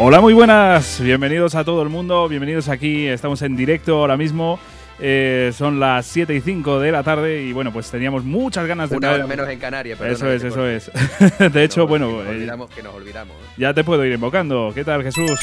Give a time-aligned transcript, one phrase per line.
[0.00, 1.00] Hola, muy buenas.
[1.00, 2.28] Bienvenidos a todo el mundo.
[2.28, 3.08] Bienvenidos aquí.
[3.08, 4.60] Estamos en directo ahora mismo.
[5.00, 8.90] Eh, son las 7 y 5 de la tarde y bueno, pues teníamos muchas ganas
[8.90, 10.92] de Una hora menos en Canarias, pero Eso es, eso es.
[11.52, 13.36] de hecho, bueno, que nos, eh, olvidamos, que nos olvidamos.
[13.56, 14.70] ya te puedo ir invocando.
[14.72, 15.40] ¿Qué tal, Jesús?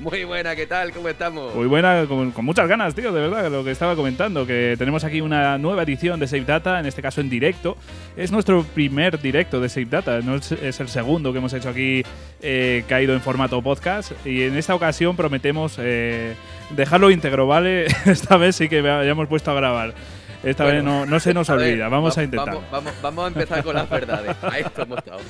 [0.00, 0.92] Muy buena, ¿qué tal?
[0.92, 1.52] ¿Cómo estamos?
[1.56, 5.02] Muy buena, con, con muchas ganas, tío, de verdad, lo que estaba comentando, que tenemos
[5.02, 7.76] aquí una nueva edición de Save Data, en este caso en directo.
[8.16, 11.70] Es nuestro primer directo de Save Data, no es, es el segundo que hemos hecho
[11.70, 12.04] aquí
[12.40, 14.12] eh, caído en formato podcast.
[14.24, 16.34] Y en esta ocasión prometemos eh,
[16.70, 17.86] dejarlo íntegro, ¿vale?
[18.06, 19.94] Esta vez sí que ya hemos puesto a grabar.
[20.42, 22.54] Esta Bueno, vez no, no se nos a ver, olvida, vamos va- a intentar.
[22.54, 24.36] Vamos, vamos, vamos a empezar con las verdades.
[24.42, 25.20] A esto hemos estado.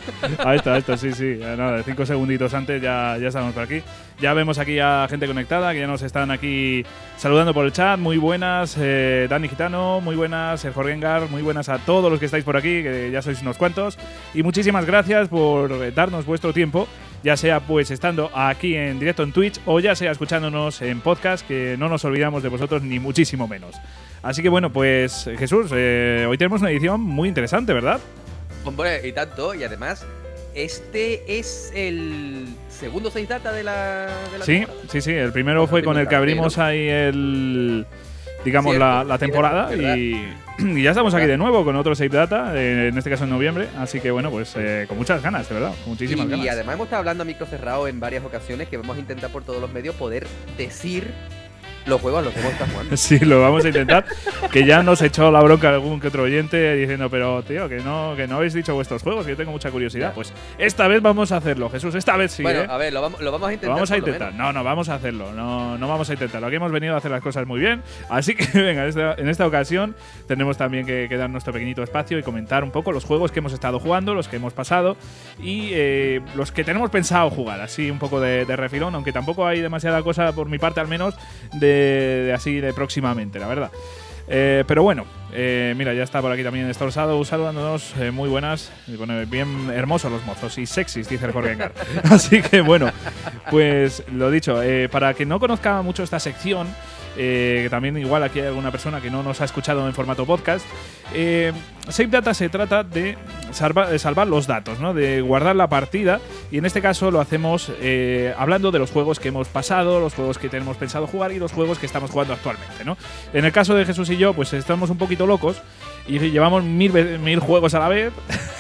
[0.45, 1.39] Ahí está, esto sí, sí.
[1.41, 3.83] Eh, Nada, cinco segunditos antes ya, ya estamos por aquí.
[4.21, 6.85] Ya vemos aquí a gente conectada que ya nos están aquí
[7.17, 7.99] saludando por el chat.
[7.99, 12.27] Muy buenas, eh, Dani Gitano, muy buenas, el Gengar, muy buenas a todos los que
[12.27, 13.99] estáis por aquí, que ya sois unos cuantos.
[14.35, 16.87] Y muchísimas gracias por eh, darnos vuestro tiempo,
[17.23, 21.47] ya sea pues estando aquí en directo en Twitch o ya sea escuchándonos en podcast,
[21.49, 23.75] que no nos olvidamos de vosotros ni muchísimo menos.
[24.23, 28.01] Así que bueno, pues Jesús, eh, hoy tenemos una edición muy interesante, ¿verdad?
[28.65, 30.05] Hombre, y tanto, y además,
[30.55, 34.83] este es el segundo 6 data de la, de la Sí, temporada.
[34.91, 35.13] sí, sí.
[35.13, 37.87] El primero Bueno, fue con el que abrimos ahí el.
[38.45, 39.75] Digamos, Cierto, la, temporada.
[39.75, 43.25] Y, y ya estamos aquí de nuevo con otro Save Data, eh, en este caso
[43.25, 43.69] en noviembre.
[43.79, 45.73] Así que bueno, pues eh, con muchas ganas, de verdad.
[45.87, 46.47] Muchísimas Y, ganas.
[46.47, 49.31] y además hemos estado hablando a micro cerrado en varias ocasiones que vamos a intentar
[49.31, 51.13] por todos los medios poder decir
[51.87, 52.97] los juegos los que hemos estado jugando.
[52.97, 54.05] Sí, lo vamos a intentar.
[54.53, 58.15] que ya nos echó la bronca algún que otro oyente diciendo, pero tío, que no,
[58.17, 60.09] que no habéis dicho vuestros juegos, que yo tengo mucha curiosidad.
[60.09, 60.15] Ya.
[60.15, 61.95] Pues esta vez vamos a hacerlo, Jesús.
[61.95, 62.43] Esta vez sí.
[62.43, 62.67] bueno, ¿eh?
[62.69, 63.75] a ver, lo vamos, lo vamos a Lo intentar.
[63.77, 64.35] vamos a lo intentar.
[64.35, 65.33] No, no, vamos a hacerlo.
[65.33, 66.47] No, no vamos a intentarlo.
[66.47, 67.83] Aquí hemos venido a hacer las cosas muy bien.
[68.09, 69.95] Así que venga, en esta, en esta ocasión
[70.27, 73.39] tenemos también que, que dar nuestro pequeñito espacio y comentar un poco los juegos que
[73.39, 74.97] hemos estado jugando, los que hemos pasado
[75.43, 77.61] y eh, los que tenemos pensado jugar.
[77.61, 80.89] Así un poco de, de refilón, aunque tampoco hay demasiada cosa por mi parte al
[80.89, 81.15] menos
[81.55, 83.71] de, de así de próximamente, la verdad.
[84.31, 87.95] Eh, pero bueno, eh, mira, ya está por aquí también Estorsado saludándonos.
[87.99, 88.71] eh, muy buenas.
[88.99, 91.73] Pone bien hermosos los mozos y sexys, dice el Jorgengar.
[92.11, 92.91] Así que bueno,
[93.51, 96.69] pues lo dicho, eh, para que no conozca mucho esta sección,
[97.19, 100.25] eh, que también igual aquí hay alguna persona que no nos ha escuchado en formato
[100.25, 100.65] podcast,
[101.13, 101.53] eh,
[101.89, 103.17] Save Data se trata de,
[103.51, 104.95] salva- de salvar los datos, ¿no?
[104.95, 106.21] de guardar la partida
[106.51, 110.15] y en este caso lo hacemos eh, hablando de los juegos que hemos pasado, los
[110.15, 112.85] juegos que tenemos pensado jugar y los juegos que estamos jugando actualmente.
[112.85, 112.97] ¿no?
[113.33, 115.61] En el caso de Jesús y yo, pues estamos un poquito locos
[116.07, 118.13] y llevamos mil, mil juegos a la vez.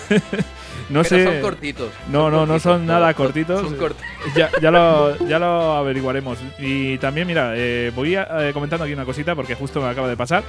[0.91, 1.25] no Pero sé.
[1.25, 1.91] son cortitos.
[2.11, 3.61] No, no, no cortitos, son nada cortitos.
[3.61, 4.07] Son cortitos.
[4.37, 6.39] Ya, ya, lo, ya lo averiguaremos.
[6.59, 10.09] Y también, mira, eh, voy a- eh, comentando aquí una cosita porque justo me acaba
[10.09, 10.43] de pasar.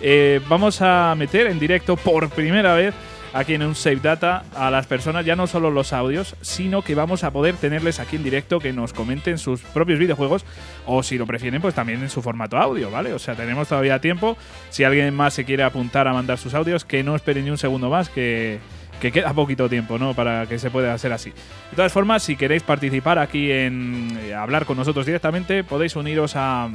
[0.00, 2.94] Eh, vamos a meter en directo por primera vez
[3.34, 6.94] aquí en un Save Data a las personas, ya no solo los audios, sino que
[6.94, 10.44] vamos a poder tenerles aquí en directo que nos comenten sus propios videojuegos
[10.84, 13.14] o si lo prefieren, pues también en su formato audio, ¿vale?
[13.14, 14.36] O sea, tenemos todavía tiempo.
[14.68, 17.56] Si alguien más se quiere apuntar a mandar sus audios, que no espere ni un
[17.56, 18.58] segundo más, que,
[19.00, 20.14] que queda poquito tiempo, ¿no?
[20.14, 21.30] Para que se pueda hacer así.
[21.30, 26.36] De todas formas, si queréis participar aquí en eh, hablar con nosotros directamente, podéis uniros
[26.36, 26.68] a,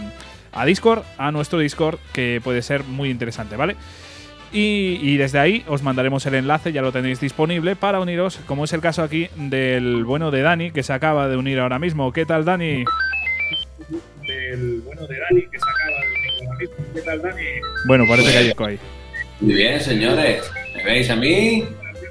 [0.52, 3.76] a Discord, a nuestro Discord, que puede ser muy interesante, ¿vale?
[4.52, 8.64] Y, y desde ahí os mandaremos el enlace, ya lo tenéis disponible para uniros, como
[8.64, 12.14] es el caso aquí del bueno de Dani, que se acaba de unir ahora mismo.
[12.14, 12.86] ¿Qué tal, Dani?
[14.28, 16.94] Del bueno de Dani, que se acaba de unir ahora mismo.
[16.94, 17.44] ¿Qué tal, Dani?
[17.88, 18.80] Bueno, parece que hay eco ahí.
[19.42, 20.50] Muy bien, señores.
[20.76, 21.66] ¿Me veis a mí?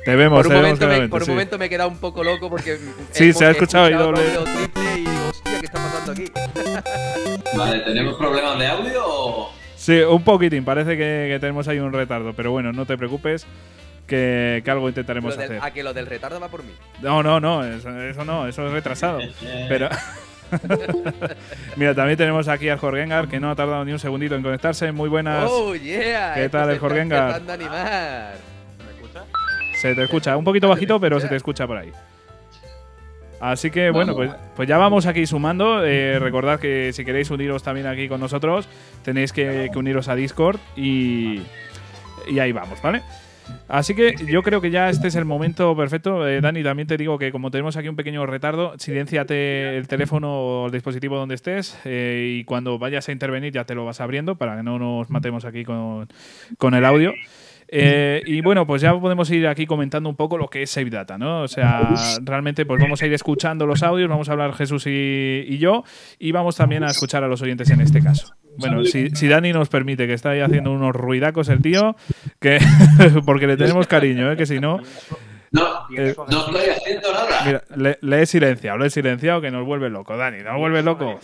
[0.07, 1.31] Te vemos, Por te un, vemos momento me, claramente, por un sí.
[1.33, 2.79] momento me he quedado un poco loco porque.
[3.11, 4.21] Sí, se ha escuchado ahí doble.
[4.21, 6.25] audio triple y digo, hostia, ¿qué está pasando aquí?
[7.59, 9.53] Vale, ¿tenemos problemas de audio o...?
[9.75, 13.47] Sí, un poquitín, parece que, que tenemos ahí un retardo, pero bueno, no te preocupes,
[14.07, 15.59] que, que algo intentaremos del- hacer.
[15.63, 16.73] a que lo del retardo va por mí.
[17.03, 19.19] No, no, no, eso, eso no, eso es retrasado.
[19.69, 19.89] Pero.
[21.77, 24.93] Mira, también tenemos aquí al Jorgengar, que no ha tardado ni un segundito en conectarse.
[24.93, 25.49] Muy buenas.
[25.51, 26.35] ¡Oh, yeah!
[26.37, 27.43] ¿Qué tal el está Jorgengar?
[29.77, 31.93] Se te escucha un poquito bajito, pero se te escucha por ahí.
[33.41, 35.85] Así que bueno, pues, pues ya vamos aquí sumando.
[35.85, 38.69] Eh, recordad que si queréis uniros también aquí con nosotros,
[39.05, 41.43] tenéis que, que uniros a Discord y,
[42.29, 43.03] y ahí vamos, ¿vale?
[43.69, 46.27] Así que yo creo que ya este es el momento perfecto.
[46.27, 50.41] Eh, Dani, también te digo que como tenemos aquí un pequeño retardo, silenciate el teléfono
[50.41, 54.01] o el dispositivo donde estés eh, y cuando vayas a intervenir ya te lo vas
[54.01, 56.09] abriendo para que no nos matemos aquí con,
[56.59, 57.13] con el audio.
[57.69, 60.91] Eh, y bueno, pues ya podemos ir aquí comentando un poco lo que es Save
[60.91, 61.43] Data, ¿no?
[61.43, 65.45] O sea, realmente pues vamos a ir escuchando los audios, vamos a hablar Jesús y,
[65.49, 65.85] y yo,
[66.19, 68.35] y vamos también a escuchar a los oyentes en este caso.
[68.59, 71.97] Bueno, si, si Dani nos permite, que está ahí haciendo unos ruidacos el tío,
[72.41, 72.59] que
[73.27, 74.37] porque le tenemos cariño, ¿eh?
[74.37, 74.81] que si no,
[75.51, 75.63] No,
[75.97, 77.43] Eh, no estoy haciendo nada.
[77.45, 80.83] Mira, le, le he silenciado, le he silenciado que nos vuelve loco, Dani, nos vuelve
[80.83, 81.19] loco.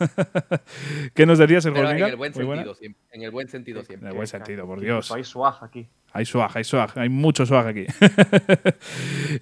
[1.14, 3.02] ¿Qué nos decías, el Pero en el buen sentido siempre.
[3.12, 4.08] En el buen sentido En siempre.
[4.08, 5.10] el buen sentido, por Dios.
[5.12, 5.86] Hay swag aquí.
[6.12, 7.86] Hay swag, hay swag, hay mucho swag aquí.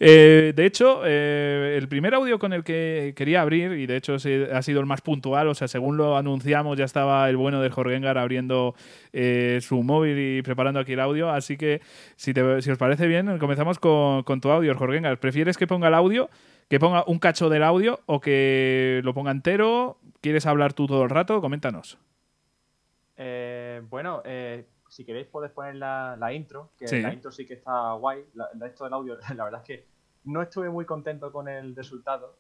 [0.01, 4.15] Eh, de hecho, eh, el primer audio con el que quería abrir, y de hecho
[4.17, 7.73] ha sido el más puntual, o sea, según lo anunciamos, ya estaba el bueno del
[7.73, 8.75] Jorgengar abriendo
[9.13, 11.31] eh, su móvil y preparando aquí el audio.
[11.31, 11.81] Así que,
[12.17, 15.19] si, te- si os parece bien, comenzamos con, con tu audio, Jorgengar.
[15.19, 16.29] ¿Prefieres que ponga el audio,
[16.69, 19.99] que ponga un cacho del audio o que lo ponga entero?
[20.21, 21.41] ¿Quieres hablar tú todo el rato?
[21.41, 21.99] Coméntanos.
[23.17, 27.01] Eh, bueno, eh, si queréis podéis poner la, la intro, que Sí.
[27.01, 28.25] la intro sí que está guay.
[28.35, 29.87] La, la- esto del audio, la verdad es que
[30.25, 32.37] no estuve muy contento con el resultado,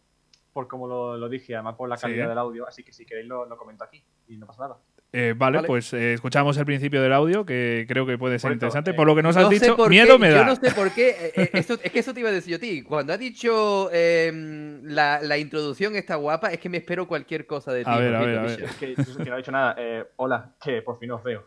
[0.52, 2.02] por como lo, lo dije, además por la Sí.
[2.02, 4.78] calidad del audio, así que si queréis lo, lo comento aquí y no pasa nada.
[5.10, 5.66] Eh, vale, Vale.
[5.66, 8.90] pues eh, escuchamos el principio del audio, que creo que puede ser interesante.
[8.90, 10.44] eh, Por lo que nos has No dicho, por miedo qué, me Yo da.
[10.44, 11.32] no sé por qué.
[11.34, 12.82] eh, esto- es que eso te iba a decir yo a ti.
[12.82, 17.72] Cuando has dicho em, la, la introducción está guapa, es que me espero cualquier cosa
[17.72, 17.90] de ti.
[17.90, 18.44] A ver, a ver, a.
[18.46, 19.74] Es que, yo que no he dicho nada.
[19.78, 21.42] Eh, hola, que por fin os veo.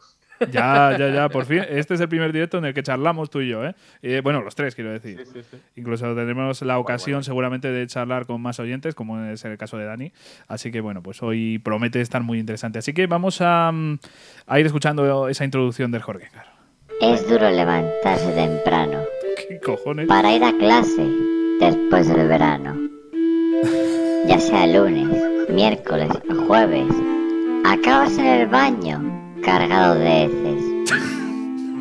[0.51, 1.63] Ya, ya, ya, por fin.
[1.69, 3.75] Este es el primer directo en el que charlamos tú y yo, ¿eh?
[4.01, 5.23] Eh, bueno, los tres, quiero decir.
[5.25, 5.57] Sí, sí, sí.
[5.75, 7.23] Incluso tendremos la ocasión bueno.
[7.23, 10.11] seguramente de charlar con más oyentes, como es el caso de Dani.
[10.47, 12.79] Así que bueno, pues hoy promete estar muy interesante.
[12.79, 13.99] Así que vamos a, mm,
[14.47, 16.45] a ir escuchando esa introducción del Jorgengar.
[17.01, 18.99] Es duro levantarse temprano
[19.49, 20.07] ¿Qué cojones?
[20.07, 21.07] para ir a clase
[21.59, 22.75] después del verano.
[24.27, 25.07] Ya sea lunes,
[25.49, 26.87] miércoles o jueves,
[27.65, 29.01] acabas en el baño
[29.41, 30.91] cargado de heces.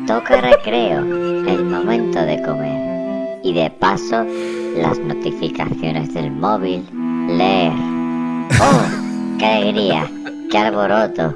[0.07, 3.39] Toca recreo, el momento de comer.
[3.43, 4.25] Y de paso,
[4.77, 6.83] las notificaciones del móvil,
[7.27, 7.73] leer.
[8.59, 9.37] ¡Oh!
[9.37, 10.09] ¡Qué alegría!
[10.49, 11.35] ¡Qué alboroto!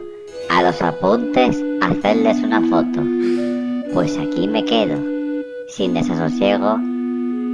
[0.49, 3.01] A los apuntes, hacerles una foto.
[3.93, 4.97] Pues aquí me quedo,
[5.69, 6.79] sin desasosiego,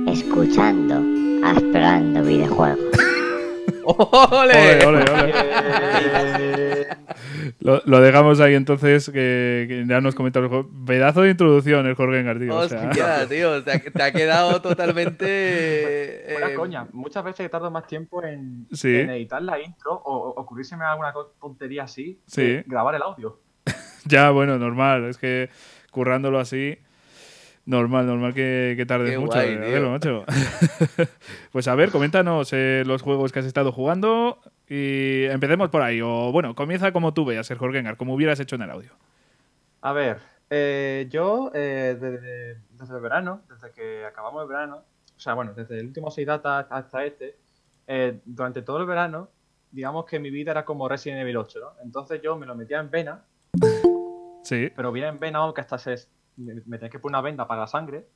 [0.08, 1.02] escuchando,
[1.48, 3.11] explorando videojuegos.
[3.84, 4.86] ¡Ole!
[4.86, 6.88] Ole, ole, ole.
[7.60, 11.86] Lo, lo dejamos ahí entonces, que, que ya nos comenta el jo- pedazo de introducción
[11.86, 12.56] el Jorgengar, tío.
[12.56, 15.26] o sea, Hostia, tío, te ha, te ha quedado totalmente.
[15.28, 18.96] Eh, coña, muchas veces tardo más tiempo en, Sí.
[19.00, 22.42] en editar la intro o, o ocurrírseme alguna tontería así Sí.
[22.42, 23.40] que grabar el audio.
[24.06, 25.06] Ya, bueno, normal.
[25.06, 25.50] Es que
[25.92, 26.78] currándolo así,
[27.72, 29.34] normal, normal que, que tardes Qué mucho.
[29.34, 29.58] guay,
[29.90, 30.26] macho.
[31.52, 36.02] pues a ver, coméntanos eh, los juegos que has estado jugando y empecemos por ahí.
[36.02, 38.92] O bueno, comienza como tú veas, el Jorgengar, como hubieras hecho en el audio.
[39.82, 40.20] A ver,
[40.50, 44.84] eh, yo eh, desde, desde el verano, desde que acabamos el verano,
[45.16, 47.38] o sea, bueno, desde el último 6 data hasta este,
[47.88, 49.30] eh, durante todo el verano,
[49.72, 51.68] digamos que mi vida era como Resident Evil 8, ¿no?
[51.84, 53.24] Entonces yo me lo metía en vena,
[54.44, 54.70] Sí.
[54.76, 55.96] pero bien en vena, que hasta se,
[56.42, 58.08] me, me tenía que poner una venda para la sangre.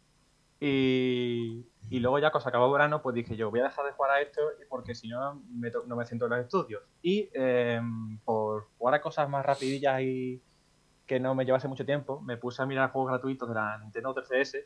[0.60, 3.86] Y, y luego ya cuando se acabó el verano, pues dije yo, voy a dejar
[3.86, 6.81] de jugar a esto porque si no, me to- no me siento en los estudios.
[7.01, 7.81] Y eh,
[8.24, 10.42] por jugar a cosas más rapidillas y
[11.06, 14.13] que no me llevase mucho tiempo, me puse a mirar juegos gratuitos de la Nintendo
[14.16, 14.66] 3DS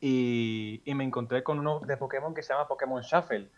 [0.00, 3.50] y, y me encontré con uno de Pokémon que se llama Pokémon Shuffle.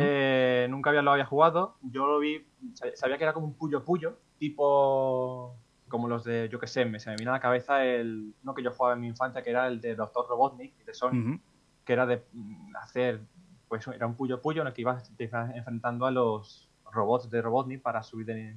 [0.00, 1.76] Eh, nunca había, lo había jugado.
[1.82, 5.56] Yo lo vi, sab- sabía que era como un puyo puyo, tipo
[5.88, 8.54] como los de, yo que sé, me, se me vino a la cabeza el uno
[8.54, 11.40] que yo jugaba en mi infancia, que era el de Doctor Robotnik, de Sony, Ujú.
[11.84, 13.20] que era de mm, hacer,
[13.68, 17.28] pues era un puyo puyo en el que ibas, te ibas enfrentando a los robots
[17.30, 18.56] de Robotnik para subir de,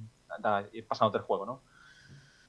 [0.72, 1.62] ir pasando el juego, ¿no?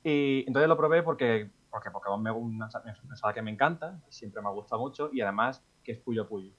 [0.04, 2.70] Y entonces lo probé porque, porque Pokémon me, una,
[3.06, 6.28] una saga que me encanta, siempre me ha gustado mucho y además que es puyo
[6.28, 6.52] puyo.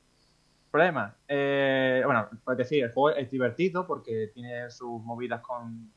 [0.70, 5.92] Problema, eh, bueno, pues decir, el juego es divertido porque tiene sus movidas con,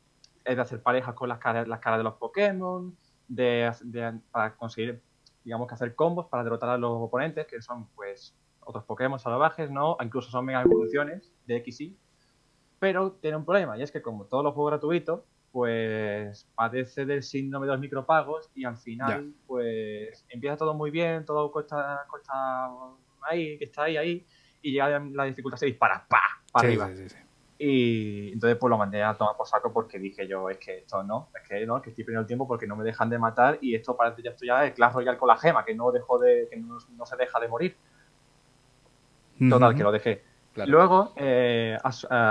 [0.48, 2.96] es de hacer parejas con las caras, las caras de los Pokémon,
[3.28, 5.02] de, de- para conseguir,
[5.44, 9.70] digamos que hacer combos para derrotar a los oponentes, que son pues otros Pokémon salvajes,
[9.70, 9.98] ¿no?
[10.02, 11.98] Incluso son mega evoluciones de X y
[12.80, 17.24] pero tiene un problema, y es que como todos los juegos gratuitos, pues padece del
[17.24, 22.78] síndrome de los micropagos y al final, pues empieza todo muy bien, todo cuesta, cuesta
[23.28, 24.28] ahí, que está ahí, ahí,
[24.62, 26.22] y llega la dificultad se dispara, ¡pa!
[26.52, 26.88] para Sí, arriba.
[26.90, 27.27] sí, sí, sí.
[27.60, 31.02] Y entonces pues lo mandé a tomar por saco porque dije yo, es que esto
[31.04, 33.58] no, es que no, que estoy perdiendo el tiempo porque no me dejan de matar
[33.62, 36.20] y esto parece ya esto ya es Clash Royale con la gema, que no dejó
[36.20, 37.76] de, que no, no se deja de morir.
[39.50, 40.24] Total, que lo dejé.
[40.54, 40.72] Claro.
[40.72, 41.78] Luego eh,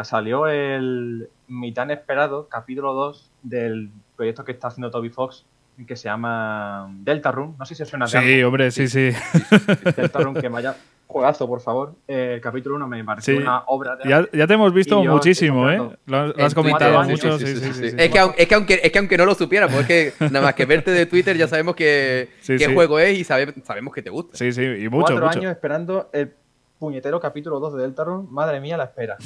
[0.02, 5.46] salió el mi tan esperado capítulo 2 del proyecto que está haciendo Toby Fox,
[5.86, 7.54] que se llama Deltarune.
[7.58, 9.10] No sé si os suena de Sí, hombre, sí, sí.
[9.10, 9.92] algo.
[9.96, 10.74] Deltarune, que vaya
[11.16, 11.94] juegazo, por favor.
[12.06, 13.40] Eh, el capítulo 1 me pareció Sí.
[13.42, 15.80] una obra de Ya, ya te hemos visto yo muchísimo, ¿eh?
[16.06, 17.86] Lo, has comentado mucho, sí, sí.
[17.96, 20.42] Es, que, aun- es, que aunque, es que aunque no lo supiéramos, es que nada
[20.46, 22.74] más que verte de Twitter ya sabemos que, Sí, qué sí.
[22.74, 24.36] juego es y sabe- sabemos que te gusta.
[24.36, 25.38] Sí, sí, y mucho, cuatro mucho.
[25.38, 26.32] años esperando el
[26.78, 28.28] puñetero capítulo 2 de Deltarune.
[28.30, 29.16] Madre mía, la espera.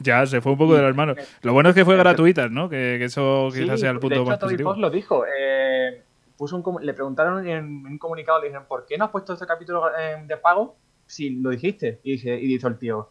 [0.00, 1.16] Ya, se fue un poco de las manos.
[1.42, 2.68] Lo bueno es que fue gratuita, ¿no?
[2.68, 4.74] Que, que eso Sí, quizás sea el de punto hecho, más Toby positivo.
[4.76, 5.24] Lo dijo.
[5.26, 6.02] eh,
[6.36, 9.44] puso un le preguntaron en un comunicado, le dijeron, ¿por qué no has puesto este
[9.46, 10.74] capítulo eh, de pago
[11.10, 12.00] si lo dijiste?
[12.02, 13.10] Y, dije, y dijo el tío,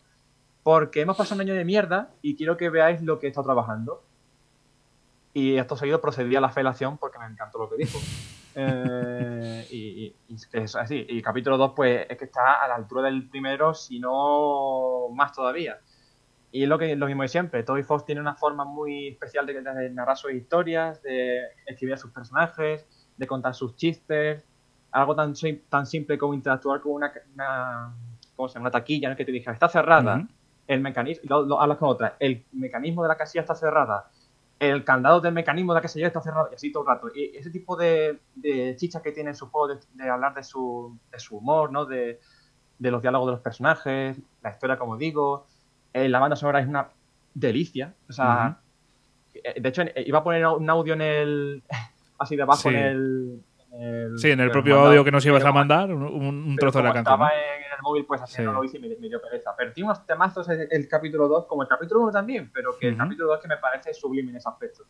[0.63, 3.46] porque hemos pasado un año de mierda y quiero que veáis lo que he estado
[3.46, 4.03] trabajando.
[5.34, 8.00] Y esto seguido procedí a la felación porque me encantó lo que dijo.
[8.56, 11.06] Eh, y, y- y es así.
[11.08, 15.32] Y capítulo 2, pues es que está a la altura del primero, si no más
[15.34, 15.77] todavía.
[16.51, 17.63] Y es lo, que, lo mismo de siempre.
[17.63, 21.98] Toby Fox tiene una forma muy especial de, de narrar sus historias, de escribir a
[21.98, 24.44] sus personajes, de contar sus chistes.
[24.91, 25.34] Algo tan,
[25.69, 27.93] tan simple como interactuar con una, una,
[28.36, 28.63] ¿cómo se llama?
[28.65, 29.15] una taquilla ¿no?
[29.15, 30.17] que te diga, está cerrada.
[30.17, 30.27] Ujú.
[30.67, 32.15] El mecanismo, lo, lo hablas con otra.
[32.19, 34.10] El mecanismo de la casilla está cerrada.
[34.60, 36.50] El candado del mecanismo de la casilla está cerrado.
[36.51, 37.08] Y así todo el rato.
[37.15, 40.43] Y ese tipo de, de chichas que tiene en su juego, de, de hablar de
[40.43, 41.86] su, de su humor, ¿no?
[41.86, 42.19] De,
[42.77, 45.48] de los diálogos de los personajes, la historia, como digo.
[45.93, 46.89] Eh, la banda sonora es una
[47.34, 47.93] delicia.
[48.10, 48.60] O sea,
[49.34, 51.63] eh, de hecho, eh, iba a poner un audio en el.
[52.19, 52.69] así debajo Sí.
[52.69, 53.43] en el.
[53.72, 56.80] En el- Sí, en el propio audio que nos ibas a mandar, un, un- trozo
[56.80, 57.20] de la canción.
[57.20, 57.26] ¿no?
[57.28, 58.42] Estaba en el móvil, pues así Sí.
[58.44, 59.52] no lo hice y me, me dio pereza.
[59.58, 62.88] Pero tiene unos temazos el, el capítulo 2, como el capítulo 1 también, pero que
[62.88, 63.04] el Ujú.
[63.04, 64.84] capítulo 2 que me parece sublime en ese aspecto.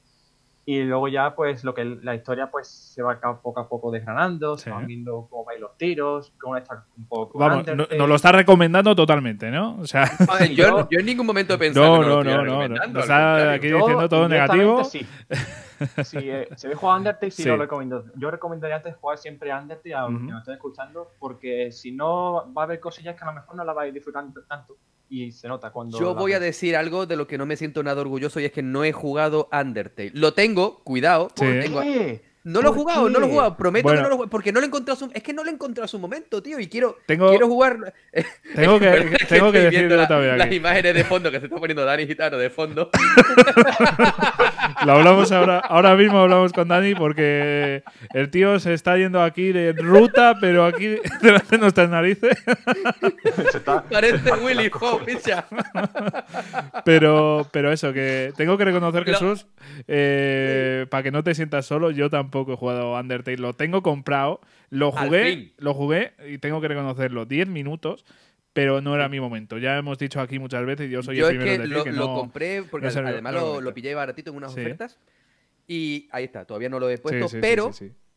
[0.66, 4.56] Y luego ya, pues, lo que la historia pues se va poco a poco desgranando,
[4.58, 4.66] Sí.
[4.66, 8.16] se van viendo cómo van los tiros, cómo está un poco Vamos, no- nos lo
[8.16, 9.78] está recomendando totalmente, ¿no?
[9.80, 12.44] O sea, A yo, en ningún momento he pensado no, que no, no, lo estuviera
[12.44, 12.82] no, no, no.
[12.84, 14.84] al está aquí Yo, diciendo todo negativo.
[14.84, 15.06] Sí.
[16.04, 17.48] Si, eh, habéis jugado a Undertale, sí, Sí.
[17.48, 18.04] lo recomiendo.
[18.18, 20.26] Yo recomendaría antes jugar siempre a Undertale a los Ujú.
[20.28, 23.56] que me estén escuchando, porque si no, va a haber cosillas que a lo mejor
[23.56, 24.76] no la vais disfrutando tanto.
[25.10, 26.00] Y se nota cuando.
[26.00, 28.52] Yo voy a decir algo de lo que no me siento nada orgulloso y es
[28.52, 30.12] que no he jugado Undertale.
[30.14, 31.30] Lo tengo, cuidado.
[31.36, 31.46] Sí.
[31.62, 32.29] tengo- ¿Qué?
[32.52, 33.58] No lo he ¿Por jugado, no lo he jugado.
[33.58, 33.98] Prometo Bueno.
[34.00, 34.30] que no lo he jugado.
[34.30, 35.12] Porque no lo he encontrado su...
[35.14, 36.60] Es que no lo he encontrado a su momento, tío.
[36.60, 37.94] Y quiero, Tengo- quiero jugar.
[38.56, 41.86] Tengo que, tengo que decirlo la- también Las imágenes de fondo que se está poniendo
[41.86, 42.90] Dani Gitano de fondo.
[44.86, 49.52] Lo hablamos ahora, ahora mismo hablamos con Dani porque el tío se está yendo aquí
[49.52, 52.38] de ruta, pero aquí delante de nuestras narices.
[53.90, 55.46] Parece Willy Ho, picha.
[56.86, 59.48] Pero, pero eso, que tengo que reconocer, Jesús,
[59.88, 63.38] eh, para que no te sientas solo, yo tampoco he jugado Undertale.
[63.38, 68.06] Lo tengo comprado, lo jugué, lo jugué y tengo que reconocerlo, 10 minutos,
[68.54, 69.58] pero no era mi momento.
[69.58, 71.84] Ya hemos dicho aquí muchas veces, yo soy Yo el es primero que en lo,
[71.84, 74.54] que lo no- compré porque no es además es lo, lo pillé baratito en unas
[74.54, 74.60] Sí.
[74.62, 74.98] ofertas.
[75.68, 77.72] Y ahí está, todavía no lo he puesto, sí, sí, pero,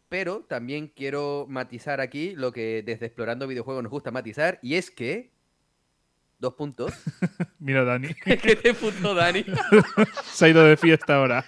[0.09, 4.91] pero también quiero matizar aquí lo que desde Explorando Videojuegos nos gusta matizar, y es
[4.91, 5.31] que.
[6.39, 6.93] Dos puntos.
[7.61, 9.45] Mira, Dani, ¿Qué te punto, Dani?
[10.25, 11.45] se ha ido de fiesta ahora.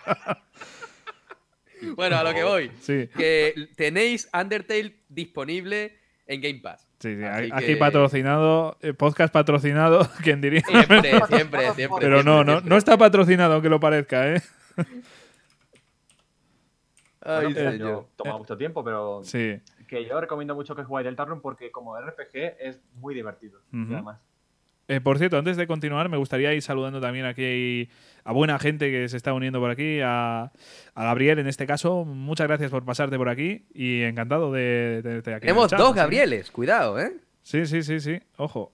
[1.96, 2.70] bueno, a lo que voy.
[2.80, 6.88] Sí, Que tenéis Undertale disponible en Game Pass.
[7.00, 7.22] sí, sí.
[7.24, 10.62] Así Aquí que- patrocinado, eh, podcast patrocinado, quien diría.
[10.62, 11.98] Siempre, siempre, siempre.
[12.00, 12.70] Pero no, siempre, no, siempre.
[12.70, 14.42] no está patrocinado, aunque lo parezca, ¿eh?
[17.26, 17.78] Ay, Bueno, señor.
[17.88, 19.58] yo- toma mucho tiempo, pero Sí.
[19.88, 23.60] que yo recomiendo mucho que jugáis Deltarune porque como RPG es muy divertido.
[23.72, 23.94] Ujú.
[23.94, 24.20] Además.
[24.86, 27.88] Eh, por cierto, antes de continuar, me gustaría ir saludando también aquí
[28.24, 30.52] a buena gente que se está uniendo por aquí, a,
[30.94, 32.04] a Gabriel en este caso.
[32.04, 35.40] Muchas gracias por pasarte por aquí y encantado de tenerte aquí.
[35.46, 37.12] Tenemos chat, dos Gabrieles, cuidado, ¿eh?
[37.42, 38.18] Sí, sí, sí, sí.
[38.36, 38.72] Ojo.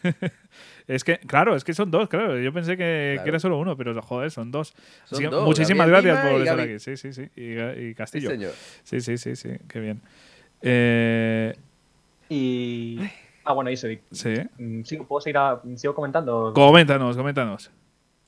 [0.86, 2.38] es que, claro, es que son dos, claro.
[2.38, 3.24] Yo pensé que, Claro.
[3.24, 4.68] que era solo uno, pero joder, son dos.
[5.04, 6.78] Son Así que dos, muchísimas Gabriel gracias Lima por estar aquí.
[6.78, 7.28] Sí, sí, sí.
[7.36, 8.30] Y, y Sí, Castillo.
[8.30, 8.52] señor.
[8.84, 9.50] Sí, sí, sí, sí.
[9.68, 10.00] Qué bien.
[10.62, 11.54] Eh,
[12.28, 13.00] Y.
[13.50, 14.00] Ah, bueno, sí.
[14.58, 16.52] mm, sigo- ¿Puedo seguir a- sigo comentando?
[16.54, 17.70] Coméntanos, coméntanos.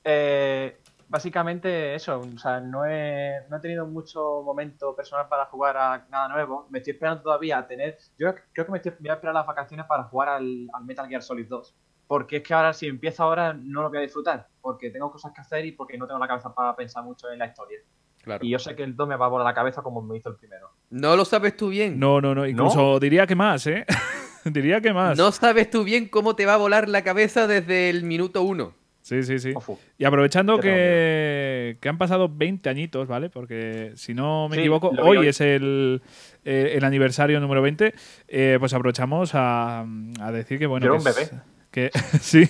[0.03, 0.77] Eh,
[1.07, 6.05] básicamente eso, o sea, no he, no he tenido mucho momento personal para jugar a
[6.09, 6.67] nada nuevo.
[6.69, 7.97] Me estoy esperando todavía a tener.
[8.19, 11.07] Yo creo que me estoy, voy a esperar las vacaciones para jugar al, al Metal
[11.07, 11.73] Gear Solid 2.
[12.07, 14.47] Porque es que ahora, si empiezo ahora, no lo voy a disfrutar.
[14.61, 17.39] Porque tengo cosas que hacer y porque no tengo la cabeza para pensar mucho en
[17.39, 17.79] la historia.
[18.21, 18.45] Claro.
[18.45, 20.29] Y yo sé que el 2 me va a volar la cabeza como me hizo
[20.29, 20.69] el primero.
[20.89, 21.97] No lo sabes tú bien.
[21.99, 22.45] No, no, no.
[22.45, 23.85] Incluso diría que más, ¿eh?
[24.51, 25.17] diría que más.
[25.17, 28.73] No sabes tú bien cómo te va a volar la cabeza desde el minuto uno.
[29.01, 29.51] Sí, sí, sí.
[29.53, 29.77] Ofu.
[29.97, 33.29] Y aprovechando que, que han pasado 20 añitos, ¿vale?
[33.29, 35.27] Porque si no me Sí, equivoco, hoy hoy.
[35.27, 36.01] es el,
[36.45, 37.93] eh, el aniversario número 20.
[38.29, 39.85] eh, pues aprovechamos a,
[40.21, 40.85] a decir que, bueno.
[40.85, 41.41] Yo que era un es- bebé.
[41.69, 42.47] Que, sí.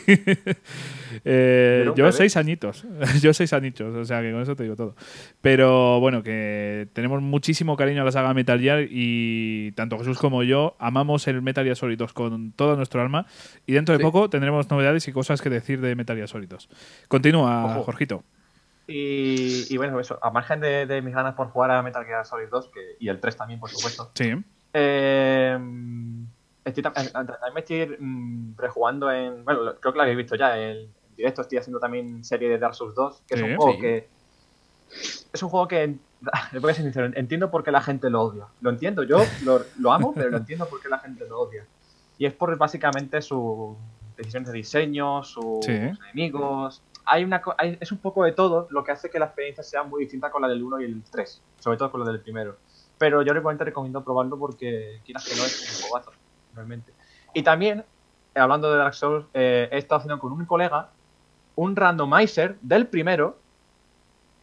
[1.25, 2.11] Eh, yo bebé.
[2.11, 2.85] seis añitos.
[3.21, 4.95] yo seis añitos, o sea que con eso te digo todo.
[5.41, 10.43] Pero bueno, que tenemos muchísimo cariño a la saga Metal Gear y tanto Jesús como
[10.43, 13.25] yo amamos el Metal Gear Solid 2 con todo nuestro alma.
[13.65, 14.03] Y dentro de Sí.
[14.03, 16.69] poco tendremos novedades y cosas que decir de Metal Gear Solid 2.
[17.07, 17.83] Continúa, Ojo.
[17.83, 18.23] Jorgito.
[18.87, 22.25] Y, y bueno, eso, a margen de, de mis ganas por jugar a Metal Gear
[22.25, 24.33] Solid 2, que, y el 3 también, por supuesto, Sí.
[24.73, 25.57] eh,
[26.65, 29.45] estoy, tam- eh, también me estoy mm, rejugando en.
[29.45, 30.57] Bueno, creo que lo habéis visto ya.
[30.59, 30.89] En
[31.23, 33.45] directo estoy haciendo también serie de Dark Souls 2, que es Sí.
[33.45, 33.79] un juego Sí.
[33.79, 34.09] que.
[35.33, 35.95] Es un juego que.
[36.61, 38.45] Voy a ser sincero, entiendo por qué la gente lo odia.
[38.61, 41.65] Lo entiendo, yo lo, lo amo, pero lo entiendo por qué la gente lo odia.
[42.17, 43.75] Y es por básicamente sus
[44.15, 45.71] decisiones de diseño, sus Sí.
[45.71, 46.81] enemigos.
[47.05, 49.83] Hay una, hay- es un poco de todo lo que hace que la experiencia sea
[49.83, 52.55] muy distinta con la del 1 y el 3, sobre todo con la del primero.
[52.97, 56.11] Pero yo realmente recomiendo probarlo porque quieras que no es un jugazo,
[56.53, 56.93] realmente.
[57.33, 57.83] Y también,
[58.35, 60.91] hablando de Dark Souls, eh, he estado haciendo con un colega
[61.55, 63.37] un randomizer del primero,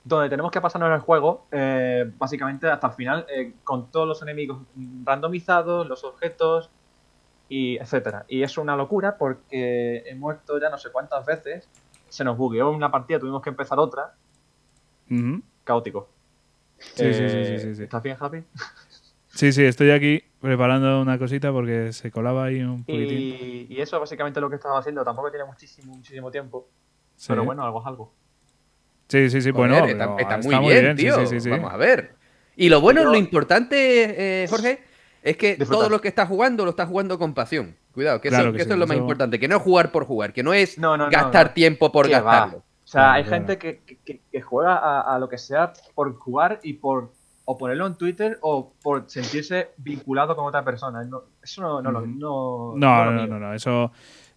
[0.05, 4.23] donde tenemos que pasarnos el juego, eh, básicamente hasta el final, eh, con todos los
[4.23, 4.59] enemigos
[5.05, 6.71] randomizados, los objetos,
[7.49, 8.25] y etcétera.
[8.29, 11.69] Y es una locura porque he muerto ya no sé cuántas veces,
[12.09, 14.14] se nos bugueó una partida, tuvimos que empezar otra,
[15.64, 16.09] caótico.
[16.79, 17.83] Sí, sí, sí, sí, sí, sí.
[17.83, 18.43] ¿Estás bien, Happy?
[19.33, 23.21] Sí, sí, estoy aquí preparando una cosita porque se colaba ahí un poquitín.
[23.21, 25.05] Y, y eso básicamente lo que estaba haciendo.
[25.05, 26.69] Tampoco tiene muchísimo, muchísimo tiempo.
[27.21, 27.27] Sí.
[27.29, 28.12] Pero bueno, algo es algo.
[29.09, 30.17] Sí, sí, sí, Joder, bueno.
[30.19, 31.19] está, muy bien, sí, tío.
[31.21, 31.50] sí, sí, sí.
[31.50, 32.15] Vamos a ver.
[32.57, 34.83] Y lo bueno, lo importante, eh, Jorge,
[35.23, 35.77] es que Disfrutar.
[35.77, 37.77] todo lo que estás jugando lo estás jugando con pasión.
[37.93, 39.57] Cuidado, que, eso, Claro que que eso sí, es lo más eso- importante, que no
[39.57, 41.53] es jugar por jugar, que no es No, no, no, gastar no.
[41.53, 42.21] tiempo por va.
[42.21, 42.59] gastarlo.
[42.59, 46.15] O sea, hay gente que, que- que- que juega a, a lo que sea por
[46.17, 47.12] jugar y por
[47.45, 51.03] o ponerlo en Twitter o por sentirse vinculado con otra persona.
[51.03, 53.27] No, eso no, no, no, No, no, mío.
[53.27, 53.91] no, no, eso.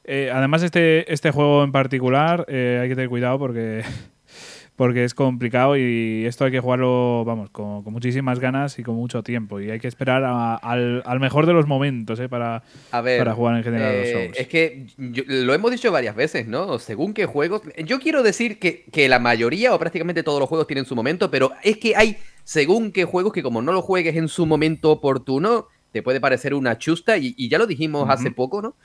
[0.05, 3.83] Eh, además, este, este juego en particular eh, hay que tener cuidado porque,
[4.75, 8.95] porque es complicado y esto hay que jugarlo, vamos, con, con muchísimas ganas y con
[8.95, 9.60] mucho tiempo.
[9.62, 13.19] Y hay que esperar a- al, al mejor de los momentos eh, para, A ver,
[13.19, 14.38] para jugar en general los eh, Souls.
[14.39, 16.79] es que yo- lo hemos dicho varias veces, ¿no?
[16.79, 17.62] Según qué juegos.
[17.86, 21.29] Yo quiero decir que, que la mayoría o prácticamente todos los juegos tienen su momento,
[21.31, 24.91] pero es que hay según qué juegos que como no lo juegues en su momento
[24.91, 28.75] oportuno, te puede parecer una chusta y, y ya lo dijimos hace poco, ¿no?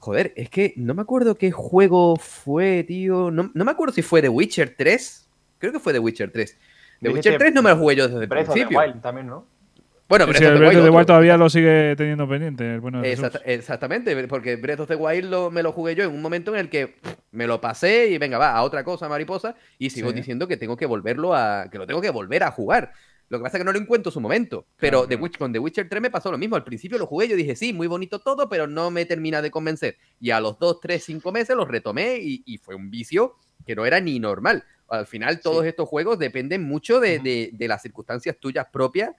[0.00, 3.30] Joder, es que no me acuerdo qué juego fue, tío.
[3.30, 5.28] No, no me acuerdo si fue The Witcher 3.
[5.58, 6.50] Creo que fue The Witcher 3.
[6.52, 8.78] The Dijiste Witcher 3 no me lo jugué yo desde el Breath of the principio.
[8.80, 9.46] Wild también, ¿no?
[10.08, 12.78] Bueno, Breath sí, of el the Breath of the Wild todavía lo sigue teniendo pendiente.
[12.78, 13.04] bueno.
[13.04, 16.52] Exacta- exactamente, porque Breath of the Wild lo- me lo jugué yo en un momento
[16.54, 19.90] en el que pff, me lo pasé y venga, va, a otra cosa, mariposa, y
[19.90, 20.16] sigo Sí.
[20.16, 21.68] diciendo que tengo que volverlo a.
[21.70, 22.92] que lo tengo que volver a jugar.
[23.30, 24.66] Lo que pasa es que no lo encuentro su momento.
[24.76, 25.24] Pero Claro, The claro.
[25.32, 26.56] Witch- con The Witcher 3 me pasó lo mismo.
[26.56, 29.50] Al principio lo jugué, yo dije, sí, muy bonito todo, pero no me termina de
[29.50, 29.96] convencer.
[30.20, 33.74] Y a los 2, 3, 5 meses los retomé y, y fue un vicio que
[33.74, 34.64] no era ni normal.
[34.88, 35.68] Al final, todos Sí.
[35.68, 39.10] estos juegos dependen mucho de, de- de las circunstancias tuyas propias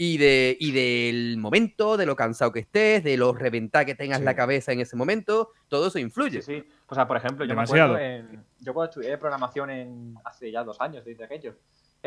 [0.00, 4.20] y, de, y del momento, de lo cansado que estés, de lo reventar que tengas
[4.20, 4.24] Sí.
[4.24, 5.50] la cabeza en ese momento.
[5.68, 6.40] Todo eso influye.
[6.40, 6.68] Sí, sí.
[6.86, 7.94] O sea, por ejemplo, yo Demasiado.
[7.94, 11.56] me acuerdo en, yo cuando estudié programación en hace ya dos años, desde aquello,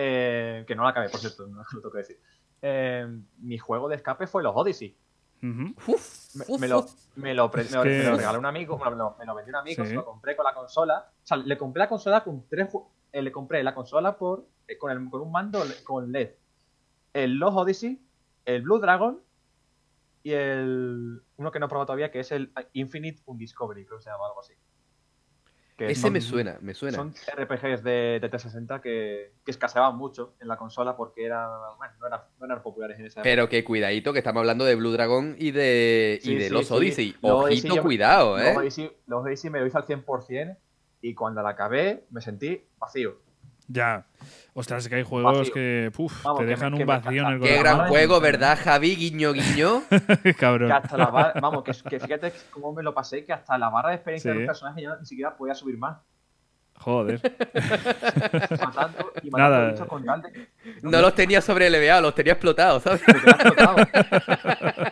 [0.04, 2.20] eh, que no la acabé, por cierto, no lo tengo que decir.
[2.64, 3.08] eh,
[3.40, 4.96] mi juego de escape fue los Odyssey.
[5.44, 6.92] Uf, Me, uf, me lo, uf.
[7.16, 9.36] me, lo, pre- me lo- que- me lo regaló un amigo, me lo, me lo
[9.36, 9.90] vendió un amigo, Sí.
[9.90, 11.10] se lo compré con la consola.
[11.24, 12.70] O sea, le compré la consola con tres
[13.12, 16.32] eh, le compré la consola por eh, con, el- con un mando con LED.
[17.14, 18.00] El Los Odyssey,
[18.46, 19.20] el Blue Dragon
[20.24, 24.04] y el uno que no he probado todavía, que es el Infinite Undiscovery, creo que
[24.04, 24.54] se llama algo así.
[25.86, 26.96] Que Ese son- me suena, me suena.
[26.98, 31.94] Son RPGs de, de 360 que, que escaseaban mucho en la consola porque era, bueno,
[32.00, 33.24] no, eran, no eran populares en esa época.
[33.24, 36.68] Pero que cuidadito, que estamos hablando de Blue Dragon y de, y de sí, los
[36.68, 36.74] sí.
[36.76, 37.10] Odyssey.
[37.22, 38.50] Los Ojito, Odyssey yo- cuidado, ¿eh?
[38.50, 40.58] Los Odyssey, los Odyssey me lo hice al 100%
[41.02, 43.16] y cuando la acabé me sentí vacío.
[43.72, 44.06] Ya.
[44.54, 45.54] Ostras, es que hay juegos Vacío.
[45.54, 47.48] que puf, Vamos, te que me- dejan que un vacío en el encanta.
[47.48, 47.78] Qué corazón.
[47.80, 48.20] gran juego.
[48.20, 48.96] ¿verdad, Javi?
[48.98, 49.84] Guiño, guiño.
[50.40, 50.68] Cabrón.
[50.70, 53.70] Que hasta la barra, vamos, que, que fíjate cómo me lo pasé, que hasta la
[53.70, 54.38] barra de experiencia Sí.
[54.38, 55.98] de los personajes yo ni siquiera podía subir más.
[56.76, 57.22] Joder.
[58.60, 59.72] Matando y matando Nada.
[59.72, 60.04] bichos con
[60.82, 63.02] No los tenía sobre LBA, los tenía explotados, ¿sabes?
[63.08, 64.92] me quedaba explotado.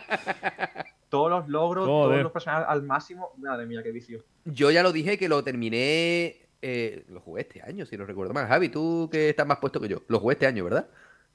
[1.10, 2.10] Todos los logros, Joder.
[2.12, 3.30] todos los personajes al máximo.
[3.38, 4.22] Madre mía, qué vicio.
[4.44, 6.36] Yo ya lo dije que lo terminé.
[6.62, 8.46] Eh, lo jugué este año, si no recuerdo mal.
[8.48, 10.02] Javi, tú que estás más puesto que yo.
[10.08, 10.88] Lo jugué este año, ¿verdad?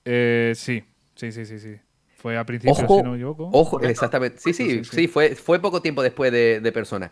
[0.06, 0.84] Eh, sí,
[1.16, 1.76] sí, sí, sí, sí.
[2.18, 3.48] Fue a principios, Ojo, si no me equivoco.
[3.52, 4.40] Ojo, exactamente.
[4.40, 7.12] Sí, sí, Sí, sí, sí, fue, fue poco tiempo después de, de Persona.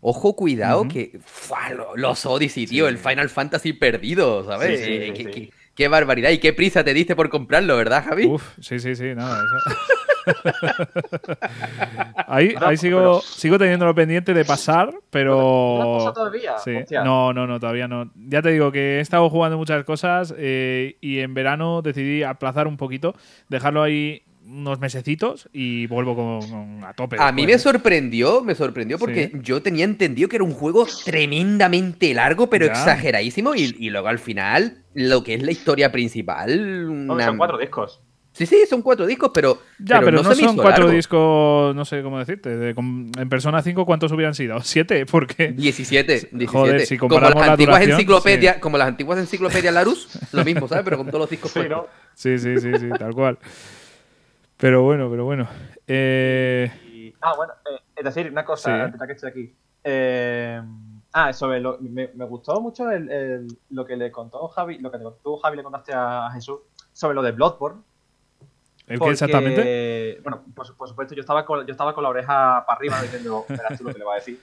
[0.00, 0.88] Ojo, cuidado, Ujú.
[0.88, 1.70] que ¡fua!
[1.70, 2.88] lo- los Odyssey, tío, Sí.
[2.88, 4.80] el Final Fantasy perdido, ¿sabes?
[4.80, 5.30] Sí, sí, Eh, sí, que, sí.
[5.30, 8.26] que- Qué barbaridad y qué prisa te diste por comprarlo, ¿verdad, Javi?
[8.26, 9.36] Uf, sí, sí, sí, nada.
[9.42, 9.76] eso.
[12.28, 15.94] ahí ahí sigo, pero- sigo teniéndolo pendiente de pasar, ¿No lo has pero.
[15.98, 16.58] pasado todavía?
[16.58, 16.76] Sí.
[17.04, 18.10] No, no, no, todavía no.
[18.14, 22.66] Ya te digo que he estado jugando muchas cosas eh, y en verano decidí aplazar
[22.66, 23.14] un poquito,
[23.48, 27.16] dejarlo ahí unos mesecitos y vuelvo con, con- a tope.
[27.18, 27.62] A mí me después.
[27.74, 29.38] sorprendió, me sorprendió porque Sí.
[29.42, 32.72] yo tenía entendido que era un juego tremendamente largo, pero Ya.
[32.72, 33.54] exageradísimo.
[33.54, 37.06] Y, y luego al final, lo que es la historia principal.
[37.06, 38.00] No, Son cuatro discos.
[38.32, 39.62] Sí, sí, son cuatro discos, pero.
[39.78, 40.96] Ya, pero, no, se me son hizo cuatro largo.
[40.96, 42.56] discos, no sé cómo decirte.
[42.56, 44.60] de- con- en Persona 5, ¿cuántos hubieran sido?
[44.60, 45.06] ¿Siete?
[45.06, 45.52] Porque.
[45.52, 46.46] 17, 17.
[46.48, 50.66] Joder, si como comparamos las la antiguas enciclopedias, como las antiguas enciclopedias Larus, lo mismo,
[50.66, 50.82] ¿sabes?
[50.84, 51.60] Pero con todos los discos Sí.
[52.16, 53.38] Sí, sí, sí, sí, tal cual.
[54.56, 55.48] Pero bueno, pero bueno.
[55.86, 58.80] Eh, Y- ah, bueno, eh, es decir, una cosa, Sí.
[58.80, 59.54] ahorita que estoy aquí.
[59.82, 60.62] Eh,
[61.12, 64.90] ah, sobre lo, me, me gustó mucho el, el- lo que le contó Javi, lo
[64.90, 66.60] que te- tú, Javi, le contaste a Jesús
[66.92, 67.82] sobre lo de Bloodborne.
[68.86, 70.20] ¿El qué exactamente?
[70.22, 73.44] Bueno, por, por supuesto, yo estaba, con, yo estaba con la oreja para arriba diciendo,
[73.48, 74.38] verás tú lo que le va a decir.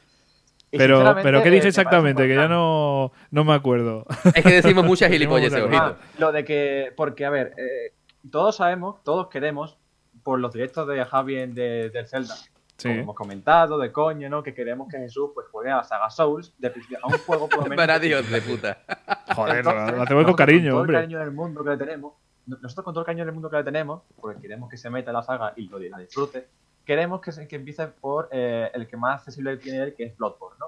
[0.71, 2.27] Y Pero, pero ¿qué eh, dije me parece exactamente?
[2.27, 4.05] Que ya no, no me acuerdo.
[4.33, 5.09] Es que decimos muchas
[5.65, 5.83] ojito.
[5.83, 7.93] Ah, lo de que, porque a ver, eh,
[8.31, 9.77] todos sabemos, todos queremos,
[10.23, 12.35] por los directos de Javi en de, del Zelda,
[12.77, 12.87] Sí.
[12.89, 14.41] como hemos comentado, de coño, ¿no?
[14.41, 17.47] Que queremos que Jesús pues juegue a la saga Souls, de principio a un juego
[17.47, 17.77] por lo menos.
[17.77, 18.79] Para Dios de puta.
[19.35, 20.97] Joder, Entonces, lo, hacemos con cariño, todo hombre.
[20.97, 22.13] el cariño del mundo que le tenemos,
[22.47, 25.11] nosotros con todo el cariño del mundo que le tenemos, porque queremos que se meta
[25.11, 26.47] en la saga y lo la disfrute,
[26.83, 30.17] queremos que, se- que empiece por eh, el que más accesible tiene él, que es
[30.17, 30.65] Bloodborne, ¿no?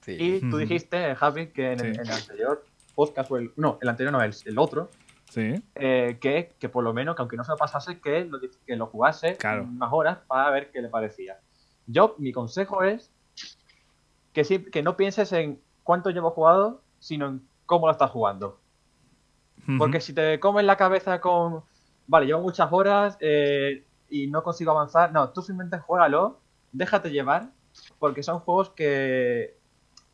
[0.00, 0.16] Sí.
[0.18, 2.00] Y tú dijiste, Javi, que en, el, Sí.
[2.00, 4.88] en el anterior podcast, o el, no, el anterior no, el, el otro,
[5.30, 5.54] Sí.
[5.76, 8.76] eh, que, que por lo menos, que aunque no se lo pasase, que lo, que
[8.76, 9.62] lo jugase Claro.
[9.64, 11.38] unas horas para ver qué le parecía.
[11.86, 13.10] Yo, mi consejo es
[14.32, 18.60] que, sí, que no pienses en cuánto llevo jugado, sino en cómo lo estás jugando.
[19.78, 21.62] Porque si te comes la cabeza con,
[22.08, 26.40] vale, llevo muchas horas eh, y no consigo avanzar, no, tú simplemente juégalo,
[26.72, 27.50] déjate llevar,
[28.00, 29.56] porque son juegos que,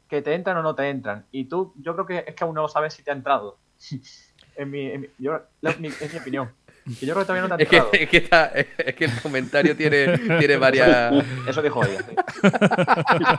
[0.09, 1.25] que te entran o no te entran.
[1.31, 3.57] Y tú, yo creo que es que aún no sabes si te ha entrado.
[4.57, 6.51] en mi, en mi- yo- la- mi- es mi opinión.
[7.01, 7.93] Que yo creo que todavía no te ha Es que, entrado.
[7.93, 8.47] es, que está-
[8.79, 11.13] es que el comentario tiene, tiene varias.
[11.49, 12.01] Eso dijo ella.
[12.09, 12.15] sí.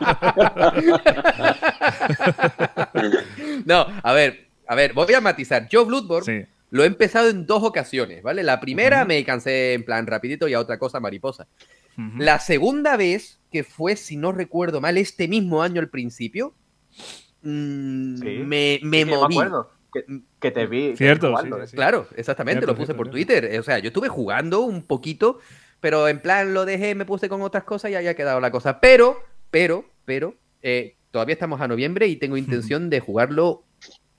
[3.65, 5.67] No, a ver, a ver, voy a matizar.
[5.69, 6.51] Yo Bloodborne Sí.
[6.71, 8.43] lo he empezado en dos ocasiones, ¿vale?
[8.43, 11.47] La primera me cansé en plan rapidito y a otra cosa mariposa.
[12.19, 16.53] La segunda vez, que fue, si no recuerdo mal, este mismo año al principio,
[17.41, 18.25] mm, Sí.
[18.45, 19.35] me, me moví.
[19.35, 19.71] Me acuerdo
[20.05, 20.95] que, que te vi.
[20.95, 21.67] Cierto, jugando, sí, ¿eh?
[21.67, 21.75] sí.
[21.75, 23.33] Claro, exactamente, Cierto, lo puse cierto, por cierto.
[23.33, 23.59] Twitter.
[23.59, 25.39] O sea, yo estuve jugando un poquito,
[25.79, 28.51] pero en plan lo dejé, me puse con otras cosas y ahí ha quedado la
[28.51, 28.79] cosa.
[28.79, 33.63] Pero, pero, pero, eh, todavía estamos a noviembre y tengo intención de jugarlo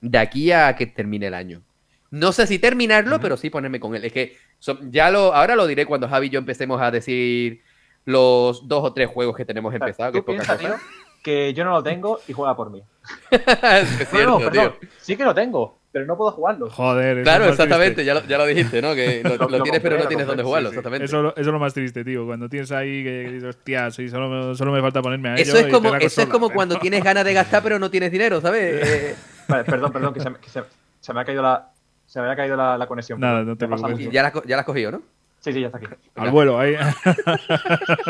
[0.00, 1.62] de aquí a que termine el año.
[2.10, 4.04] No sé si terminarlo, pero sí ponerme con él.
[4.04, 7.60] Es que so- ya lo, ahora lo diré cuando Javi y yo empecemos a decir
[8.06, 10.78] los dos o tres juegos que tenemos O sea, empezados, que tú es poca piensa,
[10.78, 10.82] cosa.
[11.28, 12.82] Que yo no lo tengo y juega por mí.
[13.30, 14.50] es No, cierto, no, tío.
[14.50, 14.74] perdón.
[15.00, 16.70] Sí que lo tengo, pero no puedo jugarlo.
[16.70, 18.94] Joder, eso Claro, es exactamente, ya lo, ya lo dijiste, ¿no?
[18.94, 20.78] Que lo, Lo- lo lo tienes, pero no tienes dónde jugarlo, Sí, sí.
[20.78, 21.04] exactamente.
[21.04, 22.26] Eso, eso es lo más triste, tío.
[22.26, 25.42] Cuando tienes ahí que dices, hostia, sí, solo me, solo me falta ponerme a ello.
[25.42, 28.40] Eso es como, eso es como cuando tienes ganas de gastar pero no tienes dinero,
[28.40, 28.86] ¿sabes?
[28.86, 29.14] Eh,
[29.48, 30.64] Vale, perdón, perdón, que se, me- que se-
[31.00, 31.68] se me ha caído la.
[32.06, 33.20] Se me había caído la, la conexión.
[33.20, 34.10] Nada, no te preocupes.
[34.10, 35.02] ya, la, ya la has cogido, ¿no?
[35.40, 35.86] Sí, sí, ya está aquí.
[36.16, 36.74] Al vuelo, ahí.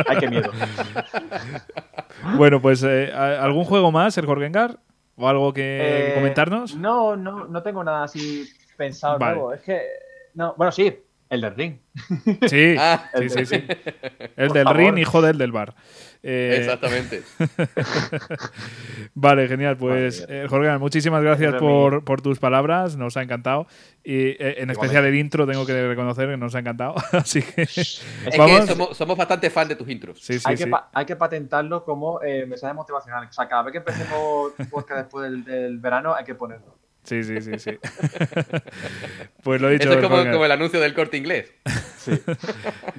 [0.07, 0.51] Ay, qué miedo.
[2.37, 4.79] Bueno, pues, eh, ¿algún juego más, el Jorgengar?
[5.17, 6.77] ¿O algo que Eh, comentarnos?
[6.77, 9.35] No, no, no tengo nada así pensado Vale.
[9.35, 9.53] nuevo.
[9.53, 9.81] Es que.
[10.35, 10.97] No, bueno, sí,
[11.31, 11.77] el del ring.
[12.47, 13.65] Sí, Ah, sí, sí, sí.
[14.37, 14.77] El Por del favor.
[14.77, 15.75] ring, hijo del del bar.
[16.23, 17.23] Eh, Exactamente.
[19.15, 19.77] Vale, genial.
[19.77, 22.97] Pues, Vale, eh, Jorge, muchísimas gracias por, por tus palabras.
[22.97, 23.67] Nos ha encantado.
[24.05, 26.95] Y eh, en especial el intro, tengo que reconocer que nos ha encantado.
[27.13, 28.03] Así que Es
[28.39, 28.61] vamos.
[28.63, 30.21] que somos, somos bastante fan de tus intros.
[30.21, 30.71] Sí, sí, hay, que sí.
[30.71, 33.27] pa- hay que patentarlo como eh, mensaje motivacional.
[33.29, 36.77] O sea, cada vez que empecemos un podcast después del, del verano, hay que ponerlo.
[37.05, 37.79] Sí, sí, sí, sí.
[39.43, 39.89] pues lo he dicho.
[39.89, 41.53] Eso es como, como el anuncio del corte inglés.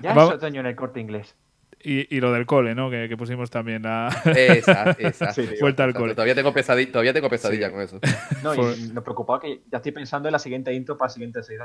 [0.02, 1.36] Ya Vamos- es otoño en el corte inglés.
[1.82, 2.90] Y, y lo del cole, ¿no?
[2.90, 4.10] Que, que pusimos también la.
[5.34, 6.14] Sí, vuelta al cole.
[6.14, 7.74] Todavía tengo pesadilla, todavía tengo pesadilla Sí.
[7.74, 8.00] con eso.
[8.44, 11.42] No, y me preocupaba que ya estoy pensando en la siguiente intro para la siguiente
[11.44, 11.64] serie.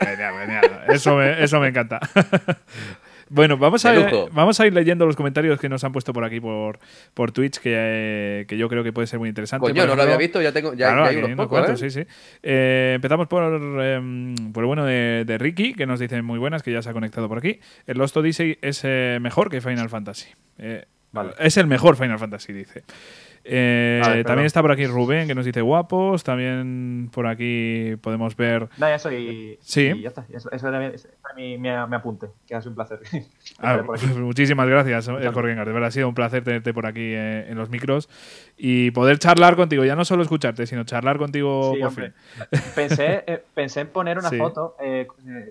[0.00, 0.80] Genial, genial.
[0.88, 2.00] Eso me, eso me encanta.
[3.28, 4.28] Bueno, vamos a, lujo.
[4.32, 6.78] vamos a ir leyendo los comentarios que nos han puesto por aquí por,
[7.12, 9.66] por Twitch, que, eh, que yo creo que puede ser muy interesante.
[9.66, 11.90] Coño, no lo había visto, ya tengo, ya, Claro, ya hay unos pocos, cuantos, ¿eh?
[11.90, 12.06] sí, sí.
[12.42, 13.42] Eh, empezamos por,
[13.82, 16.90] em, por el bueno de, de Ricky, que nos dice muy buenas, que ya se
[16.90, 17.58] ha conectado por aquí.
[17.86, 20.28] El Lost Odyssey es eh, mejor que Final Fantasy.
[20.58, 21.32] Eh, Vale.
[21.38, 22.84] Es el mejor Final Fantasy, dice.
[23.48, 26.24] Eh, también está por aquí Rubén, que nos dice guapos.
[26.24, 28.68] También por aquí podemos ver.
[29.60, 29.92] Sí.
[29.96, 30.26] y ya está.
[30.32, 33.00] Eso, eso era, mi, ese era mi, mi- mi apunte, que ha sido un placer.
[33.58, 33.82] Ah,
[34.18, 35.66] muchísimas gracias, eh, Jorge Engar.
[35.66, 38.08] De verdad ha sido un placer tenerte por aquí eh, en los micros
[38.56, 39.84] y poder charlar contigo.
[39.84, 42.12] Ya no solo escucharte, sino charlar contigo Sí, por fin.
[42.74, 44.36] Pensé, eh, pensé en poner una Sí.
[44.38, 44.76] foto,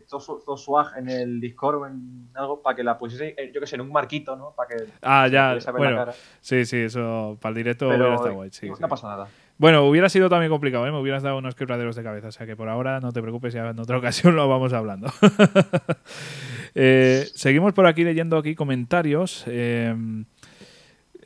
[0.10, 3.60] todo, su- todo swag en el Discord o en algo para que la pusiese, yo
[3.60, 4.54] que sé, en un marquito, ¿no?
[4.56, 5.72] Para que Ah, se ya.
[5.72, 6.14] Bueno, cara.
[6.42, 8.50] sí, sí, eso para el directo hubiera Pero estado guay.
[8.52, 8.82] sí, no, sí.
[8.82, 9.28] no pasa nada.
[9.58, 10.92] Bueno, hubiera sido también complicado, ¿eh?
[10.92, 12.28] me hubieras dado unos quebraderos de cabeza.
[12.28, 15.08] O sea que por ahora no te preocupes, ya en otra ocasión lo vamos hablando.
[16.78, 19.46] Eh, seguimos por aquí leyendo aquí comentarios.
[19.48, 19.96] Eh,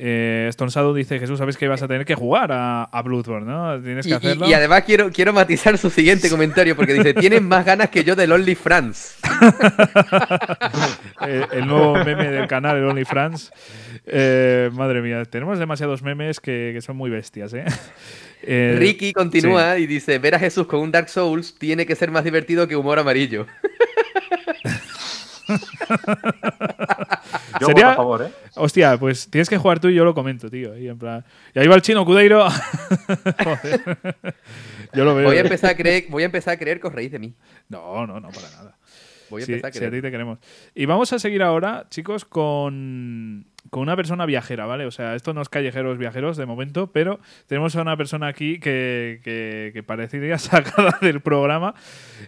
[0.02, 3.82] eh, Stonsado dice, Jesús, sabes que vas a tener que jugar a, a Bloodborne, ¿no?
[3.82, 4.48] Tienes que Y, hacerlo.
[4.48, 8.16] y además quiero, quiero matizar su siguiente comentario porque dice, tienen más ganas que yo
[8.16, 9.16] del Only France.
[11.52, 13.52] El nuevo meme del canal, el OnlyFans.
[14.06, 17.66] Eh, madre mía, tenemos demasiados memes que, que son muy bestias, ¿eh?
[18.42, 22.10] Eh, Ricky continúa y dice, ver a Jesús con un Dark Souls tiene que ser
[22.10, 23.46] más divertido que humor amarillo.
[27.60, 28.32] Yo Sería- voto a favor, ¿eh?
[28.56, 30.78] Hostia, pues tienes que jugar tú y yo lo comento, tío.
[30.78, 32.48] Y, en plan, y ahí va el chino Cudeiro.
[34.94, 35.28] Yo lo veo.
[35.28, 37.36] Voy a empezar a creer, voy a empezar a creer que os reís de mí.
[37.68, 38.78] No, no, no, para nada.
[39.30, 39.94] Voy a Sí, empezar a sí, creer.
[39.94, 40.40] a ti te queremos.
[40.74, 44.86] Y vamos a seguir ahora, chicos, con, con una persona viajera, ¿vale?
[44.86, 48.60] O sea, esto no es callejeros viajeros de momento, pero tenemos a una persona aquí
[48.60, 51.76] que, que, que parecería sacada del programa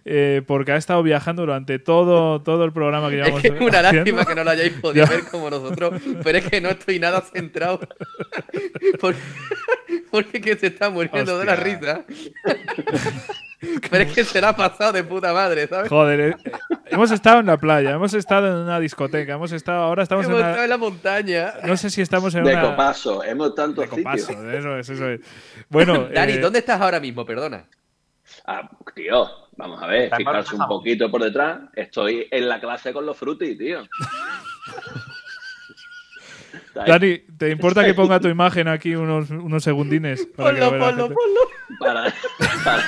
[0.06, 3.54] eh, porque ha estado viajando durante todo, todo el programa que Es llevamos que es
[3.54, 3.92] una haciendo.
[3.98, 7.22] lástima que no lo hayáis podido ver como nosotros, pero es que no estoy nada
[7.22, 7.80] centrado.
[9.00, 9.20] Porque,
[10.12, 12.04] porque que se está muriendo de la risa.
[13.92, 15.88] Pero es que se la ha pasado de puta madre, ¿sabes?
[15.88, 16.52] Joder, eh, eh,
[16.88, 20.32] hemos estado en la playa, hemos estado en una discoteca, hemos estado, ahora estamos en
[20.32, 20.64] Hemos estado una...
[20.64, 21.54] en la montaña.
[21.66, 22.62] No sé si estamos en De una...
[22.72, 24.54] copaso, hemos tantos De copaso, sitios.
[24.54, 25.22] eso es, eso es.
[25.70, 27.24] Bueno, Dani, eh, ¿dónde estás ahora mismo?
[27.24, 27.66] Perdona.
[28.48, 31.60] Ah, tío, vamos a ver, en fijarse un poquito por detrás.
[31.76, 33.84] Estoy en la clase con los frutis, tío.
[36.74, 40.26] Dani, ¿te importa que ponga tu imagen aquí unos, unos segundines?
[40.36, 41.42] Para que lo Ponlo, la ponlo, ponlo.
[41.80, 42.14] Para,
[42.64, 42.84] para-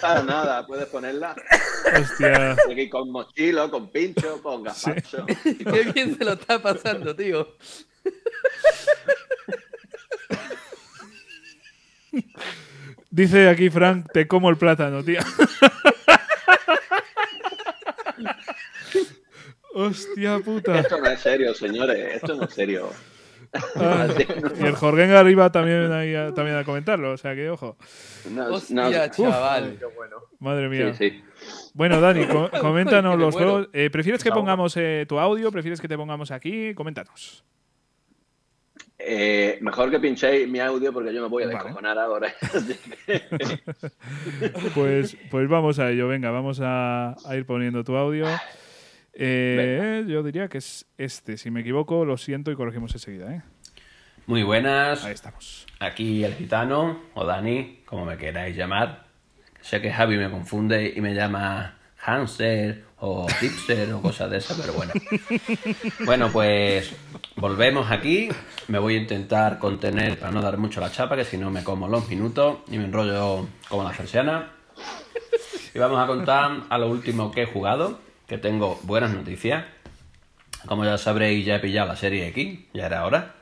[0.00, 1.34] Para nada, puedes ponerla
[1.98, 2.52] Hostia.
[2.70, 5.24] aquí con mochilo, con pincho, con gazpacho.
[5.42, 7.56] Qué bien se lo está pasando, tío.
[13.10, 15.20] Dice aquí Frank, te como el plátano, tío.
[19.78, 20.78] Hostia puta.
[20.78, 22.88] Esto no es serio, señores, esto no es serio.
[23.76, 24.06] Ah,
[24.60, 27.76] y el Jorgen arriba también, ahí a, también a comentarlo, o sea que ojo.
[28.30, 29.78] No, Hostia, no- chaval.
[29.94, 30.16] Bueno.
[30.40, 30.94] Madre mía.
[30.94, 31.24] Sí, sí.
[31.74, 33.50] Bueno, Dani, co- coméntanos los muero.
[33.52, 33.68] juegos.
[33.72, 35.52] Eh, ¿Prefieres que pongamos eh, tu audio?
[35.52, 36.74] ¿Prefieres que te pongamos aquí?
[36.74, 37.44] Coméntanos.
[38.98, 41.58] Eh, mejor que pinchéis mi audio porque yo me voy a Vale.
[41.58, 42.32] descojonar ahora.
[44.74, 48.26] Pues, pues vamos a ello, venga, vamos a, a ir poniendo tu audio.
[49.18, 53.34] Eh, yo diría que es este, si me equivoco, lo siento y corregimos enseguida.
[53.34, 53.42] ¿eh?
[54.26, 55.66] Muy buenas, Ahí estamos.
[55.80, 59.06] aquí el gitano, o Dani, como me queráis llamar.
[59.60, 64.58] Sé que Javi me confunde y me llama Hanser o Tipster o cosas de esas,
[64.60, 64.92] pero bueno.
[66.04, 66.94] Bueno, pues
[67.36, 68.28] volvemos aquí.
[68.68, 71.64] Me voy a intentar contener para no dar mucho la chapa, que si no me
[71.64, 74.52] como los minutos y me enrollo como la persiana.
[75.74, 79.64] Y vamos a contar a lo último que he jugado, que tengo buenas noticias.
[80.66, 83.34] Como ya sabréis, ya he pillado la serie X, ya era hora.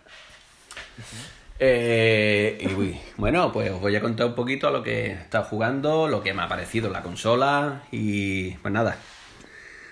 [1.58, 5.12] Eh, y uy, bueno, pues os voy a contar un poquito a lo que he
[5.12, 8.96] estado jugando, lo que me ha parecido la consola y pues nada.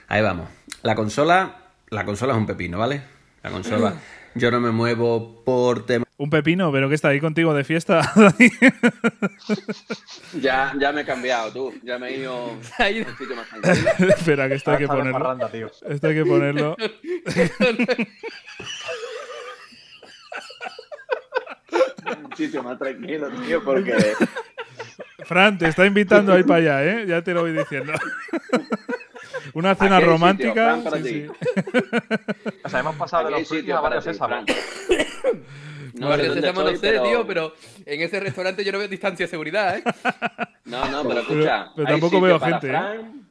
[0.09, 0.49] Ahí vamos.
[0.83, 1.57] La consola,
[1.89, 3.03] la consola es un pepino, ¿vale?
[3.43, 3.95] La consola.
[4.35, 6.05] Yo no me muevo por tema.
[6.23, 8.49] Un pepino, pero que está ahí contigo de fiesta, Dani.
[10.41, 11.75] ya, ya me he cambiado, tú.
[11.83, 13.91] Ya me he ido a un sitio más tranquilo.
[14.15, 15.13] Espera, que esto hay que ponerlo.
[15.15, 15.69] parranda, tío.
[15.89, 16.77] Esto hay que ponerlo.
[22.07, 24.15] Un sitio más tranquilo, tío, porque
[25.25, 27.05] Fran, te está invitando ahí para allá, ¿eh?
[27.05, 27.95] Ya te lo voy diciendo.
[29.55, 30.77] Una cena romántica.
[30.77, 31.27] sitio, Fran, para sí, ti.
[31.27, 32.59] sí.
[32.63, 34.21] O sea, hemos pasado de los frutis sitio a para varios ti,
[36.09, 36.19] Fran.
[36.29, 37.55] No sé no sé, pero- tío, pero
[37.87, 39.83] en ese restaurante yo no veo distancia de seguridad, ¿eh?
[40.65, 41.71] No, no, pero escucha.
[41.75, 42.71] pero hay tampoco sitio veo para gente, ¿eh?
[42.71, 43.29] Fran,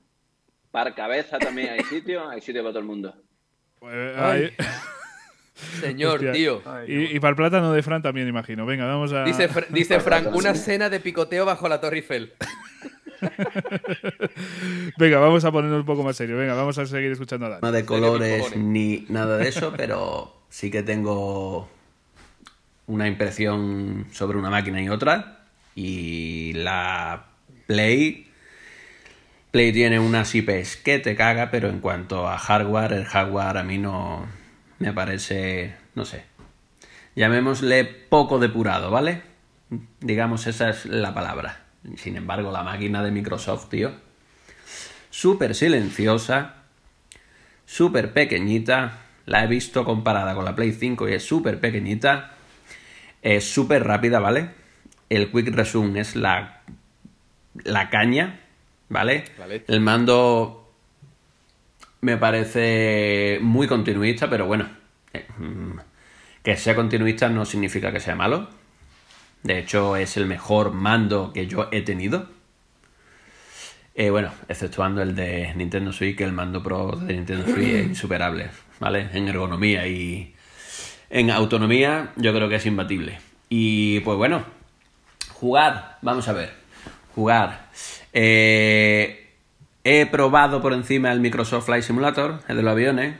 [0.71, 3.15] Para cabeza también hay sitio, hay sitio para todo el mundo.
[3.79, 4.51] Pues,
[5.79, 6.31] Señor, Hostia.
[6.31, 6.61] tío.
[6.65, 8.65] Ay, Y, y para el plátano de Fran también, imagino.
[8.65, 9.23] Venga, vamos a.
[9.23, 12.33] Dice, Fra- dice Frank, una cena de picoteo bajo la Torre Eiffel.
[14.97, 16.37] Venga, vamos a ponernos un poco más serio.
[16.37, 17.61] Venga, vamos a seguir escuchando a Dani.
[17.61, 21.69] No de colores ni nada de eso, pero sí que tengo
[22.91, 25.45] una impresión sobre una máquina y otra.
[25.75, 27.25] Y la
[27.65, 28.27] Play.
[29.51, 33.63] Play tiene unas IPs que te caga, pero en cuanto a hardware, el hardware a
[33.63, 34.25] mí no
[34.79, 36.23] me parece, no sé,
[37.15, 39.21] llamémosle poco depurado, ¿vale?
[39.99, 41.65] Digamos, esa es la palabra.
[41.95, 43.91] Sin embargo, la máquina de Microsoft, tío,
[45.09, 46.55] súper silenciosa,
[47.65, 48.99] súper pequeñita.
[49.25, 52.35] La he visto comparada con la Play 5 y es súper pequeñita.
[53.21, 54.49] Es súper rápida, ¿vale?
[55.09, 56.61] El Quick Resume es la,
[57.63, 58.39] la caña,
[58.89, 59.25] ¿vale?
[59.67, 60.61] El mando
[62.01, 64.67] me parece muy continuista, pero bueno,
[65.13, 65.79] eh, mm,
[66.43, 68.49] que sea continuista no significa que sea malo.
[69.43, 72.27] De hecho, es el mejor mando que yo he tenido.
[73.93, 77.87] Eh, bueno, exceptuando el de Nintendo Switch, que el mando Pro de Nintendo Switch es
[77.87, 79.09] insuperable, ¿vale?
[79.13, 80.33] En ergonomía y
[81.11, 83.19] en autonomía, yo creo que es imbatible.
[83.49, 84.43] Y pues bueno,
[85.33, 86.53] jugar, vamos a ver,
[87.13, 87.67] jugar.
[88.13, 89.29] Eh,
[89.83, 93.15] he probado por encima el Microsoft Flight Simulator, el de los aviones.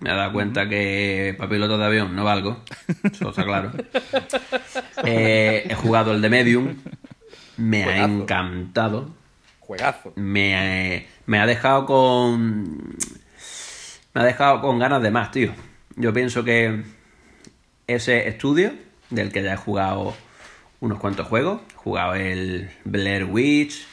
[0.00, 2.62] Me he dado cuenta que para piloto de avión no valgo,
[3.10, 3.72] eso está claro.
[5.02, 6.76] Eh, he jugado el de Medium,
[7.56, 9.08] me ha encantado
[9.60, 10.12] Juegazo.
[10.14, 12.96] me, eh, me ha dejado con.
[14.12, 15.52] Me ha dejado con ganas de más, tío.
[15.96, 16.84] Yo pienso que
[17.94, 18.72] ese estudio,
[19.10, 20.14] del que ya he jugado
[20.80, 23.86] unos cuantos juegos, he jugado el Blair Witch,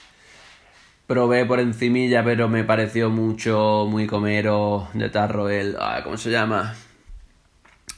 [1.07, 5.75] probé por encimilla, pero me pareció mucho, muy comero de tarro el.
[5.79, 6.75] ah, ¿Cómo se llama?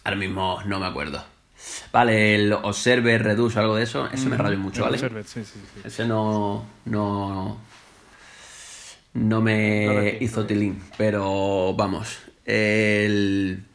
[0.04, 1.24] Ahora mismo no me acuerdo.
[1.92, 4.98] Vale, el Observer Reduce o algo de eso, ese me rayó mucho, El ¿vale?
[4.98, 5.82] Servet, sí, sí, sí.
[5.84, 6.66] Ese no.
[6.86, 7.60] No.
[9.14, 10.46] No me No hizo eh.
[10.46, 10.82] tilín.
[10.98, 12.20] Pero vamos.
[12.46, 13.66] El.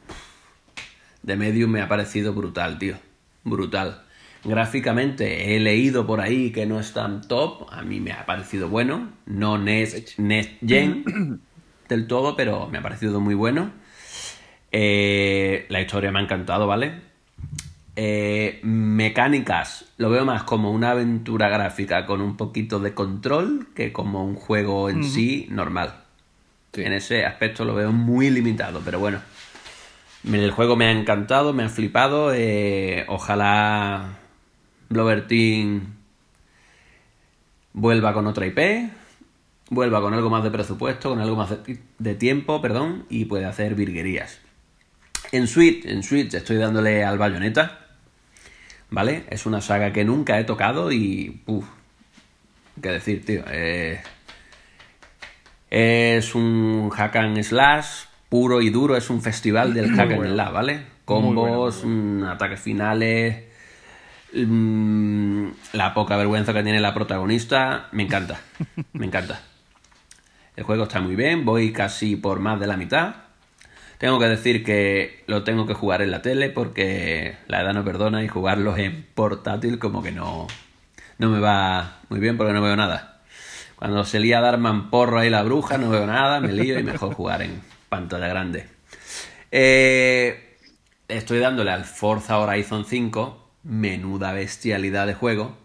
[1.24, 2.96] De Medium me ha parecido brutal, tío.
[3.44, 4.02] Brutal.
[4.44, 7.66] Gráficamente he leído por ahí que no es tan top.
[7.72, 9.08] A mí me ha parecido bueno.
[9.24, 11.40] No Next, next Gen
[11.88, 13.70] del todo, pero me ha parecido muy bueno.
[14.70, 17.00] Eh, la historia me ha encantado, ¿vale?
[17.96, 23.94] Eh, mecánicas, lo veo más como una aventura gráfica con un poquito de control que
[23.94, 26.02] como un juego en sí normal.
[26.74, 26.82] Sí.
[26.82, 29.20] En ese aspecto lo veo muy limitado, pero bueno.
[30.32, 32.32] El juego me ha encantado, me ha flipado.
[32.34, 34.18] eh, ojalá
[34.88, 35.94] Blover Team
[37.74, 38.90] vuelva con otra IP,
[39.68, 41.54] vuelva con algo más de presupuesto, con algo más
[41.98, 44.40] de, tiempo, perdón, y puede hacer virguerías.
[45.32, 47.80] En Switch, en Switch estoy dándole al Bayonetta,
[48.90, 49.24] ¿vale?
[49.28, 51.42] Es una saga que nunca he tocado y...
[51.46, 51.66] Uf,
[52.80, 53.44] ¿Qué decir, tío?
[53.50, 54.00] Eh,
[55.70, 58.04] es un hack and slash
[58.34, 60.86] puro y duro, es un festival del hack and slash, ¿vale?
[61.04, 63.44] Combos, mm, ataques finales,
[64.32, 68.40] mm, la poca vergüenza que tiene la protagonista, me encanta,
[68.92, 69.40] me encanta.
[70.56, 73.14] El juego está muy bien, voy casi por más de la mitad.
[73.98, 77.84] Tengo que decir que lo tengo que jugar en la tele porque la edad no
[77.84, 80.48] perdona y jugarlo en portátil como que no,
[81.18, 83.20] no me va muy bien porque no veo nada.
[83.76, 86.82] Cuando se lía a dar mamporro ahí la bruja no veo nada, me lío y
[86.82, 88.66] mejor jugar en pantalla grande.
[89.52, 90.56] Eh,
[91.06, 95.56] estoy dándole al Forza Horizon 5, menuda bestialidad de juego.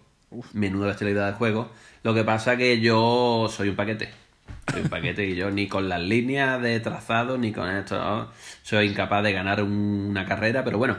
[0.53, 1.71] Menuda bestialidad de juego.
[2.03, 4.09] Lo que pasa que yo soy un paquete.
[4.71, 8.31] Soy un paquete y yo ni con las líneas de trazado ni con esto ¿no?
[8.61, 10.97] soy incapaz de ganar un- una carrera, pero bueno.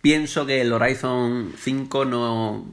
[0.00, 2.64] Pienso que el Horizon 5 no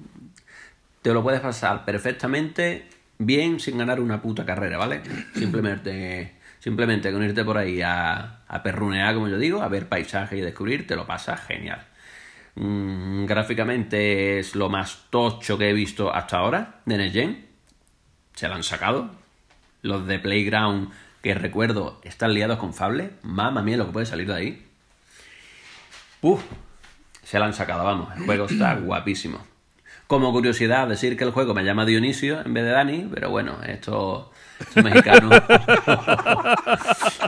[1.02, 5.02] te lo puedes pasar perfectamente bien sin ganar una puta carrera, ¿vale?
[5.34, 6.36] Simplemente
[6.66, 10.42] simplemente con irte por ahí a, a perrunear, como yo digo, a ver paisajes y
[10.42, 11.86] descubrir, te lo pasas genial.
[12.56, 17.46] Mm, gráficamente es lo más tocho que he visto hasta ahora de Next Gen.
[18.34, 19.12] Se lo han sacado.
[19.84, 20.90] Los de Playground,
[21.22, 23.12] que recuerdo, están liados con Fable.
[23.22, 24.66] Mamma mía, lo que puede salir de ahí.
[26.24, 26.42] Uf,
[27.22, 28.10] se lo han sacado, vamos.
[28.18, 29.38] El juego está guapísimo.
[30.08, 33.60] Como curiosidad, decir que el juego me llama Dionisio en vez de Dani, pero bueno,
[33.68, 35.32] esto, estos mexicanos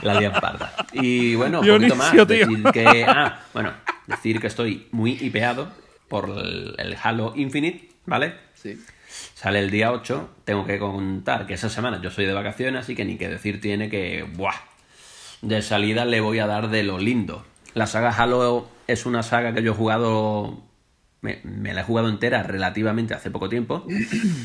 [0.02, 0.72] la lían parda.
[0.92, 2.10] Y bueno, un poquito más.
[2.12, 2.24] Tío.
[2.24, 3.72] Decir que, ah, bueno,
[4.06, 5.68] decir que estoy muy hipeado
[6.08, 8.34] por el, el Halo Infinite, ¿vale?
[8.54, 8.80] Sí.
[9.34, 10.36] Sale el día 8.
[10.44, 13.60] Tengo que contar que esa semana yo soy de vacaciones, así que ni que decir
[13.60, 14.26] tiene que.
[14.34, 14.54] ¡Buah!
[15.42, 17.44] De salida le voy a dar de lo lindo.
[17.74, 20.62] La saga Halo es una saga que yo he jugado
[21.20, 23.84] Me, me la he jugado entera relativamente hace poco tiempo.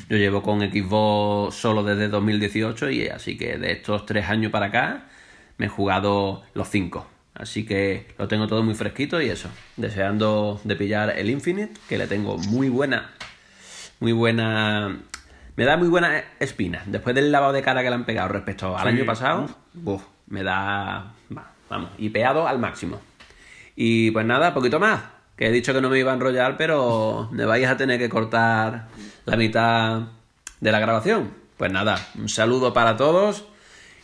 [0.10, 4.68] Yo llevo con Xbox solo desde 2018 y así que de estos tres años para
[4.68, 5.06] acá
[5.58, 7.08] me he jugado los cinco.
[7.36, 9.50] Así que lo tengo todo muy fresquito y eso.
[9.78, 13.12] Deseando de pillar el Infinite, que le tengo muy buena.
[14.00, 15.00] Muy buena.
[15.56, 16.82] Me da muy buena espina.
[16.88, 18.90] Después del lavado de cara que le han pegado respecto al Sí.
[18.96, 19.48] año pasado,
[19.84, 21.14] uf, me da.
[21.36, 23.00] va, Vamos, hipeado al máximo.
[23.76, 25.02] Y pues nada, poquito más.
[25.36, 28.10] Que he dicho que no me iba a enrollar, pero me vais a tener que
[28.10, 28.88] cortar
[29.26, 30.02] la mitad
[30.60, 31.34] de la grabación.
[31.58, 33.46] Pues nada, un saludo para todos.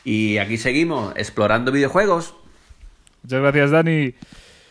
[0.03, 2.35] Y aquí seguimos explorando videojuegos.
[3.23, 4.13] Muchas gracias, Dani.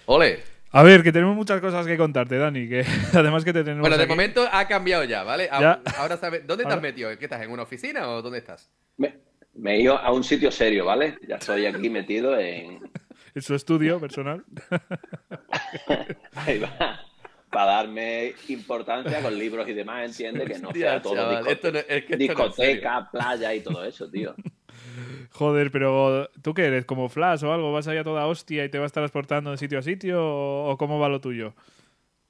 [0.06, 0.40] Ole.
[0.72, 2.68] A ver, que tenemos muchas cosas que contarte, Dani.
[2.68, 2.84] Que
[3.14, 3.82] además que te tenemos.
[3.82, 5.48] Bueno, de aquí- momento ha cambiado ya, ¿vale?
[5.50, 5.80] Ya.
[5.96, 6.46] Ahora sabes.
[6.46, 7.16] ¿Dónde Ahora- metido?
[7.18, 7.40] ¿Qué estás?
[7.42, 8.68] ¿En una oficina o dónde estás?
[8.96, 9.14] Me,
[9.54, 11.18] me he ido a un sitio serio, ¿vale?
[11.28, 12.80] Ya estoy aquí metido en.
[13.34, 14.44] En su estudio personal.
[16.34, 17.00] Ahí va.
[17.50, 21.72] Para darme importancia con libros y demás, entiende que no sea todo chaval, disco- esto
[21.72, 24.34] no- es que esto no es discoteca, playa y todo eso, tío.
[25.30, 26.84] Joder, pero ¿tú qué eres?
[26.84, 27.72] ¿Como Flash o algo?
[27.72, 30.22] ¿Vas allá toda hostia y te vas transportando de sitio a sitio?
[30.22, 31.54] ¿O, o cómo va lo tuyo?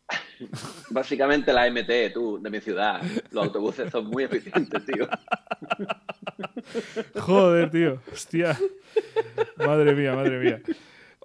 [0.91, 3.03] Básicamente la MT, tú, de mi ciudad.
[3.33, 5.09] Los autobuses son muy eficientes, tío.
[7.21, 8.01] Joder, tío.
[8.13, 8.57] Hostia.
[9.57, 10.61] Madre mía, madre mía.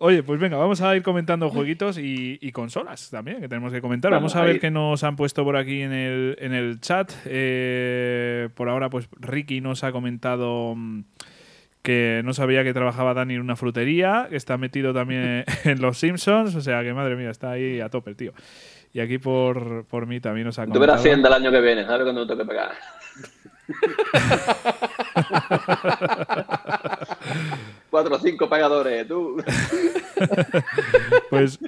[0.05, 3.79] Oye, pues venga, vamos a ir comentando jueguitos y, y consolas también, que tenemos que
[3.79, 4.11] comentar.
[4.11, 6.81] Vamos, Vamos a a ver qué nos han puesto por aquí en el, en el
[6.81, 7.13] chat.
[7.23, 11.05] Eh, por ahora, pues Ricky nos ha comentado mm,
[11.83, 15.99] que no sabía que trabajaba Dani en una frutería, que está metido también en Los
[15.99, 18.33] Simpsons, o sea que madre mía, está ahí a tope, tío.
[18.91, 20.99] Y aquí por, por mí también nos ha Tú verás comentado.
[20.99, 22.73] Hacienda el año que viene, ¿sabes cuando me toque pegar?
[27.93, 29.37] Cuatro o cinco pagadores, tú.
[31.29, 31.59] Pues,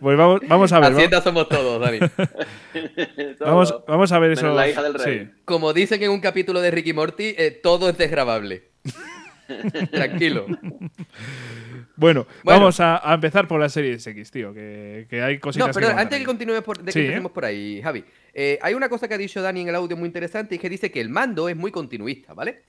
[0.00, 0.92] pues vamos, vamos a ver.
[0.92, 1.98] Hacienda somos todos, Dani.
[3.40, 4.54] Vamos, vamos a ver Menos eso.
[4.54, 5.24] la hija del rey.
[5.26, 5.30] Sí.
[5.44, 8.70] Como dicen en un capítulo de Ricky Morty, eh, todo es desgrabable.
[9.90, 10.46] Tranquilo.
[10.46, 10.90] Bueno,
[11.96, 12.26] Bueno.
[12.44, 15.88] vamos a, a empezar por la serie X, tío, que, que hay cositas No, pero
[15.88, 17.02] contar antes de que continúes por, de que Sí, ¿eh?
[17.04, 19.96] empecemos por ahí, Javi, eh, hay una cosa que ha dicho Dani en el audio
[19.98, 22.62] muy interesante y que dice que el mando es muy continuista, ¿vale?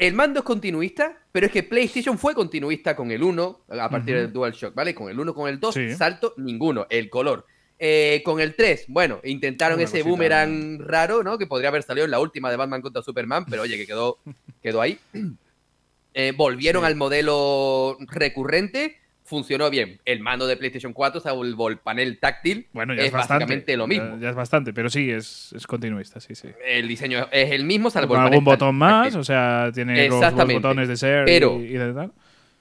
[0.00, 4.14] El mando es continuista, pero es que PlayStation fue continuista con el 1 a partir
[4.14, 4.22] Ujú.
[4.22, 4.94] del DualShock, ¿vale?
[4.94, 5.94] Con el 1, con el 2, Sí.
[5.94, 7.44] salto ninguno, el color.
[7.78, 11.36] Eh, con el 3, bueno, intentaron Una ese boomerang raro, ¿no?
[11.36, 14.18] Que podría haber salido en la última de Batman contra Superman, pero oye, que quedó,
[14.62, 14.98] quedó ahí.
[16.12, 16.86] Eh, volvieron Sí.
[16.88, 18.98] al modelo recurrente,
[19.30, 20.00] funcionó bien.
[20.04, 23.44] El mando de PlayStation 4, salvo el panel táctil, Bueno, ya es, es, bastante.
[23.44, 24.16] básicamente lo mismo.
[24.16, 26.48] Ya, ya es bastante, pero sí, es, es continuista, sí, sí.
[26.66, 28.78] El diseño es el mismo, salvo Con el algún panel botón táctil.
[28.78, 32.12] más, o sea, tiene los, botones de share Pero- y, y de tal.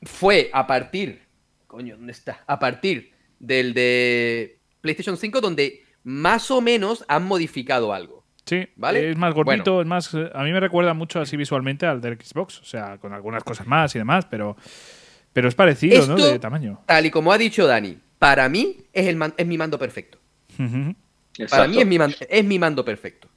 [0.03, 1.24] Fue a partir.
[1.67, 2.43] Coño, ¿dónde está?
[2.47, 8.24] A partir del de PlayStation 5, donde más o menos han modificado algo.
[8.45, 9.11] Sí, ¿Vale?
[9.11, 9.97] es más gordito, Bueno.
[9.99, 10.15] es más...
[10.34, 13.67] A mí me recuerda mucho así visualmente al del Xbox, o sea, con algunas cosas
[13.67, 14.57] más y demás, pero,
[15.34, 16.15] pero es parecido, ¿no?
[16.15, 16.82] De tamaño.
[16.86, 20.17] Tal y como ha dicho Dani, para mí es, el man- es mi mando perfecto.
[21.49, 23.27] Para mí es mi, man- es mi mando perfecto.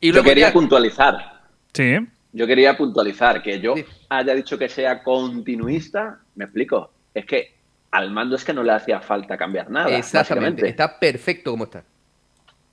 [0.00, 1.42] Y Yo quería ya- puntualizar.
[1.72, 1.96] Sí,
[2.32, 3.84] Yo quería puntualizar que yo Sí.
[4.10, 6.20] haya dicho que sea continuista.
[6.34, 6.90] Me explico.
[7.14, 7.54] Es que
[7.90, 9.96] al mando es que no le hacía falta cambiar nada.
[9.96, 11.82] Exactamente, está perfecto como está.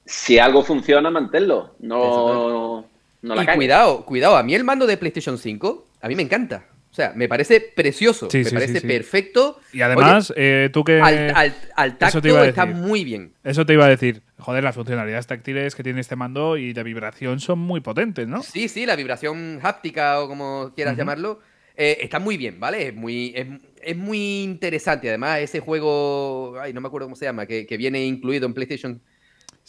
[0.05, 1.75] Si algo funciona, manténlo.
[1.79, 2.85] No,
[3.21, 3.55] no la y cagues.
[3.57, 6.65] cuidado, cuidado, a mí el mando de PlayStation 5, a mí me encanta.
[6.93, 8.87] O sea, me parece precioso, Sí, me sí, parece sí, sí.
[8.87, 9.59] perfecto.
[9.73, 11.01] y además, eh, tú que...
[11.01, 13.33] Al, al- al eso te iba tacto a está muy bien.
[13.43, 14.21] Eso te iba a decir.
[14.37, 18.43] Joder, las funcionalidades táctiles que tiene este mando y de vibración son muy potentes, ¿no?
[18.43, 21.39] Sí, sí, la vibración háptica o como quieras llamarlo,
[21.75, 22.89] eh, está muy bien, ¿vale?
[22.89, 23.47] Es muy, es,
[23.81, 25.09] es muy interesante.
[25.09, 28.53] Además, ese juego, ay, no me acuerdo cómo se llama, que, que viene incluido en
[28.53, 29.01] PlayStation.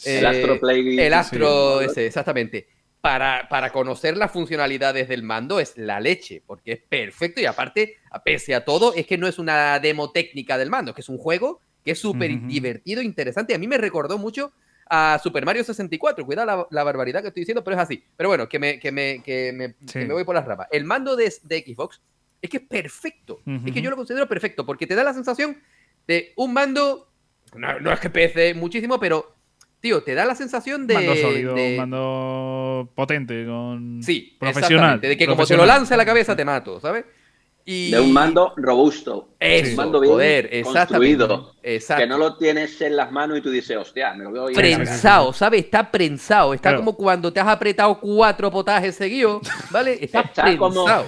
[0.05, 0.99] El eh, Astro Play.
[0.99, 1.85] El Astro, Sí.
[1.85, 2.67] ese, exactamente.
[3.05, 7.97] Para, para conocer las funcionalidades del mando es la leche, porque es perfecto y aparte,
[8.23, 11.09] pese a todo, es que no es una demo técnica del mando, es que es
[11.09, 13.53] un juego que es súper divertido, interesante.
[13.53, 14.53] A mí me recordó mucho
[14.89, 16.25] a Super Mario 64.
[16.25, 18.03] Cuidado la, la barbaridad que estoy diciendo, pero es así.
[18.17, 19.99] Pero bueno, que me, que me, que me, Sí.
[19.99, 20.67] que me voy por las ramas.
[20.71, 22.01] El mando de, de Xbox
[22.41, 23.39] es que es perfecto.
[23.65, 25.61] Es que yo lo considero perfecto, porque te da la sensación
[26.07, 27.11] de un mando.
[27.55, 29.34] No, no es que pese muchísimo, pero.
[29.79, 30.93] Tío, te da la sensación de.
[30.95, 34.99] mando sólido, de- un mando potente, con Sí, profesional.
[34.99, 37.05] De que como te lo lance a la cabeza te mato, ¿sabes?
[37.67, 37.89] Y...
[37.91, 39.29] De un mando robusto.
[39.39, 41.17] Eso, un mando bien exactamente.
[41.17, 41.55] construido.
[41.63, 42.03] Exacto.
[42.03, 44.59] Que no lo tienes en las manos y tú dices, hostia, me lo veo bien.
[44.59, 45.65] prensado, ¿sabes?
[45.65, 46.53] Está prensado.
[46.53, 46.77] Está Claro.
[46.85, 49.97] como cuando te has apretado cuatro potajes seguidos, ¿vale?
[49.99, 51.05] Está, Está como- prensado.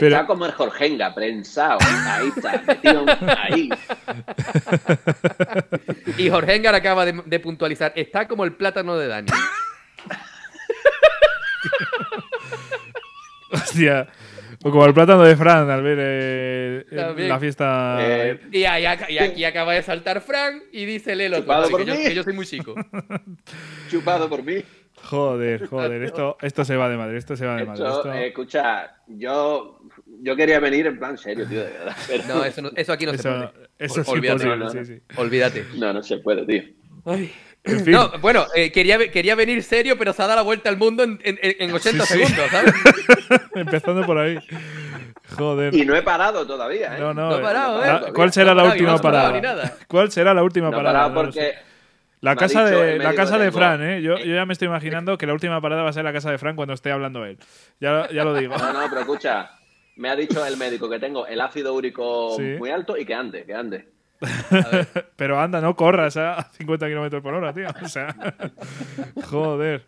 [0.00, 1.78] Pero- Está como el Jorgenga, prensado.
[2.06, 3.04] Ahí está, metido
[3.38, 3.68] ahí.
[6.18, 7.92] Y Jorge Engar acaba de, de puntualizar.
[7.96, 9.28] Está como el plátano de Dani.
[13.50, 14.08] Hostia.
[14.62, 16.84] O como el plátano de Fran al ver eh,
[17.28, 17.98] la fiesta.
[18.00, 21.38] Eh, Y, ahí y aquí acaba de saltar Frank y dice Lelo.
[21.40, 22.74] Chupado por que, yo, que yo soy muy chico.
[23.90, 24.64] Chupado por mí.
[25.08, 26.02] Joder, joder.
[26.02, 27.18] Esto, esto se va de madre.
[27.18, 27.84] Esto se va de madre.
[27.84, 29.80] Esto, esto- eh, escucha, yo,
[30.22, 31.96] yo quería venir en plan serio, tío, de verdad.
[32.08, 33.50] Pero No, eso, no- eso aquí no se puede.
[33.78, 34.56] eso es Olvídate, imposible.
[34.56, 34.70] no, no.
[34.70, 35.02] sí, sí.
[35.16, 35.64] Olvídate.
[35.76, 36.62] no, no se puede, tío.
[37.66, 37.92] En fin.
[37.94, 41.02] No, bueno, eh, quería, quería venir serio, pero se ha dado la vuelta al mundo
[41.02, 42.18] en, en- en 80 Sí, sí.
[42.26, 42.74] segundos, ¿sabes?
[43.54, 44.38] Empezando por ahí.
[45.36, 45.74] Joder.
[45.74, 47.00] Y no he parado todavía, ¿eh?
[47.00, 47.30] No, no.
[47.30, 48.12] No he parado, eh, ¿eh?
[48.14, 49.40] ¿Cuál será No la he parado, y última no has parado parada?
[49.40, 49.76] ni nada.
[49.88, 50.92] ¿Cuál será la última No he parada?
[51.08, 51.40] parado No lo sé.
[51.40, 51.73] porque
[52.24, 54.02] La casa, de, la casa de Fran, ¿eh?
[54.02, 56.30] Yo, yo ya me estoy imaginando que la última parada va a ser la casa
[56.30, 57.38] de Fran cuando esté hablando él.
[57.80, 58.56] Ya, ya lo digo.
[58.56, 59.50] No, no, pero escucha,
[59.96, 62.56] me ha dicho el médico que tengo el ácido úrico Sí.
[62.58, 63.88] muy alto y que ande, que ande.
[65.16, 67.66] Pero anda, no corras a 50 kilómetros por hora, tío.
[67.82, 68.14] O sea,
[69.24, 69.84] joder.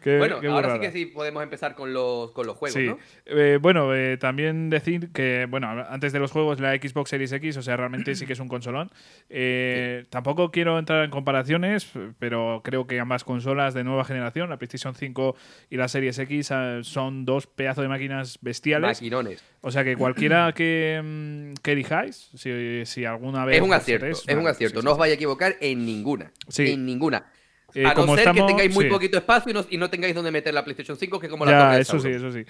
[0.00, 2.86] Qué, Bueno, qué ahora sí que sí podemos empezar con los, con los juegos, Sí.
[2.86, 2.98] ¿no?
[3.26, 7.56] Eh, bueno, eh, también decir que, bueno, antes de los juegos, la Xbox Series X,
[7.56, 8.90] o sea, realmente sí que es un consolón.
[9.28, 14.56] Eh, Tampoco quiero entrar en comparaciones, pero creo que ambas consolas de nueva generación, la
[14.56, 15.36] PlayStation 5
[15.70, 18.88] y la Series X, eh, son dos pedazos de máquinas bestiales.
[18.98, 19.42] Maquinones.
[19.60, 23.56] O sea que cualquiera que, mm, que elijáis, si, si alguna vez.
[23.56, 24.80] Es un acierto, es un acierto.
[24.80, 26.32] sí, No os vais a equivocar en ninguna.
[26.48, 26.70] Sí.
[26.72, 27.26] En ninguna.
[27.74, 28.90] Eh, a no como ser que tengáis muy sí.
[28.90, 31.50] poquito espacio y no, y no tengáis donde meter la PlayStation 5, que como la
[31.50, 32.44] Ya, de eso sí, eso sí.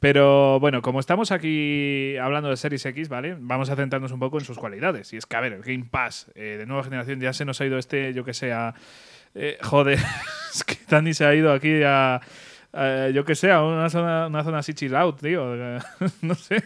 [0.00, 3.36] Pero bueno, como estamos aquí hablando de Series X, ¿vale?
[3.38, 5.12] Vamos a centrarnos un poco en sus cualidades.
[5.12, 7.60] Y es que, a ver, el Game Pass eh, de nueva generación ya se nos
[7.60, 8.74] ha ido este, yo que sé, a.
[9.34, 9.98] eh, joder,
[10.54, 12.20] es que Dani se ha ido aquí a.
[12.72, 15.44] a, yo que sé, a una zona, una zona así chill out, tío.
[16.22, 16.62] no sé.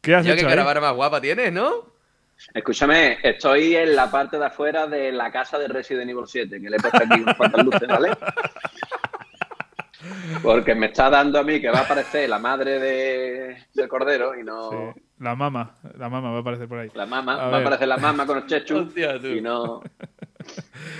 [0.00, 0.50] ¿Qué has hecho ahí?
[0.50, 1.91] caravana más guapa tienes, ¿no?
[2.54, 6.70] Escúchame, estoy en la parte de afuera de la casa de Resident Evil 7, que
[6.70, 8.10] le he puesto aquí unas cuantas luces, ¿vale?
[10.42, 14.38] Porque me está dando a mí que va a aparecer la madre de, del cordero
[14.38, 16.88] y no Sí, La mama, la mama va a aparecer por ahí.
[16.94, 17.34] la mamá.
[17.34, 17.54] A va ver.
[17.54, 19.80] a aparecer la mamá con los chechus y no...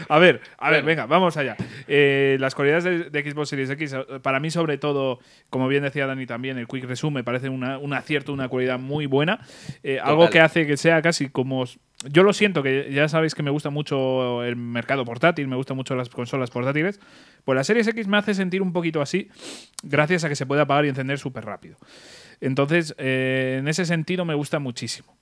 [0.08, 1.56] A ver, a ver, venga, vamos allá.
[1.88, 5.18] Eh, las cualidades de, de Xbox Series X, eh, para mí, sobre todo,
[5.50, 8.78] como bien decía Dani también, el Quick Resume me parece una- un acierto, una cualidad
[8.78, 9.40] muy buena.
[9.82, 11.64] Eh, algo que hace que sea casi como.
[12.10, 15.76] Yo lo siento, que ya sabéis que me gusta mucho el mercado portátil, me gustan
[15.76, 16.98] mucho las consolas portátiles.
[17.44, 19.28] Pues la Series X me hace sentir un poquito así,
[19.82, 21.76] gracias a que se puede apagar y encender súper rápido.
[22.40, 25.16] Entonces, eh, en ese sentido, me gusta muchísimo.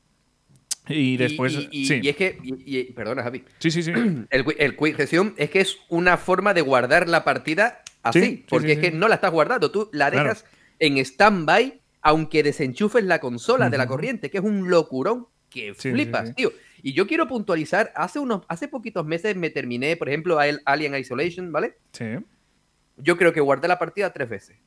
[0.89, 1.53] Y después.
[1.55, 2.01] Y, y- sí.
[2.03, 2.39] y es que.
[2.43, 3.45] y- perdona, Javi.
[3.59, 3.93] sí, sí, sí.
[4.31, 8.21] El, el Quick es que es una forma de guardar la partida así.
[8.21, 9.71] Sí, sí, porque sí, es que no la estás guardando.
[9.71, 10.31] Tú la Claro.
[10.31, 10.47] dejas
[10.79, 16.35] en stand-by, aunque desenchufes la consola de la corriente, que es un locurón que flipas,
[16.35, 16.51] tío.
[16.83, 20.61] Y yo quiero puntualizar, hace unos, hace poquitos meses me terminé, por ejemplo, a el
[20.65, 21.77] Alien Isolation, ¿vale?
[21.93, 22.05] sí.
[23.03, 24.59] Yo creo que guardé la partida tres veces.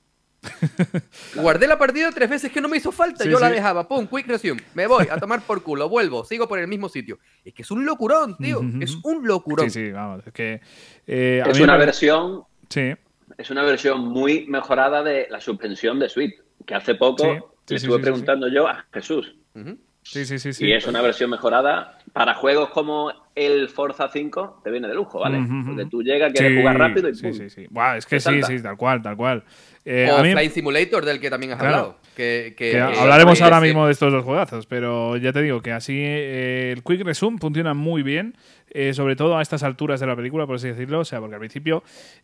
[1.36, 3.24] Guardé la partida tres veces que no me hizo falta.
[3.24, 4.62] Sí, Yo la dejaba, pum, quick resume.
[4.74, 7.20] Me voy a tomar por culo, vuelvo, sigo por el mismo sitio.
[7.46, 8.60] Es que es un locurón, tío.
[8.60, 8.78] Ujú.
[8.82, 9.70] Es un locurón.
[9.70, 10.26] Sí, sí, vamos.
[10.26, 10.62] Es que.
[11.08, 12.94] eh, a Es una me- versión Sí,
[13.38, 16.34] es una versión muy mejorada de la suspensión de Switch,
[16.66, 19.36] que hace poco Sí, sí, le sí, estuve sí, preguntando yo a Jesús.
[19.54, 19.78] Ujú.
[20.04, 20.54] Sí, sí, sí.
[20.54, 20.66] sí.
[20.68, 25.20] Y es una versión mejorada para juegos como el Forza 5, te viene de lujo,
[25.20, 25.40] ¿vale?
[25.40, 25.66] Ujú.
[25.68, 27.34] Porque tú llegas, quieres Sí, jugar rápido y Sí, ¡pum!
[27.34, 27.66] sí, sí.
[27.70, 28.48] Buah, es que sí, salta.
[28.48, 29.44] sí, tal cual, tal cual.
[29.86, 31.76] Eh, o a mí- Flight Simulator, del que también has Claro.
[31.76, 31.98] hablado.
[32.16, 35.64] Que, que- que que- hablaremos ahora mismo de estos dos juegazos, pero ya te digo
[35.64, 38.36] que así eh, el Quick Resume funciona muy bien,
[38.76, 41.00] eh, sobre todo a estas alturas de la película, por así decirlo.
[41.02, 41.84] O sea, porque al principio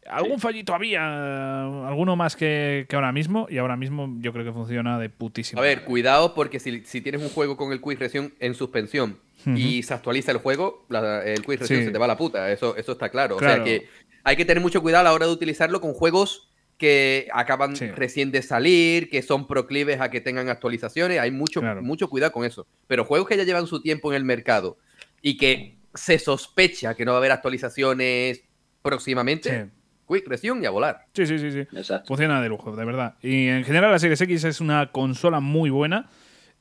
[0.09, 4.51] algún fallito había, alguno más que, que ahora mismo, y ahora mismo yo creo que
[4.51, 5.61] funciona de putísimo.
[5.61, 9.17] A ver, cuidado, porque si, si tienes un juego con el Quick Resume en suspensión
[9.55, 11.85] y se actualiza el juego, la- el Resume Sí.
[11.85, 12.51] se te va a la puta.
[12.51, 13.37] Eso, eso está claro.
[13.37, 13.87] O sea que
[14.23, 17.87] hay que tener mucho cuidado a la hora de utilizarlo con juegos que acaban Sí.
[17.87, 21.19] recién de salir, que son proclives a que tengan actualizaciones.
[21.19, 21.81] Hay mucho, Claro.
[21.81, 22.65] mucho cuidado con eso.
[22.87, 24.77] Pero juegos que ya llevan su tiempo en el mercado
[25.21, 28.43] y que se sospecha que no va a haber actualizaciones
[28.81, 29.71] próximamente, Sí.
[30.07, 31.05] Quick Resume y a volar.
[31.13, 31.59] Sí, sí, sí, sí.
[31.59, 32.07] Exacto.
[32.07, 33.15] Funciona de lujo, de verdad.
[33.21, 36.09] Y en general la Series X es una consola muy buena.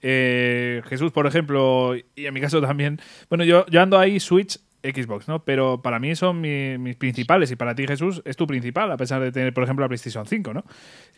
[0.02, 3.00] Eh, Jesús, por ejemplo, y en mi caso también.
[3.30, 4.58] Bueno, yo, yo ando ahí Switch
[4.94, 5.44] Xbox, ¿no?
[5.44, 8.96] Pero para mí son mi- mis principales y para ti, Jesús, es tu principal, a
[8.96, 10.64] pesar de tener, por ejemplo, la PlayStation 5, ¿no?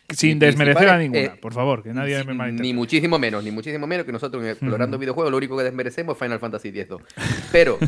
[0.09, 2.73] Sin Mi desmerecer a ninguna, eh, por favor, que nadie me ni malinterprete.
[2.73, 6.19] muchísimo menos, ni muchísimo menos que nosotros en explorando videojuegos lo único que desmerecemos es
[6.19, 6.99] Final Fantasy X-2.
[7.51, 7.77] Pero,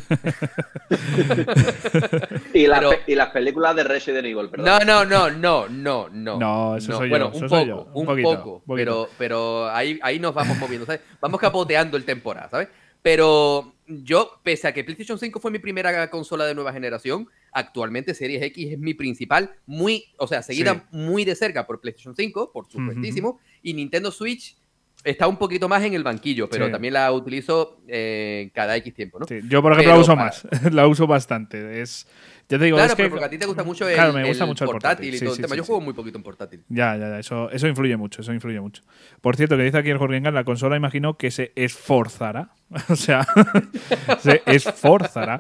[2.54, 4.66] Y, Pero- pe- y las películas de Resident Evil, perdón.
[4.66, 6.40] no, no, no, no, no, no.
[6.40, 8.62] No, eso soy yo, bueno, eso un soy poco, yo, un un, poquito, poco, un
[8.62, 8.76] poquito.
[8.76, 11.02] pero, pero ahí, ahí nos vamos moviendo, ¿sabes?
[11.20, 12.68] Vamos capoteando el temporada, ¿sabes?
[13.02, 13.74] Pero
[14.04, 18.42] yo, pese a que PlayStation 5 fue mi primera consola de nueva generación, actualmente Series
[18.44, 20.98] X es mi principal, muy, o sea, seguida Sí.
[20.98, 24.56] muy de cerca por PlayStation 5, por supuestísimo, y Nintendo Switch
[25.04, 26.72] está un poquito más en el banquillo, pero Sí.
[26.72, 29.28] también la utilizo eh, cada X tiempo, ¿no?
[29.28, 30.48] Sí, yo, por ejemplo, Pero la uso para- más.
[30.74, 31.82] la uso bastante.
[31.82, 32.08] Es,
[32.50, 33.04] ya te digo, Claro, es que.
[33.04, 35.14] pero porque a ti te gusta mucho el, Claro, me gusta el mucho el portátil,
[35.14, 35.50] y sí, todo el tema.
[35.54, 35.68] sí, Yo sí.
[35.68, 36.64] juego muy poquito en portátil.
[36.70, 38.84] Ya, ya, ya, eso, eso influye mucho, eso influye mucho.
[39.22, 42.50] Por cierto, que dice aquí el Jorgengan, la consola imagino que se esforzará.
[42.90, 43.26] o sea,
[44.20, 45.40] se esforzará.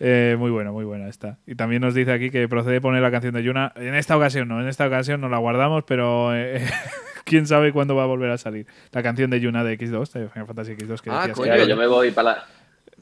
[0.00, 1.38] Eh, muy buena, muy buena esta.
[1.46, 3.72] Y también nos dice aquí que procede poner la canción de Yuna.
[3.76, 6.66] En esta ocasión no, en esta ocasión no la guardamos, pero eh,
[7.24, 8.66] quién sabe cuándo va a volver a salir.
[8.92, 11.68] La canción de Yuna de X2, de Final Fantasy X2 que Ah, decías coño, que-
[11.68, 12.44] yo me voy para la,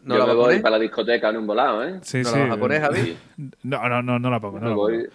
[0.05, 0.62] ¿No yo la me voy poner?
[0.62, 1.98] para la discoteca en un volado, ¿eh?
[2.03, 2.38] Sí, ¿No sí.
[2.38, 3.00] la vas a poner, Javi?
[3.00, 3.16] Sí,
[3.62, 4.59] No, no, no, no la pongo.
[4.59, 4.82] No la pongo.
[4.88, 5.07] voy.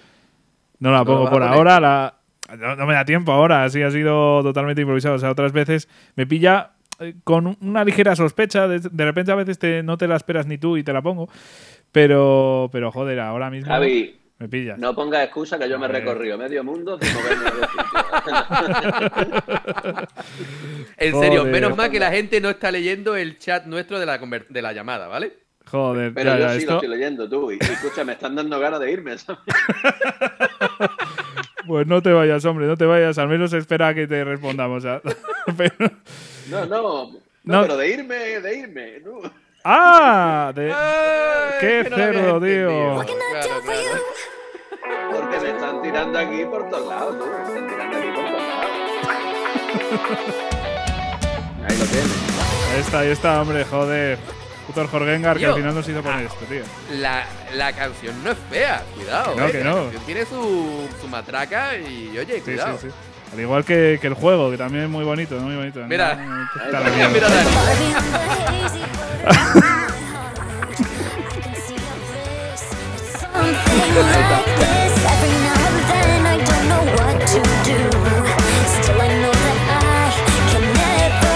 [0.79, 1.79] No la ¿No pongo la a por ahora.
[1.79, 2.13] La...
[2.57, 3.63] No, no me da tiempo ahora.
[3.65, 5.15] Así ha sido totalmente improvisado.
[5.15, 8.67] O sea, otras veces me pilla eh, con una ligera sospecha.
[8.67, 11.01] De, de repente a veces te, no te la esperas ni tú y te la
[11.01, 11.27] pongo.
[11.91, 14.77] Pero, pero joder, ahora mismo Javi, me pillas.
[14.77, 17.45] no pongas excusa que yo me he recorrido medio mundo sin moverme.
[20.97, 21.53] En serio, Joder.
[21.53, 24.61] menos mal que la gente no está leyendo el chat nuestro de la, conver- de
[24.61, 25.33] la llamada, ¿vale?
[25.69, 27.51] Joder, Pero ya, yo ya, sí esto- lo estoy leyendo tú.
[27.51, 29.17] Y, y escucha, me están dando ganas de irme.
[29.17, 29.39] ¿sabes?
[31.67, 33.17] Pues no te vayas, hombre, no te vayas.
[33.17, 34.83] Al menos espera a que te respondamos.
[35.57, 35.91] Pero-
[36.49, 37.11] No, no, no,
[37.43, 37.61] No.
[37.63, 38.99] pero de irme, de irme.
[39.03, 39.19] no.
[39.69, 40.51] ¡Ah!
[40.55, 43.01] De- Ay, ¡Qué cerdo, tío!
[43.01, 43.05] entendido.
[43.31, 44.01] Claro, claro.
[45.11, 47.25] Porque me están tirando aquí por todos lados, tú.
[47.25, 48.65] Me están tirando aquí por todos lados.
[51.67, 52.11] Ahí lo tienes.
[52.73, 54.17] Ahí está, ahí está, hombre, joder.
[54.67, 56.61] Puto el Jorgengar que al final nos hizo poner esto, tío.
[56.99, 59.33] La, la canción no es fea, cuidado.
[59.33, 59.75] Que no, eh, que la no.
[59.83, 62.77] canción tiene su, su matraca y, oye, Sí, cuidado.
[62.77, 62.93] sí, sí.
[63.33, 65.39] Al igual que, que el juego, que también es muy bonito.
[65.39, 65.81] Muy bonito.
[65.87, 66.15] Mira.
[66.15, 67.09] No.
[67.09, 67.27] Mira.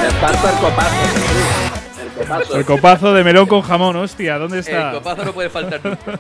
[0.02, 1.71] Me parto el copazo.
[2.38, 2.58] El copazo.
[2.60, 4.90] El copazo de melón con jamón, hostia, ¿dónde está?
[4.92, 6.20] El copazo no puede faltar nunca.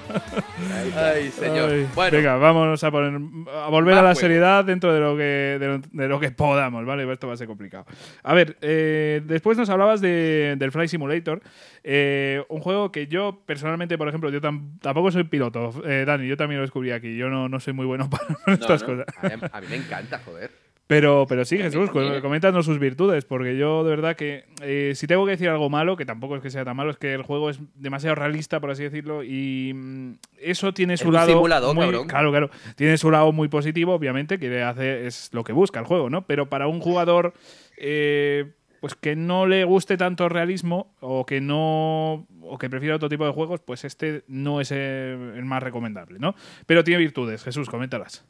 [0.95, 1.71] Ay, señor.
[1.71, 3.19] Ay, bueno, Venga, vámonos a poner
[3.53, 6.85] a volver a la seriedad dentro de lo que de lo, de lo que podamos,
[6.85, 7.11] ¿vale?
[7.11, 7.85] Esto va a ser complicado.
[8.23, 11.41] A ver, eh, después nos hablabas de, del Fly Simulator,
[11.83, 16.27] eh, un juego que yo personalmente, por ejemplo, yo tam- tampoco soy piloto, eh, Dani,
[16.27, 18.09] yo también lo descubrí aquí, yo no, no soy muy bueno
[18.45, 18.87] para estas no.
[18.87, 19.05] cosas.
[19.17, 20.51] a mí, a mí me encanta, joder.
[20.91, 21.89] Pero, pero sí, Jesús,
[22.21, 25.95] coméntanos sus virtudes, porque yo de verdad que eh, si tengo que decir algo malo,
[25.95, 28.71] que tampoco es que sea tan malo, es que el juego es demasiado realista, por
[28.71, 30.11] así decirlo, y mm,
[30.41, 31.27] eso tiene su lado.
[31.27, 32.07] simulador, muy- cabrón.
[32.09, 32.49] Claro, claro.
[32.75, 36.25] Tiene su lado muy positivo, obviamente, que hace, es lo que busca el juego, ¿no?
[36.27, 37.33] Pero para un jugador.
[37.77, 42.95] eh, pues que no le guste tanto el realismo o que no o que prefiera
[42.95, 46.33] otro tipo de juegos, pues este no es el más recomendable, ¿no?
[46.65, 48.25] Pero tiene virtudes, Jesús, coméntalas.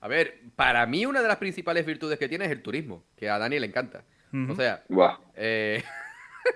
[0.00, 3.28] A ver, para mí una de las principales virtudes que tiene es el turismo, que
[3.28, 4.04] a Dani le encanta.
[4.48, 5.16] O sea, Buah.
[5.36, 5.82] eh,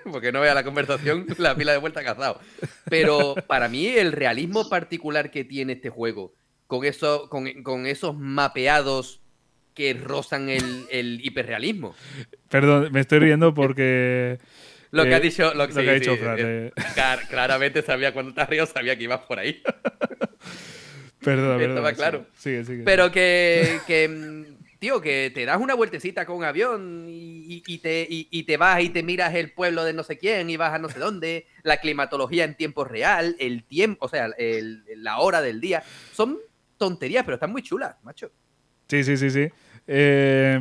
[0.11, 2.39] porque no vea la conversación, la pila de vuelta cazado.
[2.89, 6.33] Pero para mí el realismo particular que tiene este juego,
[6.67, 9.19] con, eso, con, con esos mapeados
[9.73, 11.95] que rozan el, el hiperrealismo.
[12.49, 14.37] Perdón, me estoy riendo porque
[14.91, 16.71] Lo que Eh, ha dicho, lo, lo sí, que ha dicho sí, Fran, eh, eh.
[16.95, 19.61] clar- claramente sabía cuando te has río, sabía que ibas por ahí.
[21.23, 22.25] Perdón, Estaba perdón, claro.
[22.37, 22.83] Sigue, sigue.
[22.83, 27.63] Pero que, que, mm, tío, que te das una vueltecita con un avión y, y-
[27.65, 30.49] y te, y, y te vas y te miras el pueblo de no sé quién
[30.49, 34.25] y vas a no sé dónde, la climatología en tiempo real, el tiempo, o sea,
[34.37, 35.83] el- la hora del día.
[36.11, 36.37] Son
[36.77, 38.31] tonterías, pero están muy chulas, macho.
[38.89, 39.47] Sí, sí, sí, sí.
[39.87, 40.59] Eh,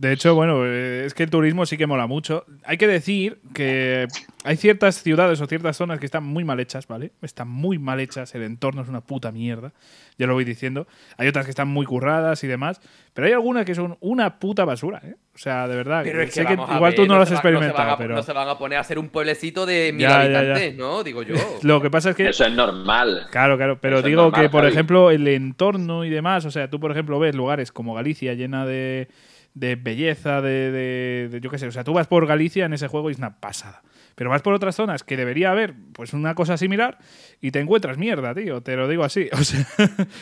[0.00, 2.46] de hecho, bueno, eh, es que el turismo sí que mola mucho.
[2.64, 4.08] Hay que decir que
[4.44, 7.12] hay ciertas ciudades o ciertas zonas que están muy mal hechas, ¿vale?
[7.20, 9.72] Están muy mal hechas, el entorno es una puta mierda,
[10.16, 10.86] ya lo voy diciendo.
[11.18, 12.80] Hay otras que están muy curradas y demás,
[13.12, 15.16] pero hay algunas que son una puta basura, ¿eh?
[15.34, 16.00] O sea, de verdad.
[16.02, 18.32] Pero es sé que igual ver, tú no lo has experimentado, a- pero No se
[18.32, 20.38] van a poner a hacer un pueblecito de mil Ya, ya, ya.
[20.38, 21.04] habitantes, ¿no?
[21.04, 21.34] Digo yo.
[21.62, 23.26] lo que pasa es que Eso es normal.
[23.30, 24.72] Claro, claro, pero Eso digo normal, que, por Javi.
[24.72, 28.64] ejemplo, el entorno y demás, o sea, tú, por ejemplo, ves lugares como Galicia llena
[28.64, 29.08] de,
[29.54, 32.72] de belleza, de, de- de- yo qué sé, o sea, tú vas por Galicia en
[32.72, 33.82] ese juego y es una pasada.
[34.16, 36.98] Pero vas por otras zonas que debería haber pues una cosa similar
[37.40, 38.60] y te encuentras mierda, tío.
[38.60, 39.28] Te lo digo así.
[39.32, 39.66] O sea,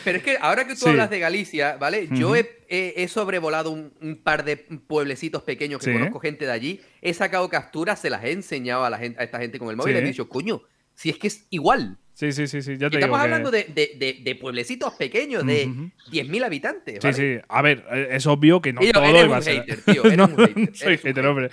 [0.05, 0.89] Pero es que ahora que tú Sí.
[0.89, 2.07] hablas de Galicia, ¿vale?
[2.11, 5.93] Yo he, he- he sobrevolado un, un par de pueblecitos pequeños que Sí.
[5.93, 9.23] conozco gente de allí, he sacado capturas, se las he enseñado a, la gente, a
[9.25, 9.99] esta gente con el móvil Sí.
[10.01, 10.61] y he dicho, coño,
[10.95, 11.97] si es que es igual.
[12.19, 12.71] Sí, sí, sí, sí.
[12.77, 15.89] Ya te estamos digo hablando de, de- de- de pueblecitos pequeños, de Ujú.
[16.11, 16.95] 10.000 habitantes.
[17.01, 17.13] Sí, ¿vale?
[17.13, 17.45] sí.
[17.47, 19.61] A ver, eh, es obvio que no yo, todo eres iba un a ser.
[19.65, 21.25] hater, tío, eres no, un hater, no eres soy un hater, hater.
[21.25, 21.49] hombre.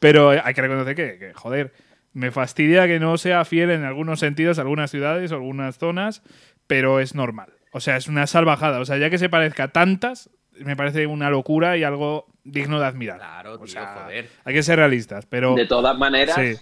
[0.00, 1.72] Pero hay que reconocer que, que, joder,
[2.12, 6.22] me fastidia que no sea fiel en algunos sentidos, algunas ciudades o algunas zonas,
[6.66, 7.52] pero es normal.
[7.72, 8.80] O sea, es una salvajada.
[8.80, 12.80] O sea, ya que se parezca a tantas, me parece una locura y algo digno
[12.80, 13.18] de admirar.
[13.18, 14.28] Claro, tío, O sea, joder.
[14.44, 15.54] Hay que ser realistas, pero.
[15.54, 16.54] De todas maneras, Sí.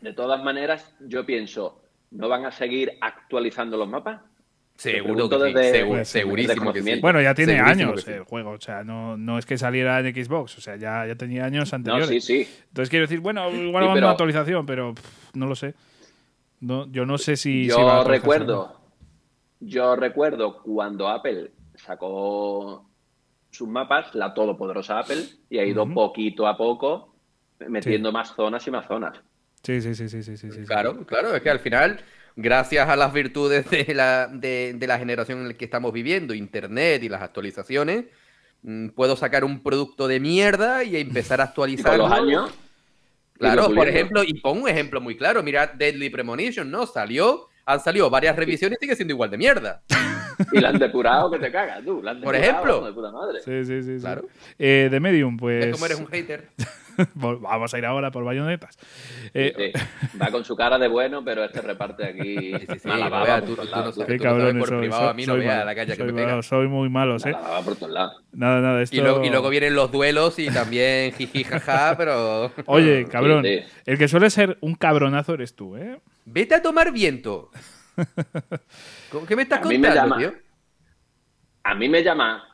[0.00, 4.20] de todas maneras, yo pienso, ¿no van a seguir actualizando los mapas?
[4.76, 7.00] Seguro que sí, desde- segu- desde segurísimo que sí.
[7.00, 10.14] Bueno, ya tiene Segurísimo años el juego, o sea, no, no es que saliera en
[10.14, 12.08] Xbox, o sea, ya, ya tenía años No, anteriores.
[12.08, 12.50] sí, sí.
[12.68, 15.74] Entonces quiero decir, bueno, igual Sí, va pero- una actualización, pero pff, no lo sé.
[16.60, 17.64] No, yo no sé si.
[17.64, 18.10] si va a Yo no.
[18.10, 18.80] recuerdo,
[19.60, 22.86] yo recuerdo cuando Apple sacó
[23.50, 27.14] sus mapas, la todopoderosa Apple, y ha ido poquito a poco
[27.66, 29.18] metiendo más zonas y más zonas.
[29.66, 30.48] Sí, sí, sí, sí, sí, sí.
[30.66, 31.98] Claro, claro, es que al final,
[32.36, 36.34] gracias a las virtudes de la, de, de la generación en la que estamos viviendo,
[36.34, 38.04] Internet y las actualizaciones,
[38.62, 41.98] mm, puedo sacar un producto de mierda y empezar a actualizar.
[41.98, 42.50] los años,
[43.38, 46.86] Claro, por ejemplo, y pongo un ejemplo muy claro, mira Deadly Premonition, ¿no?
[46.86, 49.82] Salió, han salido varias revisiones y sigue siendo igual de mierda.
[50.52, 52.00] y la han depurado que te cagas, tú.
[52.02, 52.86] la han Por depurado, ejemplo.
[52.86, 53.40] de puta madre.
[53.44, 54.00] Sí, sí, sí, sí.
[54.00, 54.26] Claro.
[54.58, 55.66] Eh, de Medium, pues.
[55.66, 56.48] Es como eres un hater.
[57.14, 58.78] Vol- Vamos a ir ahora por bayonetas.
[59.34, 63.24] Eh, Sí, Va con su cara de bueno, pero este reparte aquí Sí, sí, baba
[63.40, 64.20] por tú- tú no lados, sabes.
[64.20, 64.28] Qué
[64.58, 66.26] por soy, privado, soy- a mí no malo, la caña que me pega.
[66.28, 67.32] malo, soy muy malos, A ¿eh?
[67.32, 68.22] la baba por todos lados.
[68.32, 68.96] Nada, nada, esto...
[68.96, 72.52] Y, lo- y luego vienen los duelos y también jiji jaja, pero.
[72.66, 73.60] Oye, cabrón, sí.
[73.86, 76.00] el que suele ser un cabronazo eres tú, ¿eh?
[76.24, 77.50] Vete a tomar viento.
[79.10, 80.18] ¿Cómo- ¿Qué me estás A mí me contando, llama.
[80.32, 80.40] tío?
[81.64, 82.44] A mí me llama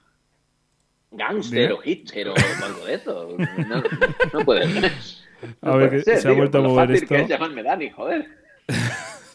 [1.13, 2.35] gangster o hitcher o
[2.65, 3.37] algo de eso.
[3.69, 3.83] No,
[4.33, 4.93] no puede ser.
[5.61, 7.09] A ver, que ser, se ha vuelto a mover esto.
[7.09, 8.29] que es llamarme Dani, joder.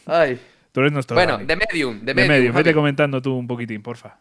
[0.06, 0.40] Ay.
[0.72, 1.46] Tú eres nuestro Bueno, Dani.
[1.46, 2.00] de Medium.
[2.00, 2.54] De Medium.
[2.54, 4.18] Vete comentando tú un poquitín, porfa.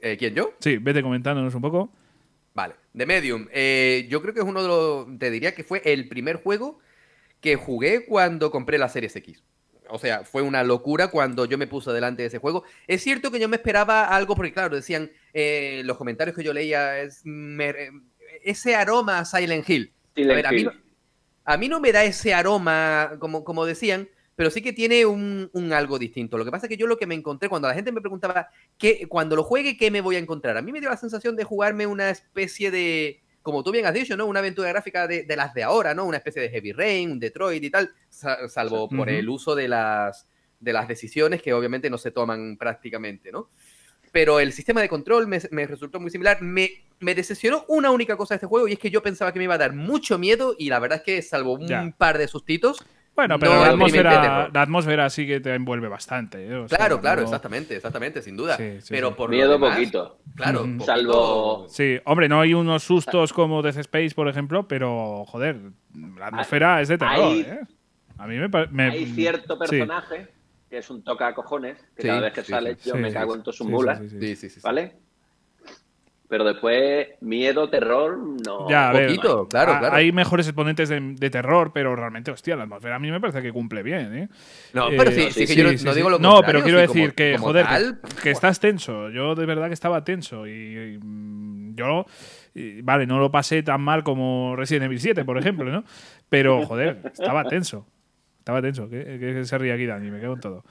[0.00, 0.54] Eh, ¿Quién, yo?
[0.60, 1.90] Sí, vete comentándonos un poco.
[2.54, 3.48] Vale, de Medium.
[3.52, 5.18] Eh, yo creo que es uno de los.
[5.18, 6.78] Te diría que fue el primer juego
[7.40, 9.42] que jugué cuando compré la Series X.
[9.88, 12.64] O sea, fue una locura cuando yo me puse delante de ese juego.
[12.86, 16.52] Es cierto que yo me esperaba algo, porque claro, decían eh, los comentarios que yo
[16.54, 17.90] leía, es, me- eh,
[18.42, 19.92] ese aroma a Silent Hill.
[20.14, 20.64] Silent a ver, a mí,
[21.44, 25.50] a mí no me da ese aroma, como, como decían, pero sí que tiene un,
[25.52, 26.38] un algo distinto.
[26.38, 28.48] Lo que pasa es que yo lo que me encontré cuando la gente me preguntaba,
[28.78, 30.56] ¿qué, cuando lo juegue, ¿qué me voy a encontrar?
[30.56, 33.92] A mí me dio la sensación de jugarme una especie de, como tú bien has
[33.94, 34.24] dicho, ¿no?
[34.26, 36.06] Una aventura gráfica de, de las de ahora, ¿no?
[36.06, 39.18] Una especie de Heavy Rain, un Detroit y tal, sa- salvo por Ujú.
[39.18, 40.26] el uso de las,
[40.58, 43.50] de las decisiones que obviamente no se toman prácticamente, ¿no?
[44.12, 46.40] Pero el sistema de control me, me resultó muy similar.
[46.40, 46.70] Me,
[47.00, 49.44] me decepcionó una única cosa de este juego y es que yo pensaba que me
[49.44, 51.94] iba a dar mucho miedo y la verdad es que salvo un Ya.
[51.98, 52.82] par de sustitos,
[53.16, 56.46] Bueno, pero No la, atmósfera, la atmósfera sí que te envuelve bastante.
[56.48, 56.54] ¿eh?
[56.56, 58.56] O sea, Claro, claro, no- exactamente, exactamente, sin duda.
[58.56, 59.14] Sí, sí, pero sí.
[59.16, 60.18] por Miedo demás, poquito.
[60.34, 65.24] Claro, poquito- Salvo- Sí, hombre, no hay unos sustos como Death Space, por ejemplo, pero
[65.26, 65.60] joder,
[66.18, 67.60] la atmósfera es de terror, hay- ¿eh?
[68.18, 68.80] A mí me parece.
[68.82, 69.58] Hay cierto sí.
[69.60, 70.28] personaje
[70.68, 72.88] que es un toca cojones, que Sí, cada vez que sí, sale sí.
[72.88, 73.42] yo Sí, me sí, cago sí.
[73.46, 74.20] en Sí, mulas, sí, sí, sí.
[74.20, 74.54] Sí, sí, sí.
[74.56, 74.60] sí.
[74.64, 74.96] ¿vale?
[76.34, 78.68] Pero después, miedo, terror, no.
[78.68, 79.94] Ya, a ver, Poquito, claro, claro.
[79.94, 83.40] Hay mejores exponentes de, de terror, pero realmente, hostia, la atmósfera a mí me parece
[83.40, 84.28] que cumple bien, ¿eh?
[84.72, 85.96] No, Eh, pero sí, sí, sí, que sí, yo no, sí, no sí.
[85.96, 88.58] digo lo No, pero quiero sí, decir como- que, como joder, que- tal, que, estás
[88.58, 89.10] tenso.
[89.10, 90.44] Yo de verdad que estaba tenso.
[90.48, 90.98] Y, y,
[91.76, 92.04] yo,
[92.52, 95.84] y, vale, no lo pasé tan mal como Resident Evil 7, por ejemplo, ¿no?
[96.28, 97.86] Pero, joder, estaba tenso.
[98.40, 98.90] Estaba tenso.
[98.90, 100.10] ¿Qué, qué se ríe aquí, Dani?
[100.10, 100.64] Me cago en todo.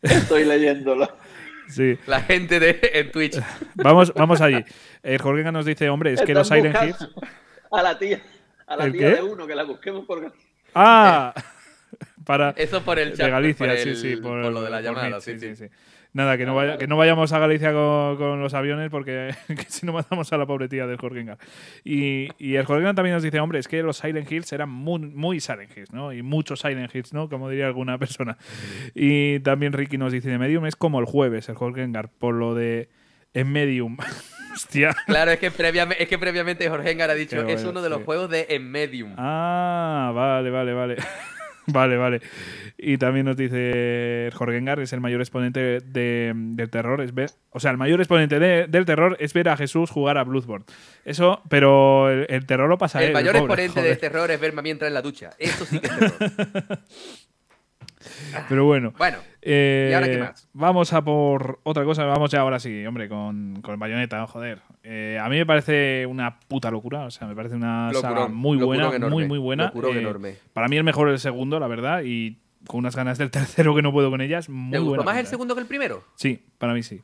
[0.00, 1.06] Estoy leyéndolo.
[1.70, 1.98] Sí.
[2.06, 3.40] La gente de en Twitch.
[3.76, 4.64] Vamos, vamos allí.
[5.02, 7.08] El Jorgenga nos dice, hombre, es que los Silent Hills.
[7.72, 8.20] A la tía,
[8.66, 9.14] a la ¿El tía qué?
[9.16, 10.32] de uno, que la busquemos por.
[10.74, 11.32] ¡Ah!
[12.26, 12.50] Para.
[12.56, 13.26] Eso por el chat.
[13.26, 15.56] de Galicia, por sí, el- sí, por, por lo de la por llamada, Meet, sí,
[15.56, 15.64] sí.
[16.12, 19.62] Nada, que no, vaya- que no vayamos a Galicia con, con los aviones porque que
[19.68, 21.38] si no matamos a la pobre tía del Jorgenga.
[21.84, 24.98] Y, y el Jorgenga también nos dice, hombre, es que los Silent Hills eran muy,
[25.00, 26.12] muy Silent Hills, ¿no?
[26.12, 27.28] Y muchos Silent Hills, ¿no?
[27.28, 28.36] Como diría alguna persona.
[28.94, 32.54] Y también Ricky nos dice, de Medium es como el jueves, el Jorgengar, por lo
[32.54, 32.88] de
[33.32, 33.96] en Medium.
[34.52, 34.96] Hostia.
[35.06, 37.98] Claro, es que, previamente, es que previamente Jorge Engar ha dicho, es uno de los
[38.00, 38.04] sí.
[38.04, 39.14] juegos de En Medium.
[39.16, 40.96] Ah, vale, vale, vale.
[41.66, 42.20] Vale, vale.
[42.82, 47.60] Y también nos dice Jorgengar, es el mayor exponente de- del terror, es ver, o
[47.60, 50.64] sea, el mayor exponente de- del terror es ver a Jesús jugar a Bloodborne.
[51.04, 53.90] Eso, pero el, el terror lo pasa El él, mayor pobre, exponente joder.
[53.94, 55.30] de terror es verme a mí entrar en la ducha.
[55.38, 56.78] Eso sí que es terror.
[58.48, 58.94] Pero bueno.
[58.96, 60.48] Bueno, Eh, ¿y ahora qué más?
[60.54, 62.04] Vamos a por otra cosa.
[62.04, 64.60] Vamos ya ahora sí, hombre, con, con Bayonetta, joder.
[64.82, 67.04] Eh, a mí me parece una puta locura.
[67.04, 69.70] O sea, me parece una saga Locurón, muy buena, muy, muy buena.
[69.74, 70.38] Eh.
[70.54, 72.02] Para mí el mejor el segundo, la verdad.
[72.02, 74.48] Y con unas ganas del tercero que no puedo con ellas.
[74.48, 76.04] Muy ¿te gustó más el pinta, segundo que el primero?
[76.16, 77.02] Sí, para mí sí.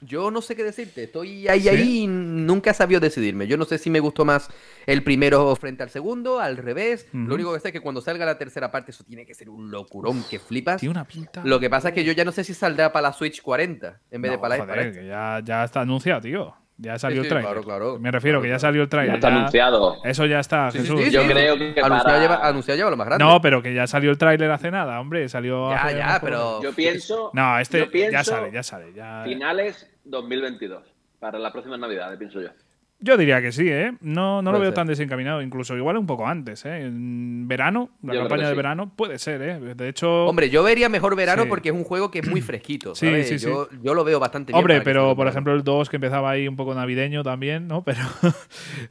[0.00, 1.04] Yo no sé qué decirte.
[1.04, 1.68] Estoy ahí, ¿Sí?
[1.68, 3.46] ahí y nunca he sabido decidirme.
[3.46, 4.50] Yo no sé si me gustó más
[4.86, 7.06] el primero frente al segundo, al revés.
[7.12, 9.48] Lo único que sé es que cuando salga la tercera parte, eso tiene que ser
[9.48, 10.80] un locurón que flipas.
[10.80, 11.42] Tiene una pinta.
[11.44, 14.00] Lo que pasa es que yo ya no sé si saldrá para la Switch 40
[14.10, 16.54] en vez de para la joder, que ya, ya está anunciado, tío.
[16.76, 17.52] Ya salió sí, el trailer.
[17.52, 17.98] claro, claro.
[18.00, 19.14] Me refiero que ya salió el Ya trailer.
[19.14, 19.96] está anunciado.
[20.04, 21.04] Eso ya está, Sí, sí, Jesús.
[21.04, 21.28] sí, Yo sí.
[21.28, 23.24] creo que Anunciado, para- lleva, anunciado lleva lo más grande.
[23.24, 25.28] No, pero que ya salió el tráiler hace nada, hombre.
[25.28, 26.60] Salió ya, hace ya, pero.
[26.62, 27.30] Yo pienso.
[27.32, 28.92] No, este pienso ya sale, ya sale.
[28.92, 29.22] Ya...
[29.24, 30.82] Finales 2022.
[31.20, 32.48] Para la próxima Navidad, pienso yo.
[33.04, 33.92] Yo diría que sí, ¿eh?
[34.00, 34.74] No, no lo veo ser.
[34.76, 35.42] tan desencaminado.
[35.42, 36.86] Incluso igual un poco antes, ¿eh?
[36.86, 38.56] En verano, la Yo campaña de sí.
[38.56, 39.74] verano, puede ser, ¿eh?
[39.74, 40.26] De hecho.
[40.26, 41.48] Hombre, yo vería mejor verano Sí.
[41.48, 42.94] porque es un juego que es muy fresquito.
[42.94, 43.28] Sí, ¿sabes?
[43.28, 43.46] sí, sí.
[43.46, 44.58] Yo, yo lo veo bastante bien.
[44.58, 47.82] Hombre, pero por ejemplo el 2 que empezaba ahí un poco navideño también, ¿no?
[47.84, 48.00] Pero,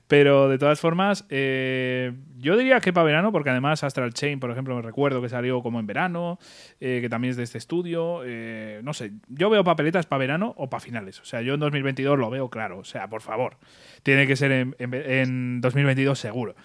[0.07, 4.51] pero de todas formas, eh, yo diría que para verano, porque además Astral Chain, por
[4.51, 6.39] ejemplo, me recuerdo que salió como en verano,
[6.79, 10.53] eh, que también es de este estudio, eh, no sé, yo veo papeletas para verano
[10.57, 13.57] o para finales, o sea, yo en 2022 lo veo claro, o sea, por favor,
[14.03, 16.55] tiene que ser en, en- en 2022 seguro.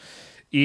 [0.51, 0.64] Y,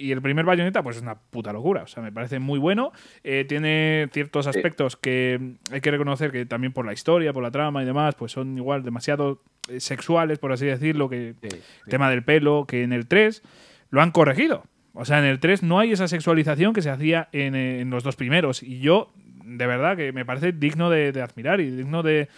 [0.00, 1.82] y el primer Bayonetta, pues es una puta locura.
[1.82, 2.92] O sea, me parece muy bueno.
[3.24, 7.50] Eh, tiene ciertos aspectos que hay que reconocer que también por la historia, por la
[7.50, 11.48] trama y demás, pues son igual demasiado eh, sexuales, por así decirlo, que Sí,
[11.84, 13.42] el tema del pelo, que en el 3
[13.90, 14.64] lo han corregido.
[14.92, 17.90] O sea, en el 3 no hay esa sexualización que se hacía en, eh, en
[17.90, 18.62] los dos primeros.
[18.62, 19.12] Y yo,
[19.44, 22.28] de verdad, que me parece digno de, de admirar y digno de,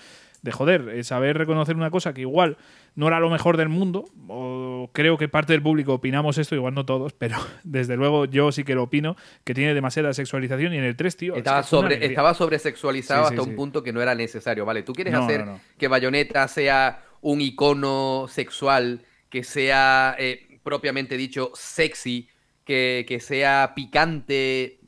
[0.47, 2.57] de joder, eh, saber reconocer una cosa que igual
[2.95, 6.73] no era lo mejor del mundo, o creo que parte del público opinamos esto, igual
[6.73, 10.79] no todos, pero desde luego yo sí que lo opino, que tiene demasiada sexualización y
[10.79, 13.51] en el 3, tío, es Estaba, es sobre, estaba sobresexualizado Sí, hasta sí.
[13.51, 14.83] un punto que no era necesario, ¿vale?
[14.83, 15.61] Tú quieres No, hacer no, no.
[15.77, 22.29] que Bayonetta sea un icono sexual, que sea eh, propiamente dicho sexy,
[22.65, 24.79] que, que sea picante.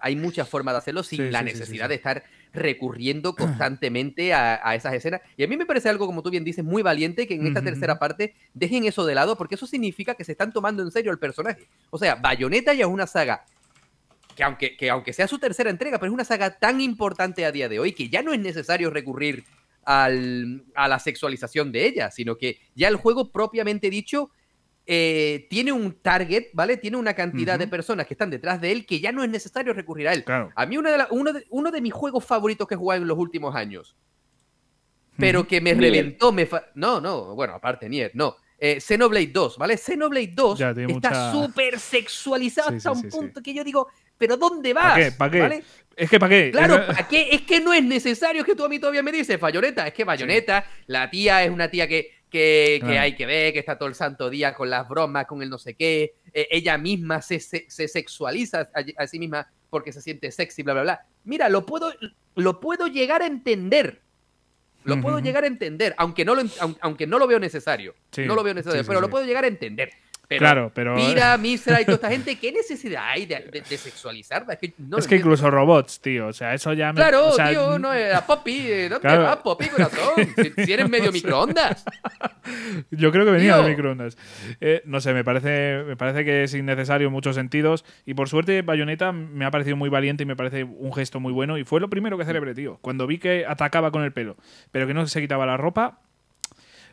[0.00, 4.94] Hay muchas formas de hacerlo sin la necesidad de estar recurriendo constantemente a, a esas
[4.94, 5.20] escenas.
[5.36, 7.62] Y a mí me parece algo, como tú bien dices, muy valiente que en esta
[7.62, 11.10] tercera parte dejen eso de lado, porque eso significa que se están tomando en serio
[11.12, 11.66] el personaje.
[11.90, 13.44] O sea, Bayonetta ya es una saga
[14.36, 17.52] que aunque, que aunque sea su tercera entrega, pero es una saga tan importante a
[17.52, 19.44] día de hoy que ya no es necesario recurrir
[19.84, 24.30] al- a la sexualización de ella, sino que ya el juego propiamente dicho
[24.86, 26.76] eh, tiene un target, ¿vale?
[26.76, 29.72] Tiene una cantidad de personas que están detrás de él que ya no es necesario
[29.72, 30.24] recurrir a él.
[30.24, 30.50] Claro.
[30.56, 33.00] A mí una de la- uno, de, uno de mis juegos favoritos que he jugado
[33.02, 33.96] en los últimos años,
[35.16, 35.92] pero que me Nier.
[35.92, 38.36] reventó, me fa- no, no, bueno, aparte Nier, no.
[38.58, 39.76] Eh, Xenoblade 2, ¿vale?
[39.76, 43.52] Xenoblade 2 Ya, tiene está mucha- súper sexualizado Sí, hasta sí, un sí, punto que
[43.54, 44.92] yo digo, ¿pero dónde vas?
[44.92, 45.12] ¿Para qué?
[45.12, 45.40] ¿Para qué?
[45.40, 45.64] ¿Vale?
[45.96, 46.50] Es que ¿para qué?
[46.52, 47.28] Claro, ¿para qué?
[47.32, 49.86] Es que no es necesario que tú a mí todavía me dices, Bayonetta.
[49.86, 53.76] Es que Bayonetta, la tía es una tía que, que, hay que ver, que está
[53.78, 56.14] todo el santo día con las bromas, con el no sé qué.
[56.32, 60.62] Eh, ella misma se, se, se sexualiza a, a sí misma porque se siente sexy,
[60.62, 61.06] bla, bla, bla.
[61.24, 61.92] Mira, lo puedo,
[62.34, 64.00] lo puedo llegar a entender.
[64.84, 67.94] Lo puedo llegar a entender, aunque no lo, aun- aunque no lo veo necesario.
[68.10, 69.92] Sí, no lo veo necesario, sí, sí, pero lo puedo llegar a entender.
[70.32, 73.76] Pero Claro, pero- Mira, Misra y toda esta gente, ¿qué necesidad hay de, de- de
[73.76, 74.54] sexualizarla?
[74.54, 75.16] Es que, no es lo que entiendo.
[75.28, 76.26] incluso robots, tío.
[76.28, 76.96] O sea, eso ya me.
[76.96, 79.22] Claro, o sea, tío, no, eh, a Poppy, eh, ¿dónde Claro.
[79.24, 80.00] vas, Poppy, corazón?
[80.56, 81.84] Si, si eres medio microondas.
[82.90, 83.62] Yo creo que venía Tío.
[83.64, 84.16] de microondas.
[84.60, 87.84] Eh, no sé, me parece, me parece que es innecesario en muchos sentidos.
[88.06, 91.32] Y por suerte, Bayonetta me ha parecido muy valiente y me parece un gesto muy
[91.32, 91.58] bueno.
[91.58, 92.78] Y fue lo primero que celebré, tío.
[92.82, 94.36] Cuando vi que atacaba con el pelo,
[94.70, 96.00] pero que no se quitaba la ropa.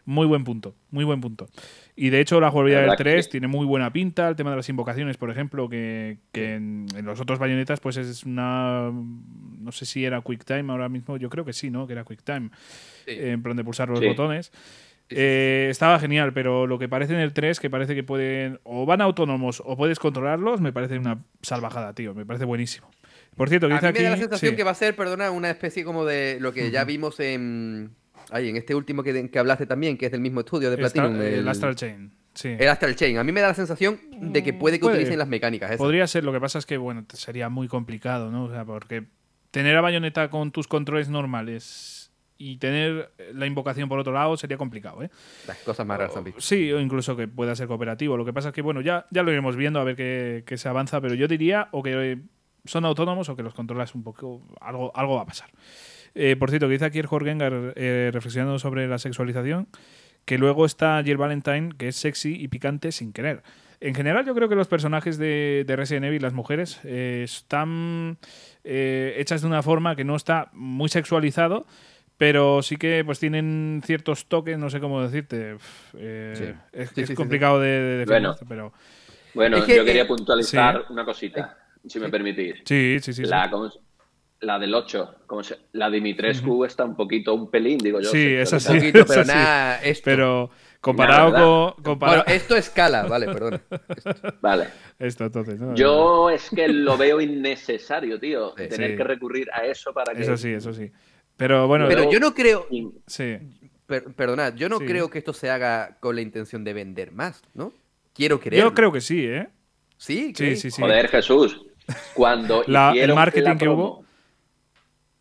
[0.09, 1.47] Muy buen punto, muy buen punto.
[1.95, 4.27] Y de hecho, la jugabilidad La del verdad 3 que- tiene muy buena pinta.
[4.27, 7.95] El tema de las invocaciones, por ejemplo, que, que en, en los otros bayonetas, pues
[7.97, 8.89] es una.
[8.91, 11.17] No sé si era Quick Time ahora mismo.
[11.17, 11.85] Yo creo que sí, ¿no?
[11.85, 12.49] Que era Quick Time.
[13.05, 13.11] Sí.
[13.11, 14.07] eh, en plan de pulsar los Sí.
[14.07, 14.51] botones.
[15.11, 18.59] Eh, estaba genial, pero lo que parece en el 3, que parece que pueden.
[18.63, 22.15] O van autónomos o puedes controlarlos, me parece una salvajada, tío.
[22.15, 22.89] Me parece buenísimo.
[23.35, 24.55] Por cierto, que A mí me da la sensación sí.
[24.57, 27.91] que va a ser, perdona, una especie como de lo que ya vimos en.
[28.31, 31.19] Ay, en este último que, que hablaste también, que es del mismo estudio de Platinum.
[31.21, 32.11] el Astral Chain.
[32.33, 32.55] Sí.
[32.57, 33.17] el Astral Chain.
[33.17, 34.95] A mí me da la sensación de que puede que Puede.
[34.97, 35.69] utilicen las mecánicas.
[35.71, 35.79] esas.
[35.79, 38.45] Podría ser, lo que pasa es que, bueno, sería muy complicado, ¿no?
[38.45, 39.05] O sea, porque
[39.51, 44.57] tener a bayoneta con tus controles normales y tener la invocación por otro lado sería
[44.57, 45.09] complicado, ¿eh?
[45.47, 46.39] Las cosas más raras visto.
[46.39, 48.15] Sí, o incluso que pueda ser cooperativo.
[48.15, 50.57] Lo que pasa es que, bueno, ya, ya lo iremos viendo a ver qué, qué
[50.57, 52.19] se avanza, pero yo diría o que
[52.63, 55.49] son autónomos o que los controlas un poco, algo, algo va a pasar.
[56.15, 59.67] Eh, por cierto, que dice aquí el Jorge Gengar eh, reflexionando sobre la sexualización,
[60.25, 63.41] que luego está Jill Valentine, que es sexy y picante sin querer.
[63.81, 68.17] En general, yo creo que los personajes de, de Resident Evil, las mujeres, eh, están
[68.65, 71.65] eh, hechas de una forma que no está muy sexualizado,
[72.17, 75.53] pero sí que pues tienen ciertos toques, no sé cómo decirte.
[75.53, 76.43] Uf, eh, Sí.
[76.73, 78.35] Es, Sí, es sí, sí, complicado de, de definir, Bueno.
[78.49, 78.73] pero
[79.33, 81.57] Bueno, Es que, yo quería puntualizar una cosita,
[81.87, 82.55] si me permitís.
[82.65, 83.23] sí, sí, sí.
[83.23, 83.79] la, ¿cómo se-
[84.41, 88.09] la del 8, ¿cómo se- la Dimitrescu está un poquito, un pelín, digo yo.
[88.09, 88.71] Sí, sé, sí.
[88.71, 90.03] Un poquito, pero nada, esto.
[90.05, 90.49] Pero
[90.81, 91.31] comparado
[91.75, 91.83] con.
[91.83, 93.61] Comparado, Bueno, esto escala, vale, perdón.
[94.41, 94.67] Vale.
[94.97, 95.75] Esto, entonces, ¿no?
[95.75, 98.53] Yo es que lo veo innecesario, tío.
[98.57, 98.67] Sí.
[98.69, 98.97] tener Sí.
[98.97, 100.21] que recurrir a eso para que.
[100.21, 100.91] Eso sí, eso sí.
[101.37, 102.67] Pero bueno, Pero Luego- yo no creo,
[103.07, 103.37] sí.
[103.85, 104.85] per- perdonad, yo no Sí.
[104.85, 107.71] creo que esto se haga con la intención de vender más, ¿no?
[108.13, 108.61] Quiero creer.
[108.63, 109.47] Yo creo que sí, ¿eh?
[109.97, 110.81] Sí, Sí, sí, sí.
[110.81, 111.61] Joder, Jesús.
[112.13, 114.05] Cuando La- el marketing la que hubo.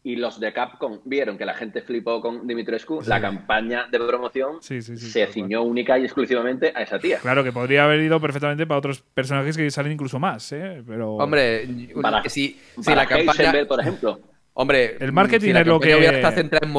[0.05, 4.63] Y los de Capcom vieron que la gente flipó con Dimitrescu, la campaña de promoción
[4.63, 7.19] Sí, sí, sí, se ciñó única y exclusivamente a esa tía.
[7.19, 10.83] Claro que podría haber ido perfectamente para otros personajes que salen incluso más, ¿eh?
[10.87, 11.15] Pero.
[11.17, 11.69] Hombre,
[12.01, 13.67] Para- si, si Para la campaña.
[13.67, 14.21] Por ejemplo.
[14.55, 16.73] Hombre, El marketing si la es lo que- estado centrada en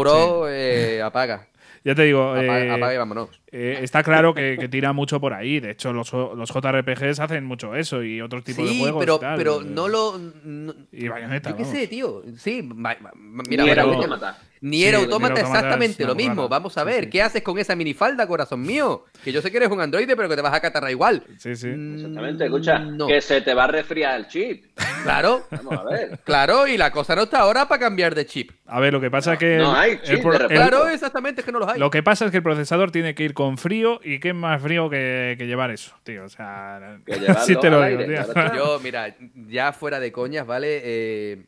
[0.50, 1.48] eh, apaga.
[1.84, 3.30] Ya te digo, Apaga, eh, apaga y vámonos.
[3.52, 5.60] eh, está claro que, que tira mucho por ahí.
[5.60, 9.00] De hecho, los, los JRPGs hacen mucho eso y otros tipos de Sí, juegos.
[9.00, 9.38] pero, y tal.
[9.38, 10.20] pero no lo.
[10.44, 11.52] no- Y Bayonetta.
[11.52, 12.24] yo qué sé, tío.
[12.38, 14.38] Sí, ma- ma- ma- mira, autómata.
[14.62, 16.50] Ni era Sí, autómata, Nier Automata exactamente lo mismo.
[16.50, 17.10] Vamos a Sí, ver, sí.
[17.10, 19.06] ¿qué haces con esa minifalda, corazón mío?
[19.24, 21.24] Que yo sé que eres un androide, pero que te vas a catarrar igual.
[21.38, 21.68] Sí, sí.
[21.68, 23.08] Mm, Exactamente, escucha, no.
[23.08, 24.66] que se te va a resfriar el chip.
[25.04, 26.20] Claro, Vamos a ver.
[26.26, 28.52] claro, y la cosa no está ahora para cambiar de chip.
[28.66, 29.58] A ver, lo que pasa es que.
[29.58, 30.56] no el- hay el chip el- repente.
[30.56, 31.80] Claro, exactamente, es que no los hay.
[31.80, 34.62] Lo que pasa es que el procesador tiene que ir con frío y qué más
[34.62, 36.26] frío que, que llevar eso, tío.
[36.26, 37.14] O sea, Que
[37.46, 38.34] sí te lo digo, aire, tío.
[38.34, 39.16] claro, Yo, mira,
[39.48, 40.82] ya fuera de coñas, ¿vale?
[40.84, 41.46] Eh,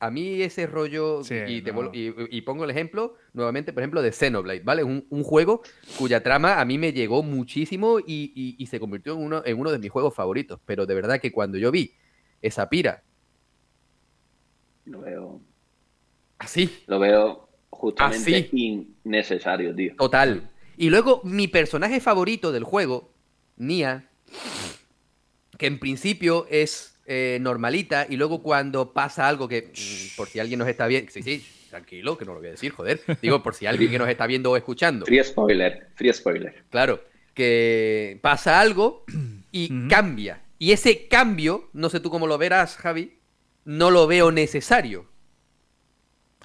[0.00, 1.90] a mí ese rollo, Sí, y, te no.
[1.92, 4.82] y- y pongo el ejemplo, nuevamente, por ejemplo, de Xenoblade, ¿vale?
[4.82, 5.62] Un, un juego
[5.98, 9.58] cuya trama a mí me llegó muchísimo y, y- y se convirtió en uno, en
[9.60, 10.58] uno de mis juegos favoritos.
[10.64, 11.92] Pero de verdad que cuando yo vi
[12.42, 13.02] esa pira
[14.86, 15.40] Lo veo,
[16.38, 18.82] así, lo veo justamente Así.
[19.04, 19.94] innecesario, tío.
[19.96, 23.12] total, y luego mi personaje favorito del juego,
[23.56, 24.08] Nia,
[25.58, 30.38] que en principio es eh, normalita, y luego cuando pasa algo que, mm, por si
[30.38, 33.42] alguien nos está viendo, sí, sí, tranquilo, que no lo voy a decir, joder, digo,
[33.42, 36.62] por si alguien que nos está viendo o escuchando, Free spoiler, free spoiler.
[36.70, 37.02] claro,
[37.34, 39.04] que pasa algo
[39.50, 43.18] y cambia, y ese cambio, no sé tú cómo lo verás, Javi,
[43.64, 45.06] no lo veo necesario.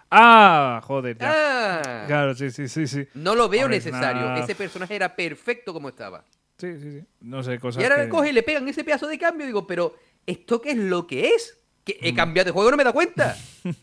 [0.10, 1.32] Ah, joder, ya.
[1.32, 3.08] Ah, Claro, sí, sí, sí, sí.
[3.16, 4.36] no lo veo Hombre, necesario.
[4.36, 6.24] Ese personaje era perfecto como estaba.
[6.58, 7.04] Sí, sí, sí.
[7.22, 7.82] No sé, cosas.
[7.82, 9.46] Y ahora que- le coge y le pegan ese pedazo de cambio.
[9.46, 9.96] Digo, pero
[10.26, 11.60] ¿esto qué es lo que es?
[11.84, 13.36] Que he cambiado de juego y no me da cuenta.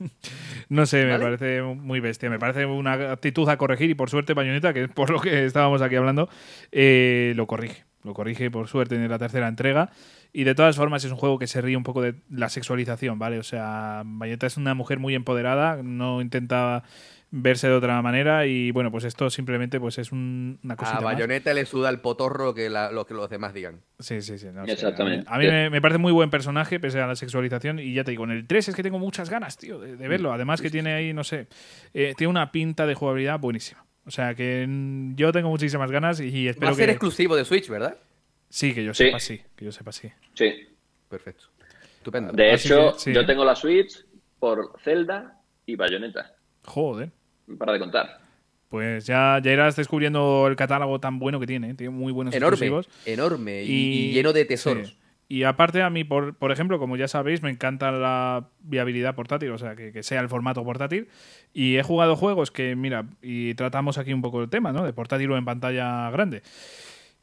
[0.68, 2.30] No sé, me parece muy bestia.
[2.30, 5.44] Me parece una actitud a corregir y por suerte Bayonetta, que es por lo que
[5.44, 6.30] estábamos aquí hablando,
[6.70, 7.84] eh, lo corrige.
[8.04, 9.90] Lo corrige por suerte en la tercera entrega.
[10.32, 13.18] Y de todas formas es un juego que se ríe un poco de la sexualización,
[13.18, 13.38] ¿vale?
[13.38, 16.84] O sea, Bayonetta es una mujer muy empoderada, no intenta
[17.34, 21.00] verse de otra manera y bueno, pues esto simplemente pues es un- una cosita A
[21.00, 21.14] más.
[21.14, 23.80] Bayonetta le suda el potorro que la- lo que los demás digan.
[23.98, 24.48] Sí, sí, sí.
[24.52, 24.64] no.
[24.64, 25.24] Exactamente.
[25.28, 27.78] A mí, a mí me, me parece muy buen personaje, pese a la sexualización.
[27.78, 30.08] Y ya te digo, en el 3 es que tengo muchas ganas, tío, de, de
[30.08, 30.32] verlo.
[30.32, 31.48] Además que tiene ahí, no sé,
[31.94, 33.84] eh, tiene una pinta de jugabilidad buenísima.
[34.04, 36.92] O sea que mm, yo tengo muchísimas ganas y Va espero a ser que...
[36.92, 37.96] exclusivo de Switch, ¿verdad?
[38.50, 39.04] Sí, que yo Sí.
[39.06, 39.40] sepa sí.
[39.56, 40.10] Que yo sepa sí.
[40.34, 40.52] Sí.
[41.08, 41.44] Perfecto.
[41.96, 42.32] Estupendo.
[42.32, 43.12] De Así hecho, que, sí.
[43.14, 44.04] yo tengo la Switch
[44.38, 46.34] por Zelda y Bayonetta.
[46.64, 47.10] Joder.
[47.58, 48.20] Para de contar.
[48.68, 51.74] Pues ya, ya irás descubriendo el catálogo tan bueno que tiene.
[51.74, 52.88] Tiene muy buenos enorme, exclusivos.
[53.04, 54.88] enorme y, y lleno de tesoros.
[54.88, 54.98] sí.
[55.28, 59.50] Y aparte a mí, por, por ejemplo, como ya sabéis, me encanta la viabilidad portátil,
[59.52, 61.08] o sea, que, que sea el formato portátil.
[61.54, 64.84] Y he jugado juegos que, mira, y tratamos aquí un poco el tema, ¿no?
[64.84, 66.42] De portátil o en pantalla grande.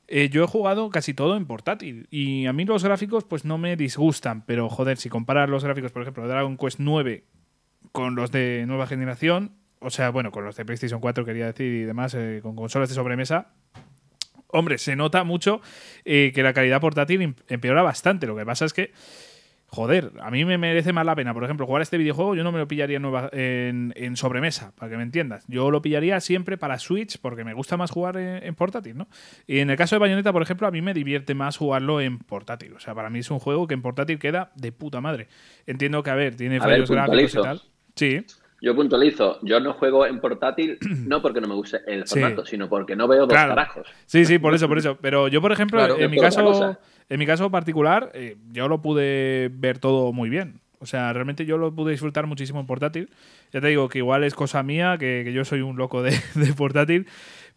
[0.07, 3.59] Eh, yo he jugado casi todo en portátil y a mí los gráficos pues no
[3.59, 7.25] me disgustan, pero joder, si comparas los gráficos, por ejemplo, de Dragon Quest 9
[7.91, 11.73] con los de nueva generación, o sea, bueno, con los de PlayStation 4 quería decir
[11.73, 13.47] y demás, eh, con consolas de sobremesa,
[14.47, 15.61] hombre, se nota mucho
[16.05, 18.27] eh, que la calidad portátil em- empeora bastante.
[18.27, 18.91] Lo que pasa es que,
[19.67, 22.51] joder, a mí me merece más la pena, por ejemplo, jugar este videojuego, yo no
[22.51, 25.45] me lo pillaría en, nueva- en, en sobremesa, para que me entiendas.
[25.47, 29.07] Yo lo pillaría siempre para Switch porque me gusta más jugar en, en portátil, ¿no?
[29.45, 32.17] Y en el caso de Bayonetta, por ejemplo, a mí me divierte más jugarlo en
[32.17, 32.73] portátil.
[32.73, 35.27] O sea, para mí es un juego que en portátil queda de puta madre.
[35.67, 37.61] Entiendo que, a ver, tiene fallos gráficos y tal.
[37.95, 38.25] Sí,
[38.61, 42.19] Yo puntualizo, yo no juego en portátil no porque no me guste el Sí.
[42.19, 43.49] formato, sino porque no veo dos Claro.
[43.55, 43.87] carajos.
[44.05, 44.97] Sí, sí, por eso, por eso.
[45.01, 45.97] Pero yo, por ejemplo, Claro.
[45.99, 46.77] en, mi caso,
[47.09, 50.59] en mi caso particular, eh, yo lo pude ver todo muy bien.
[50.81, 53.09] O sea, realmente yo lo pude disfrutar muchísimo en portátil.
[53.51, 56.11] Ya te digo que igual es cosa mía, que, que yo soy un loco de,
[56.35, 57.05] de portátil.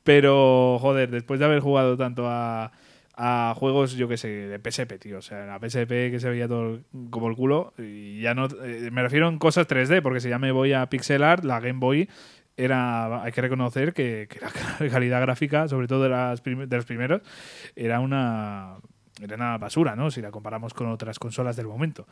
[0.02, 2.72] Pero, joder, después de haber jugado tanto a,
[3.14, 5.18] a juegos, yo qué sé, de PSP, tío.
[5.18, 7.74] O sea, la PSP que se veía todo como el culo.
[7.78, 8.46] Y ya no.
[8.64, 11.60] eh, me refiero en cosas 3D, porque si ya me voy a pixel art, la
[11.60, 12.08] Game Boy
[12.56, 13.22] era.
[13.22, 17.22] Hay que reconocer que, que la calidad gráfica, sobre todo de, las de los primeros,
[17.76, 18.76] era una.
[19.20, 20.10] Era una basura, ¿no?
[20.10, 22.06] Si la comparamos con otras consolas del momento.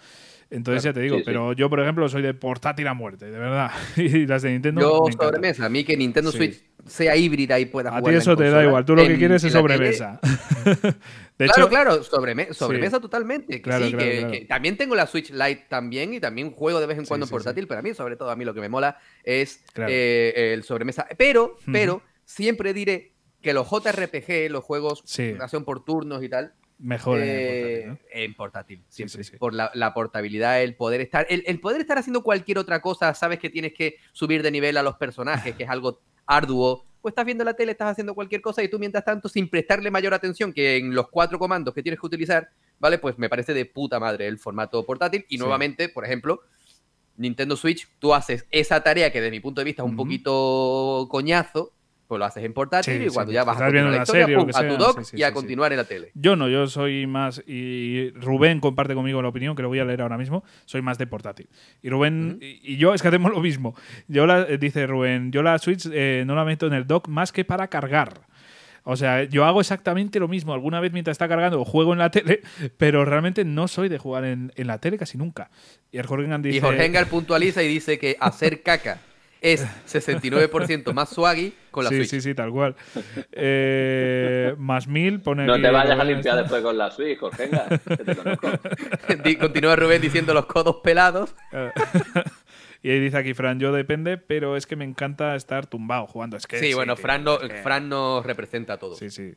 [0.51, 1.27] Entonces ya te digo, sí, sí.
[1.27, 3.71] pero yo, por ejemplo, soy de portátil a muerte, de verdad.
[3.97, 4.81] y las de Nintendo.
[4.81, 6.37] Yo me sobremesa, a mí que Nintendo Sí.
[6.37, 8.15] Switch sea híbrida y pueda A jugar.
[8.15, 10.21] ti eso te da igual, tú lo que quieres es sobremesa.
[10.65, 13.63] de claro, hecho, claro, sobreme- sobremesa totalmente.
[13.63, 16.99] Claro, sí, claro, que, también tengo la Switch Lite también y también juego de vez
[16.99, 18.99] en cuando en portátil, pero a mí, sobre todo, a mí lo que me mola
[19.25, 21.07] es eh, el sobremesa.
[21.17, 26.55] Pero, pero, siempre diré que los JRPG, los juegos de acción por turnos y tal,
[26.81, 27.99] mejor en el eh, portátil, ¿no?
[28.11, 29.25] en portátil, siempre.
[29.25, 29.37] sí, sí.
[29.37, 31.27] Por la, la portabilidad, el poder estar.
[31.29, 34.77] El, el poder estar haciendo cualquier otra cosa, sabes que tienes que subir de nivel
[34.77, 36.87] a los personajes, que es algo arduo.
[37.01, 39.91] Pues estás viendo la tele, estás haciendo cualquier cosa y tú, mientras tanto, sin prestarle
[39.91, 42.99] mayor atención que en los cuatro comandos que tienes que utilizar, ¿vale?
[42.99, 45.25] Pues me parece de puta madre el formato portátil.
[45.29, 46.43] Y nuevamente, por ejemplo,
[47.17, 51.07] Nintendo Switch, tú haces esa tarea que desde mi punto de vista es un poquito
[51.11, 51.73] coñazo,
[52.11, 53.35] pues lo haces en portátil Sí, y cuando sí.
[53.35, 55.71] ya vas a continuar la historia, serie pum, a tu sea, sí, y a continuar
[55.71, 56.11] en la tele.
[56.15, 57.41] Yo no, yo soy más.
[57.47, 60.43] Y Rubén comparte conmigo la opinión, que lo voy a leer ahora mismo.
[60.65, 61.49] Soy más de portátil.
[61.83, 62.41] Y Rubén.
[62.43, 63.77] Y, y yo es que hacemos lo mismo.
[64.09, 67.07] Yo la, eh, dice Rubén, yo la Switch eh, no la meto en el dock
[67.07, 68.23] más que para cargar.
[68.83, 70.53] O sea, yo hago exactamente lo mismo.
[70.53, 72.41] Alguna vez mientras está cargando juego en la tele,
[72.77, 75.49] pero realmente no soy de jugar en, en la tele casi nunca.
[75.93, 76.57] Y el Jorgen dice.
[76.59, 78.99] Y puntualiza y dice que hacer caca
[79.41, 82.09] es 69% más swaggy con la sí, Switch.
[82.11, 82.77] sí, sí, tal cual.
[83.33, 86.43] Eh, más mil pone No aquí te vayas a limpiar esto.
[86.43, 88.49] después con la Switch, Jorge, venga, que te conozco.
[89.41, 91.35] Continúa Rubén diciendo los codos pelados.
[91.53, 91.71] Eh,
[92.83, 96.37] y ahí dice aquí, Fran, yo depende, pero es que me encanta estar tumbado jugando.
[96.37, 98.99] Es que Sí, bueno, Fran, no- es que- Fran nos representa a todos.
[98.99, 99.33] Sí, sí.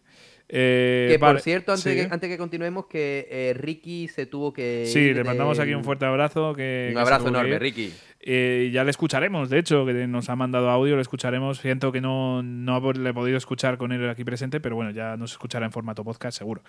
[0.49, 1.95] Eh, que vale, por cierto, antes, sí.
[2.01, 4.83] que, antes que continuemos, que eh, Ricky se tuvo que.
[4.85, 6.53] Sí, ir le mandamos aquí un fuerte abrazo.
[6.53, 7.61] Que, Un abrazo enorme, ir.
[7.61, 7.93] Ricky.
[8.25, 11.57] Eh, ya le escucharemos, de hecho, que nos ha mandado audio, le escucharemos.
[11.57, 15.17] Siento que no, no le he podido escuchar con él aquí presente, pero bueno, ya
[15.17, 16.63] nos escuchará en formato podcast, seguro.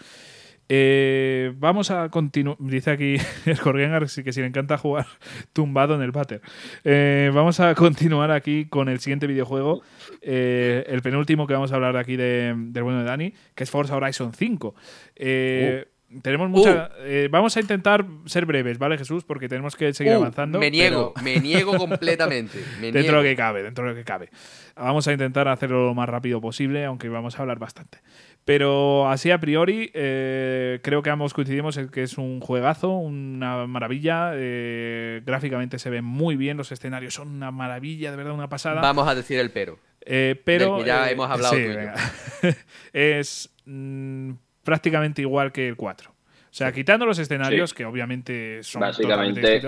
[0.68, 2.56] Eh, vamos a continuar.
[2.58, 5.06] Dice aquí el que si le encanta jugar
[5.52, 6.40] tumbado en el váter.
[6.82, 9.82] Eh, vamos a continuar aquí con el siguiente videojuego,
[10.22, 13.94] el penúltimo que vamos a hablar aquí de, del bueno de Dani, que es Forza
[13.94, 14.74] Horizon 5.
[15.14, 15.86] Eh,
[16.22, 16.90] Tenemos mucha.
[17.00, 19.24] eh, vamos a intentar ser breves, ¿vale, Jesús?
[19.24, 20.58] Porque tenemos que seguir Uh, avanzando.
[20.58, 22.58] me niego, pero- me niego completamente.
[22.80, 24.30] Me dentro de lo que cabe, dentro de lo que cabe.
[24.76, 27.98] Vamos a intentar hacerlo lo más rápido posible, aunque vamos a hablar bastante.
[28.44, 33.66] Pero así a priori, eh, creo que ambos coincidimos en que es un juegazo, una
[33.66, 34.32] maravilla.
[34.34, 38.80] eh, gráficamente se ve muy bien, los escenarios son una maravilla, de verdad, una pasada.
[38.82, 39.78] Vamos a decir el pero.
[40.06, 41.78] Pero Del que ya hemos hablado sí, tú y yo.
[41.78, 41.94] venga.
[42.92, 44.32] es mm,
[44.64, 46.10] prácticamente igual que el 4.
[46.10, 46.14] O
[46.56, 47.76] sea, quitando los escenarios, Sí.
[47.76, 49.62] que obviamente son Básicamente-.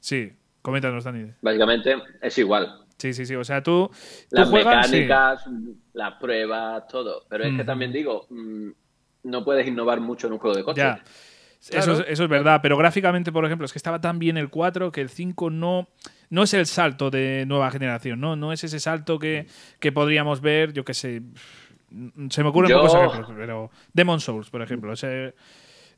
[0.00, 1.30] Sí, coméntanos, Dani.
[1.40, 2.78] Básicamente es igual.
[2.98, 3.34] Sí, sí, sí.
[3.34, 3.96] O sea, tú, tú
[4.30, 4.54] Las sí.
[4.54, 5.44] mecánicas,
[5.92, 7.24] las pruebas, todo.
[7.28, 8.68] Pero es que también digo, mm,
[9.24, 10.84] no puedes innovar mucho en un juego de coches.
[10.84, 11.02] Ya.
[11.70, 14.50] Eso, es, eso es verdad, pero gráficamente, por ejemplo, es que estaba tan bien el
[14.50, 15.88] 4 que el 5 no,
[16.28, 18.34] no es el salto de nueva generación, ¿no?
[18.34, 19.46] No es ese salto que,
[19.78, 21.22] que podríamos ver, yo qué sé.
[22.30, 24.92] Se me ocurren Yo- pocos ejemplos, pero Demon Souls, por ejemplo.
[24.92, 25.34] Ese,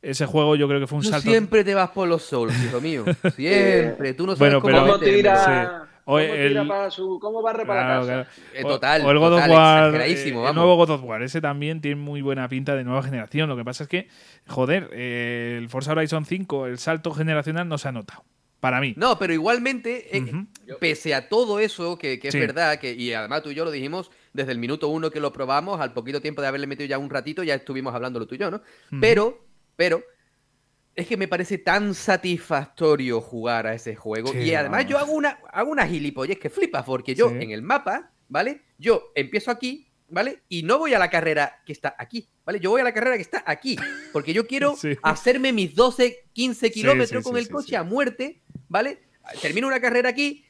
[0.03, 1.29] ese juego yo creo que fue un Tú salto.
[1.31, 3.05] siempre te vas por los Souls, hijo mío.
[3.37, 4.15] Siempre.
[4.15, 5.45] Tú no sabes Bueno, cómo pero- ¿Cómo tira?
[5.45, 5.85] sí.
[6.05, 8.13] ¿Cómo, Oye, tira el- para su, ¿Cómo barre para Claro, casa?
[8.13, 8.29] claro.
[8.53, 9.95] Eh, O- total, O, el God total, of War.
[10.03, 11.23] eh, el nuevo God of War.
[11.23, 13.49] Ese también tiene muy buena pinta de nueva generación.
[13.49, 14.09] Lo que pasa es que,
[14.47, 18.23] joder, eh, el Forza Horizon 5, el salto generacional no se ha notado.
[18.61, 18.93] Para mí.
[18.99, 20.25] No, pero igualmente, eh,
[20.79, 22.41] pese a todo eso, que, que es Sí.
[22.41, 25.33] verdad, que, y además tú y yo lo dijimos desde el minuto uno que lo
[25.33, 28.39] probamos, al poquito tiempo de haberle metido ya un ratito, ya estuvimos hablándolo tú y
[28.39, 28.61] yo, ¿no?
[29.01, 30.03] Pero, pero,
[30.95, 34.33] es que me parece tan satisfactorio jugar a ese juego.
[34.33, 37.37] Sí, y además yo hago una, hago una gilipollez que flipa, porque yo Sí.
[37.41, 38.63] en el mapa, ¿vale?
[38.79, 40.43] Yo empiezo aquí, ¿vale?
[40.49, 42.59] Y no voy a la carrera que está aquí, ¿vale?
[42.61, 43.77] Yo voy a la carrera que está aquí,
[44.13, 44.97] porque yo quiero Sí.
[45.03, 49.01] hacerme mis 12, 15 kilómetros con el coche a muerte, ¿vale?
[49.41, 50.45] Termino una carrera aquí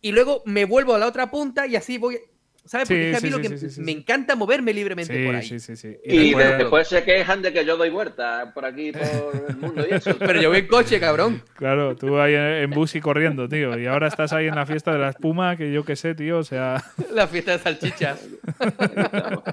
[0.00, 2.18] y luego me vuelvo a la otra punta y así voy.
[2.66, 2.88] ¿Sabes?
[2.88, 5.42] Porque Sí, a mí sí, lo que sí, sí, me encanta moverme libremente por ahí.
[5.46, 5.96] sí, sí, sí.
[6.04, 9.02] Y recuerdo- después se quejan de que yo doy vuelta por aquí, por
[9.48, 10.16] el mundo y eso.
[10.18, 11.42] Pero yo voy en coche, cabrón.
[11.54, 13.78] Claro, tú ahí en bus y corriendo, tío.
[13.78, 16.38] Y ahora estás ahí en la fiesta de la espuma, que yo qué sé, tío.
[16.38, 16.82] O sea,
[17.14, 18.26] La fiesta de salchichas.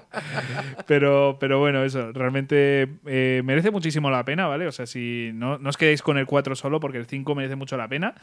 [0.88, 4.68] pero, pero bueno, eso, realmente eh, merece muchísimo la pena, ¿vale?
[4.68, 7.56] O sea, si no, no os quedéis con el 4 solo, porque el 5 merece
[7.56, 8.16] mucho la pena.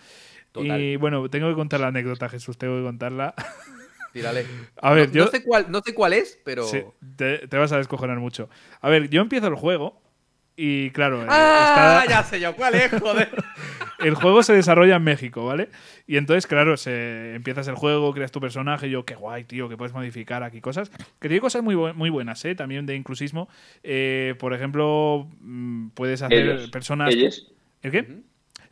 [0.53, 0.81] Total.
[0.81, 3.35] Y bueno, tengo que contar la anécdota, Jesús, tengo que contarla.
[4.13, 4.45] Tírale.
[4.83, 5.25] A ver, no, yo.
[5.27, 6.65] no sé cuál, no sé cuál es, pero.
[6.65, 6.83] Sí,
[7.17, 8.49] te, te vas a descojonar mucho.
[8.81, 10.01] A ver, yo empiezo el juego
[10.57, 12.03] y claro, eh, ¡Ah!
[12.03, 13.31] está- Ya sé yo cuál es, joder.
[14.01, 15.69] el juego se desarrolla en México, ¿vale?
[16.07, 19.69] Y entonces, claro, se, empiezas el juego, creas tu personaje, y yo, qué guay, tío,
[19.69, 20.91] que puedes modificar aquí cosas.
[21.21, 22.55] Que tiene cosas muy, bu- muy buenas, ¿eh?
[22.55, 23.49] También de inclusismo.
[23.83, 26.71] Eh, por ejemplo, mm, puedes hacer Ellos.
[26.71, 27.15] personas...
[27.15, 27.53] Ellos.
[27.83, 28.07] ¿El qué?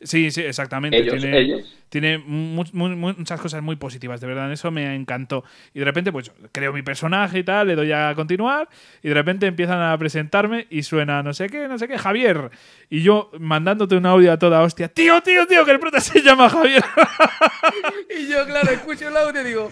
[0.01, 0.97] Sí, sí, exactamente.
[0.97, 1.77] Ellos, tiene, ellos.
[1.89, 5.43] tiene mu- mu- mu- muchas cosas muy positivas, de verdad, eso me encantó.
[5.75, 8.69] Y de repente, pues creo mi personaje y tal, le doy a continuar,
[9.03, 12.51] y de repente empiezan a presentarme y suena no sé qué, no sé qué, Javier.
[12.89, 16.23] Y yo mandándote un audio a toda hostia, tío, tío, tío, que el prota se
[16.23, 16.85] llama Javier.
[18.19, 19.71] Y yo, claro, escucho el audio y digo,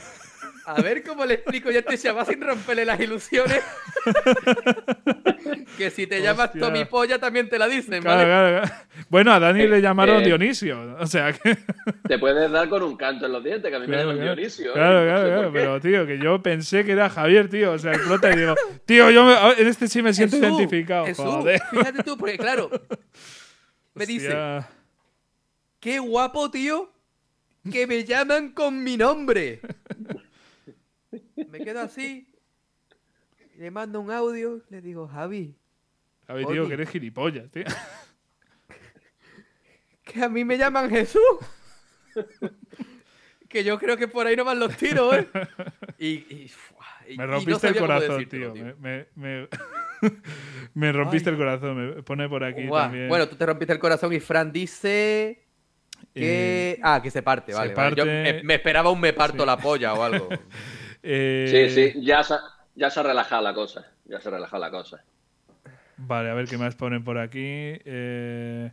[0.66, 3.62] a ver cómo le explico ya te llamas sin romperle las ilusiones.
[5.78, 6.60] que si te llamas Hostia.
[6.60, 8.24] Tommy Polla también te la dicen, Claro, ¿vale?
[8.28, 8.82] claro, claro.
[9.08, 11.56] Bueno, a Dani Eh, le llamaron eh, Dionisio, o sea que...
[12.08, 14.34] Te puedes dar con un canto en los dientes, que a mí me llaman claro.
[14.34, 14.70] Dionisio.
[14.70, 14.74] ¿eh?
[14.74, 17.78] Claro, No claro, sé claro, pero tío, que yo pensé que era Javier, tío, o
[17.78, 18.54] sea, el prota y digo,
[18.86, 21.60] tío, yo me- a en este sí me siento Jesús, identificado, Jesús, joder.
[21.70, 22.70] fíjate tú, porque claro,
[23.94, 24.34] me dice,
[25.80, 26.90] qué guapo, tío,
[27.70, 29.60] que me llaman con mi nombre.
[31.36, 32.28] Me quedo así,
[33.58, 35.54] le mando un audio, le digo, Javi,
[36.26, 36.68] A ver, tío, Oye.
[36.68, 37.64] que eres gilipollas, tío.
[40.04, 41.20] que a mí me llaman Jesús.
[43.48, 45.28] que yo creo que por ahí no van los tiros, ¿eh?
[45.98, 46.50] Y,
[47.16, 48.64] Me rompiste el corazón, decírtelo, tío.
[48.64, 49.48] Me, me, me,
[50.74, 51.34] me rompiste Ay.
[51.34, 51.96] el corazón.
[51.96, 53.08] Me pone por aquí también.
[53.08, 55.44] Bueno, tú te rompiste el corazón y Fran dice
[56.12, 56.72] que...
[56.72, 57.74] Eh, ah, que se parte, se vale.
[57.74, 57.96] vale.
[57.96, 59.46] Yo me, me esperaba un me parto Sí.
[59.46, 60.28] la polla o algo.
[61.06, 62.34] eh, Sí, sí, ya se,
[62.74, 63.86] ya se ha relajado la cosa.
[64.04, 65.04] Ya se ha relajado la cosa.
[65.96, 67.40] Vale, a ver qué más ponen por aquí.
[67.42, 68.70] Eh,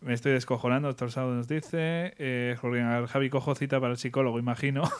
[0.00, 2.14] me estoy descojonando, Doctor Sado nos dice.
[2.18, 4.82] Eh, Jorge, al Javi cojo cita para el psicólogo, imagino.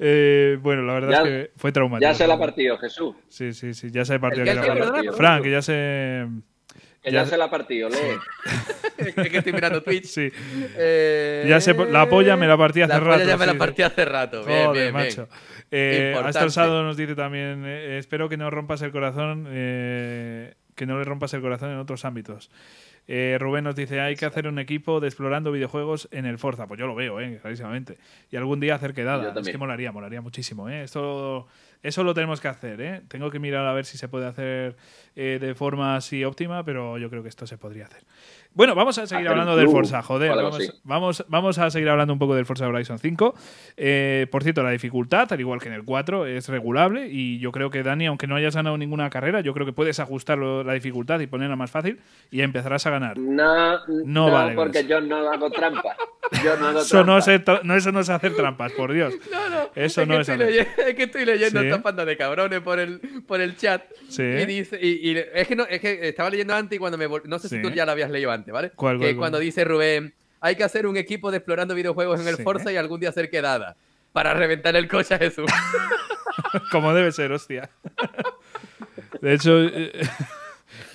[0.00, 2.08] Eh, bueno, la verdad Ya- es que fue traumático.
[2.08, 3.16] Ya se la ha partido, Jesús.
[3.28, 5.02] Sí, sí, sí, ya se ha partido ¿El aquí qué?
[5.06, 5.12] la.
[5.12, 6.26] Frank, que ya se.
[7.02, 7.96] Que Ya- ya, se la ha partido, lee.
[8.98, 10.06] es que estoy mirando Twitch.
[10.06, 10.30] Sí,
[10.76, 13.54] Eh, Ya sé, la polla me la partí hace la polla rato, ya me la
[13.54, 14.44] partí hace rato.
[14.44, 15.06] Bien, Joder, bien, bien.
[15.06, 15.28] macho.
[15.70, 16.38] Eh, Importante.
[16.38, 20.98] Astor Sado nos dice también: eh, Espero que no rompas el corazón, eh, que no
[20.98, 22.50] le rompas el corazón en otros ámbitos.
[23.08, 26.66] Eh, Rubén nos dice: Hay que hacer un equipo de explorando videojuegos en el Forza.
[26.66, 27.96] Pues yo lo veo, eh, clarísimamente.
[28.30, 29.34] Y algún día hacer quedada.
[29.40, 30.68] Es que molaría, molaría muchísimo.
[30.68, 30.82] Eh.
[30.82, 31.46] Esto,
[31.82, 32.80] eso lo tenemos que hacer.
[32.82, 33.00] Eh.
[33.08, 34.76] Tengo que mirar a ver si se puede hacer
[35.16, 38.04] de forma así óptima, pero yo creo que esto se podría hacer.
[38.54, 40.30] Bueno, vamos a seguir Hacer un hablando del club Forza, joder.
[40.34, 43.34] Vamos, vamos, vamos a seguir hablando un poco del Forza Horizon 5.
[43.76, 47.52] Eh, por cierto, la dificultad, al igual que en el 4, es regulable y yo
[47.52, 50.72] creo que Dani, aunque no hayas ganado ninguna carrera, yo creo que puedes ajustar la
[50.72, 52.97] dificultad y ponerla más fácil y empezarás a ganar.
[53.00, 54.88] No, No no, vale porque eso.
[54.88, 55.96] yo no hago trampa.
[56.44, 57.26] Yo no hago Eso no, es
[57.64, 59.14] no, eso no es hacer trampas, por Dios.
[59.30, 59.70] No, no.
[59.74, 61.66] Eso es no que es estoy hacer- leyendo, Es que estoy leyendo Sí.
[61.68, 63.82] esta panda de cabrones por el, por el chat.
[64.08, 64.22] Sí.
[64.22, 64.78] Y dice.
[64.80, 67.08] Y, y es, que no, es que estaba leyendo antes y cuando me.
[67.24, 67.56] No sé Sí.
[67.56, 68.70] si tú ya lo habías leído antes, ¿vale?
[68.74, 69.16] ¿Cuál, que cuál, cuál?
[69.18, 70.14] cuando dice Rubén.
[70.40, 72.42] Hay que hacer un equipo de explorando videojuegos en el Sí.
[72.44, 73.76] Forza y algún día hacer quedada.
[74.12, 75.50] Para reventar el coche a Jesús.
[76.70, 77.68] Como debe ser, hostia.
[79.20, 79.92] De hecho, eh,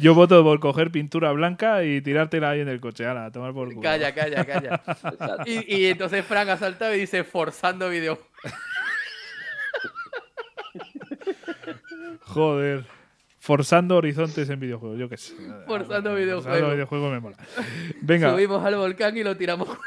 [0.03, 3.05] yo voto por coger pintura blanca y tirártela ahí en el coche.
[3.05, 3.81] Ahora, a tomar por culo.
[3.81, 4.81] calla, calla, calla.
[5.45, 8.29] Y, y entonces Frank ha saltado y dice forzando videojuegos.
[12.21, 12.85] Joder.
[13.39, 15.35] Forzando horizontes en videojuegos, yo qué sé.
[15.67, 16.45] Forzando videojuegos.
[16.45, 17.37] Forzando videojuegos me mola.
[18.01, 19.67] Venga, Subimos al volcán y lo tiramos.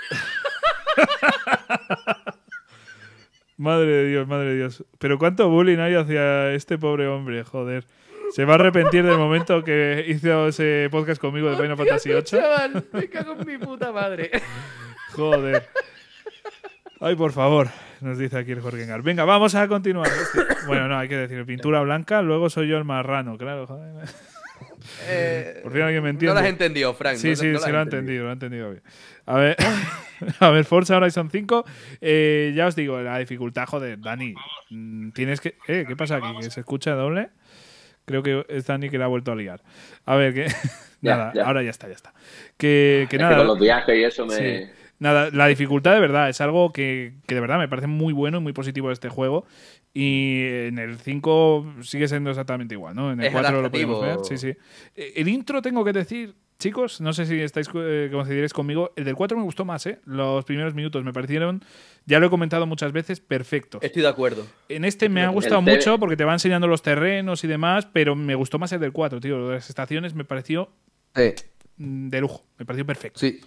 [3.57, 4.85] madre de Dios, madre de Dios.
[4.99, 7.85] Pero cuánto bullying hay hacia este pobre hombre, joder.
[8.33, 12.23] Se va a arrepentir del momento que hizo ese podcast conmigo de Final Fantasy VIII.
[12.23, 14.31] Chaval, me cago en mi puta madre.
[15.13, 15.69] Joder.
[17.01, 17.69] Ay, por favor,
[18.01, 19.03] nos dice aquí el Jorge Engar.
[19.03, 20.11] Venga, vamos a continuar.
[20.67, 24.07] Bueno, no, hay que decir pintura blanca, luego soy yo el marrano, claro, joder.
[25.09, 26.35] Eh, Por fin alguien me no entiende.
[26.35, 27.17] lo has entendido, Frank.
[27.17, 28.83] Sí, no- sí, no sí, lo he entendido, lo he entendido bien.
[29.27, 29.57] A ver,
[30.41, 31.65] a ver, Forza Horizon 5,
[32.01, 34.35] eh, ya os digo, la dificultad, joder, Dani,
[34.71, 35.57] mm, tienes que...
[35.69, 36.29] Eh, ¿qué pasa aquí?
[36.41, 37.29] ¿Que se escucha doble?
[38.07, 39.63] Creo que es Dani que la ha vuelto a liar.
[40.07, 40.47] A ver, que...
[41.03, 41.45] Ya, nada, ya.
[41.45, 42.15] ahora ya está, ya está.
[42.57, 43.35] Que, que Es nada...
[43.35, 44.35] que con los viajes y eso me.
[44.35, 44.71] Sí.
[44.99, 48.39] Nada, la dificultad de verdad es algo que, que de verdad me parece muy bueno
[48.39, 49.45] y muy positivo de este juego.
[49.93, 53.13] Y en el 5 sigue siendo exactamente igual, ¿no?
[53.13, 54.17] En el Es 4 lo podemos ver.
[54.25, 54.57] Sí, sí.
[54.97, 59.05] Eh, El intro, tengo que decir chicos, no sé si estáis eh, coincidiréis conmigo, el
[59.05, 60.01] del 4 me gustó más, ¿eh?
[60.05, 61.63] Los primeros minutos me parecieron,
[62.07, 63.83] ya lo he comentado muchas veces, perfectos.
[63.83, 64.47] Estoy de acuerdo.
[64.69, 67.87] En este me ha gustado El mucho porque te va enseñando los terrenos y demás,
[67.93, 69.39] pero me gustó más el del 4, tío.
[69.39, 70.71] Lo de las estaciones me pareció
[71.15, 71.33] Sí,
[71.79, 73.19] de lujo, me pareció perfecto.
[73.21, 73.41] sí,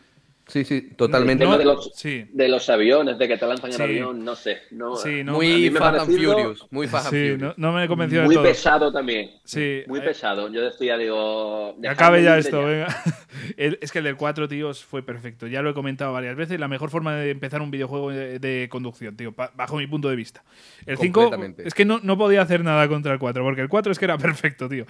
[0.50, 1.44] sí, sí, El totalmente.
[1.46, 2.26] tema de los, Sí.
[2.34, 3.82] de los aviones, de que te lanzan Sí.
[3.82, 4.58] el avión, no sé.
[4.72, 6.68] No, Sí, no, muy Fast and Furious.
[6.72, 7.58] Muy Fast and Sí, Furious.
[7.58, 8.44] no, no me convenció Muy de todo.
[8.44, 9.30] pesado también.
[9.46, 10.52] Sí, Muy eh, pesado.
[10.52, 11.76] Yo decía, digo.
[11.88, 12.88] Acabe ya esto, venga.
[13.58, 15.48] El- es que el del 4, tíos, fue perfecto.
[15.48, 16.60] Ya lo he comentado varias veces.
[16.60, 20.10] La mejor forma de empezar un videojuego de, de conducción, tío, pa- bajo mi punto
[20.10, 20.44] de vista.
[20.86, 21.68] El 5 Completamente.
[21.68, 24.06] es que no, no podía hacer nada contra el 4, porque el 4 es que
[24.06, 24.86] era perfecto, tío.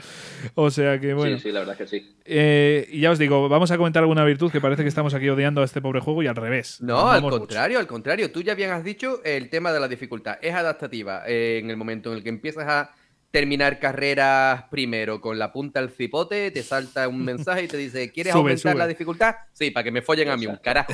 [0.55, 1.37] O sea que, bueno.
[1.37, 2.11] Sí, sí, la verdad es que sí.
[2.25, 5.27] Eh, y ya os digo, vamos a comentar alguna virtud que parece que estamos aquí
[5.29, 6.79] odiando a este pobre juego y al revés.
[6.81, 7.39] No, al mucho.
[7.39, 8.31] contrario, al contrario.
[8.31, 10.37] Tú ya bien has dicho el tema de la dificultad.
[10.41, 12.91] Es adaptativa eh, en el momento en el que empiezas a
[13.31, 18.11] terminar carreras primero con la punta al cipote, te salta un mensaje y te dice,
[18.11, 18.79] ¿quieres Sube, aumentar sube.
[18.79, 19.35] la dificultad?
[19.53, 20.91] Sí, para que me follen a mí un carajo.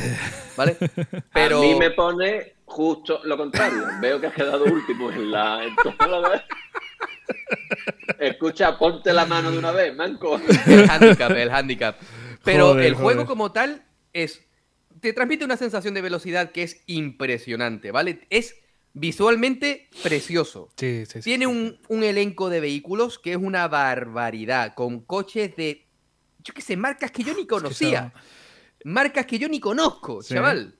[0.57, 0.76] ¿Vale?
[1.34, 3.84] A mí me pone justo lo contrario.
[4.02, 5.64] Veo que has quedado último en la.
[5.64, 6.41] En todo lo de-
[8.19, 10.40] Escucha, ponte la mano de una vez, manco.
[10.68, 11.95] el handicap, el handicap.
[12.44, 13.27] Pero Joder, el juego joder.
[13.27, 13.82] como tal
[14.16, 14.42] es
[15.02, 18.22] te transmite una sensación de velocidad que es impresionante, ¿vale?
[18.30, 18.56] Es
[18.94, 20.70] visualmente precioso.
[20.78, 21.22] Sí, sí, sí.
[21.22, 25.86] Tiene un, un elenco de vehículos que es una barbaridad, con coches de,
[26.44, 28.14] yo qué sé, marcas que yo ni conocía.
[28.86, 30.34] Marcas que yo ni conozco, Sí.
[30.34, 30.80] chaval.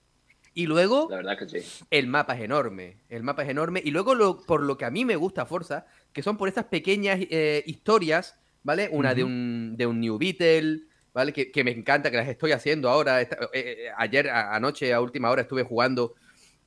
[0.54, 1.86] Y luego La verdad que sí.
[1.92, 3.82] el mapa es enorme, el mapa es enorme.
[3.84, 6.66] Y luego, lo, por lo que a mí me gusta Forza, que son por estas
[6.66, 8.88] pequeñas eh, historias, ¿vale?
[8.94, 10.84] Una de, un, de un New Beetle,
[11.16, 11.34] ¿vale?
[11.34, 13.22] Que, que me encanta, que las estoy haciendo ahora.
[13.22, 16.14] Esta- eh, eh, ayer, a- anoche, a última hora, estuve jugando.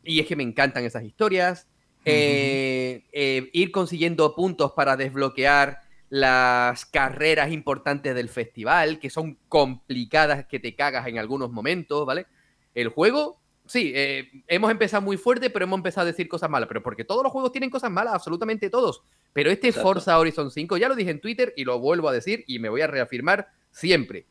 [0.03, 1.69] Y es que me encantan esas historias.
[2.05, 10.47] Eh, eh, ir consiguiendo puntos para desbloquear las carreras importantes del festival, que son complicadas
[10.47, 12.27] que te cagas en algunos momentos, ¿vale?
[12.75, 16.69] El juego, sí, eh, hemos empezado muy fuerte, pero hemos empezado a decir cosas malas,
[16.69, 19.03] pero porque todos los juegos tienen cosas malas, absolutamente todos.
[19.35, 19.87] Pero este Exacto.
[19.87, 22.71] Forza Horizon 5, ya lo dije en Twitter y lo vuelvo a decir y me
[22.71, 24.25] voy a reafirmar siempre.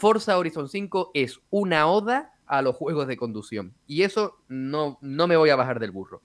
[0.00, 3.74] Forza Horizon 5 es una oda a los juegos de conducción.
[3.86, 6.22] Y eso no, no me voy a bajar del burro.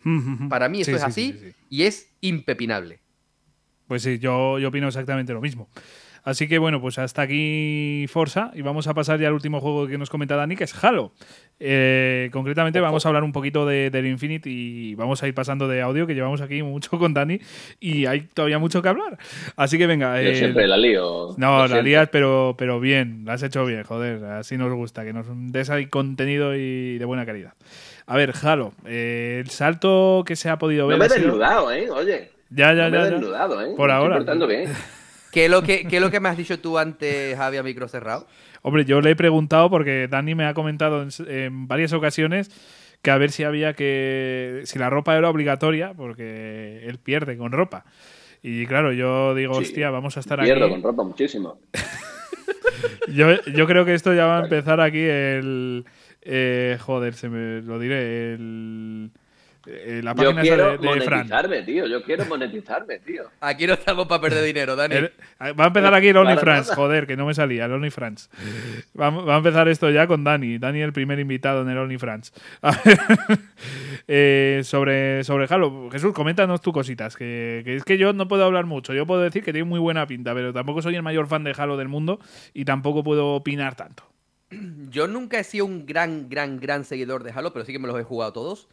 [0.50, 1.56] Para mí eso Sí, es sí, así sí, sí, sí.
[1.70, 3.02] y es impepinable.
[3.88, 5.70] Pues sí, yo, yo opino exactamente lo mismo.
[6.26, 9.88] Así que bueno, pues hasta aquí Forza y vamos a pasar ya al último juego
[9.88, 11.12] que nos comenta Dani, que es Halo.
[11.60, 15.68] Eh, concretamente vamos a hablar un poquito de, del Infinite y vamos a ir pasando
[15.68, 17.40] de audio, que llevamos aquí mucho con Dani
[17.80, 19.20] y hay todavía mucho que hablar.
[19.56, 20.20] Así que venga.
[20.20, 21.36] Yo eh, siempre la lío.
[21.38, 25.14] no, la lías, pero, pero bien, la has hecho bien, joder, así nos gusta, que
[25.14, 27.54] nos des ahí contenido y de buena calidad.
[28.08, 30.98] A ver, Halo, eh, el salto que se ha podido ver...
[30.98, 31.90] No me he desnudado, ¿eh?
[31.92, 32.32] Oye.
[32.50, 33.74] Ya, ya, no me ya, he desnudado, ¿eh?
[33.78, 34.18] Por ahora.
[34.18, 34.72] portando bien.
[35.36, 37.64] ¿Qué es lo que, qué es lo que me has dicho tú antes, Javi, a
[37.64, 38.26] micro cerrado?
[38.62, 42.50] Hombre, yo le he preguntado porque Dani me ha comentado en, en varias ocasiones
[43.02, 44.62] que a ver si había que.
[44.64, 47.84] si la ropa era obligatoria, porque él pierde con ropa.
[48.42, 50.74] Y claro, yo digo, Sí, hostia, vamos a estar Pierdo aquí.
[50.76, 51.60] con ropa muchísimo.
[53.08, 55.86] Yo, yo creo que esto ya va a empezar aquí el.
[56.22, 58.34] eh, joder, se me lo diré.
[58.34, 59.12] El,
[59.68, 61.18] eh, la Yo página esa quiero de, de Fran.
[61.20, 61.88] monetizarme, tío.
[61.88, 63.24] Yo quiero monetizarme, tío.
[63.42, 64.96] Aquí no estamos para perder dinero, Dani.
[64.96, 65.12] El-
[65.60, 68.30] va a empezar aquí el OnlyFans, joder, que no me salía, el OnlyFans.
[69.00, 70.58] Va, va a empezar esto ya con Dani.
[70.58, 72.34] Dani, el primer invitado en el OnlyFans.
[72.62, 73.00] A ver,
[74.08, 77.16] eh, sobre, sobre Halo, Jesús, coméntanos tú cositas.
[77.16, 78.94] Que, que es que yo no puedo hablar mucho.
[78.94, 81.54] Yo puedo decir que tiene muy buena pinta, pero tampoco soy el mayor fan de
[81.58, 82.20] Halo del mundo
[82.54, 84.04] y tampoco puedo opinar tanto.
[84.90, 87.88] Yo nunca he sido un gran, gran, gran seguidor de Halo, pero sí que me
[87.88, 88.68] los he jugado todos.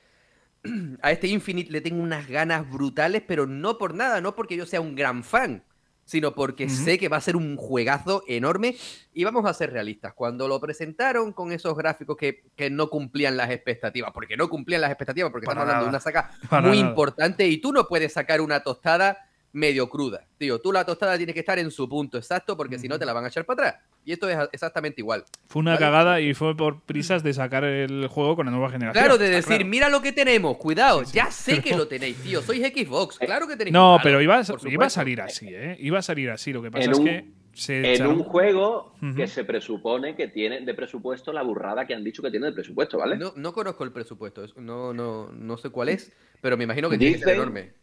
[1.03, 4.67] A este Infinite le tengo unas ganas brutales, pero no por nada, no porque yo
[4.67, 5.65] sea un gran fan,
[6.05, 8.77] sino porque sé que va a ser un juegazo enorme.
[9.13, 13.37] Y vamos a ser realistas, cuando lo presentaron con esos gráficos que, que no cumplían
[13.37, 16.69] las expectativas, porque no cumplían las expectativas, porque Para estamos hablando de una saga Para
[16.69, 16.91] muy nada.
[16.91, 19.19] importante y tú no puedes sacar una tostada
[19.53, 20.27] medio cruda.
[20.39, 23.05] Tío, tú la tostada tiene que estar en su punto exacto, porque si no te
[23.07, 23.83] la van a echar para atrás.
[24.05, 25.25] Y esto es exactamente igual.
[25.47, 25.85] Fue una Vale.
[25.85, 29.01] cagada y fue por prisas de sacar el juego con la nueva generación.
[29.05, 29.67] Claro, de decir, claro.
[29.67, 33.47] mira lo que tenemos, cuidado, ya sé Pero- que lo tenéis, tío, sois Xbox, claro
[33.47, 33.73] que tenéis.
[33.73, 35.77] No, pero iba a, iba a salir así, ¿eh?
[35.79, 36.53] Iba a salir así.
[36.53, 40.17] Lo que pasa En es un- que se En echaron- un juego que se presupone
[40.17, 43.19] que tiene de presupuesto la burrada que han dicho que tiene de presupuesto, ¿vale?
[43.19, 46.11] No, no conozco el presupuesto, es- no, no, no sé cuál es,
[46.41, 47.75] pero me imagino que tiene que ser enorme.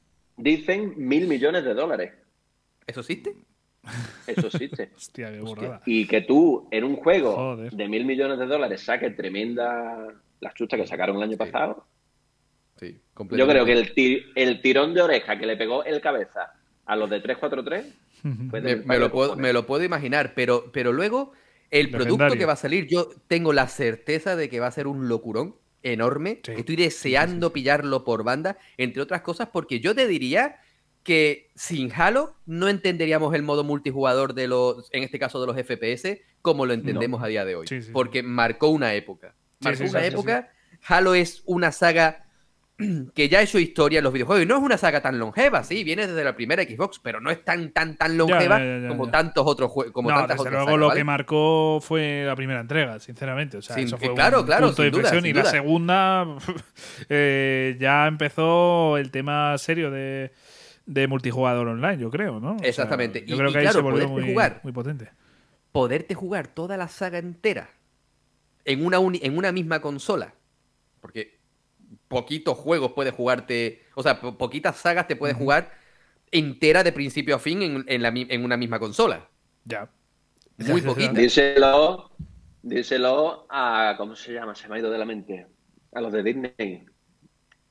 [0.41, 2.13] Dicen mil millones de dólares.
[2.87, 3.35] ¿Eso existe?
[4.27, 4.91] Eso existe.
[4.95, 5.81] Hostia, qué burrada.
[5.85, 7.71] y que tú en un juego Joder.
[7.73, 10.07] de mil millones de dólares saques tremenda
[10.39, 11.85] las chuchas que sacaron el año pasado.
[12.79, 13.53] Sí, Yo completamente.
[13.53, 16.53] creo que el, ti- el tirón de oreja que le pegó el cabeza
[16.85, 17.93] a los de 343
[18.49, 19.43] fue de me, me lo puedo, cojones.
[19.43, 21.33] me lo puedo imaginar, pero, pero luego
[21.71, 24.87] El producto que va a salir, yo tengo la certeza de que va a ser
[24.87, 26.41] un locurón enorme.
[26.43, 26.53] Sí.
[26.57, 30.57] Estoy deseando pillarlo por banda, entre otras cosas, porque yo te diría
[31.03, 35.55] que sin Halo no entenderíamos el modo multijugador de los, en este caso de los
[35.55, 37.67] FPS, como lo entendemos a día de hoy.
[37.93, 39.35] Porque marcó una época.
[39.59, 40.51] Marcó una época.
[40.85, 42.28] Halo es una saga
[43.13, 44.43] que ya ha hecho historia en los videojuegos.
[44.43, 47.29] Y no es una saga tan longeva, sí, viene desde la primera Xbox, pero no
[47.29, 49.93] es tan, tan, tan longeva ya, ya, como tantos otros juegos.
[49.93, 50.99] Como no, tantas desde otras luego sagas, lo ¿vale?
[50.99, 53.57] que marcó fue la primera entrega, sinceramente.
[53.57, 56.25] O sea, Sin- eso fue claro, un claro, punto de duda, y la segunda
[57.09, 60.31] eh, ya empezó el tema serio de,
[60.85, 62.55] de multijugador online, yo creo, ¿no?
[62.55, 63.23] O sea, Exactamente.
[63.25, 64.61] yo Y- creo y que ahí claro, se volvió muy, jugar.
[64.63, 65.09] muy potente.
[65.71, 67.69] poderte jugar toda la saga entera
[68.65, 70.33] en una, en una misma consola.
[71.01, 71.38] Porque
[72.09, 75.71] poquitos juegos puedes jugarte, o sea, po- poquitas sagas te puedes jugar
[76.31, 79.29] entera de principio a fin en, en la mi- en una misma consola.
[79.63, 79.89] Ya.
[80.57, 81.13] Muy poquito.
[81.13, 82.11] Díselo,
[82.61, 83.95] díselo a.
[83.97, 84.53] ¿Cómo se llama?
[84.55, 85.47] Se me ha ido de la mente.
[85.93, 86.85] A los de Disney.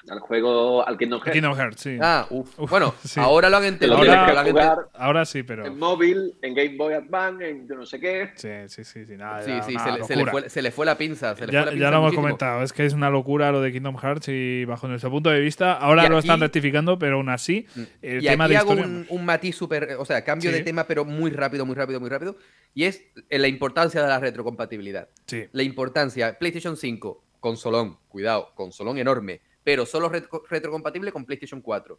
[0.08, 1.32] Al juego, al Kingdom Hearts.
[1.32, 1.98] Kingdom Hearts, sí.
[2.00, 2.58] Ah, uf.
[2.58, 3.20] Uf, bueno, sí.
[3.20, 4.04] ahora lo han Te entendido.
[4.04, 5.66] lo Ahora- Ahora sí, pero.
[5.66, 8.30] en móvil, en Game Boy Advance, en yo no sé qué.
[8.36, 9.04] Sí, sí, sí.
[9.04, 10.30] sí, nada, Sí, ya, sí, se le, se le locura.
[10.42, 11.34] fue, se le fue la pinza.
[11.36, 13.52] Se le Ya, fue la ya pinza lo hemos comentado, es que es una locura
[13.52, 17.16] lo de Kingdom Hearts y bajo nuestro punto de vista, ahora lo están rectificando, pero
[17.16, 17.66] aún así,
[18.00, 18.86] el y tema aquí de hago historia.
[18.86, 20.56] un, un matiz súper, o sea, cambio Sí.
[20.56, 22.36] de tema, pero muy rápido, muy rápido, muy rápido.
[22.72, 25.08] Y es la importancia de la retrocompatibilidad.
[25.26, 25.44] Sí.
[25.52, 31.98] La importancia, PlayStation 5, consolón, cuidado, consolón enorme, pero solo retro- retrocompatible con PlayStation 4.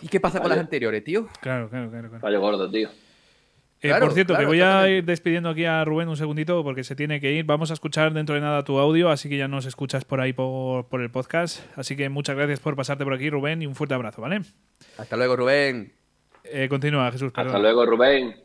[0.00, 0.56] ¿Y qué pasa con Vale.
[0.56, 1.28] las anteriores, tío?
[1.40, 2.08] Claro, claro, claro.
[2.08, 2.20] claro.
[2.20, 2.88] Fallo gordo, tío.
[3.80, 6.62] Eh, Claro, por cierto, que claro, voy a ir despidiendo aquí a Rubén un segundito
[6.62, 7.44] porque se tiene que ir.
[7.44, 10.32] Vamos a escuchar dentro de nada tu audio, así que ya nos escuchas por ahí
[10.32, 11.60] por, por el podcast.
[11.76, 14.40] Así que muchas gracias por pasarte por aquí, Rubén, y un fuerte abrazo, ¿vale?
[14.96, 15.92] Hasta luego, Rubén.
[16.44, 17.28] Eh, continúa, Jesús.
[17.28, 17.62] Hasta perdón.
[17.62, 18.36] luego, Rubén.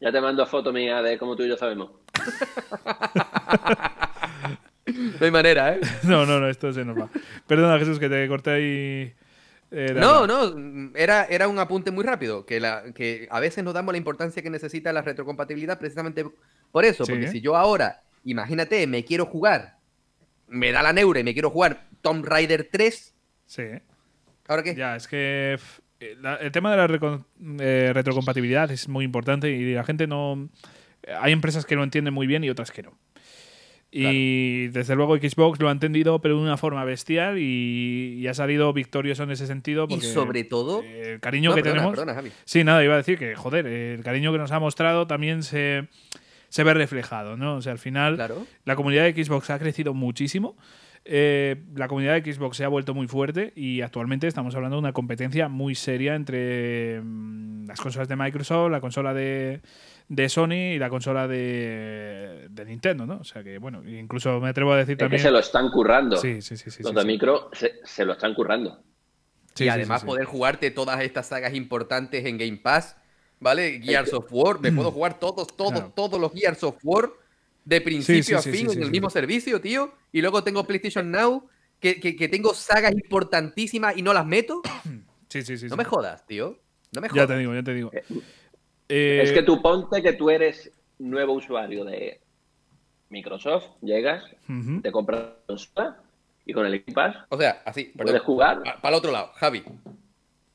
[0.00, 1.90] Ya te mando foto mía de cómo tú y yo sabemos.
[5.20, 5.80] No hay manera, ¿eh?
[6.04, 7.08] No, no, no, esto se nos va.
[7.46, 8.62] Perdona, Jesús, que te corté ahí.
[9.70, 13.64] eh, de No, no, era, era un apunte muy rápido, que, la, que a veces
[13.64, 16.24] nos damos la importancia que necesita la retrocompatibilidad precisamente
[16.70, 17.12] por eso, Sí.
[17.12, 19.76] porque si yo ahora, imagínate, me quiero jugar,
[20.48, 23.14] me da la neura y me quiero jugar Tomb Raider 3,
[23.46, 23.62] Sí.
[24.48, 24.74] ¿ahora qué?
[24.74, 25.58] Ya, es que
[26.00, 27.24] eh, la- el tema de la
[27.60, 30.48] eh, retrocompatibilidad es muy importante y la gente no...
[31.20, 32.96] Hay empresas que lo entienden muy bien y otras que no.
[33.94, 38.32] Y desde luego Xbox lo ha entendido, pero de una forma bestial y, y ha
[38.34, 39.84] salido victorioso en ese sentido.
[39.84, 40.82] Y Porque, sobre todo...
[40.82, 41.98] eh, el cariño No, que perdona, tenemos.
[41.98, 42.30] perdona, Javi.
[42.46, 45.88] Sí, nada, iba a decir que, joder, el cariño que nos ha mostrado también se,
[46.52, 47.56] se ve reflejado, ¿no?
[47.56, 48.46] O sea, al final, Claro.
[48.66, 50.54] la comunidad de Xbox ha crecido muchísimo.
[51.04, 54.80] eh, la comunidad de Xbox se ha vuelto muy fuerte y actualmente estamos hablando de
[54.82, 59.62] una competencia muy seria entre mm, las consolas de Microsoft, la consola de,
[60.08, 63.16] de Sony y la consola de, de Nintendo, ¿no?
[63.16, 65.22] O sea que, bueno, incluso me atrevo a decir Es que también.
[65.22, 66.16] se lo están currando.
[66.18, 66.70] Sí, sí, sí.
[66.70, 67.06] sí, Los sí, de sí.
[67.08, 68.84] micro se, se lo están currando.
[69.54, 70.06] Sí, y sí, además sí, sí.
[70.06, 72.96] poder jugarte todas estas sagas importantes en Game Pass,
[73.42, 73.80] ¿vale?
[73.82, 75.92] Gears of War, me puedo jugar todos, todos, Claro.
[75.94, 77.10] todos los Gears of War
[77.64, 78.90] de principio sí, a fin sí, en sí, el sí.
[78.90, 79.92] mismo servicio, tío.
[80.12, 81.46] Y luego tengo PlayStation Now,
[81.80, 84.62] que, que- que tengo sagas importantísimas y no las meto.
[85.28, 85.64] Sí, sí, sí.
[85.64, 85.78] No sí.
[85.78, 86.58] me jodas, tío.
[86.92, 87.28] No me Ya jodas.
[87.28, 87.90] te digo, ya te digo.
[87.94, 88.04] Eh,
[88.90, 92.20] Eh, Es que tú ponte que tú eres nuevo usuario de
[93.08, 94.24] Microsoft, llegas,
[94.82, 95.96] te compras la consola
[96.44, 99.62] y con el Game Pass O sea, así, puedes jugar Para el otro lado, Javi.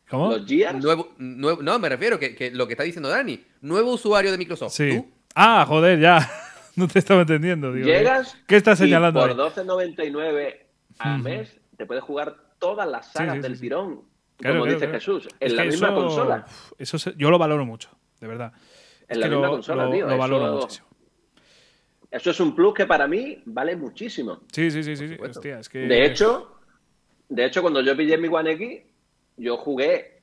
[0.09, 0.31] ¿Cómo?
[0.31, 0.83] los Gears.
[0.83, 3.43] Nuevo, nuevo- no, me refiero que, que lo que está diciendo Dani.
[3.61, 4.73] Nuevo usuario de Microsoft.
[4.73, 4.97] Sí.
[4.97, 5.11] ¿Tú?
[5.35, 6.19] Ah, joder, ya.
[6.77, 7.73] No te estaba entendiendo.
[7.73, 9.19] Digo, Llegas ¿Qué estás señalando?
[9.19, 9.51] y por ahí?
[9.65, 10.55] 12.99
[10.99, 13.61] al mes te puedes jugar todas las sagas sí, sí, del sí.
[13.61, 14.01] tirón.
[14.37, 14.93] Claro, como claro, dice claro.
[14.93, 16.45] Jesús, en Es la misma eso- consola.
[16.77, 17.89] Eso se- yo lo valoro mucho,
[18.21, 18.53] de verdad.
[19.07, 20.07] En Es la misma lo, consola, lo- tío.
[20.07, 20.87] lo valoro eso, muchísimo.
[22.11, 24.41] eso es un plus que para mí vale muchísimo.
[24.51, 25.17] Sí, sí, sí, sí.
[25.19, 25.79] Hostia, es que...
[25.79, 26.59] De hecho,
[27.27, 28.81] de hecho, cuando yo pillé mi One X,
[29.37, 30.19] yo jugué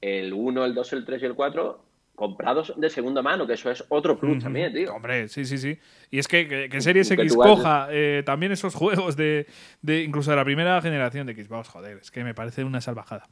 [0.00, 1.84] el 1, el 2, el 3 y el 4
[2.14, 4.94] comprados de segunda mano, que eso es otro plus también, tío.
[4.94, 5.78] Hombre, sí, sí, sí.
[6.10, 9.46] Y es que, que, que Series Que X coja eh, también esos juegos de,
[9.80, 13.28] de incluso de la primera generación de Xbox, joder, es que me parece una salvajada.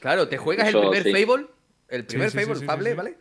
[0.00, 1.24] Claro, te juegas Eso, el primer sí.
[1.24, 1.46] Fable.
[1.88, 2.96] El primer sí, sí, Fable, sí, Fable, sí, sí.
[2.96, 3.18] ¿vale?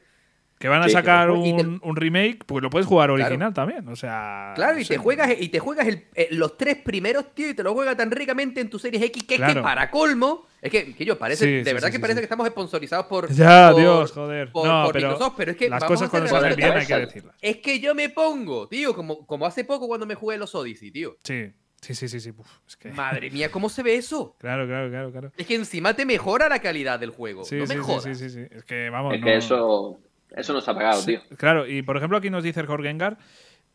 [0.58, 3.26] Que van a Sí, sacar te- un, remake, pues lo puedes jugar Claro.
[3.26, 4.54] original también, o sea...
[4.56, 4.94] Claro, no y sé.
[4.94, 7.98] te juegas, y te juegas el- eh, los tres primeros, tío, y te lo juegas
[7.98, 11.20] tan ricamente en tu Series X que es que para colmo, es que, que yo
[11.20, 12.22] parece, Sí, de sí, verdad sí, que sí, parece sí.
[12.22, 14.52] que estamos sponsorizados por Ya, por- Dios, joder.
[14.54, 16.56] por, no, por pero Microsoft, pero es que las vamos cosas a cuando realidad.
[16.58, 17.36] bien hay que decirlas.
[17.42, 20.90] Es que yo me pongo, tío, como, como hace poco cuando me jugué los Odyssey,
[20.90, 21.18] tío.
[21.24, 21.52] Sí,
[21.82, 22.30] sí, sí, sí, sí.
[22.32, 22.92] uf, es que...
[22.92, 24.38] Madre mía, ¿cómo se ve eso?
[24.40, 25.32] Claro, claro, claro, claro.
[25.36, 27.44] Es que encima te mejora la calidad del juego.
[27.44, 28.04] Sí, no sí, me sí, jodas.
[28.06, 28.40] sí, sí, sí.
[28.52, 30.00] Es que vamos, Es no- que eso,
[30.32, 31.20] Eso no está pagado, tío.
[31.38, 33.18] Claro, y por ejemplo aquí nos dice el Jorgengar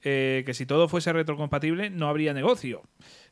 [0.03, 2.83] eh, que si todo fuese retrocompatible no habría negocio.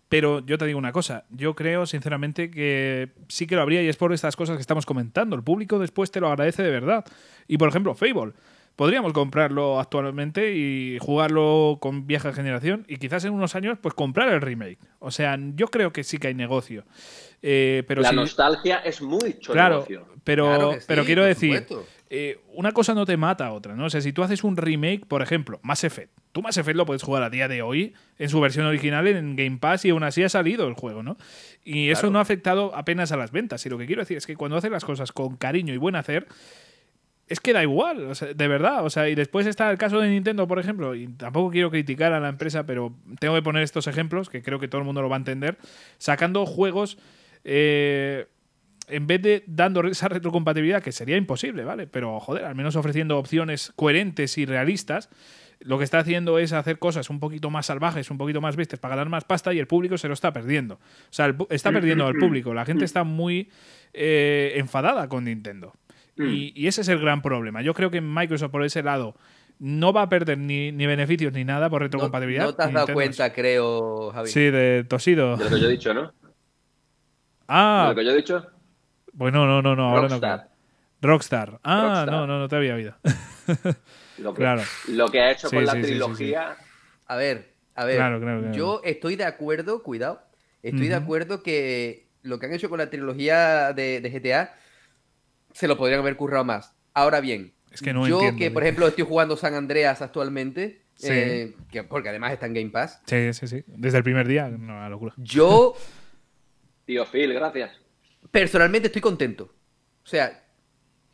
[0.09, 3.89] Pero yo te digo una cosa, yo creo sinceramente que sí que lo habría y
[3.89, 5.37] es por estas cosas que estamos comentando.
[5.37, 7.05] El público después te lo agradece de verdad.
[7.47, 8.33] Y por ejemplo, Fable.
[8.75, 14.33] Podríamos comprarlo actualmente y jugarlo con vieja generación y quizás en unos años pues comprar
[14.33, 14.79] el remake.
[15.01, 16.85] O sea, yo creo que sí que hay negocio.
[17.43, 20.07] Eh, pero la si- nostalgia es mucho Claro, negocio.
[20.23, 21.87] pero, Claro sí, pero quiero decir, supuesto.
[22.11, 23.85] Eh, una cosa no te mata a otra, ¿no?
[23.87, 26.87] O sea, si tú haces un remake, por ejemplo, Mass Effect, tú Mass Effect lo
[26.87, 30.03] puedes jugar a día de hoy en su versión original en Game Pass y aún
[30.03, 31.19] así ha salido el juego, ¿no?
[31.65, 33.65] Y eso no ha afectado apenas a las ventas.
[33.67, 35.97] Y lo que quiero decir es que cuando haces las cosas con cariño y buen
[35.97, 36.27] hacer,
[37.27, 38.87] es que da igual, o sea, de verdad.
[38.87, 42.15] O sea, y después está el caso de Nintendo, por ejemplo, y tampoco quiero criticar
[42.15, 45.03] a la empresa, pero tengo que poner estos ejemplos, que creo que todo el mundo
[45.03, 45.59] lo va a entender,
[45.99, 46.99] sacando juegos.
[47.45, 48.27] eh,
[48.89, 51.87] en vez de dando esa retrocompatibilidad, que sería imposible, ¿vale?
[51.87, 55.09] Pero, joder, al menos ofreciendo opciones coherentes y realistas,
[55.61, 58.79] lo que está haciendo es hacer cosas un poquito más salvajes, un poquito más bestias
[58.79, 60.75] para ganar más pasta y el público se lo está perdiendo.
[60.75, 60.79] O
[61.11, 62.55] sea, el está perdiendo al público.
[62.55, 63.51] La gente está muy
[63.93, 65.73] eh, enfadada con Nintendo.
[66.17, 67.63] Y, y ese es el gran problema.
[67.63, 69.15] Yo creo que Microsoft, por ese lado,
[69.61, 72.45] no va a perder ni, ni beneficios ni nada por No, retrocompatibilidad.
[72.45, 74.29] no te has dado Nintendo cuenta, creo, Javi.
[74.29, 75.37] Sí, de Tosido.
[75.37, 76.03] De lo que yo he dicho, ¿no?
[76.03, 76.13] De
[77.49, 78.47] Ah, lo que yo he dicho.
[79.19, 80.09] Pues no, no, no, no, ahora no.
[81.01, 81.61] Rockstar.
[81.63, 82.11] Ah, Rockstar.
[82.11, 82.97] no, no, no te había oído.
[84.19, 84.63] Lo que, Claro.
[84.89, 85.99] lo que ha hecho Sí, con la sí, sí, sí, sí.
[85.99, 86.57] trilogía.
[87.07, 87.97] A ver, a ver.
[87.97, 88.55] Claro, claro, claro.
[88.57, 90.23] Yo estoy de acuerdo, cuidado.
[90.63, 94.55] Estoy de acuerdo que lo que han hecho con la trilogía de, de GTA
[95.53, 96.75] se lo podrían haber currado más.
[96.95, 100.83] Ahora bien, Es que no yo entiendo, que por ejemplo estoy jugando San Andreas actualmente,
[100.97, 101.07] Sí.
[101.13, 103.63] eh, que, porque además está en Game Pass, Sí, sí, sí.
[103.69, 105.15] Desde el primer día, una locura.
[105.17, 105.77] yo
[106.87, 107.71] Tío Phil, gracias.
[108.31, 109.55] Personalmente estoy contento.
[110.05, 110.45] O sea,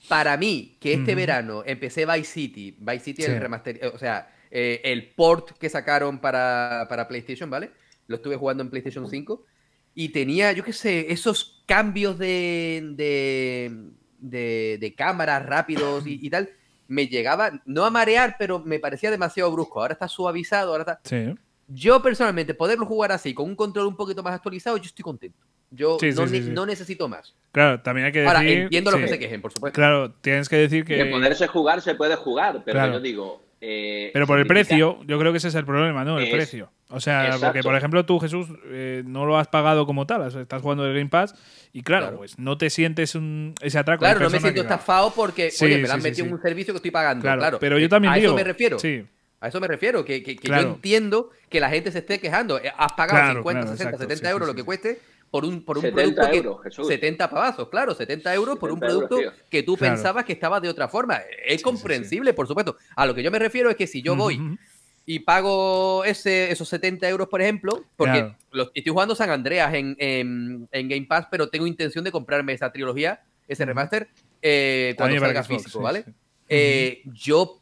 [0.08, 3.30] para mí, que este verano empecé Vice City, Vice City Sí.
[3.30, 7.70] el remaster, eh, o sea, eh, el port que sacaron para, para PlayStation, ¿vale?
[8.06, 9.44] Lo estuve jugando en PlayStation 5
[9.94, 16.30] y tenía, yo qué sé, esos cambios de, de, de, de cámaras rápidos y, y
[16.30, 16.50] tal,
[16.86, 19.80] me llegaba, no a marear, pero me parecía demasiado brusco.
[19.80, 21.00] Ahora está suavizado, ahora está...
[21.04, 21.34] Sí.
[21.66, 25.38] Yo personalmente, poderlo jugar así, con un control un poquito más actualizado, yo estoy contento.
[25.74, 26.50] Yo Sí, no, sí, ne- sí.
[26.50, 27.34] no necesito más.
[27.52, 28.36] Claro, también hay que decir.
[28.36, 29.02] Ahora, entiendo lo sí.
[29.04, 29.74] que se quejen, por supuesto.
[29.74, 30.96] Claro, tienes que decir que.
[30.96, 32.92] Que poderse jugar se puede jugar, pero Claro.
[32.94, 33.42] yo digo.
[33.66, 36.18] eh, Pero por el precio, yo creo que ese es el problema, ¿no?
[36.18, 36.70] El Es- precio.
[36.90, 37.46] O sea, Exacto.
[37.46, 40.60] porque por ejemplo tú, Jesús, eh, no lo has pagado como tal, o sea, estás
[40.60, 41.34] jugando el Game Pass
[41.72, 42.16] y claro, Claro.
[42.18, 44.00] pues no te sientes un, ese atraco.
[44.00, 46.28] Claro, no me siento que- estafado porque, Sí, oye, me han sí, metido sí.
[46.28, 47.22] en un servicio que estoy pagando.
[47.22, 48.26] Claro, Claro, pero yo Eh, también a digo.
[48.28, 48.78] eso me refiero.
[48.78, 49.02] Sí,
[49.40, 50.62] A eso me refiero, que, que- que Claro.
[50.62, 52.58] yo entiendo que la gente se esté quejando.
[52.58, 54.64] Eh, Has pagado Claro, 50, claro, 60, exacto, 70 sí, euros sí, lo que sí.
[54.66, 55.00] cueste
[55.34, 56.70] por un, por un 70 producto euros, que...
[56.70, 56.86] Jesús.
[56.86, 59.94] 70 pavazos, claro, 70 euros por un 70 euros, producto que tú Claro.
[59.96, 61.22] pensabas que estaba de otra forma.
[61.44, 62.76] Es sí, comprensible, por supuesto.
[62.94, 64.56] A lo que yo me refiero es que si yo voy
[65.04, 68.36] y pago ese, esos 70 euros, por ejemplo, porque Claro.
[68.52, 72.52] los- estoy jugando San Andreas en, en- en Game Pass, pero tengo intención de comprarme
[72.52, 76.04] esa trilogía, ese remaster, eh, cuando salga Xbox, físico, sí, ¿vale?
[76.04, 76.12] sí.
[76.48, 77.60] Eh, yo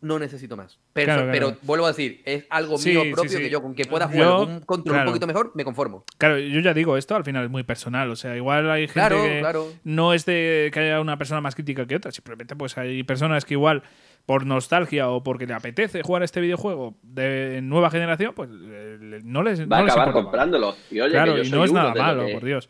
[0.00, 0.78] no necesito más.
[0.92, 1.32] Pero, Claro, claro.
[1.32, 3.38] pero vuelvo a decir, es algo Sí, mío propio sí.
[3.38, 5.08] que yo con que pueda jugar un control claro.
[5.08, 6.04] un poquito mejor, me conformo.
[6.18, 8.08] Claro, yo ya digo, esto al final es muy personal.
[8.10, 9.66] O sea, igual hay gente Claro, que claro.
[9.84, 12.12] no es de que haya una persona más crítica que otra.
[12.12, 13.82] Simplemente, pues hay personas que igual
[14.24, 19.60] por nostalgia o porque le apetece jugar este videojuego de nueva generación, pues no les,
[19.60, 20.76] Va a no les acabar comprándolo.
[20.90, 22.68] Y oye, claro, que yo y soy no es nada malo, que- por Dios.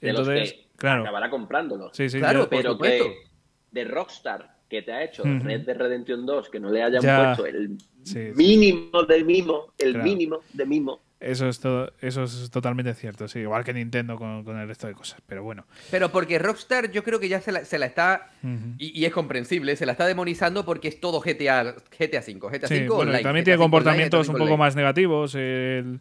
[0.00, 1.02] Entonces, claro.
[1.02, 1.90] acabará comprándolo.
[1.92, 3.04] Sí, sí, Claro, pero supuesto.
[3.04, 3.14] que
[3.72, 5.42] de Rockstar que te ha hecho Ujú.
[5.44, 7.34] Red Dead Redemption 2 que no le hayan Ya.
[7.34, 8.32] puesto el Sí, sí.
[8.34, 10.04] mínimo de mimo, el Claro.
[10.08, 11.00] mínimo de mimo.
[11.18, 13.40] Eso es, todo, eso es totalmente cierto, sí.
[13.40, 15.20] Igual que Nintendo con, con el resto de cosas.
[15.26, 15.66] Pero bueno.
[15.90, 18.30] Pero porque Rockstar yo creo que ya se la, se la está,
[18.78, 22.68] y, y es comprensible, se la está demonizando porque es todo GTA, GTA 5, GTA
[22.68, 25.34] Sí, 5 bueno, también GTA tiene 5 comportamientos online, un poco 5 más negativos.
[25.34, 26.00] El,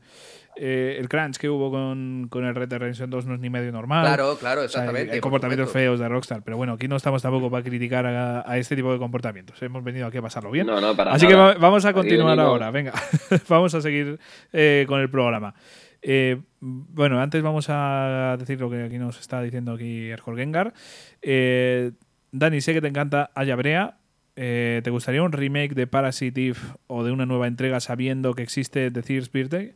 [0.62, 3.50] eh, el crunch que hubo con, con el Red Dead Redemption 2 no es ni
[3.50, 4.06] medio normal.
[4.06, 5.14] Claro, claro, O sea, hay- exactamente.
[5.14, 6.44] hay por comportamientos feos de Rockstar.
[6.44, 9.62] Pero bueno, aquí no estamos tampoco para criticar a, a este tipo de comportamientos.
[9.62, 10.68] Hemos venido aquí a pasarlo bien.
[10.68, 11.56] No, no, para Así que nada.
[11.56, 12.70] vamos a continuar ahora.
[12.72, 12.94] Venga,
[13.48, 14.20] vamos a seguir
[14.52, 15.54] eh, con el programa.
[16.02, 20.74] Eh, bueno, antes vamos a decir lo que aquí nos está diciendo aquí Erjol Gengar.
[21.22, 21.92] Eh,
[22.32, 23.96] Dani, sé que te encanta Ayabrea.
[24.36, 28.44] Eh, ¿Te gustaría un remake de Parasite Eve o de una nueva entrega sabiendo que
[28.44, 29.74] existe The Thieves Birthday?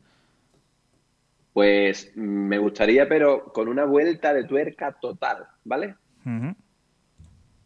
[1.53, 5.95] Pues me gustaría, pero con una vuelta de tuerca total, ¿vale?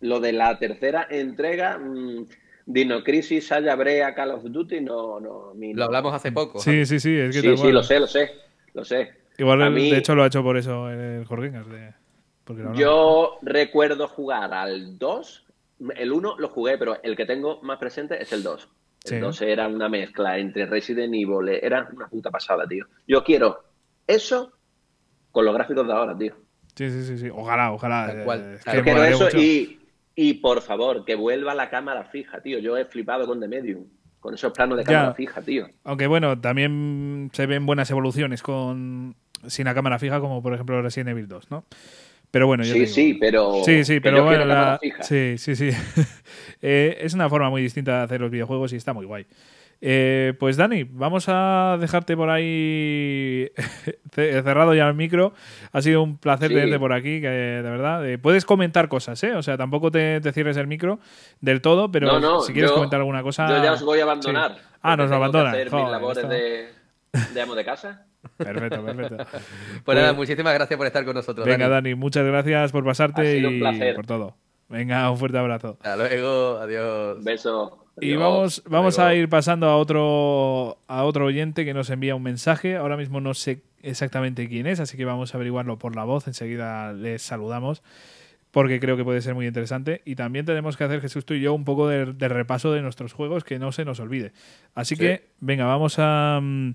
[0.01, 2.25] Lo de la tercera entrega, mm,
[2.65, 5.53] Dino Crisis, Haya Brea, Call of Duty, no, no.
[5.55, 6.59] Lo hablamos hace poco.
[6.59, 7.17] Sí, sí, sí.
[7.17, 8.31] Es que Sí, sí, lo sé, lo sé,
[8.73, 9.13] lo sé.
[9.37, 11.93] Igual, A el- mí- de hecho, lo ha hecho por eso el Jorge de-.
[12.75, 15.43] Yo recuerdo jugar al 2
[15.95, 18.67] El 1 lo jugué, pero el que tengo más presente es el 2.
[19.05, 19.19] El Sí.
[19.19, 22.85] 2 era una mezcla entre Resident Evil, era una puta pasada, tío.
[23.07, 23.59] Yo quiero
[24.07, 24.53] eso
[25.31, 26.33] con los gráficos de ahora, tío.
[26.75, 27.29] Sí, sí, sí, sí.
[27.33, 28.07] Ojalá, ojalá.
[28.07, 28.39] Tal cual.
[28.41, 29.79] eh, es que molaría eso y,
[30.15, 32.59] y por favor, que vuelva la cámara fija, tío.
[32.59, 33.85] Yo he flipado con The Medium,
[34.19, 34.89] con esos planos de Ya.
[34.91, 35.67] cámara fija, tío.
[35.83, 39.15] Aunque bueno, también se ven buenas evoluciones con
[39.47, 41.65] sin la cámara fija, como por ejemplo Resident Evil 2, ¿no?
[42.31, 43.53] Pero bueno, yo Sí, digo- sí, pero.
[43.63, 45.69] Sí, sí, pero bueno, la- sí, sí, sí.
[46.61, 49.25] Eh, es una forma muy distinta de hacer los videojuegos y está muy guay.
[49.79, 53.51] Eh, pues Dani, vamos a dejarte por ahí
[54.11, 55.33] ce- cerrado ya el micro.
[55.71, 56.55] Ha sido un placer Sí.
[56.55, 58.07] tenerte por aquí, que de verdad.
[58.09, 59.33] eh, puedes comentar cosas, ¿eh?
[59.35, 60.99] O sea, tampoco te, te cierres el micro
[61.41, 63.47] del todo, pero No, no, si quieres yo- comentar alguna cosa.
[63.49, 64.55] Yo ya os voy a abandonar.
[64.55, 64.61] Sí.
[64.81, 65.53] Ah, nos abandonas.
[65.53, 66.67] hacer Joder, mis labores de,
[67.33, 68.05] de amo de casa.
[68.37, 69.17] Perfecto, perfecto.
[69.85, 71.45] Pues nada, muchísimas gracias por estar con nosotros.
[71.45, 71.89] Venga, Dani.
[71.91, 74.35] Dani, muchas gracias por pasarte y por todo.
[74.69, 75.77] Venga, un fuerte abrazo.
[75.81, 77.23] Hasta luego, adiós.
[77.23, 77.86] Beso.
[77.99, 78.19] Y Adiós.
[78.21, 82.75] vamos, vamos a ir pasando a otro, a otro oyente que nos envía un mensaje.
[82.75, 86.27] Ahora mismo no sé exactamente quién es, así que vamos a averiguarlo por la voz.
[86.27, 87.81] Enseguida les saludamos
[88.51, 90.01] porque creo que puede ser muy interesante.
[90.05, 92.81] Y también tenemos que hacer, Jesús, tú y yo, un poco de, de repaso de
[92.81, 94.31] nuestros juegos que no se nos olvide.
[94.75, 95.01] Así Sí.
[95.01, 96.71] que, venga, vamos a, mm,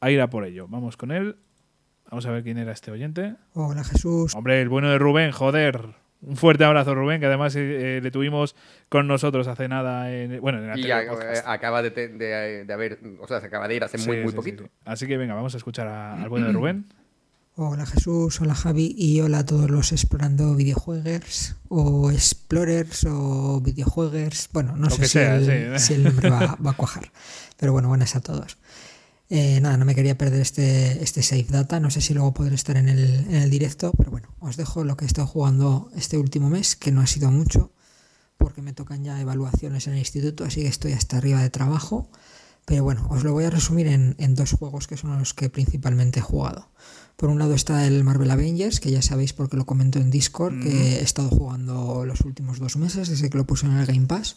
[0.00, 0.66] a ir a por ello.
[0.68, 1.36] Vamos con él.
[2.10, 3.34] Vamos a ver quién era este oyente.
[3.54, 4.34] Hola Jesús.
[4.34, 5.82] Hombre, el bueno de Rubén, joder.
[6.20, 8.56] Un fuerte abrazo, Rubén, que además eh, le tuvimos
[8.88, 10.12] con nosotros hace nada.
[10.12, 11.02] En, bueno, en el Y a-
[11.46, 14.22] acaba de, te- de- de haber, o sea, se acaba de ir hace muy, Sí,
[14.22, 14.62] muy sí, poquito.
[14.64, 14.80] sí, sí.
[14.84, 16.86] Así que venga, vamos a escuchar a- al bueno de Rubén.
[17.60, 24.48] Hola Jesús, hola Javi y hola a todos los explorando videojuegos o explorers o videojuegos.
[24.52, 25.84] Bueno, no Lo sé que si, sea, el, sí.
[25.86, 27.10] si el nombre va, va a cuajar.
[27.58, 28.58] Pero bueno, buenas a todos.
[29.30, 31.80] Eh, nada, no me quería perder este, este save data.
[31.80, 34.84] No sé si luego podré estar en el, en el directo, pero bueno, os dejo
[34.84, 37.72] lo que he estado jugando este último mes, que no ha sido mucho,
[38.38, 42.10] porque me tocan ya evaluaciones en el instituto, así que estoy hasta arriba de trabajo.
[42.64, 45.48] Pero bueno, os lo voy a resumir en, en dos juegos que son los que
[45.48, 46.68] principalmente he jugado.
[47.16, 50.62] Por un lado está el Marvel Avengers, que ya sabéis porque lo comento en Discord,
[50.62, 54.06] que he estado jugando los últimos dos meses desde que lo puse en el Game
[54.06, 54.36] Pass.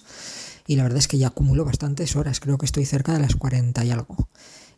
[0.66, 3.36] Y la verdad es que ya acumulo bastantes horas, creo que estoy cerca de las
[3.36, 4.30] 40 y algo.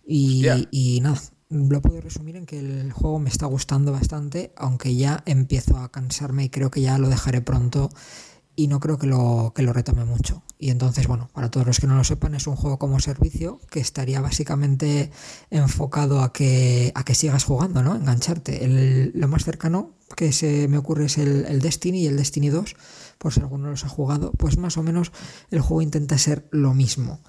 [0.06, 4.96] Y, y nada, lo puedo resumir en que el juego me está gustando bastante, aunque
[4.96, 7.90] ya empiezo a cansarme y creo que ya lo dejaré pronto
[8.56, 10.44] y no creo que lo, que lo retome mucho.
[10.60, 13.60] Y entonces, bueno, para todos los que no lo sepan, es un juego como servicio
[13.72, 15.12] que estaría básicamente
[15.50, 17.96] enfocado a que, a que sigas jugando, ¿no?
[17.96, 18.64] Engancharte.
[18.66, 22.50] El- lo más cercano que se me ocurre es el, el Destiny y el Destiny
[22.50, 22.76] 2,
[23.18, 25.12] por si alguno los ha jugado, pues más o menos
[25.50, 27.20] el juego intenta ser lo mismo.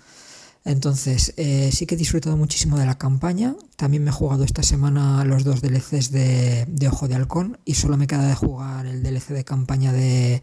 [0.64, 3.54] Entonces, eh, sí que he disfrutado muchísimo de la campaña.
[3.76, 7.98] También me he jugado esta semana los dos DLCs de, Ojo de Halcón y solo
[7.98, 10.42] me queda de jugar el DLC de campaña de,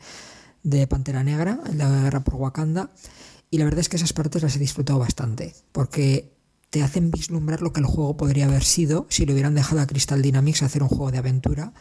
[0.61, 2.91] de Pantera Negra, la Guerra por Wakanda.
[3.49, 6.31] Y la verdad es que esas partes las he disfrutado bastante, porque
[6.69, 9.88] te hacen vislumbrar lo que el juego podría haber sido si le hubieran dejado a
[9.88, 11.73] Crystal Dynamics hacer un juego de aventura,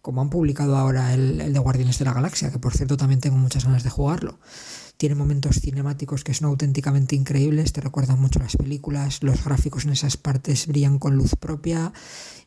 [0.00, 3.20] como han publicado ahora el, el de Guardianes de la Galaxia, que por cierto también
[3.20, 4.40] tengo muchas ganas de jugarlo.
[5.00, 9.92] Tiene momentos cinemáticos que son auténticamente increíbles, te recuerdan mucho las películas, los gráficos en
[9.92, 11.94] esas partes brillan con luz propia,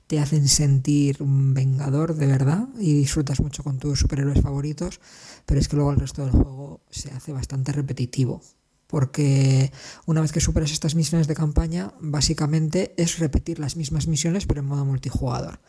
[0.06, 5.02] te hacen sentir un vengador de verdad y disfrutas mucho con tus superhéroes favoritos,
[5.48, 8.44] pero es que luego el resto del juego se hace bastante repetitivo.
[8.86, 9.72] Porque
[10.06, 14.60] una vez que superas estas misiones de campaña, básicamente es repetir las mismas misiones pero
[14.60, 15.60] en modo multijugador.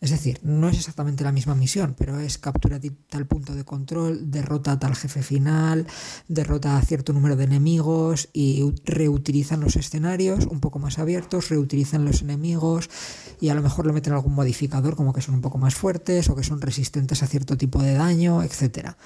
[0.00, 4.30] Es decir, no es exactamente la misma misión, pero es captura tal punto de control,
[4.30, 5.86] derrota a tal jefe final,
[6.28, 12.04] derrota a cierto número de enemigos y reutilizan los escenarios un poco más abiertos, reutilizan
[12.04, 12.88] los enemigos
[13.40, 16.30] y a lo mejor le meten algún modificador como que son un poco más fuertes
[16.30, 18.96] o que son resistentes a cierto tipo de daño, etcétera.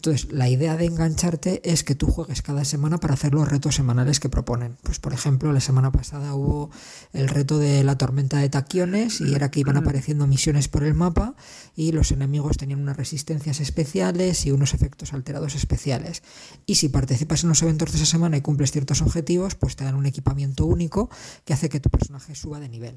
[0.00, 3.74] Entonces, la idea de engancharte es que tú juegues cada semana para hacer los retos
[3.74, 4.78] semanales que proponen.
[4.82, 6.70] Pues, por ejemplo, la semana pasada hubo
[7.12, 10.94] el reto de la tormenta de taquiones y era que iban apareciendo misiones por el
[10.94, 11.34] mapa
[11.76, 16.22] y los enemigos tenían unas resistencias especiales y unos efectos alterados especiales.
[16.64, 19.84] Y si participas en los eventos de esa semana y cumples ciertos objetivos, pues te
[19.84, 21.10] dan un equipamiento único
[21.44, 22.96] que hace que tu personaje suba de nivel.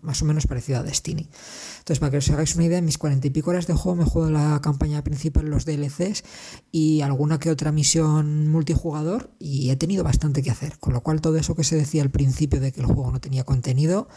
[0.00, 1.28] Más o menos parecido a Destiny.
[1.78, 3.96] Entonces, para que os hagáis una idea, en mis cuarenta y pico horas de juego
[3.96, 6.22] me juego la campaña principal, los DLCs
[6.70, 10.78] y alguna que otra misión multijugador y he tenido bastante que hacer.
[10.78, 13.20] Con lo cual, todo eso que se decía al principio de que el juego no
[13.20, 14.08] tenía contenido,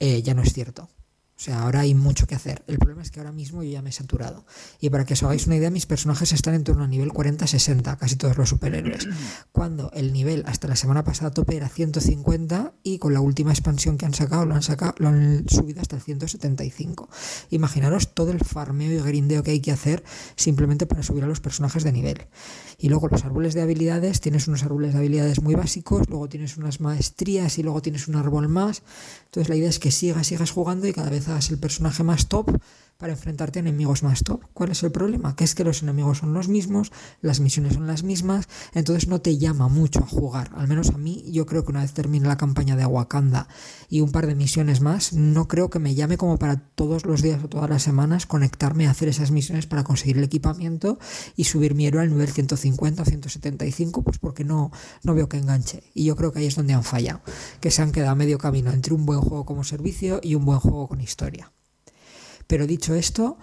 [0.00, 0.88] eh, ya no es cierto.
[1.36, 2.62] O sea, ahora hay mucho que hacer.
[2.66, 4.46] El problema es que ahora mismo yo ya me he saturado.
[4.80, 7.98] Y para que os hagáis una idea, mis personajes están en torno a nivel 40-60,
[7.98, 9.06] casi todos los superhéroes.
[9.52, 13.98] Cuando el nivel hasta la semana pasada tope era 150 y con la última expansión
[13.98, 17.10] que han sacado lo han, sacado, lo han subido hasta el 175.
[17.50, 20.02] Imaginaros todo el farmeo y grindeo que hay que hacer
[20.36, 22.28] simplemente para subir a los personajes de nivel.
[22.78, 26.56] Y luego los árboles de habilidades, tienes unos árboles de habilidades muy básicos, luego tienes
[26.56, 28.82] unas maestrías y luego tienes un árbol más.
[29.26, 32.28] Entonces la idea es que sigas, sigas jugando y cada vez hagas el personaje más
[32.28, 32.50] top
[32.98, 34.42] para enfrentarte a enemigos más top.
[34.54, 35.36] ¿Cuál es el problema?
[35.36, 39.20] Que es que los enemigos son los mismos, las misiones son las mismas, entonces no
[39.20, 40.50] te llama mucho a jugar.
[40.54, 43.48] Al menos a mí, yo creo que una vez termine la campaña de Wakanda
[43.88, 47.22] y un par de misiones más, no creo que me llame como para todos los
[47.22, 50.98] días o todas las semanas conectarme a hacer esas misiones para conseguir el equipamiento
[51.36, 54.70] y subir mi héroe al nivel 150 o 175, pues porque no,
[55.02, 55.82] no veo que enganche.
[55.94, 57.20] Y yo creo que ahí es donde han fallado,
[57.60, 60.44] que se han quedado a medio camino entre un buen juego como servicio y un
[60.44, 61.52] buen juego con historia.
[62.46, 63.38] Pero dicho esto,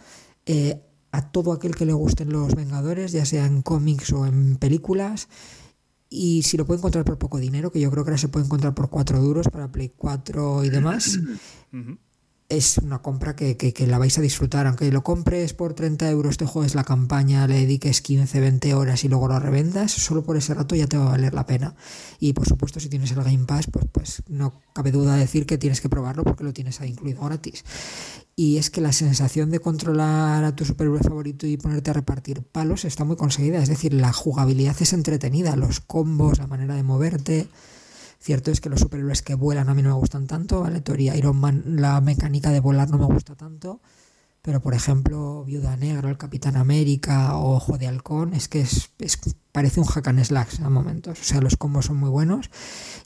[0.45, 0.81] eh,
[1.11, 5.27] a todo aquel que le gusten los Vengadores, ya sea en cómics o en películas,
[6.09, 8.45] y si lo puede encontrar por poco dinero, que yo creo que ahora se puede
[8.45, 11.19] encontrar por 4 duros para Play 4 y demás,
[12.49, 14.67] es una compra que, que- que la vais a disfrutar.
[14.67, 19.03] Aunque lo compres por 30 euros, te juegues la campaña, le dediques 15, 20 horas
[19.03, 21.75] y luego lo revendas, solo por ese rato ya te va a valer la pena.
[22.19, 25.47] Y por supuesto, si tienes el Game Pass, pues, pues no cabe duda de decir
[25.47, 27.63] que tienes que probarlo porque lo tienes ahí incluido gratis.
[28.35, 32.41] Y es que la sensación de controlar a tu superhéroe favorito y ponerte a repartir
[32.41, 33.61] palos está muy conseguida.
[33.61, 37.47] Es decir, la jugabilidad es entretenida, los combos, la manera de moverte.
[38.19, 40.81] Cierto es que los superhéroes que vuelan a mí no me gustan tanto, ¿vale?
[40.81, 43.81] Thor y Iron Man, la mecánica de volar no me gusta tanto.
[44.41, 48.89] Pero, por ejemplo, Viuda Negra, el Capitán América o Ojo de Halcón, es que es,
[48.99, 49.19] es-
[49.53, 51.21] parece un hack and slash a momentos.
[51.21, 52.49] O sea, los combos son muy buenos.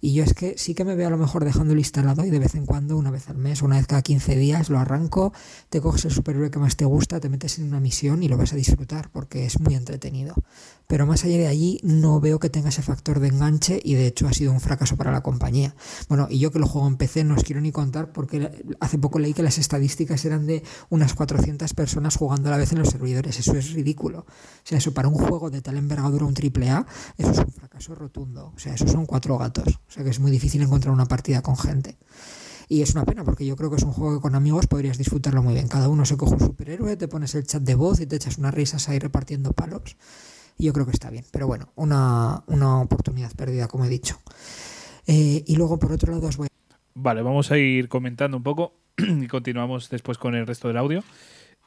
[0.02, 2.40] Y yo es que sí que me veo a lo mejor dejándolo instalado y de
[2.40, 5.34] vez en cuando, una vez al mes, una vez cada 15 días, lo arranco,
[5.69, 8.38] te coges el superhéroe que más te gusta, te metes en una misión y lo
[8.38, 10.36] vas a disfrutar porque es muy entretenido.
[10.88, 14.07] Pero más allá de allí, no veo que tenga ese factor de enganche y de
[14.07, 15.76] hecho ha sido un fracaso para la compañía.
[16.07, 18.49] Bueno, y yo que lo juego en PC no os quiero ni contar porque
[18.80, 22.72] hace poco leí que las estadísticas eran de unas 400 personas jugando a la vez
[22.72, 23.38] en los servidores.
[23.38, 24.19] Eso es ridículo.
[24.19, 24.26] O
[24.64, 26.85] sea, eso para un juego de tal envergadura, un triple A,
[27.18, 28.53] eso es un fracaso rotundo.
[28.55, 29.68] O sea, eso son cuatro gatos.
[29.68, 31.97] O sea, que es muy difícil encontrar una partida con gente.
[32.69, 34.97] Y es una pena porque yo creo que es un juego que con amigos podrías
[34.97, 35.68] disfrutarlo muy bien.
[35.68, 38.38] Cada uno se coge un superhéroe, te pones el chat de voz y te echas
[38.38, 39.97] unas risas ahí repartiendo palos.
[40.59, 41.26] Y yo creo que está bien.
[41.31, 44.19] Pero bueno, una, una oportunidad perdida, como he dicho.
[45.07, 46.47] Eh, y luego, por otro lado, os voy
[46.93, 51.03] Vale, vamos a ir comentando un poco y continuamos después con el resto del audio.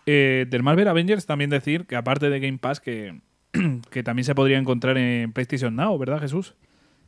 [0.07, 3.21] Eh, del Marvel Avengers también decir que aparte de Game Pass que,
[3.91, 6.55] que también se podría encontrar en PlayStation Now, ¿verdad Jesús?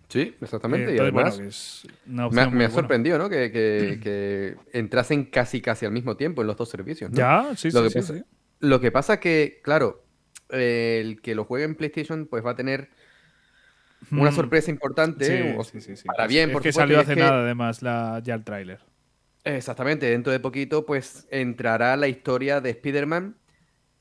[0.09, 0.91] Sí, exactamente.
[0.91, 2.71] Eh, y entonces, además, bueno, que es una me, ha- buena.
[2.71, 3.29] sorprendido, ¿no?
[3.31, 7.17] Que, que- que entrasen casi casi al mismo tiempo en los dos servicios, ¿no?
[7.17, 8.23] Ya, sí, Lo sí, que sí, pasa- sí.
[8.61, 10.05] Lo que pasa que, claro,
[10.51, 12.91] eh, el que lo juegue en PlayStation, pues va a tener
[14.11, 15.27] una Mm, sorpresa importante.
[15.65, 16.09] sí, sí, sí.
[16.09, 18.45] Para bien, es por que supuesto, salió es hace que- nada, además, la, ya el
[18.45, 18.81] tráiler.
[19.45, 23.37] Exactamente, dentro de poquito, pues entrará la historia de Spider-Man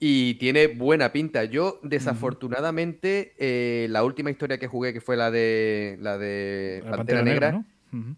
[0.03, 1.43] y tiene buena pinta.
[1.43, 6.97] Yo, desafortunadamente, eh, la última historia que jugué, que fue la de la de La
[6.97, 8.17] Pantera, Negra, ¿no?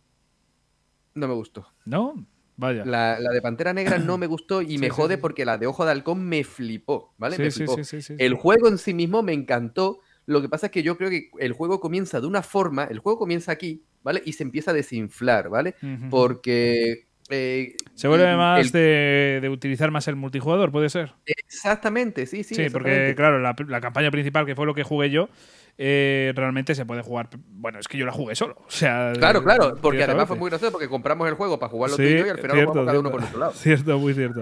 [1.13, 1.67] Me gustó.
[1.83, 2.25] ¿No?
[2.55, 2.85] Vaya.
[2.85, 5.21] La, la de Pantera Negra no me gustó y Sí, me jode sí.
[5.21, 7.37] porque la de Ojo de Halcón me flipó, ¿vale?
[7.37, 7.75] me flipó.
[8.17, 9.99] El juego en sí mismo me encantó.
[10.25, 12.99] Lo que pasa es que yo creo que el juego comienza de una forma, el
[12.99, 14.21] juego comienza aquí, ¿vale?
[14.25, 15.75] Y se empieza a desinflar, ¿vale?
[16.09, 17.07] Porque...
[17.33, 21.13] eh, Se vuelve el- más el- de, de utilizar más el multijugador, ¿puede ser?
[21.25, 22.55] Exactamente, sí, sí.
[22.55, 25.29] Sí, porque claro, la, la campaña principal, que fue lo que jugué yo,
[25.77, 27.29] eh, realmente se puede jugar.
[27.47, 28.55] Bueno, es que yo la jugué solo.
[28.67, 31.97] O sea, Claro, claro, porque además fue muy gracioso porque compramos el juego para jugarlo
[31.97, 33.51] Sí, tú y yo y al final cierto, lo jugamos cada uno por nuestro lado.
[33.55, 34.41] Cierto, muy cierto.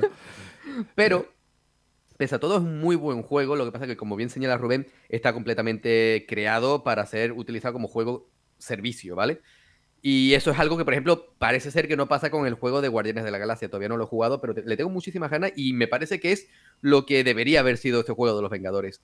[0.95, 1.25] Pero,
[2.17, 3.55] pese a todo, es un muy buen juego.
[3.55, 7.73] Lo que pasa es que, como bien señala Rubén, está completamente creado para ser utilizado
[7.73, 9.41] como juego servicio, ¿vale?
[10.01, 12.81] Y eso es algo que, por ejemplo, parece ser que no pasa con el juego
[12.81, 13.69] de Guardianes de la Galaxia.
[13.69, 16.47] Todavía no lo he jugado, pero le tengo muchísimas ganas y me parece que es
[16.81, 19.01] lo que debería haber sido este juego de los Vengadores.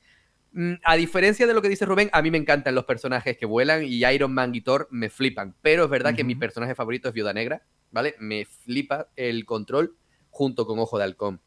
[0.53, 3.45] Mm, A diferencia de lo que dice Rubén, a mí me encantan los personajes que
[3.45, 5.53] vuelan y Iron Man y Thor me flipan.
[5.61, 7.61] Pero es verdad que mi personaje favorito es Viuda Negra,
[7.91, 8.15] ¿vale?
[8.19, 9.95] Me flipa el control
[10.32, 11.41] junto con Ojo de Halcón.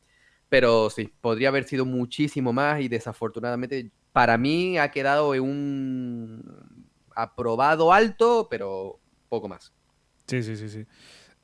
[0.49, 6.87] Pero sí, podría haber sido muchísimo más y desafortunadamente para mí ha quedado en un
[7.15, 9.01] aprobado alto, pero
[9.31, 9.73] poco más.
[10.27, 10.87] Sí, sí, sí, sí.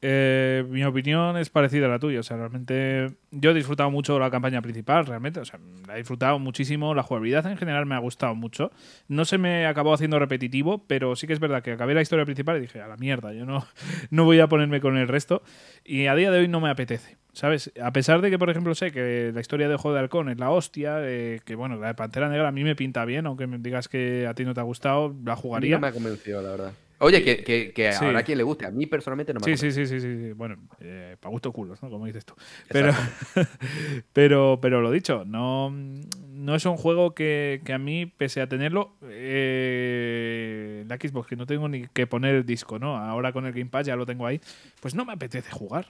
[0.02, 2.20] Eh, mi opinión es parecida a la tuya.
[2.20, 5.40] O sea, realmente yo he disfrutado mucho la campaña principal, realmente.
[5.40, 6.94] O sea, la he disfrutado muchísimo.
[6.94, 8.70] La jugabilidad en general me ha gustado mucho.
[9.08, 12.24] No se me acabó haciendo repetitivo, pero sí que es verdad que acabé la historia
[12.24, 13.66] principal y dije, a la mierda, yo no,
[14.10, 15.42] no voy a ponerme con el resto.
[15.84, 17.16] Y a día de hoy no me apetece.
[17.32, 17.70] ¿Sabes?
[17.82, 20.38] A pesar de que, por ejemplo, sé que la historia de Juego de Halcón es
[20.38, 23.46] la hostia, eh, que bueno, la de Pantera Negra a mí me pinta bien, aunque
[23.46, 25.76] me digas que a ti no te ha gustado, la jugaría.
[25.76, 26.72] no me ha convencido, la verdad.
[26.98, 28.04] Oye, que, que, que Sí.
[28.04, 28.66] habrá quien le guste.
[28.66, 30.32] A mí personalmente no me ha Sí, sí, sí, sí, sí.
[30.32, 31.90] Bueno, eh, para gusto culos, ¿no?
[31.90, 32.34] Como dices tú.
[32.68, 32.92] Pero,
[34.12, 38.48] pero, pero lo dicho, no, no es un juego que, que a mí, pese a
[38.48, 42.96] tenerlo, eh, la Xbox, que no tengo ni que poner el disco, ¿no?
[42.96, 44.40] Ahora con el Game Pass ya lo tengo ahí,
[44.80, 45.86] pues no me apetece jugar.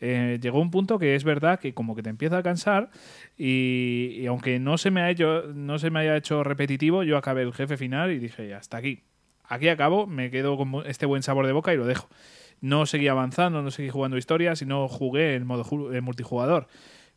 [0.00, 2.90] Eh, llegó un punto que es verdad que como que te empieza a cansar
[3.38, 7.16] y, y aunque no se me ha hecho no se me haya hecho repetitivo yo
[7.16, 9.04] acabé el jefe final y dije hasta aquí
[9.52, 12.08] aquí acabo me quedo con este buen sabor de boca y lo dejo
[12.62, 16.68] no seguí avanzando, no seguí jugando historias, sino jugué en modo en multijugador.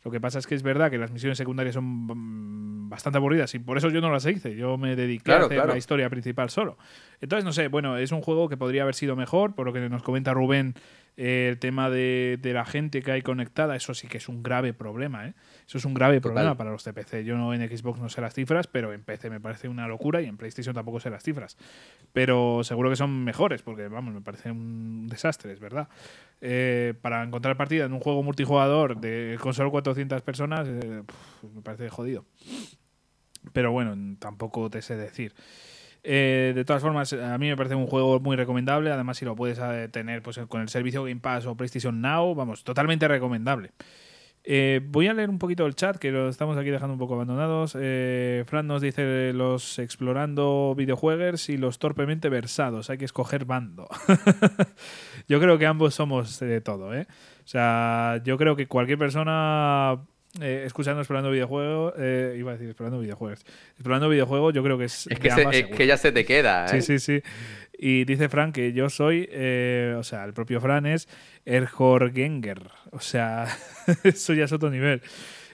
[0.04, 3.60] Lo que pasa es que es verdad que las misiones secundarias son bastante aburridas y
[3.60, 4.56] por eso yo no las hice.
[4.56, 5.72] Yo me dediqué a hacer claro.
[5.72, 6.78] la historia principal solo.
[7.22, 9.88] Entonces, no sé, bueno, es un juego que podría haber sido mejor, por lo que
[9.88, 10.76] nos comenta Rubén,
[11.18, 14.44] eh, el tema de, de la gente que hay conectada, eso sí que es un
[14.44, 15.34] grave problema, ¿eh?
[15.68, 16.34] Eso es un grave Total.
[16.34, 17.24] problema para los de PC.
[17.24, 20.22] Yo no en Xbox no sé las cifras, pero en PC me parece una locura
[20.22, 21.58] y en PlayStation tampoco sé las cifras.
[22.14, 25.88] Pero seguro que son mejores, porque vamos, me parece un desastre, es verdad.
[26.42, 31.04] Eh, para encontrar partida en un juego multijugador de con solo 400 personas, eh,
[31.54, 32.26] me parece jodido.
[33.54, 35.34] Pero bueno, tampoco te sé decir.
[36.08, 38.92] Eh, de todas formas, a mí me parece un juego muy recomendable.
[38.92, 42.36] Además, si lo puedes eh, tener pues, con el servicio Game Pass o PlayStation Now,
[42.36, 43.72] vamos, totalmente recomendable.
[44.44, 47.16] Eh, voy a leer un poquito el chat, que lo estamos aquí dejando un poco
[47.16, 47.72] abandonados.
[47.72, 52.92] Fran nos dice los explorando videojuegos y los torpemente versados.
[52.92, 53.88] Hay que escoger bando.
[55.28, 56.90] yo creo que ambos somos de todo.
[56.90, 60.06] O sea, yo creo que cualquier persona
[60.42, 64.86] eh, escuchando explorando videojuegos, eh, iba a decir explorando videojuegos, explorando videojuegos, yo creo que
[64.86, 66.82] es, Es que, de se- es que ya se te queda, ¿eh?
[66.82, 67.22] Sí, sí, sí.
[67.78, 71.08] Y dice Fran que yo soy, eh, o sea, el propio Fran es
[71.46, 72.62] Erhorgenger.
[72.92, 73.48] O sea,
[74.04, 75.02] eso ya es otro nivel.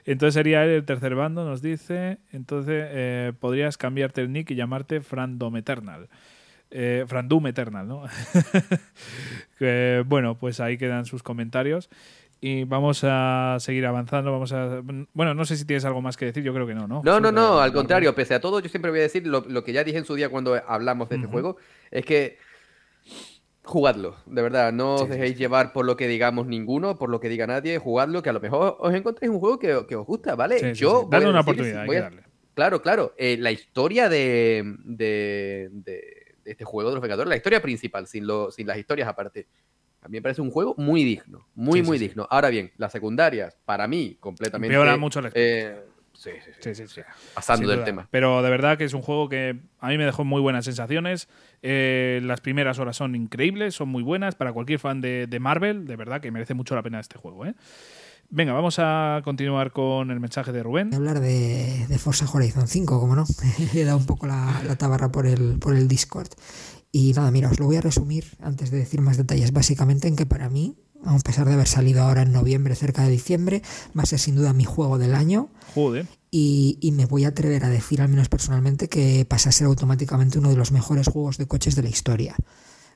[0.05, 2.19] Entonces sería él el tercer bando, nos dice.
[2.31, 6.09] Entonces eh, podrías cambiarte el nick y llamarte Frandom Eternal.
[6.71, 8.03] Eh, Frandum Eternal, ¿no?
[10.05, 11.89] Bueno, pues ahí quedan sus comentarios.
[12.43, 14.31] Y vamos a seguir avanzando.
[14.31, 14.81] Vamos a.
[15.13, 16.43] Bueno, no sé si tienes algo más que decir.
[16.43, 17.01] Yo creo que no, ¿no?
[17.05, 19.63] No, no, no, al contrario, pese a todo, yo siempre voy a decir lo, lo
[19.63, 21.57] que ya dije en su día cuando hablamos de este juego,
[21.91, 22.37] es que
[23.63, 25.37] jugadlo, de verdad, no Sí, os dejéis sí.
[25.37, 28.39] llevar por lo que digamos ninguno, por lo que diga nadie, jugadlo, que a lo
[28.39, 30.73] mejor os encontréis un juego que, que os gusta, ¿vale?
[30.73, 32.23] Yo Dale una decir- oportunidad, hay voy que a- darle.
[32.55, 37.35] Claro, claro, eh, la historia de, de, de- de este juego de los Vengadores, la
[37.37, 39.47] historia principal, sin, lo, sin las historias aparte.
[40.01, 42.07] A mí me parece un juego muy digno, muy, Sí, sí, muy sí.
[42.07, 42.27] digno.
[42.29, 44.73] Ahora bien, las secundarias, para mí, completamente.
[44.73, 45.79] Empeora mucho el eh,
[46.13, 47.01] sí, sí, sí, Sí, sí, sí.
[47.35, 48.07] Pasando del tema.
[48.09, 51.27] Pero de verdad que es un juego que a mí me dejó muy buenas sensaciones.
[51.61, 55.85] Eh, las primeras horas son increíbles, son muy buenas para cualquier fan de, de Marvel.
[55.85, 57.45] De verdad que merece mucho la pena este juego.
[57.45, 57.53] ¿eh?
[58.33, 60.89] Venga, vamos a continuar con el mensaje de Rubén.
[60.89, 63.25] Voy a hablar de, de Forza Horizon 5, como no.
[63.75, 66.29] He dado un poco la, la tabarra por el, por el Discord.
[66.91, 69.53] Y nada, mira, os lo voy a resumir antes de decir más detalles.
[69.53, 73.11] Básicamente en que para mí, a pesar de haber salido ahora en noviembre, cerca de
[73.11, 73.61] diciembre,
[73.97, 75.49] va a ser sin duda mi juego del año.
[75.73, 76.07] Joder.
[76.29, 79.67] Y, y me voy a atrever a decir, al menos personalmente, que pasa a ser
[79.67, 82.35] automáticamente uno de los mejores juegos de coches de la historia.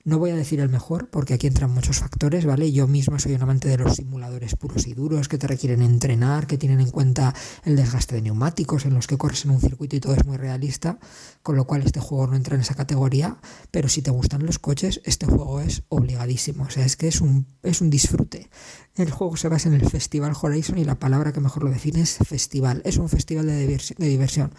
[0.05, 2.71] No voy a decir el mejor, porque aquí entran muchos factores, ¿vale?
[2.71, 6.45] Yo mismo soy un amante de los simuladores puros y duros que te requieren entrenar,
[6.45, 7.33] que tienen en cuenta
[7.63, 10.37] el desgaste de neumáticos, en los que corres en un circuito y todo es muy
[10.37, 10.99] realista,
[11.41, 13.37] con lo cual este juego no entra en esa categoría,
[13.71, 17.19] pero si te gustan los coches, este juego es obligadísimo, o sea, es que es
[17.19, 18.51] un, es un disfrute.
[18.95, 21.99] El juego se basa en el Festival Horizon y la palabra que mejor lo define
[21.99, 22.81] es festival.
[22.85, 23.65] Es un festival de.
[23.65, 24.53] De diversión.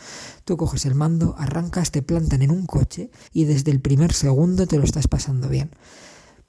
[0.45, 4.67] Tú coges el mando, arrancas, te plantan en un coche y desde el primer segundo
[4.67, 5.71] te lo estás pasando bien.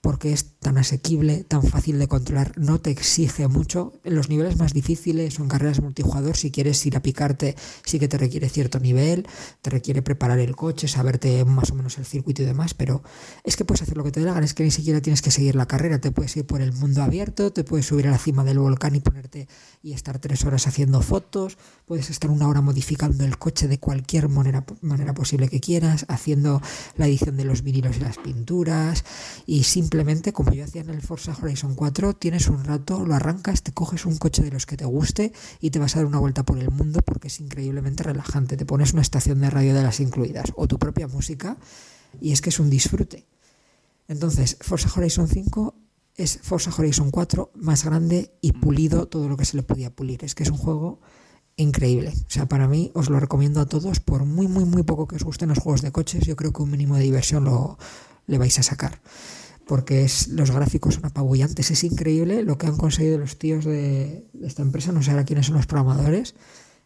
[0.02, 3.94] Porque es tan asequible, tan fácil de controlar, no te exige mucho.
[4.03, 8.07] En los niveles más difíciles en carreras multijugador, si quieres ir a picarte, sí que
[8.07, 9.28] te requiere cierto nivel,
[9.61, 13.02] te requiere preparar el coche, saberte más o menos el circuito y demás, pero
[13.44, 15.22] es que puedes hacer lo que te dé la gana, es que ni siquiera tienes
[15.22, 18.11] que seguir la carrera, te puedes ir por el mundo abierto, te puedes subir a
[18.11, 19.48] la cima del volcán y ponerte
[19.82, 24.30] y estar tres horas haciendo fotos, puedes estar una hora modificando el coche de cualquier
[24.30, 26.61] manera, manera posible que quieras, haciendo
[26.98, 29.06] la edición de los vinilos y las pinturas,
[29.45, 33.64] y simplemente, como yo hacía en el Forza Horizon 4, tienes un rato, lo arrancas,
[33.64, 35.31] te coges un coche de los que te guste
[35.61, 38.65] y te vas a dar una vuelta por el mundo porque es increíblemente relajante, te
[38.65, 41.55] pones una estación de radio de las incluidas o tu propia música
[42.19, 43.27] y es que es un disfrute.
[44.09, 45.73] Entonces, Forza Horizon 5
[46.15, 50.22] es Forza Horizon 4 más grande y pulido todo lo que se le podía pulir.
[50.26, 50.99] Es que es un juego
[51.55, 52.11] increíble.
[52.27, 55.15] O sea, para mí os lo recomiendo a todos, por muy, muy, muy poco que
[55.15, 57.77] os gusten los juegos de coches, yo creo que un mínimo de diversión lo,
[58.26, 58.99] le vais a sacar.
[59.68, 61.72] Porque es, los gráficos son apabullantes.
[61.72, 64.91] Es increíble lo que han conseguido los tíos de, esta empresa.
[64.91, 66.35] No sé ahora quiénes son los programadores.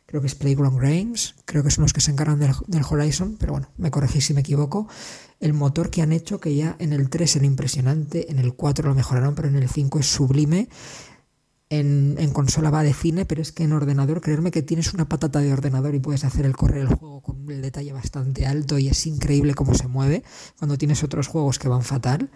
[0.06, 1.36] Creo que es Playground Games.
[1.45, 3.38] Creo que son los que se encargan del, del Horizon.
[3.40, 4.88] Pero bueno, me corregís si me equivoco.
[5.40, 8.90] El motor que han hecho, que ya en el 3 era impresionante, en el 4
[8.90, 10.68] lo mejoraron, pero en el 5 es sublime.
[11.70, 15.08] En, en, consola va de cine, pero es que en ordenador, creerme que tienes una
[15.08, 18.78] patata de ordenador y puedes hacer el correr el juego con el detalle bastante alto
[18.78, 20.24] y es increíble cómo se mueve
[20.60, 22.30] cuando tienes otros juegos que van fatal.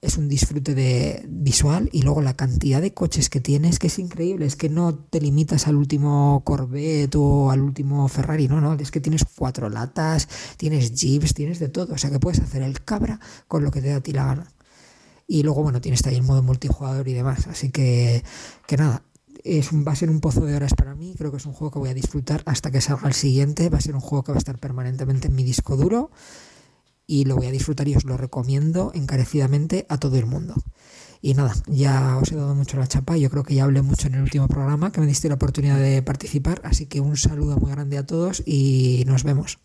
[0.00, 3.98] Es un disfrute de visual y luego la cantidad de coches que tienes que es
[3.98, 8.74] increíble, es que no te limitas al último Corvette o al último Ferrari, no, no,
[8.74, 12.62] es que tienes cuatro latas, tienes jeeps, tienes de todo, o sea que puedes hacer
[12.62, 13.18] el cabra
[13.48, 14.52] con lo que te da a ti la gana.
[15.30, 17.46] Y luego, bueno, tienes también modo multijugador y demás.
[17.48, 18.24] Así que,
[18.66, 19.02] que nada,
[19.44, 21.14] es un, va a ser un pozo de horas para mí.
[21.18, 23.68] Creo que es un juego que voy a disfrutar hasta que salga el siguiente.
[23.68, 26.10] Va a ser un juego que va a estar permanentemente en mi disco duro.
[27.10, 30.54] Y lo voy a disfrutar y os lo recomiendo encarecidamente a todo el mundo.
[31.22, 33.16] Y nada, ya os he dado mucho la chapa.
[33.16, 35.78] Yo creo que ya hablé mucho en el último programa, que me diste la oportunidad
[35.78, 36.60] de participar.
[36.64, 39.58] Así que un saludo muy grande a todos y nos vemos.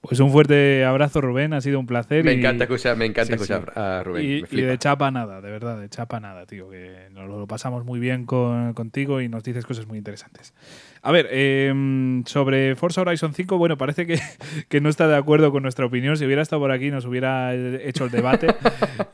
[0.00, 1.52] Pues un fuerte abrazo, Rubén.
[1.52, 2.24] Ha sido un placer.
[2.24, 3.52] Me y- encanta escuchar, me encanta Sí, sí.
[3.52, 4.24] escuchar a Rubén.
[4.24, 6.70] Y, me y de chapa nada, de verdad, de chapa nada, tío.
[6.70, 10.54] Que nos lo pasamos muy bien con- contigo y nos dices cosas muy interesantes.
[11.02, 11.72] A ver, eh,
[12.26, 14.18] sobre Forza Horizon 5, bueno, parece que,
[14.68, 16.16] que no está de acuerdo con nuestra opinión.
[16.16, 18.48] Si hubiera estado por aquí, nos hubiera hecho el debate.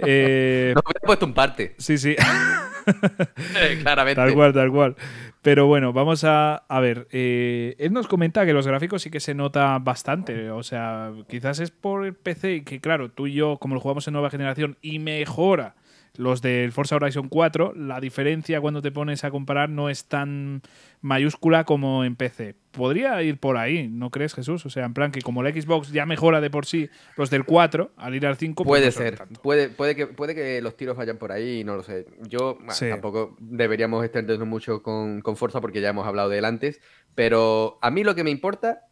[0.09, 2.15] Eh, No, me he puesto un parte, sí, sí.
[3.83, 4.21] claramente.
[4.21, 4.97] Tal cual, tal cual.
[5.43, 7.09] Pero bueno, vamos a, a ver.
[7.11, 10.51] eh, él nos comenta que los gráficos sí que se nota bastante.
[10.51, 13.81] O sea, quizás es por el PC y que, claro, tú y yo, como lo
[13.81, 15.75] jugamos en nueva generación y mejora
[16.19, 20.63] los del Forza Horizon 4, la diferencia cuando te pones a comparar no es tan
[21.01, 22.55] mayúscula como en PC.
[22.73, 24.67] Podría ir por ahí, ¿no crees, Jesús?
[24.67, 27.45] O sea, en plan que como la Xbox ya mejora de por sí los del
[27.45, 30.77] 4, al ir al 5, pues Puede no ser, puede, puede, que, puede que los
[30.77, 32.07] tiros vayan por ahí, no lo sé.
[32.29, 32.89] Yo Sí.
[32.89, 36.81] tampoco deberíamos extendernos mucho con, con Forza porque ya hemos hablado de él antes,
[37.15, 38.83] pero a mí lo que me importa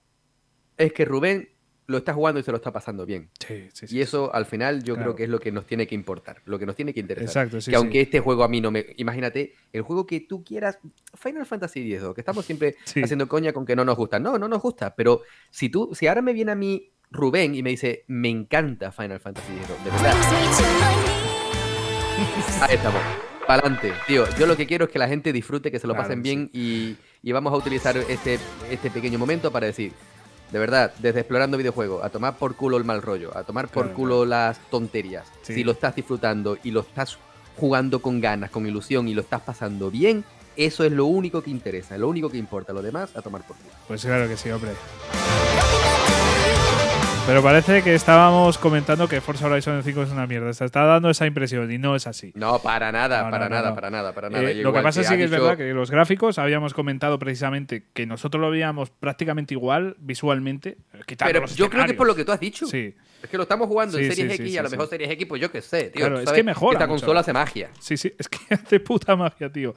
[0.77, 1.49] es que Rubén
[1.87, 3.29] lo está jugando y se lo está pasando bien.
[3.47, 3.97] Sí, sí, sí.
[3.97, 5.11] Y eso al final yo Claro.
[5.11, 7.45] creo que es lo que nos tiene que importar, lo que nos tiene que interesar.
[7.47, 8.87] Exacto, sí, que aunque este juego a mí no me...
[8.97, 10.79] Imagínate, el juego que tú quieras,
[11.15, 13.03] Final Fantasy X, que estamos siempre Sí.
[13.03, 14.19] haciendo coña con que no nos gusta.
[14.19, 17.63] No, no nos gusta, pero si tú, si ahora me viene a mí Rubén y
[17.63, 20.15] me dice, me encanta Final Fantasy X, de verdad,
[22.63, 23.01] ahí estamos.
[23.47, 24.25] Para adelante, tío.
[24.39, 26.49] Yo lo que quiero es que la gente disfrute, que se lo Claro pasen bien
[26.55, 28.39] y, y vamos a utilizar este,
[28.71, 29.93] este pequeño momento para decir,
[30.55, 33.87] de verdad, desde explorando videojuegos, a tomar por culo el mal rollo, a tomar por
[33.87, 35.27] Claro, culo las tonterías.
[35.43, 35.53] Sí.
[35.53, 37.19] Si lo estás disfrutando y lo estás
[37.57, 40.25] jugando con ganas, con ilusión y lo estás pasando bien,
[40.57, 42.73] eso es lo único que interesa, lo único que importa.
[42.73, 43.71] Lo demás, a tomar por culo.
[43.89, 44.71] Pues claro que sí, hombre.
[47.27, 50.53] Pero parece que estábamos comentando que Forza Horizon 5 es una mierda.
[50.53, 52.33] Se está dando esa impresión y no es así.
[52.35, 53.75] No, para nada, No, para no, nada, no.
[53.75, 54.51] para nada, para nada.
[54.51, 56.75] Eh, Y lo que pasa sí ha que es dicho- verdad que los gráficos habíamos
[56.75, 60.77] comentado precisamente que nosotros lo veíamos prácticamente igual visualmente.
[61.19, 62.67] Pero los yo creo que es por lo que tú has dicho.
[62.67, 64.69] Sí, Es que lo estamos jugando en Sí, Series sí, X sí, y a lo
[64.69, 64.91] sí, mejor sí.
[64.91, 65.93] Series X, pues yo qué sé, tío.
[66.07, 67.01] Claro, es que mejora Esta mucho.
[67.07, 67.71] consola hace magia.
[67.81, 69.75] sí, sí, es que hace puta magia, tío.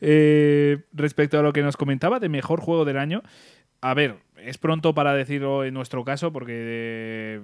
[0.00, 3.22] Eh, respecto a lo que nos comentaba de mejor juego del año,
[3.80, 7.40] a ver, es pronto para decirlo en nuestro caso porque, eh,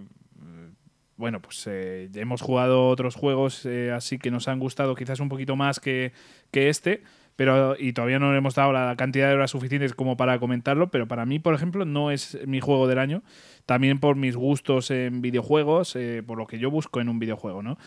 [1.16, 5.28] bueno, pues eh, hemos jugado otros juegos eh, así que nos han gustado quizás un
[5.28, 6.12] poquito más que,
[6.50, 7.02] que este.
[7.36, 10.90] Pero, y todavía no le hemos dado la cantidad de horas suficientes como para comentarlo,
[10.90, 13.22] pero para mí, por ejemplo, no es mi juego del año.
[13.66, 17.62] También por mis gustos en videojuegos, eh, por lo que yo busco en un videojuego,
[17.64, 17.78] ¿no?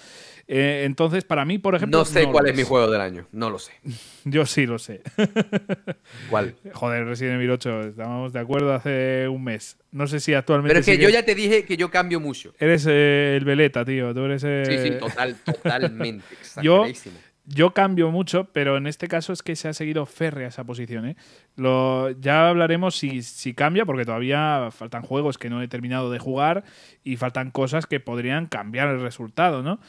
[0.48, 2.00] Eh, entonces, para mí, por ejemplo.
[2.00, 3.26] No sé cuál es mi juego del año.
[3.32, 3.72] No lo sé.
[4.26, 5.02] Yo sí lo sé.
[6.30, 6.56] ¿Cuál?
[6.74, 9.78] Joder, Resident Evil 8, estábamos de acuerdo hace un mes.
[9.92, 10.70] No sé si actualmente.
[10.72, 12.54] Pero es que sigues- yo ya te dije que yo cambio mucho.
[12.60, 14.14] Eres eh, el veleta, tío.
[14.14, 14.42] Tú eres.
[14.42, 16.26] Sí, sí, total, totalmente.
[16.62, 16.86] Yo-.
[17.52, 21.08] Yo cambio mucho, pero en este caso es que se ha seguido férrea esa posición.
[21.08, 21.16] ¿eh?
[21.56, 26.20] Lo, ya hablaremos si, si cambia, porque todavía faltan juegos que no he terminado de
[26.20, 26.64] jugar
[27.04, 29.80] y faltan cosas que podrían cambiar el resultado, ¿no?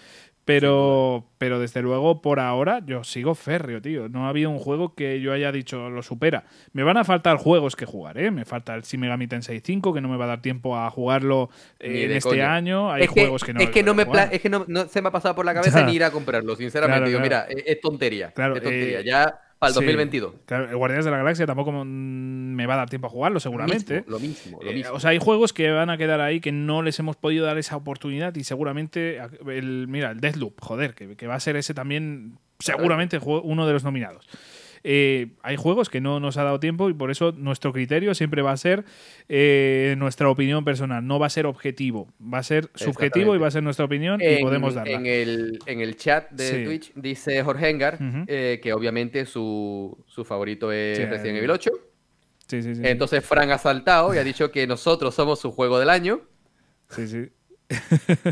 [0.44, 4.08] Pero, pero desde luego, por ahora, yo sigo férreo, tío.
[4.08, 6.44] No ha habido un juego que yo haya dicho lo supera.
[6.72, 8.30] Me van a faltar juegos que jugar, ¿eh?
[8.30, 10.90] Me falta el Shin Megami Tensei 5, que no me va a dar tiempo a
[10.90, 12.54] jugarlo eh, en este coña.
[12.54, 12.90] año.
[12.90, 15.08] Hay es juegos que no es que no me es que no, no se me
[15.08, 15.86] ha pasado por la cabeza Ya.
[15.86, 16.98] ni ir a comprarlo, sinceramente.
[16.98, 17.46] Claro, Digo, claro.
[17.52, 18.32] mira, es, es tontería.
[18.32, 19.00] Claro, es tontería.
[19.00, 19.80] eh, ya para el Sí.
[19.80, 20.34] 2022.
[20.46, 24.02] Claro, el Guardianes de la Galaxia tampoco me va a dar tiempo a jugarlo, seguramente.
[24.08, 24.94] Lo mismo, lo Eh, mismo.
[24.94, 27.56] o sea, hay juegos que van a quedar ahí que no les hemos podido dar
[27.58, 31.74] esa oportunidad y seguramente, el, mira, el Deathloop, joder, que, que va a ser ese
[31.74, 34.26] también, seguramente, uno de los nominados.
[34.84, 38.42] Eh, hay juegos que no nos ha dado tiempo y por eso nuestro criterio siempre
[38.42, 38.84] va a ser
[39.28, 43.48] eh, nuestra opinión personal, no va a ser objetivo, va a ser subjetivo y va
[43.48, 44.92] a ser nuestra opinión y podemos darla.
[44.96, 46.64] en el, en el chat de Sí.
[46.64, 51.70] Twitch dice Jorge Engar eh, que obviamente su, su favorito es Sí, Resident Evil 8.
[52.46, 52.80] Sí, sí, sí.
[52.84, 56.20] Entonces Fran ha saltado y ha dicho que nosotros somos su juego del año.
[56.88, 57.28] Sí, sí.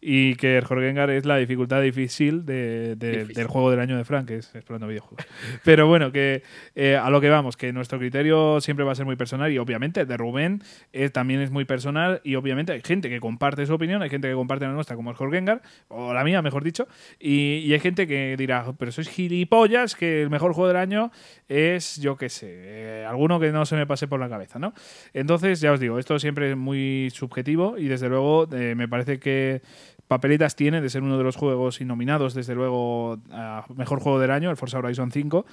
[0.00, 3.34] y que el Jorgengar es la dificultad difícil, de- de- Difícil.
[3.34, 5.26] del juego del año de Frank, que es explorando videojuegos.
[5.64, 6.42] Pero bueno, que
[6.74, 9.58] eh, a lo que vamos, que nuestro criterio siempre va a ser muy personal y
[9.58, 10.62] obviamente de Rubén
[10.92, 14.28] eh, también es muy personal y obviamente hay gente que comparte su opinión, hay gente
[14.28, 16.86] que comparte la nuestra como el Jorgengar, o la mía, mejor dicho,
[17.18, 21.10] y, y hay gente que dirá, pero sois gilipollas, que el mejor juego del año
[21.48, 24.72] es, yo qué sé, eh, alguno que no se me pase por la cabeza, ¿no?
[25.14, 29.18] Entonces, ya os digo, esto siempre es muy subjetivo y desde luego eh, me parece
[29.18, 29.62] que
[30.08, 34.30] papeletas tiene de ser uno de los juegos nominados, desde luego, a mejor juego del
[34.30, 35.46] año, el Forza Horizon 5.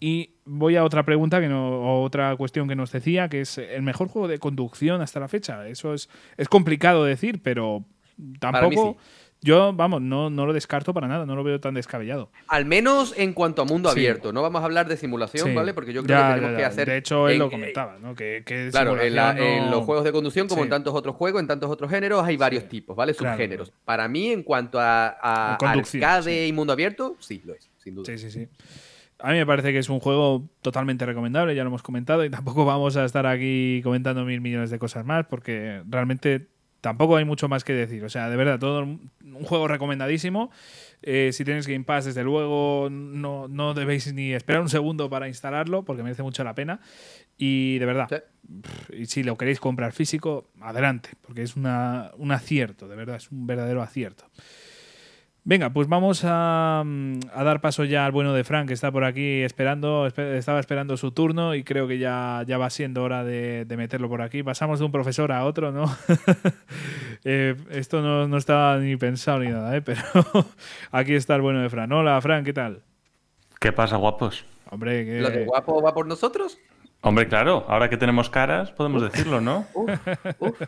[0.00, 3.58] Y voy a otra pregunta, que no, o otra cuestión que nos decía, que es
[3.58, 5.66] el mejor juego de conducción hasta la fecha.
[5.68, 7.84] Eso es, es complicado decir, pero
[8.38, 8.96] tampoco.
[8.98, 9.23] sí.
[9.44, 12.30] Yo, vamos, no, no lo descarto para nada, no lo veo tan descabellado.
[12.48, 13.98] Al menos en cuanto a mundo Sí.
[13.98, 14.32] abierto.
[14.32, 15.54] No vamos a hablar de simulación, Sí.
[15.54, 15.74] ¿vale?
[15.74, 16.88] Porque yo creo Ya, que tenemos ya, que hacer.
[16.88, 18.14] De hecho, él en- lo comentaba, ¿no?
[18.14, 19.34] Que, que Claro, en, la-
[19.70, 20.64] los juegos de conducción, como Sí.
[20.64, 23.12] en tantos otros juegos, en tantos otros géneros, hay varios tipos, ¿vale?
[23.14, 23.34] Claro.
[23.36, 23.70] Subgéneros.
[23.84, 28.06] Para mí, en cuanto a, a arcade y mundo abierto, sí, lo es, sin duda.
[28.06, 28.48] Sí, sí, sí.
[29.18, 32.30] A mí me parece que es un juego totalmente recomendable, ya lo hemos comentado, y
[32.30, 36.46] tampoco vamos a estar aquí comentando mil millones de cosas más, porque realmente
[36.84, 38.04] tampoco hay mucho más que decir.
[38.04, 39.10] O sea, de verdad, todo un
[39.42, 40.50] juego recomendadísimo.
[41.02, 45.26] Eh, si tenéis Game Pass, desde luego, no, no debéis ni esperar un segundo para
[45.26, 46.80] instalarlo, porque merece mucho la pena.
[47.38, 48.94] Y de verdad, Sí.
[48.98, 53.30] y si lo queréis comprar físico, adelante, porque es una, un acierto, de verdad, es
[53.32, 54.26] un verdadero acierto.
[55.46, 58.90] Venga, pues vamos a, mm, a dar paso ya al bueno de Frank, que está
[58.90, 63.02] por aquí esperando, espe- estaba esperando su turno y creo que ya, ya va siendo
[63.02, 64.42] hora de, de meterlo por aquí.
[64.42, 65.84] Pasamos de un profesor a otro, ¿no?
[67.26, 69.80] Eh, esto no, no estaba ni pensado ni nada, ¿eh?
[69.80, 70.02] Pero
[70.92, 71.90] aquí está el bueno de Fran.
[71.90, 72.82] Hola, Fran, ¿qué tal?
[73.60, 74.44] ¿Qué pasa, guapos?
[74.70, 75.20] Hombre, que...
[75.22, 76.58] ¿Lo de guapo va por nosotros?
[77.00, 79.64] Hombre, claro, ahora que tenemos caras, podemos decirlo, ¿no?
[79.72, 79.90] Uf,
[80.38, 80.60] uf.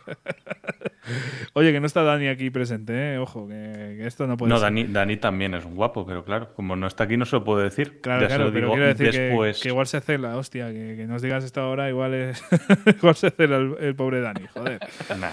[1.53, 3.19] Oye, que no está Dani aquí presente, ¿eh?
[3.19, 4.65] Ojo, que, que esto no puede No, ser.
[4.65, 7.45] Dani, Dani también es un guapo, pero claro, como no está aquí no se lo
[7.45, 8.01] puedo decir.
[8.01, 9.61] Claro, Ya se claro, lo pero digo quiero decir que- después.
[9.61, 12.43] que, igual se cela, hostia, que, que nos digas esto ahora, igual es
[12.99, 14.79] igual se cela el, el pobre Dani, joder.
[15.21, 15.31] Nah.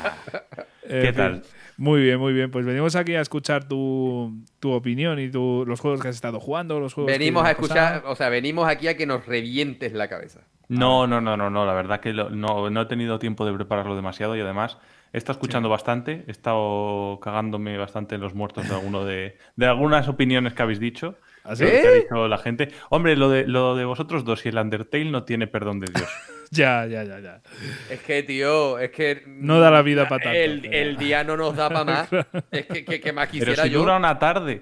[0.88, 1.44] ¿Qué tal?
[1.78, 2.52] Muy bien, muy bien.
[2.52, 6.40] Pues venimos aquí a escuchar tu, tu opinión y tu, los juegos que has estado
[6.40, 8.12] jugando, los juegos que Venimos a escuchar, pasado.
[8.12, 10.42] o sea, venimos aquí a que nos revientes la cabeza.
[10.70, 13.54] No, no, no, no, no, la verdad que lo- no, no he tenido tiempo de
[13.54, 14.78] prepararlo demasiado y además
[15.14, 19.66] he estado escuchando bastante, he estado cagándome bastante en los muertos de alguno de, de
[19.68, 21.16] algunas opiniones que habéis dicho.
[21.46, 21.66] ¿Ah, sí?
[21.66, 22.70] que ha dicho la gente.
[22.90, 26.10] Hombre, lo de, lo de vosotros dos y el Undertale no tiene perdón de Dios.
[26.52, 27.42] Ya, ya, ya, ya.
[27.90, 29.24] Es que, tío, es que.
[29.26, 32.10] No da la vida pa' tanto, El, pero- el día no nos da para más.
[32.52, 33.80] Es que, que, que más Pero quisiera si yo.
[33.80, 34.62] dura una tarde.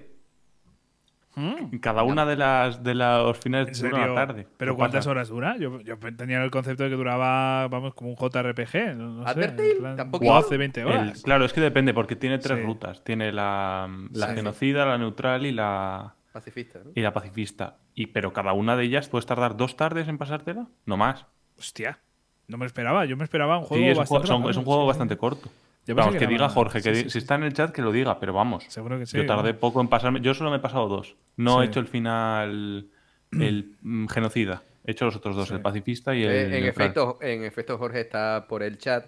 [1.35, 1.77] ¿Mm?
[1.77, 4.11] Cada una de las de los ¿En finales dura serio?
[4.13, 4.47] una tarde.
[4.57, 5.11] ¿Pero ¿Qué cuántas pasa?
[5.11, 5.55] horas dura?
[5.57, 8.95] Yo, yo tenía el concepto de que duraba, vamos, como un JRPG.
[8.97, 10.25] No, no sé, ¿Tampoco?
[10.25, 11.21] 12, 20 El- horas.
[11.23, 12.65] claro, es que depende, porque tiene tres Sí.
[12.65, 13.03] rutas.
[13.03, 14.35] Tiene la, la Sí.
[14.35, 16.91] genocida, la neutral y la, Pacifista, ¿no?
[16.95, 17.77] y la pacifista.
[17.95, 21.25] Y, pero cada una de ellas puedes tardar dos tardes en pasártela, no más.
[21.57, 21.99] Hostia,
[22.47, 23.05] no me esperaba.
[23.05, 24.85] Yo me esperaba un juego Sí, es un bastante juego, son- es un juego sí,
[24.85, 24.87] sí.
[24.87, 25.49] bastante corto.
[25.87, 27.17] Yo Vamos, que diga Jorge, que sí, di- sí, si sí.
[27.19, 28.63] está en el chat que lo diga, pero vamos.
[28.67, 29.17] Seguro que sí.
[29.17, 29.59] Yo tardé ¿no?
[29.59, 30.21] poco en pasarme.
[30.21, 31.15] Yo solo me he pasado dos.
[31.37, 31.61] No Sí.
[31.61, 32.89] he hecho el final,
[33.31, 34.61] el mm, genocida.
[34.85, 35.55] He hecho los otros dos, Sí.
[35.55, 36.29] el pacifista y el.
[36.31, 36.69] Eh, en, neutral.
[36.69, 39.07] efecto, en efecto, Jorge está por el chat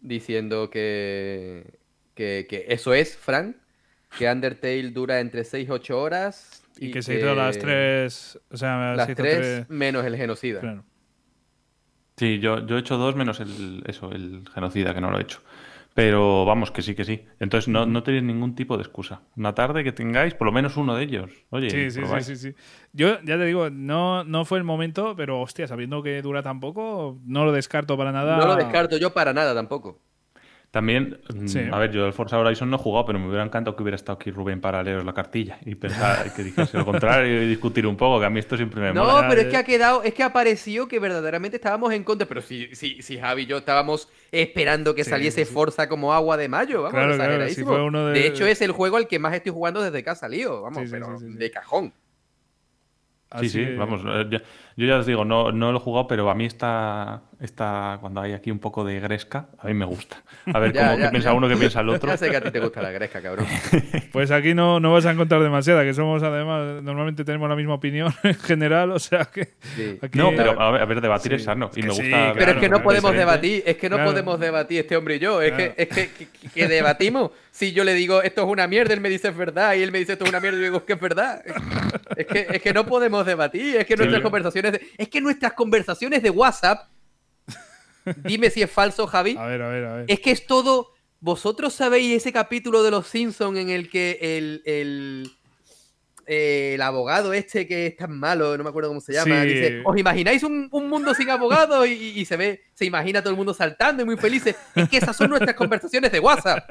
[0.00, 1.78] diciendo que,
[2.14, 3.56] que, que eso es, Frank,
[4.16, 6.62] que Undertale dura entre 6 y 8 horas.
[6.78, 8.38] Y, que se hizo las tres.
[8.50, 10.60] O sea, Las se hizo 3 tres- menos el genocida.
[10.60, 10.84] Claro.
[12.16, 15.22] Sí, yo, yo he hecho dos menos el, eso, el genocida, que no lo he
[15.22, 15.40] hecho.
[15.94, 17.26] Pero vamos, que sí, que sí.
[17.40, 19.22] Entonces no, no tenéis ningún tipo de excusa.
[19.36, 21.30] Una tarde que tengáis, por lo menos uno de ellos.
[21.50, 22.54] Oye, Sí, sí, sí, sí, sí.
[22.92, 26.60] Yo ya te digo, no, no fue el momento, pero hostia, sabiendo que dura tan
[26.60, 28.36] poco, no lo descarto para nada.
[28.36, 29.98] No lo descarto yo para nada tampoco.
[30.70, 31.58] También, mm, Sí.
[31.68, 33.96] a ver, yo el Forza Horizon no he jugado, pero me hubiera encantado que hubiera
[33.96, 37.88] estado aquí Rubén para leeros la cartilla y pensar que dijese lo contrario y discutir
[37.88, 39.28] un poco, que a mí esto siempre me No, mola.
[39.28, 42.28] pero es que ha quedado, es que apareció que verdaderamente estábamos en contra.
[42.28, 45.52] Pero si, si, si Javi y yo estábamos esperando que Sí, saliese sí.
[45.52, 47.70] Forza como agua de mayo, vamos, Claro, claro, exageradísimo.
[47.72, 48.26] si fue uno de- de...
[48.28, 51.18] hecho, es el juego al que más estoy jugando desde que ha salido, vamos, pero
[51.18, 51.88] de cajón.
[51.88, 51.94] Sí,
[53.30, 54.02] Así sí, que- vamos.
[54.06, 54.38] eh, Yo,
[54.76, 58.20] Yo ya os digo, no, no lo he jugado, pero a mí está, está cuando
[58.20, 60.22] hay aquí un poco de gresca, a mí me gusta.
[60.52, 61.34] A ver Ya, cómo ya, qué piensa ya.
[61.34, 62.10] uno, qué piensa el otro.
[62.10, 63.46] Ya sé que a ti te gusta la gresca, cabrón.
[64.12, 67.74] Pues aquí no, no vas a encontrar demasiada, que somos además, normalmente tenemos la misma
[67.74, 69.54] opinión en general, o sea que.
[69.76, 69.98] Sí.
[70.02, 71.70] aquí- No, pero a ver, a ver, debatir Sí, es sano.
[71.74, 72.16] Y que me sí, gusta.
[72.16, 73.18] claro, Pero es que no podemos diferente.
[73.48, 74.10] debatir, es que no Claro.
[74.10, 75.40] podemos debatir este hombre y yo.
[75.42, 75.74] Es Claro.
[75.76, 77.30] que, es que, que- que debatimos.
[77.52, 79.92] Si yo le digo esto es una mierda, él me dice es verdad, y él
[79.92, 81.42] me dice esto es una mierda, y yo digo que es verdad.
[82.16, 84.22] Es que, es que no podemos debatir, es que nuestras Sí.
[84.22, 86.88] conversaciones de, es que nuestras conversaciones de WhatsApp,
[88.24, 90.04] dime si es falso, Javi, A ver, a ver, a ver.
[90.08, 90.92] es que es todo.
[91.22, 95.30] ¿Vosotros sabéis ese capítulo de Los Simpsons en el que el, el,
[96.26, 99.48] eh, el abogado este que es tan malo, no me acuerdo cómo se llama, Sí.
[99.48, 101.86] dice, ¿os imagináis un, un mundo sin abogados?
[101.88, 104.56] Y, se ve, se imagina todo el mundo saltando y muy felices.
[104.74, 106.70] Es que esas son nuestras conversaciones de WhatsApp.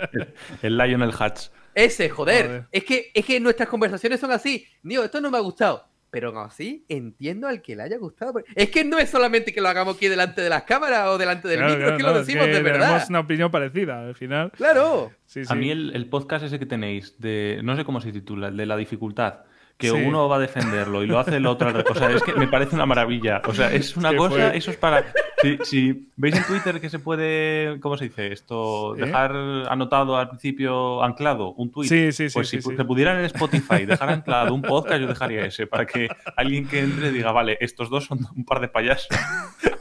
[0.64, 1.50] El Lionel Hutch.
[1.76, 2.46] Ese, joder.
[2.48, 2.66] Joder.
[2.72, 4.66] Es que, es que nuestras conversaciones son así.
[4.82, 5.86] Digo, esto no me ha gustado.
[6.12, 8.42] Pero aún así, entiendo al que le haya gustado.
[8.56, 11.48] Es que no es solamente que lo hagamos aquí delante de las cámaras o delante
[11.48, 12.88] del Claro, micro, claro, es que no, lo decimos de verdad.
[12.88, 14.52] Tenemos una opinión parecida al final.
[14.52, 15.12] Claro.
[15.26, 15.54] Sí, sí.
[15.54, 18.58] A mí el, el podcast ese que tenéis, de no sé cómo se titula, el
[18.58, 19.42] de la dificultad,
[19.80, 19.96] que Sí.
[19.96, 21.72] uno va a defenderlo y lo hace el otro.
[21.90, 23.42] O sea, es que me parece una maravilla.
[23.48, 25.06] O sea, es una cosa, fue- eso es para.
[25.42, 28.34] Si, si veis en Twitter que se puede, ¿cómo se dice?
[28.34, 29.32] Esto, dejar
[29.70, 31.88] anotado al principio, anclado, un tweet.
[31.88, 32.76] Sí, sí, sí, Pues sí, si sí.
[32.76, 36.82] se pudieran en Spotify dejar anclado un podcast, yo dejaría ese, para que alguien que
[36.82, 39.08] entre diga, vale, estos dos son un par de payasos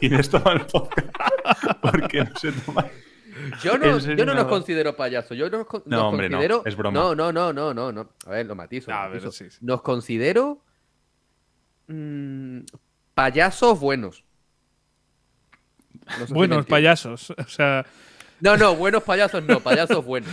[0.01, 1.09] y les toman el podcast.
[1.83, 2.87] Porque no se toman.
[3.63, 4.49] Yo no, yo no nos no.
[4.49, 6.63] considero payasos, yo con- No, nos hombre, no, considero...
[6.65, 6.99] es broma.
[6.99, 8.09] No, no, no, no, no, no.
[8.27, 8.91] A ver, lo matizo.
[8.91, 9.33] lo A ver, matizo.
[9.33, 9.59] sí, sí.
[9.63, 10.63] Nos considero
[11.89, 12.61] mm,
[13.15, 14.25] payasos buenos.
[16.07, 16.67] No sé si Buenos entiendes.
[16.71, 17.31] payasos.
[17.39, 17.85] O sea,
[18.41, 20.31] No, no, buenos payasos no, payasos buenos.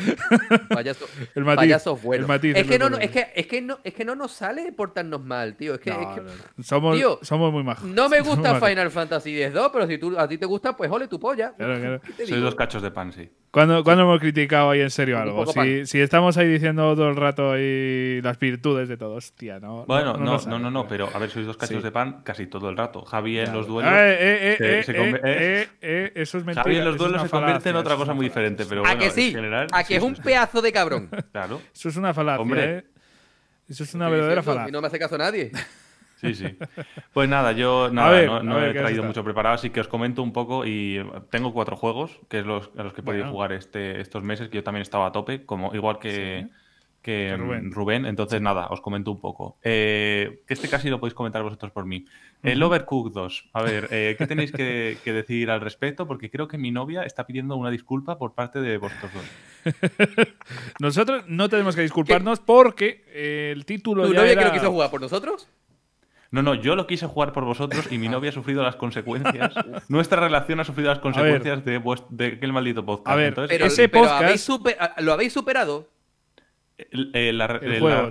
[0.69, 2.23] Payasos, El matiz, payasos buenos.
[2.23, 4.71] el matiz es, que no, es, que, es, que no, es que no nos sale
[4.73, 5.73] portarnos mal, tío.
[5.75, 6.27] Es que, no, es que- no,
[6.57, 6.63] no.
[6.63, 7.83] Somos, Tío, somos muy majos.
[7.89, 8.69] no me Somos gusta majos.
[8.69, 11.53] Final Fantasy X-2, pero si tú, a ti te gusta, pues ole tu polla.
[11.57, 11.99] Claro,
[12.41, 13.29] dos cachos de pan, sí.
[13.55, 15.45] ¿Cuándo, cuándo hemos criticado ahí en serio algo?
[15.45, 19.85] Si, si estamos ahí diciendo todo el rato ahí las virtudes de todo, hostia, no.
[19.85, 21.81] Bueno, no, no, sale, no, no, pero a ver, sois dos cachos Sí.
[21.83, 23.03] de pan casi todo el rato.
[23.05, 23.89] Javi en los duelos.
[23.95, 26.63] Eh, eh, se- eh, se conve- eso es mentira.
[26.63, 29.09] Javi en los duelos se convierte en otra cosa muy diferente, pero ¿A bueno, que
[29.11, 29.27] sí?
[29.29, 29.67] en general.
[29.71, 30.21] ¿A que sí, es un sí.
[30.21, 31.09] pedazo de cabrón?
[31.31, 32.77] Claro, Eso es una falacia, Hombre.
[32.79, 32.83] ¿eh?
[33.69, 34.67] Eso es una verdadera falacia.
[34.67, 35.51] Y no me hace caso nadie.
[36.15, 36.57] sí, sí.
[37.13, 39.55] Pues nada, yo nada, ver, no, a no ver, he ¿qué has traído mucho preparado,
[39.55, 42.83] así que os comento un poco y eh, tengo cuatro juegos, que es los a
[42.83, 43.33] los que he podido Bueno.
[43.33, 46.47] jugar este, estos meses, que yo también estaba a tope, como igual que,
[47.01, 47.71] que Que Rubén.
[47.71, 48.05] Rubén.
[48.07, 49.57] Entonces, nada, os comento un poco.
[49.63, 52.05] Eh, que este casi lo podéis comentar vosotros por mí.
[52.41, 53.49] El Overcooked 2.
[53.53, 56.07] A ver, eh, ¿qué tenéis que, que decir al respecto?
[56.07, 59.25] Porque creo que mi novia está pidiendo una disculpa por parte de vosotros dos.
[60.79, 64.41] Nosotros no tenemos que disculparnos porque eh, el título ¿Tu ya novia era...
[64.41, 65.47] que no quiso jugar por nosotros?
[66.35, 69.53] No, no, yo lo quise jugar por vosotros y mi novia ha sufrido las consecuencias.
[69.87, 73.07] Nuestra relación ha sufrido las consecuencias de, vuest- de aquel maldito podcast.
[73.07, 75.87] A ver, Entonces, Pero, Ese pero podcast- habéis super- a- ¿lo habéis superado?
[76.77, 78.09] el- la, El juego,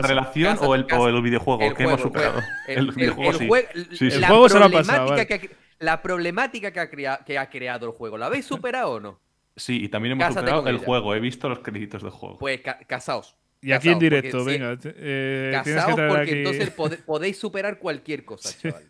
[0.00, 1.10] relación o, el, o cásate.
[1.10, 2.14] el videojuego El que juego, hemos juego.
[2.30, 2.40] superado.
[2.66, 3.46] El, El, el- videojuego sí.
[3.46, 4.22] jue- Sí, sí.
[4.24, 5.26] Juego se lo ha pasado, problemática vale.
[5.26, 5.50] que ha cre-
[5.80, 9.20] La problemática que ha, crea- que ha creado el juego, ¿la habéis superado o no?
[9.56, 10.84] Sí, y también hemos Cásate superado el ella.
[10.86, 11.14] juego.
[11.14, 12.38] He visto los créditos del juego.
[12.38, 13.36] Pues ca- casaos.
[13.66, 14.76] Y aquí en directo, porque venga.
[14.76, 15.50] te- eh,
[15.86, 18.82] que traer porque aquí, entonces pode- podéis superar cualquier cosa, chaval.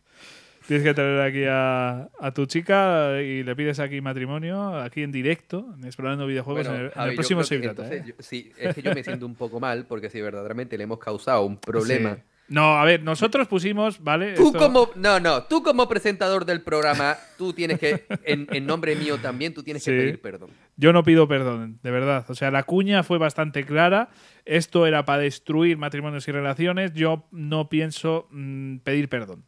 [0.66, 5.12] tienes que traer aquí a, a tu chica y le pides aquí matrimonio, aquí en
[5.12, 8.14] directo, explorando videojuegos Bueno, en el, en el próximo entonces ¿eh?
[8.18, 11.44] sí, es que yo me siento un poco mal porque si verdaderamente le hemos causado
[11.44, 12.16] un problema.
[12.16, 12.20] Sí.
[12.46, 14.34] No, a ver, nosotros pusimos, ¿vale?
[14.34, 18.66] Tú Esto- como, no, no, tú como presentador del programa, tú tienes que, en, en
[18.66, 19.90] nombre mío también, tú tienes Sí.
[19.90, 20.50] que pedir perdón.
[20.76, 22.26] Yo no pido perdón, de verdad.
[22.28, 24.10] O sea, la cuña fue bastante clara.
[24.44, 26.92] Esto era para destruir matrimonios y relaciones.
[26.92, 29.44] Yo no pienso mm, pedir perdón.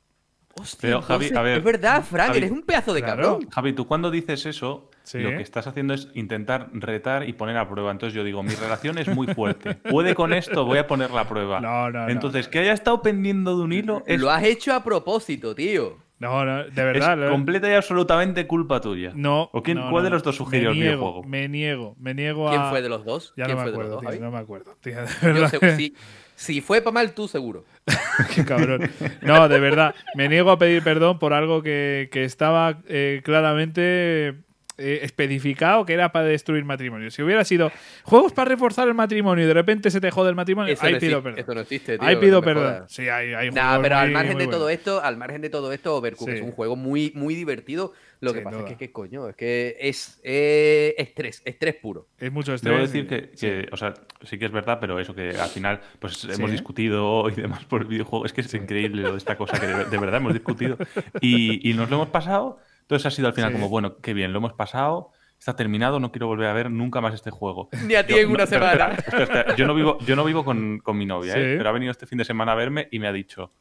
[0.58, 3.22] Hostia, Pero, Javi, entonces, a ver, es verdad, Frank, Javi, eres un pedazo de claro.
[3.22, 3.50] cabrón.
[3.50, 5.18] Javi, tú cuando dices eso, Sí.
[5.20, 7.92] lo que estás haciendo es intentar retar y poner a prueba.
[7.92, 9.74] Entonces yo digo, mi relación es muy fuerte.
[9.76, 11.60] Puede con esto, voy a ponerla a prueba.
[11.60, 12.08] No, no, no.
[12.08, 15.98] Entonces, que haya estado pendiendo de un hilo es, Lo has hecho a propósito, tío.
[16.18, 17.16] No, no, de es verdad.
[17.16, 19.12] lo- completa y absolutamente culpa tuya.
[19.14, 19.48] No.
[19.52, 20.04] ¿O quién, no, cuál no.
[20.04, 21.22] de los dos sugirió el videojuego?
[21.24, 22.52] Me niego, me niego a.
[22.52, 23.32] ¿Quién fue de los dos?
[23.36, 24.20] Ya ¿Quién no me fue de los acuerdo, dos, tío, Javi?
[24.24, 24.76] no me acuerdo.
[24.80, 25.50] tío, de verdad.
[25.50, 25.94] sé- si,
[26.34, 27.64] si fue para mal, tú seguro.
[28.34, 28.90] Qué cabrón.
[29.20, 29.94] No, de verdad.
[30.14, 34.36] Me niego a pedir perdón por algo que, que estaba eh, claramente
[34.78, 37.10] eh, especificado que era para destruir matrimonio.
[37.10, 37.70] Si hubiera sido
[38.04, 40.92] juegos para reforzar el matrimonio y de repente se te jode el matrimonio, Eso ahí
[40.94, 41.38] no pido perdón.
[41.40, 42.06] Esto no existe, tío.
[42.08, 42.84] ahí pido perdón.
[42.88, 45.50] Sí, hay, hay Nah, juegos pero al margen muy de todo esto, al margen de
[45.50, 46.38] todo esto, Overcooked Sí.
[46.38, 47.92] es un juego muy, muy divertido.
[48.20, 48.68] Lo que Sin pasa duda.
[48.68, 49.28] es que, ¿qué coño?
[49.28, 52.06] Es que es eh, estrés, estrés puro.
[52.18, 52.72] Es mucho estrés.
[52.74, 53.92] Debo decir que, que, o sea,
[54.22, 56.52] sí que es verdad, pero eso que al final, pues hemos Sí.
[56.52, 58.24] discutido y demás por el videojuego.
[58.24, 60.78] Es que es increíble lo de esta cosa que de, de verdad hemos discutido.
[61.20, 62.58] Y, y nos lo hemos pasado.
[62.86, 63.54] Entonces ha sido al final Sí.
[63.56, 65.10] como, bueno, qué bien, lo hemos pasado.
[65.38, 67.68] Está terminado, no quiero volver a ver nunca más este juego.
[67.86, 68.72] Ni a ti Yo- en una no, semana.
[68.92, 69.56] espera, espera, espera.
[69.56, 71.40] Yo no vivo, yo no vivo con, con mi novia, Sí.
[71.40, 71.54] ¿eh?
[71.58, 73.52] pero ha venido este fin de semana a verme y me ha dicho,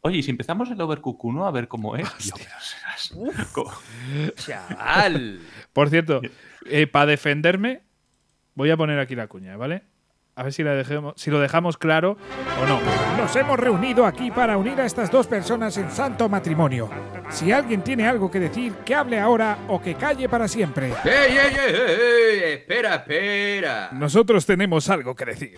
[0.00, 2.08] oye, ¿y si empezamos el Overcooked 1 a ver cómo es?
[2.18, 2.34] Yo,
[4.36, 5.40] Chaval.
[5.72, 6.20] Por cierto,
[6.92, 7.82] para defenderme,
[8.54, 9.82] voy a poner aquí la cuña, ¿vale?
[10.38, 12.16] A ver si, la dejemos, si lo dejamos claro
[12.62, 12.78] o no.
[13.20, 16.88] Nos hemos reunido aquí para unir a estas dos personas en santo matrimonio.
[17.28, 20.92] Si alguien tiene algo que decir, que hable ahora o que calle para siempre.
[21.02, 22.52] ¡Ey, ey, ey, ey, ey!
[22.52, 23.88] Espera, espera.
[23.90, 25.56] Nosotros tenemos algo que decir.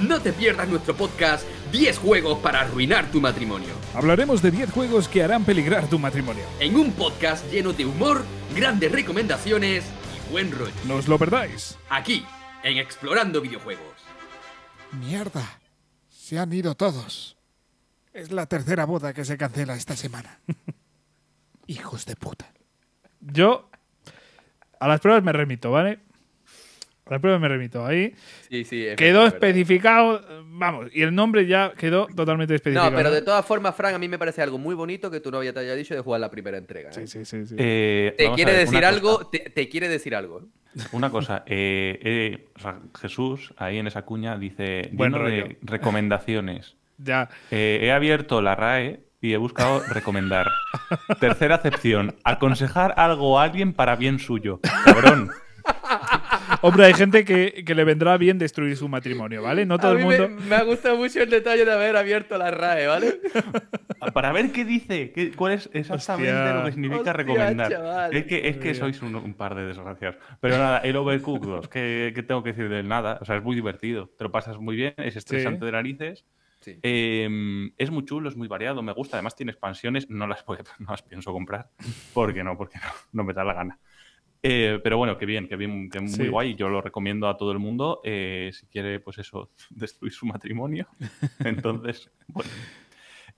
[0.00, 3.68] No te pierdas nuestro podcast 10 juegos para arruinar tu matrimonio.
[3.94, 6.44] Hablaremos de 10 juegos que harán peligrar tu matrimonio.
[6.58, 8.24] En un podcast lleno de humor,
[8.56, 10.72] grandes recomendaciones y buen rollo.
[10.86, 11.78] No os lo perdáis.
[11.90, 12.24] Aquí,
[12.62, 13.94] en Explorando Videojuegos.
[14.92, 15.60] Mierda.
[16.08, 17.36] Se han ido todos.
[18.12, 20.40] Es la tercera boda que se cancela esta semana.
[21.66, 22.52] Hijos de puta.
[23.20, 23.70] Yo
[24.78, 26.00] a las pruebas me remito, ¿vale?
[27.04, 27.84] A las pruebas me remito.
[27.84, 28.14] Ahí
[28.48, 28.86] Sí, sí.
[28.86, 29.48] es quedó verdad, es verdad.
[29.48, 32.90] especificado, vamos, y el nombre ya quedó totalmente especificado.
[32.90, 35.30] No, pero de todas formas, Frank, a mí me parece algo muy bonito que tu
[35.30, 36.90] novia te haya dicho de jugar la primera entrega.
[36.90, 36.92] ¿eh?
[36.94, 37.46] Sí, sí, sí.
[37.46, 37.54] sí.
[37.58, 40.42] Eh, Te quiere ver, decir algo, te, te quiere decir algo.
[40.92, 45.44] Una cosa, eh, eh, o sea, Jesús ahí en esa cuña dice Buen lleno rollo.
[45.44, 46.76] de recomendaciones.
[46.98, 47.28] Ya.
[47.50, 50.46] Eh, he abierto la RAE y he buscado recomendar.
[51.18, 54.60] Tercera acepción, aconsejar algo a alguien para bien suyo.
[54.84, 55.30] Cabrón.
[56.62, 59.66] Hombre, hay gente que, que le vendrá bien destruir su matrimonio, ¿vale?
[59.66, 60.28] No todo A el mí mundo.
[60.48, 63.20] Me, ha gustado mucho el detalle de haber abierto la RAE, ¿vale?
[64.14, 66.54] Para ver qué dice, qué- cuál es exactamente Hostia.
[66.54, 67.70] lo que significa Hostia, recomendar.
[67.70, 68.16] chaval.
[68.16, 70.16] Es que, es que sois un, un par de desgraciados.
[70.40, 73.18] Pero nada, el Overcooked 2, ¿qué, qué tengo que decir del nada?
[73.20, 76.24] O sea, es muy divertido, te lo pasas muy bien, es estresante de narices.
[76.60, 76.78] Sí.
[76.84, 79.16] Eh, es muy chulo, es muy variado, me gusta.
[79.16, 81.70] Además, tiene expansiones, no las, puedo- no las pienso comprar.
[82.14, 82.56] ¿Por qué no?
[82.56, 83.78] Porque no, no me da la gana.
[84.42, 86.28] Eh, pero bueno, qué bien, qué bien, que muy Sí.
[86.28, 86.54] guay.
[86.56, 88.00] Yo lo recomiendo a todo el mundo.
[88.04, 90.86] eh, si quiere, pues eso, destruir su matrimonio.
[91.40, 92.50] Entonces, bueno.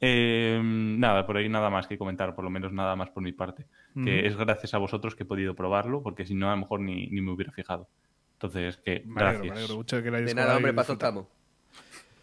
[0.00, 3.32] Eh, nada, por ahí nada más que comentar, por lo menos nada más por mi
[3.32, 3.66] parte.
[4.02, 6.80] Que es gracias a vosotros que he podido probarlo, porque si no, a lo mejor
[6.80, 7.88] ni, ni me hubiera fijado.
[8.32, 11.26] Entonces, que Me alegro, me gracias alegro mucho de que la De nada, hombre, estamos.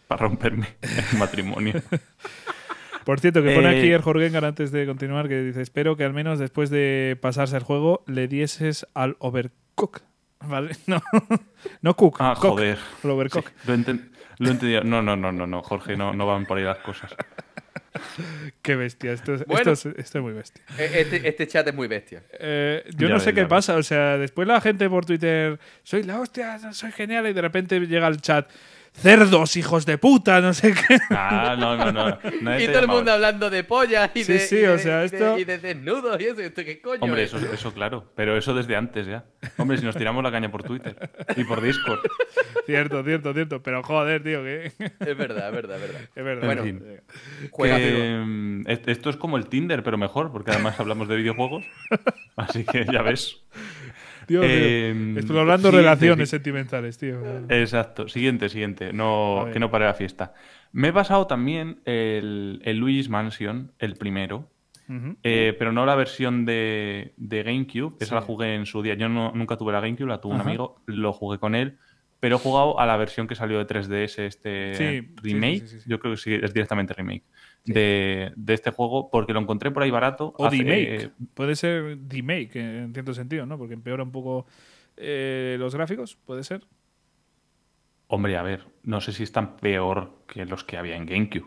[0.06, 0.66] para romperme
[1.12, 1.72] el matrimonio.
[3.04, 6.04] Por cierto, que pone Eh, aquí el Jorgengar antes de continuar que dice: Espero que
[6.04, 10.00] al menos después de pasarse el juego le dieses al Overcook.
[10.46, 10.76] ¿Vale?
[10.86, 11.00] No,
[11.82, 12.16] no Cook.
[12.20, 12.78] Ah, joder.
[13.04, 13.48] el Overcook.
[13.48, 14.84] Sí, lo, he enten- lo.
[14.84, 17.14] No, no, no, no, no, Jorge, no, no van por ahí las cosas.
[18.62, 19.12] Qué bestia.
[19.12, 19.72] Esto es, Bueno.
[19.72, 20.62] esto es- esto es muy bestia.
[20.78, 22.22] E- Este, este chat es muy bestia.
[22.38, 23.76] Eh, yo Ya no sé ves, qué pasa.
[23.76, 27.78] O sea, después la gente por Twitter, soy la hostia, soy genial, y de repente
[27.80, 28.48] llega el chat,
[28.94, 30.98] cerdos, hijos de puta, no sé qué.
[31.10, 32.18] Ah, no, no, no.
[32.42, 34.78] nadie Y todo el mundo hablando de pollas y Sí, de, sí, y de- o
[34.78, 36.40] sea, esto- y de desnudos y eso.
[36.40, 37.32] ¿Esto qué coño Hombre, es?
[37.34, 38.12] eso, eso claro.
[38.14, 39.24] Pero eso desde antes ya.
[39.56, 40.96] Hombre, si nos tiramos la caña por Twitter
[41.36, 42.00] y por Discord.
[42.66, 43.62] cierto, cierto, cierto.
[43.62, 44.66] Pero joder, tío, que
[45.00, 46.00] Es verdad, es verdad, es verdad.
[46.14, 46.46] es verdad.
[46.46, 46.82] Bueno, fin.
[47.50, 51.64] Juega, Que, est- esto es como el Tinder, pero mejor, porque además hablamos de videojuegos.
[52.36, 53.40] Así que ya ves.
[54.42, 57.20] Eh, Explorando siguiente, relaciones sentimentales, tío.
[57.48, 58.08] Exacto.
[58.08, 58.92] Siguiente, siguiente.
[58.92, 60.32] No, que no pare la fiesta.
[60.72, 64.48] Me he pasado también el, el Luigi's Mansion, el primero.
[65.22, 67.96] Eh, pero no la versión de, de GameCube.
[68.00, 68.14] Esa Sí.
[68.14, 68.92] la jugué en su día.
[68.94, 70.82] Yo no- nunca tuve la GameCube, la tuvo un amigo.
[70.86, 71.78] Lo jugué con él.
[72.20, 75.66] Pero he jugado a la versión que salió de 3DS, este Sí, remake.
[75.66, 75.78] sí.
[75.86, 77.24] Yo creo que sí, es directamente remake.
[77.64, 80.34] De, de este juego, porque lo encontré por ahí barato.
[80.36, 81.10] O hace- remake.
[81.34, 83.56] Puede ser remake, en cierto sentido, ¿no?
[83.58, 84.46] Porque empeora un poco
[84.96, 86.64] eh, los gráficos, puede ser.
[88.08, 91.46] Hombre, a ver, no sé si están peor que los que había en GameCube.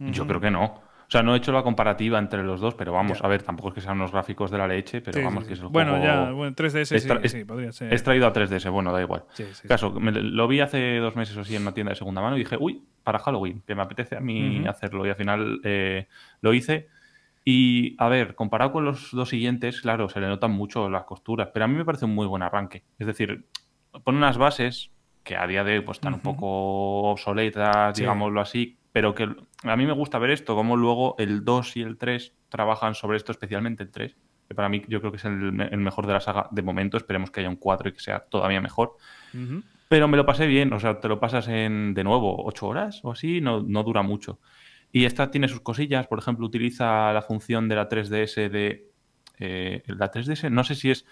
[0.00, 0.80] Yo creo que no.
[1.10, 3.26] O sea, no he hecho la comparativa entre los dos, pero vamos, Ya.
[3.26, 5.48] a ver, tampoco es que sean unos gráficos de la leche, pero Sí, vamos, sí,
[5.48, 7.92] que es el Bueno, juego- ya, bueno, 3DS Extra- sí, es- sí, podría ser.
[7.92, 9.24] Es traído a 3DS, bueno, da igual.
[9.66, 12.36] Caso, me- lo vi hace dos meses o así en una tienda de segunda mano
[12.36, 15.04] y dije, uy, para Halloween, que me apetece a mí hacerlo.
[15.04, 16.06] Y al final eh,
[16.42, 16.86] lo hice.
[17.44, 21.48] Y a ver, comparado con los dos siguientes, claro, se le notan mucho las costuras,
[21.52, 22.84] pero a mí me parece un muy buen arranque.
[23.00, 23.46] Es decir,
[24.04, 24.92] pone unas bases
[25.24, 26.46] que a día de hoy pues, están un poco
[27.10, 29.28] obsoletas, digámoslo así, pero que
[29.64, 33.16] a mí me gusta ver esto, cómo luego el 2 y el 3 trabajan sobre
[33.16, 34.16] esto, especialmente el 3,
[34.48, 36.62] que para mí yo creo que es el, me- el mejor de la saga de
[36.62, 36.96] momento.
[36.96, 38.96] Esperemos que haya un 4 y que sea todavía mejor.
[39.88, 43.00] Pero me lo pasé bien, o sea, te lo pasas en, de nuevo, 8 horas
[43.04, 44.38] o así, no, no dura mucho.
[44.92, 48.88] Y esta tiene sus cosillas, por ejemplo, utiliza la función de la 3DS de...
[49.38, 51.06] eh, la 3DS, no sé si es...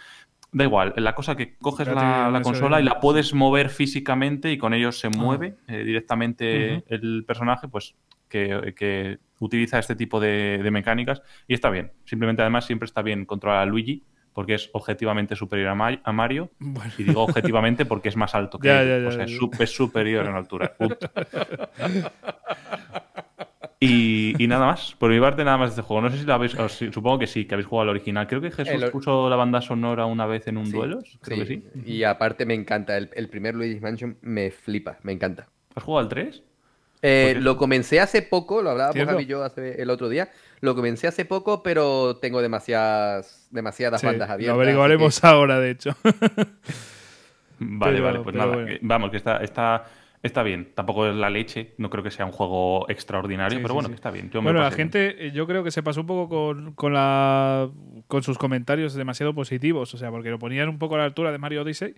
[0.51, 4.73] Da igual, la cosa que coges la, consola y la puedes mover físicamente y con
[4.73, 7.95] ello se mueve eh, directamente el personaje, pues
[8.29, 11.93] que, que utiliza este tipo de, de mecánicas y está bien.
[12.07, 16.13] Simplemente además siempre está bien controlar a Luigi porque es objetivamente superior a, Ma- a
[16.13, 16.93] Mario Bueno.
[16.97, 18.89] y digo objetivamente porque es más alto que Ya, él.
[18.89, 19.25] ya, ya, o sea,
[19.65, 20.73] es superior en altura.
[23.81, 24.95] Y, y nada más.
[24.99, 26.03] Por mi parte, nada más de este juego.
[26.03, 26.53] No sé si lo habéis.
[26.93, 28.27] supongo que sí, que habéis jugado al original.
[28.27, 30.99] Creo que Jesús El puso la banda sonora una vez en un Sí, duelo.
[31.21, 31.61] Creo sí.
[31.61, 31.83] que sí.
[31.87, 32.97] Y aparte me encanta.
[32.97, 35.47] El, el primer Luigi's Mansion me flipa, me encanta.
[35.77, 36.43] ¿Has jugado al 3?
[37.03, 39.05] Eh, Porque- lo comencé hace poco, lo hablábamos.
[39.07, 40.29] Javi y yo hace, el otro día.
[40.61, 44.55] Lo comencé hace poco, pero tengo demasiadas, demasiadas Sí, bandas lo abiertas.
[44.55, 45.91] así averiguaremos que- ahora, de hecho.
[47.61, 48.53] Vale, Pero- vale, pues nada.
[48.55, 48.67] bueno.
[48.67, 49.85] que- vamos, que está, está,
[50.23, 50.73] está bien.
[50.75, 51.75] Tampoco es la leche.
[51.79, 53.95] No creo que sea un juego extraordinario, Sí, pero sí, bueno, sí.
[53.95, 54.31] está bien.
[54.31, 54.77] Yo Bueno, la bien.
[54.77, 57.69] gente, eh, yo creo que se pasó un poco con, con, la,
[58.07, 61.33] con sus comentarios demasiado positivos, o sea, porque lo ponían un poco a la altura
[61.33, 61.95] de Mario Odyssey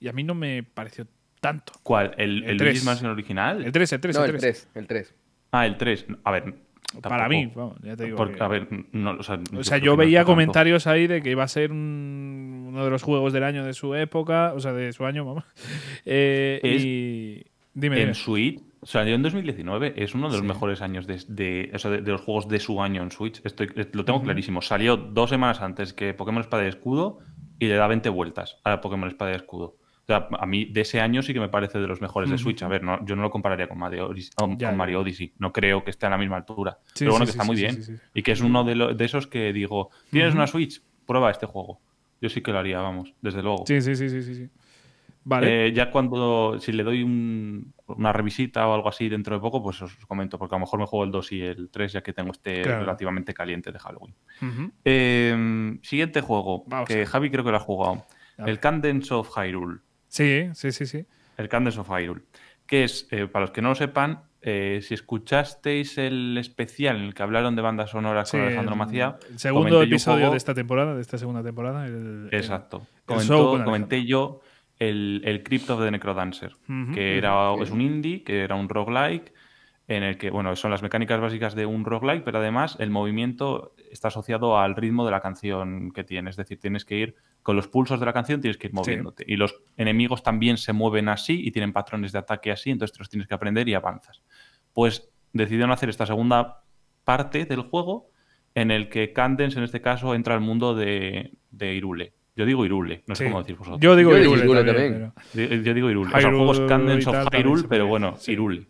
[0.00, 1.06] y a mí no me pareció
[1.40, 1.72] tanto.
[1.82, 2.14] ¿Cuál?
[2.18, 2.68] ¿El, El el, tres.
[2.68, 3.64] Luigi's Mansion original?
[3.64, 4.68] El 3, el 3, No, el el 3.
[4.72, 5.14] 3, el 3.
[5.52, 6.06] Ah, el 3.
[6.24, 6.54] A ver.
[7.02, 8.16] Para mí, vamos, ya te digo.
[8.16, 11.06] porque, que- a ver, no, o sea, o sea, creo yo no veía comentarios ahí
[11.06, 14.52] de que iba a ser un- uno de los juegos del año de su época,
[14.56, 15.44] o sea, de su año, vamos.
[16.04, 17.44] Eh, Es- y.
[17.74, 18.08] Dime, dime.
[18.08, 20.46] En Switch, salió en 2019, es uno de los Sí.
[20.46, 23.40] mejores años de, de- o sea, de- de los juegos de su año en Switch.
[23.44, 24.60] Estoy, lo tengo clarísimo.
[24.62, 27.18] Salió dos semanas antes que Pokémon Espada y Escudo
[27.58, 29.76] y le da 20 vueltas a Pokémon Espada y Escudo.
[30.02, 32.36] O sea, a mí de ese año sí que me parece de los mejores de.
[32.38, 32.62] Switch.
[32.64, 34.76] A ver, no, yo no lo compararía con Mario, Odyssey, con Ya, ya.
[34.76, 35.32] Mario Odyssey.
[35.38, 36.78] No creo que esté a la misma altura.
[36.94, 38.00] Sí, Pero bueno, sí, que está muy bien.
[38.14, 40.82] Y que es uno de, lo- de esos que digo, ¿tienes una Switch?
[41.06, 41.80] Prueba este juego.
[42.20, 43.64] Yo sí que lo haría, vamos, desde luego.
[43.66, 44.48] Sí, sí, sí, sí, sí.
[45.22, 45.66] Vale.
[45.66, 49.62] Eh, ya cuando, si le doy un- una revisita o algo así dentro de poco,
[49.62, 52.02] pues os comento, porque a lo mejor me juego el 2 y el 3 ya
[52.02, 52.80] que tengo este Claro.
[52.80, 54.14] relativamente caliente de Halloween.
[54.84, 57.06] Eh, siguiente juego, Vamos que.
[57.06, 58.04] Javi creo que lo ha jugado.
[58.38, 59.80] El Cadence of Hyrule.
[60.08, 61.04] Sí, sí, sí, sí.
[61.36, 62.22] El Cadence of Hyrule.
[62.66, 67.02] Que es, eh, para los que no lo sepan, eh, si escuchasteis el especial en
[67.02, 70.30] el que hablaron de bandas sonoras Sí, con Alejandro el- Macía, El segundo episodio juego-
[70.32, 71.84] de esta temporada, de esta segunda temporada.
[71.86, 72.86] el- el- Exacto.
[72.96, 74.40] el Comentó- con comenté yo
[74.80, 76.56] el, el Crypt of the Necrodancer,
[76.94, 79.32] que era, es un indie, que era un roguelike,
[79.86, 83.74] en el que, bueno, son las mecánicas básicas de un roguelike, pero además el movimiento
[83.90, 86.32] está asociado al ritmo de la canción que tienes.
[86.32, 89.24] Es decir, tienes que ir con los pulsos de la canción, tienes que ir moviéndote.
[89.26, 93.00] Y los enemigos también se mueven así y tienen patrones de ataque así, entonces te
[93.00, 94.22] los tienes que aprender y avanzas.
[94.72, 96.62] Pues decidieron hacer esta segunda
[97.04, 98.10] parte del juego
[98.54, 102.14] en el que Candence, en este caso, entra al mundo de, de Irule.
[102.36, 103.30] Yo digo Irule, no sé Sí.
[103.30, 103.80] cómo decir vosotros.
[103.80, 105.12] Yo digo Yo digo Irule Irule también, también.
[105.34, 106.08] pero- Yo yo digo Irule.
[106.14, 108.32] O sea, el juego es Hyrule Candence of Hyrule, pero bueno, sí.
[108.32, 108.66] Irule.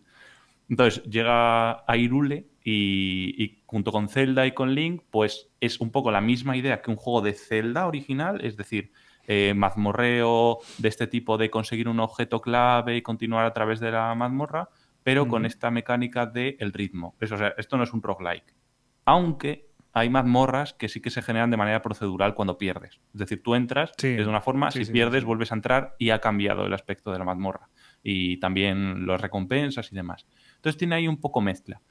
[0.69, 5.91] Entonces llega a Irule y, y junto con Zelda y con Link, pues es un
[5.91, 8.91] poco la misma idea que un juego de Zelda original, es decir,
[9.27, 13.91] eh, mazmorreo de este tipo de conseguir un objeto clave y continuar a través de
[13.91, 14.69] la mazmorra,
[15.03, 17.15] pero con esta mecánica del el ritmo.
[17.19, 18.53] Eso, o sea, esto no es un roguelike.
[19.05, 22.99] Aunque hay mazmorras que sí que se generan de manera procedural cuando pierdes.
[23.13, 24.15] Es decir, tú entras Sí.
[24.15, 27.11] de una forma, Sí, si sí, pierdes, vuelves a entrar y ha cambiado el aspecto
[27.11, 27.69] de la mazmorra.
[28.03, 30.25] Y también las recompensas y demás.
[30.55, 31.81] Entonces tiene ahí un poco mezcla.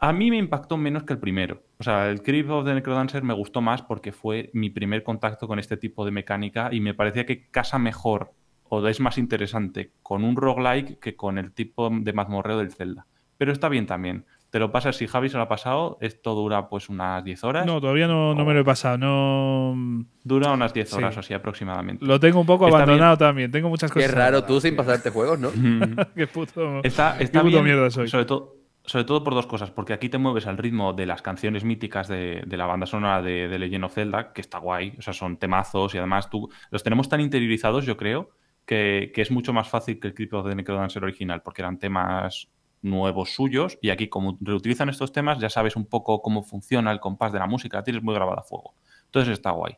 [0.00, 1.64] A mí me impactó menos que el primero.
[1.78, 5.48] O sea, el Crypt of the Necrodancer me gustó más porque fue mi primer contacto
[5.48, 8.32] con este tipo de mecánica y me parecía que casa mejor
[8.68, 13.06] o es más interesante con un roguelike que con el tipo de mazmorreo del Zelda.
[13.38, 14.24] Pero está bien también.
[14.50, 17.66] Te lo pasas, si Javi se lo ha pasado, esto dura pues unas 10 horas.
[17.66, 18.96] No, todavía no, no me lo he pasado.
[18.96, 20.04] No.
[20.24, 20.96] Dura unas 10 Sí.
[20.96, 22.04] horas o así aproximadamente.
[22.04, 23.50] Lo tengo un poco Está abandonado también.
[23.50, 24.14] Tengo muchas Qué cosas.
[24.14, 25.50] raro tú sin pasarte juegos, ¿no?
[26.16, 26.80] Qué puto.
[26.82, 28.08] Está, qué está puto bien, mierda soy.
[28.08, 29.70] Sobre todo, sobre todo por dos cosas.
[29.70, 33.20] Porque aquí te mueves al ritmo de las canciones míticas de, de la banda sonora
[33.20, 34.94] de, de Legend of Zelda, que está guay.
[34.98, 38.30] O sea, son temazos y además tú los tenemos tan interiorizados, yo creo,
[38.64, 41.78] que, que es mucho más fácil que el Crypt of the Necrodancer original, porque eran
[41.78, 42.48] temas
[42.82, 47.00] nuevos suyos y aquí como reutilizan estos temas ya sabes un poco cómo funciona el
[47.00, 48.74] compás de la música, la tienes muy grabada a fuego.
[49.06, 49.76] Entonces está guay.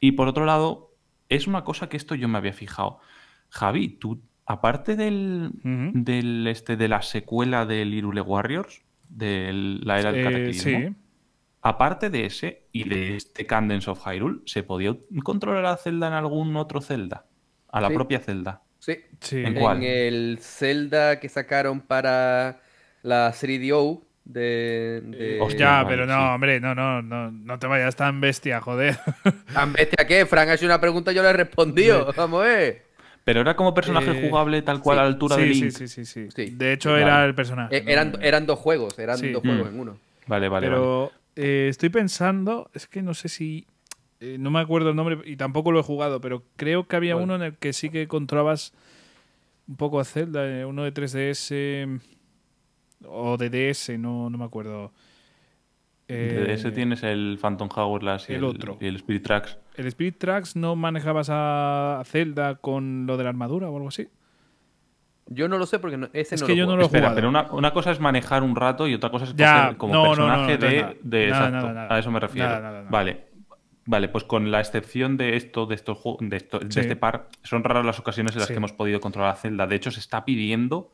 [0.00, 0.92] Y por otro lado,
[1.28, 3.00] es una cosa que esto yo me había fijado.
[3.50, 5.50] Javi, tú, aparte del,
[5.94, 9.50] del este de la secuela del Irule Warriors, de
[9.82, 10.94] la era del Eh, cataclismo, sí.
[11.62, 16.12] aparte de ese y de este Cadence of Hyrule, ¿se podía controlar a Zelda en
[16.14, 17.26] algún otro Zelda?
[17.70, 17.94] A la Sí.
[17.94, 18.62] propia Zelda.
[18.78, 18.96] Sí.
[19.20, 19.42] Sí.
[19.44, 19.78] ¿En cuál?
[19.78, 22.60] En el Zelda que sacaron para
[23.02, 26.20] la 3DO De, de- Hostia, Ya, pero no, sí.
[26.34, 28.98] hombre, no, no, no, no te vayas tan bestia, joder.
[29.54, 30.26] ¿Tan bestia qué?
[30.26, 32.12] Frank ha hecho una pregunta y yo le he respondido.
[32.16, 32.82] Vamos ver.
[33.24, 35.60] Pero era como personaje Eh, jugable tal cual sí, a la altura sí, de sí,
[35.62, 35.70] Link.
[35.72, 36.28] sí, sí, sí.
[36.34, 36.50] Sí.
[36.50, 37.02] De hecho, Vale.
[37.02, 37.76] era el personaje.
[37.78, 39.32] Eh, eran, eran dos juegos, eran Sí.
[39.32, 39.74] dos juegos Mm.
[39.74, 39.98] en uno.
[40.26, 40.76] Vale, vale, vale.
[40.76, 43.66] Pero eh, estoy pensando, es que no sé si.
[44.20, 47.16] Eh, no me acuerdo el nombre y tampoco lo he jugado, pero creo que había
[47.16, 48.72] uno en el que sí que controlabas
[49.68, 52.00] un poco a Zelda, eh, uno de 3DS
[53.06, 54.92] o de DS, no, no me acuerdo.
[56.08, 58.78] De Eh, ese tienes el Phantom Hourglass y el el, otro.
[58.80, 59.58] y el Spirit Tracks.
[59.76, 64.08] ¿El Spirit Tracks no manejabas a Zelda con lo de la armadura o algo así?
[65.26, 66.86] Yo no lo sé porque no- ese Es no que lo yo no lo he
[66.86, 67.14] Espera, jugado.
[67.16, 69.92] pero una, una cosa es manejar un rato y otra cosa es Ya, coger como
[69.92, 70.94] no, no, no, personaje no, de, nada.
[71.02, 71.66] de- Nada, exacto.
[71.68, 71.94] nada, nada.
[71.94, 72.48] A eso me refiero.
[72.48, 72.90] Nada, nada, nada.
[72.90, 73.27] Vale.
[73.90, 77.28] Vale, pues con la excepción de esto, de estos juegos, de, esto- de este par,
[77.42, 78.52] son raras las ocasiones en las Sí.
[78.52, 79.66] que hemos podido controlar a Zelda.
[79.66, 80.92] De hecho, se está pidiendo,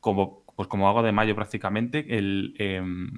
[0.00, 3.10] como, pues como hago de mayo prácticamente, el em,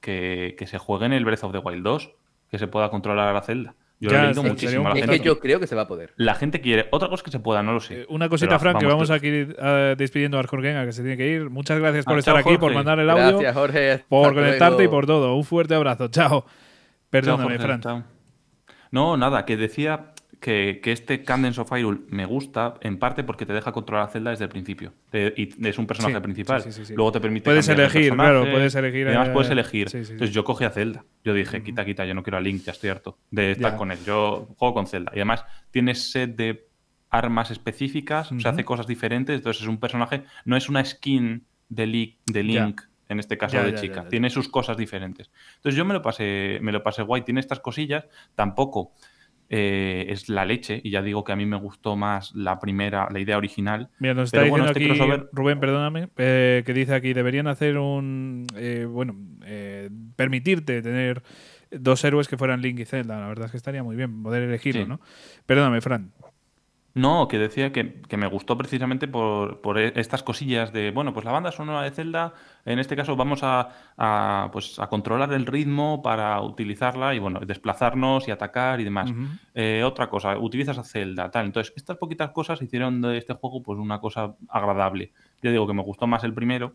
[0.00, 2.12] que, que se juegue en el Breath of the Wild 2,
[2.50, 3.74] que se pueda controlar a Zelda.
[3.98, 4.84] Yo lo Ya, he leído muchísimo.
[4.88, 6.12] La Es gente, que yo creo que se va a poder.
[6.16, 6.86] la gente quiere.
[6.92, 8.02] Otra cosa es que se pueda, no lo sé.
[8.02, 11.26] Eh, Una cosita, Frank, que vamos aquí eh, despidiendo a Arjorgenga, que se tiene que
[11.28, 11.50] ir.
[11.50, 12.74] Muchas gracias por Ah, estar chao, aquí, por Jorge.
[12.76, 13.90] mandar el audio, Gracias, Jorge.
[13.92, 15.34] Hasta por conectarte y por todo.
[15.34, 16.06] Un fuerte abrazo.
[16.08, 16.28] Chao.
[16.28, 16.46] Chao,
[17.10, 17.80] Perdóname, Jorge, Fran.
[17.80, 18.04] chao.
[18.92, 23.46] No, nada, que decía que, que este Cadence of Hyrule me gusta en parte porque
[23.46, 24.92] te deja controlar a Zelda desde el principio.
[25.10, 26.62] Te- y es un personaje Sí, principal.
[26.62, 26.94] sí, sí, sí.
[26.94, 27.44] Luego te permite.
[27.44, 29.88] Puedes elegir, claro, puedes elegir, además puedes elegir.
[29.92, 31.04] Entonces yo cogí a Zelda.
[31.24, 33.76] Yo dije, quita, quita, yo no quiero a Link, ya estoy harto de estar Ya.
[33.78, 33.98] con él.
[34.04, 35.10] Yo juego con Zelda.
[35.14, 36.68] Y además tienes set de
[37.08, 38.48] armas específicas, o Ujú.
[38.48, 39.36] hace cosas diferentes.
[39.36, 42.74] Entonces es un personaje, no es una skin de, Li- de Ya.
[43.12, 44.02] En este caso Ya, de ya, chica.
[44.02, 44.08] ya.
[44.08, 45.30] Tiene sus cosas diferentes.
[45.56, 47.22] Entonces yo me lo pasé, me lo pasé guay.
[47.22, 48.06] Tiene estas cosillas.
[48.34, 48.92] Tampoco
[49.54, 50.80] eh, es la leche.
[50.82, 53.90] Y ya digo que a mí me gustó más la primera, la idea original.
[53.98, 57.12] Mira, nos está Pero bueno, diciendo este aquí crossover- Rubén, perdóname, eh, que dice aquí,
[57.12, 59.14] deberían hacer un, eh, bueno,
[60.16, 61.22] permitirte tener
[61.70, 63.18] dos héroes que fueran Link y Zelda.
[63.20, 64.88] La verdad es que estaría muy bien poder elegirlo, Sí.
[64.88, 65.00] ¿no?
[65.46, 66.12] Perdóname, Fran.
[66.94, 71.14] No, que decía que, que me gustó precisamente por, por e- estas cosillas de, bueno,
[71.14, 72.34] pues la banda sonora de Zelda,
[72.66, 77.40] en este caso vamos a, a, pues, a controlar el ritmo para utilizarla y, bueno,
[77.40, 79.10] desplazarnos y atacar y demás.
[79.54, 81.46] Eh, otra cosa, utilizas a Zelda, tal.
[81.46, 85.12] Entonces, estas poquitas cosas hicieron de este juego pues una cosa agradable.
[85.42, 86.74] Yo digo que me gustó más el primero,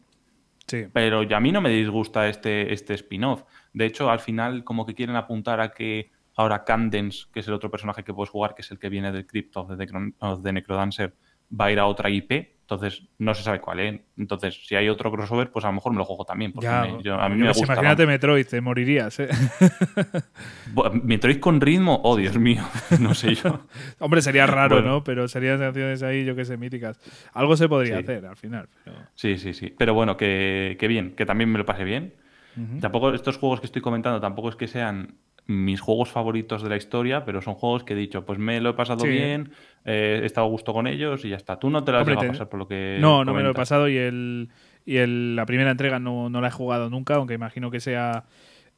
[0.65, 0.85] Sí.
[0.91, 3.43] pero ya a mí no me disgusta este, este spin-off.
[3.71, 7.53] De hecho, al final como que quieren apuntar a que ahora Candence, que es el
[7.53, 10.13] otro personaje que puedes jugar, que es el que viene del Crypt of the, Necro-
[10.19, 11.13] of the Necrodancer,
[11.51, 12.55] va a ir a otra IP.
[12.61, 14.01] Entonces, no se sabe cuál es.
[14.17, 16.51] Entonces, si hay otro crossover, pues a lo mejor me lo juego también.
[16.51, 17.73] Porque Ya, me- yo- a mí me qué gusta.
[17.73, 18.05] Imagínate.
[18.05, 19.29] Metroid, te morirías, ¿eh?
[21.03, 22.63] Metroid con ritmo, oh Dios mío,
[22.99, 23.61] no sé yo.
[23.99, 24.89] Hombre, sería raro, Bueno.
[24.91, 25.03] ¿no?
[25.03, 26.99] Pero serían canciones ahí, yo que sé, míticas.
[27.33, 28.03] Algo se podría Sí.
[28.03, 28.67] hacer al final.
[28.83, 29.73] pero- Sí, sí, sí.
[29.77, 32.13] Pero bueno, que, que bien, que también me lo pasé bien.
[32.81, 35.13] Tampoco estos juegos que estoy comentando tampoco es que sean
[35.47, 38.69] mis juegos favoritos de la historia, pero son juegos que he dicho, pues me lo
[38.71, 39.09] he pasado Sí.
[39.09, 39.51] bien,
[39.85, 41.57] eh, he estado a gusto con ellos y ya está.
[41.57, 43.53] Tú no te Hombre, vas a pasar por lo que No, no me lo he
[43.53, 44.49] pasado y el
[44.85, 48.25] y el, la primera entrega no, no la he jugado nunca, aunque imagino que sea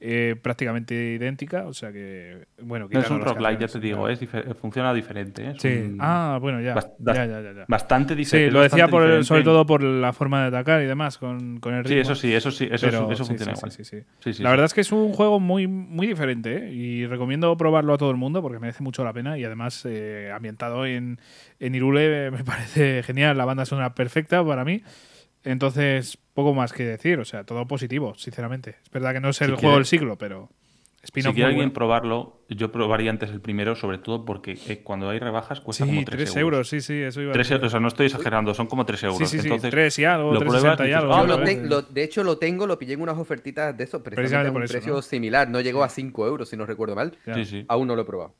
[0.02, 1.66] eh, prácticamente idéntica.
[1.68, 4.14] O sea que, bueno, No, es un roguelike, ya te digo, claro.
[4.14, 5.44] es difer- funciona diferente.
[5.44, 5.52] ¿eh?
[5.56, 5.68] Es Sí.
[5.68, 6.76] un- Ah, bueno, ya.
[7.00, 7.66] Ya, ya, ya, ya.
[7.68, 8.52] Bastante Sí, diferente.
[8.52, 11.74] lo decía por el- sobre todo por la forma de atacar y demás, con, con
[11.74, 11.96] el ritmo.
[11.96, 13.72] Sí, eso sí, eso sí, eso, Pero eso sí, funciona sí, igual.
[13.72, 14.04] sí, sí, sí.
[14.20, 14.52] Sí, sí, la sí.
[14.54, 16.72] verdad es que es un juego muy, muy diferente ¿eh?
[16.74, 20.32] y recomiendo probarlo a todo el mundo porque merece mucho la pena y además eh,
[20.34, 21.20] ambientado en,
[21.60, 24.82] en Irule eh, me parece genial, la banda sonora perfecta para mí.
[25.44, 28.76] Entonces, poco más que decir, o sea, todo positivo, sinceramente.
[28.84, 30.50] Es verdad que no es el Si juego quiere- del siglo, pero
[31.04, 31.74] Si quiere alguien bueno.
[31.74, 35.90] probarlo, yo probaría antes el primero, sobre todo porque eh, cuando hay rebajas cuesta Sí,
[35.90, 36.68] como 3 3 euros.
[36.68, 37.56] sí, sí, eso iba a Tres decir.
[37.56, 39.18] euros, o sea, no estoy exagerando, son como 3 euros.
[39.18, 41.14] Sí, sí, sí, Entonces, 3 y algo, lo 3,60 pruebas y y dices, algo.
[41.14, 43.86] "Ah, Yo lo te- lo- de hecho, lo tengo, lo pillé en unas ofertitas de
[43.86, 45.02] eso, precisamente Precisamente a un por eso, precio ¿no?
[45.02, 45.50] similar.
[45.50, 47.18] No llegó a 5 euros, si no recuerdo mal.
[47.34, 47.66] Sí, sí.
[47.70, 48.36] Aún no lo he probado.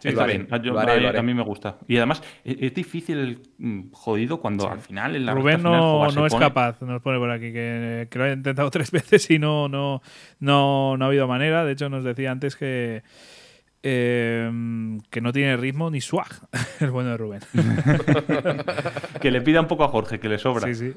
[0.00, 1.76] Sí, Está bien, a, yo- a- mí me gusta.
[1.86, 5.72] Y además, e- es, difícil, el, mm, jodido, cuando al final, en la Rubén final,
[5.72, 8.90] no, no es pone- capaz, nos pone por aquí, que, que lo ha intentado tres
[8.90, 10.00] veces y no, no,
[10.38, 11.64] no, no ha habido manera.
[11.64, 13.02] De hecho, nos decía antes que,
[13.82, 14.50] eh,
[15.10, 16.28] que no tiene ritmo ni swag,
[16.80, 17.40] el bueno de Rubén.
[19.20, 20.66] Que le pida un poco a Jorge, que le sobra.
[20.66, 20.94] Sí, sí.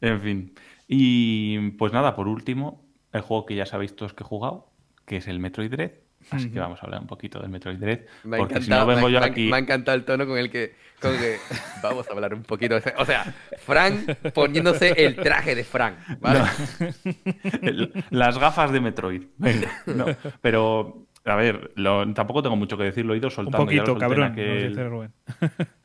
[0.00, 0.54] En fin.
[0.88, 4.72] Y pues nada, por último, el juego que ya sabéis todos que he jugado,
[5.06, 5.92] que es el Metroid Dread.
[6.30, 8.00] Así que vamos a hablar un poquito del Metroid Dread.
[8.24, 9.48] Me porque si encantado, no vengo me, yo aquí.
[9.48, 11.38] me ha encantado el tono con el que, con que
[11.82, 12.78] vamos a hablar un poquito.
[12.78, 13.24] de- O sea,
[13.58, 15.96] Frank poniéndose el traje de Frank.
[16.20, 16.40] ¿vale?
[17.62, 19.22] El- Las gafas de Metroid.
[19.38, 20.06] Venga, no.
[20.40, 23.70] Pero, a ver, lo- tampoco tengo mucho que decir, lo he ido Un soltando.
[23.70, 25.12] ya lo poquito, cabrón, aquel- dice Rubén.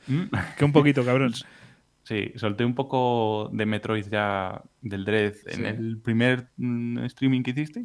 [0.08, 0.24] ¿Mm?
[0.58, 1.34] Que un poquito, cabrón.
[2.04, 7.50] Sí, solté un poco de Metroid ya del Dread en el primer mm, streaming que
[7.52, 7.84] hiciste.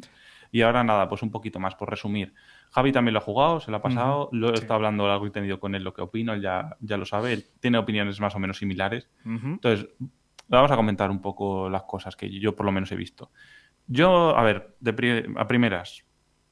[0.51, 2.33] Y ahora nada, pues un poquito más, por resumir.
[2.71, 5.31] Javi también lo ha jugado, se lo ha pasado, lo he estado hablando largo y
[5.31, 8.35] tendido con él lo que opino, él ya, ya lo sabe, él tiene opiniones más
[8.35, 9.09] o menos similares.
[9.53, 9.87] Entonces,
[10.47, 13.31] vamos a comentar un poco las cosas que yo por lo menos he visto.
[13.87, 16.05] Yo, a ver, de pri- a primeras,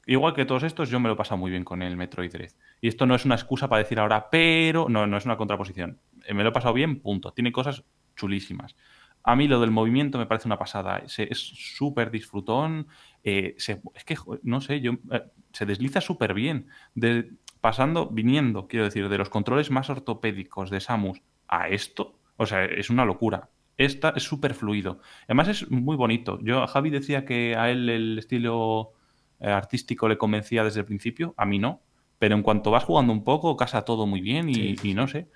[0.06, 2.50] igual que todos estos, yo me lo he pasado muy bien con el Metroid Dread.
[2.80, 5.98] Y esto no es una excusa para decir ahora, pero no, no es una contraposición.
[6.26, 7.32] Eh, Me lo he pasado bien, punto.
[7.32, 7.84] Tiene cosas
[8.16, 8.74] chulísimas.
[9.22, 11.02] A mí lo del movimiento me parece una pasada.
[11.06, 12.88] Es súper disfrutón.
[13.24, 15.22] Eh, se- es que, no sé, yo, eh,
[15.52, 16.68] se desliza súper bien.
[16.94, 17.30] De,
[17.60, 22.64] pasando, viniendo, quiero decir, de los controles más ortopédicos de Samus a esto, o sea,
[22.64, 23.50] es una locura.
[23.76, 25.00] Esta es súper fluido.
[25.24, 26.38] Además es muy bonito.
[26.42, 28.92] Yo, Javi decía que a él el estilo
[29.40, 31.80] eh, artístico le convencía desde el principio, a mí no.
[32.18, 35.28] Pero en cuanto vas jugando un poco, casa todo muy bien y, y no sé.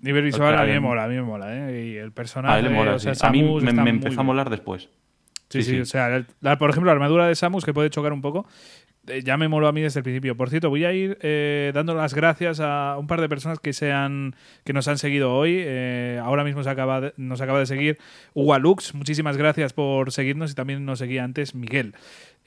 [0.00, 1.86] Nivel visual a mí me mola, a mí me mola, ¿eh?
[1.86, 2.54] Y el personaje.
[2.54, 3.26] A él le mola, o sea, sí.
[3.26, 4.88] A mí me, empezó a molar después.
[5.62, 8.22] Sí, sí, o sea, la- por ejemplo, la armadura de Samus, que puede chocar un
[8.22, 8.46] poco,
[9.08, 10.36] eh, ya me moló a mí desde el principio.
[10.36, 13.72] Por cierto, voy a ir eh, dando las gracias a un par de personas que,
[13.72, 14.34] se han,
[14.64, 15.56] que nos han seguido hoy.
[15.58, 17.98] Eh, ahora mismo se acaba de- nos acaba de seguir
[18.34, 18.94] Hugo Lux.
[18.94, 21.94] Muchísimas gracias por seguirnos y también nos seguía antes Miguel.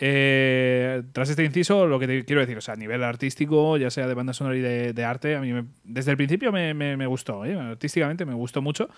[0.01, 3.89] Eh, tras este inciso, lo que te quiero decir, o sea, a nivel artístico, ya
[3.89, 6.73] sea de banda sonora y de, de arte, a mí me- desde el principio me,
[6.73, 7.53] me- me gustó, ¿eh?
[7.59, 8.89] artísticamente me gustó mucho.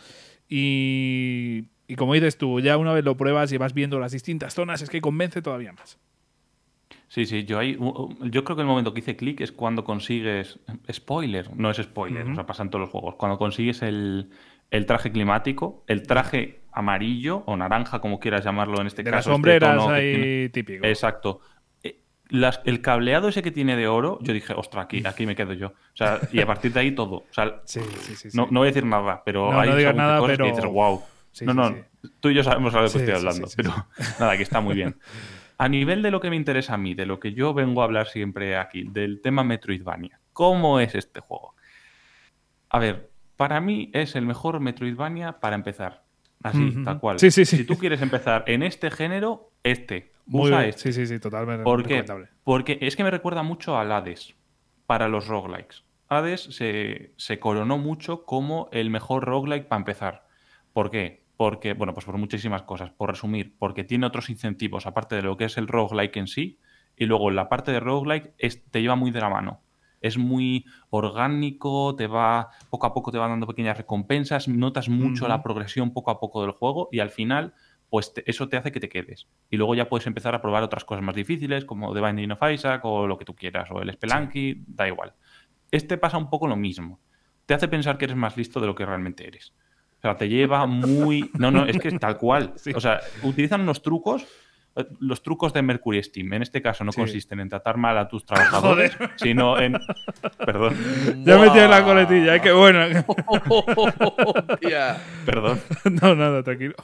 [0.48, 4.54] Y, y como dices tú, ya una vez lo pruebas y vas viendo las distintas
[4.54, 6.00] zonas, es que convence todavía más.
[7.08, 10.60] Sí, sí, yo, ahí, yo creo que el momento que hice clic es cuando consigues.
[10.92, 12.32] Spoiler, no es spoiler, Ujú.
[12.32, 13.16] o sea, pasa en todos los juegos.
[13.16, 14.30] Cuando consigues el,
[14.70, 19.18] el traje climático, el traje amarillo o naranja, como quieras llamarlo en este De las
[19.20, 19.32] caso.
[19.32, 20.86] este sombreras tono que ahí tiene- típico.
[20.86, 21.42] Exacto.
[21.84, 22.00] Eh,
[22.30, 25.52] las- el cableado ese que tiene de oro, yo dije, ostras, aquí, aquí me quedo
[25.52, 25.68] yo.
[25.68, 27.16] O sea, y a partir de ahí todo.
[27.30, 28.38] O sea, Sí, sí, sí.
[28.38, 30.72] no, voy a decir nada, pero No, hay no digas nada, cosas que pero- dices,
[30.72, 31.02] wow.
[31.32, 32.10] Sí, no, sí, no, sí.
[32.20, 33.74] tú y yo sabemos a lo que estoy hablando, pero
[34.20, 34.98] nada, que está muy bien.
[35.58, 37.86] A nivel de lo que me interesa a mí, de lo que yo vengo a
[37.86, 41.56] hablar siempre aquí, del tema Metroidvania, ¿cómo es este juego?
[42.70, 46.04] A ver, para mí es el mejor Metroidvania para empezar.
[46.44, 47.20] Así, tal cual.
[47.20, 47.58] Sí, sí, sí.
[47.58, 50.12] Si tú quieres empezar en este género, este.
[50.26, 50.70] Muy Usa bien.
[50.70, 50.92] este.
[50.92, 51.64] Sí, sí, sí, totalmente.
[51.64, 52.04] ¿Por qué?
[52.44, 54.34] Porque es que me recuerda mucho al Hades
[54.88, 55.84] para los roguelikes.
[56.08, 60.28] Hades se, se coronó mucho como el mejor roguelike para empezar.
[60.74, 61.21] ¿Por qué?
[61.44, 62.92] Porque, bueno, pues por muchísimas cosas.
[62.92, 66.60] Por resumir, porque tiene otros incentivos, aparte de lo que es el roguelike en sí,
[66.96, 69.62] y luego la parte de roguelike es, te lleva muy de la mano.
[70.02, 75.28] Es muy orgánico, te va, poco a poco te va dando pequeñas recompensas, notas mucho
[75.28, 77.54] la progresión poco a poco del juego y al final
[77.90, 79.28] pues te- eso te hace que te quedes.
[79.50, 82.52] Y luego ya puedes empezar a probar otras cosas más difíciles, como The Binding of
[82.54, 85.14] Isaac o lo que tú quieras, o el Spelunky, da igual.
[85.72, 87.00] Este pasa un poco lo mismo.
[87.48, 89.54] Te hace pensar que eres más listo de lo que realmente eres.
[90.02, 91.30] O sea, te lleva muy...
[91.38, 92.54] No, no, es que es tal cual.
[92.58, 92.72] Sí.
[92.76, 94.26] O sea, utilizan unos trucos,
[95.00, 96.32] los trucos de Mercury Steam.
[96.34, 97.02] En este caso no Sí.
[97.02, 99.74] consisten en tratar mal a tus trabajadores, sino en...
[100.46, 100.76] Perdón,
[101.26, 102.42] Ya metí en la coletilla, ¿eh?
[102.42, 102.80] que bueno.
[105.26, 105.60] Perdón.
[106.02, 106.76] no, nada, tranquilo.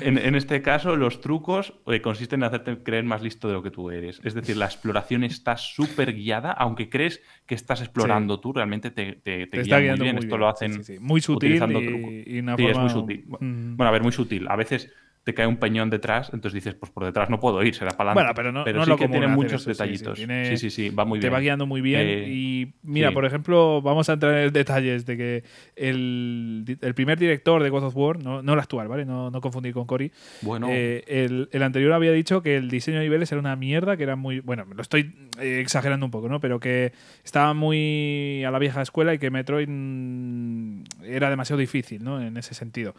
[0.00, 3.62] En, en este caso, los trucos eh, consisten en hacerte creer más listo de lo
[3.62, 4.20] que tú eres.
[4.24, 9.12] Es decir, la exploración está súper guiada, aunque crees que estás explorando tú, realmente te,
[9.14, 10.16] te, te Te está guían muy bien.
[10.16, 10.40] muy Esto bien.
[10.40, 10.98] lo hacen Sí, sí, sí.
[11.00, 12.10] Muy sutil utilizando y- trucos.
[12.26, 13.24] y una sí, es muy forma- sutil.
[13.40, 13.76] Mm.
[13.76, 14.46] Bueno, a ver, muy sutil.
[14.48, 14.90] A veces
[15.24, 18.12] te cae un peñón detrás, entonces dices, pues por detrás no puedo ir, será para
[18.12, 18.20] adelante.
[18.22, 20.18] Bueno, pero no, no es sí lo que tiene muchos eso, sí, sí, detallitos.
[20.18, 21.34] tiene- Sí, sí, sí, va muy te bien.
[21.34, 22.02] va guiando muy bien.
[22.02, 25.44] Eh, y mira, por ejemplo, vamos a entrar en detalles de que
[25.76, 29.04] el, el primer director de God of War, no, no el actual, ¿vale?
[29.04, 30.12] No, no confundir con Cory.
[30.42, 33.96] Bueno, eh, el, el anterior había dicho que el diseño de niveles era una mierda,
[33.96, 34.40] que era muy.
[34.40, 36.40] Bueno, lo estoy eh, exagerando un poco, ¿no?
[36.40, 36.92] Pero que
[37.24, 42.20] estaba muy a la vieja escuela y que Metroid mm, era demasiado difícil, ¿no?
[42.20, 42.94] En ese sentido.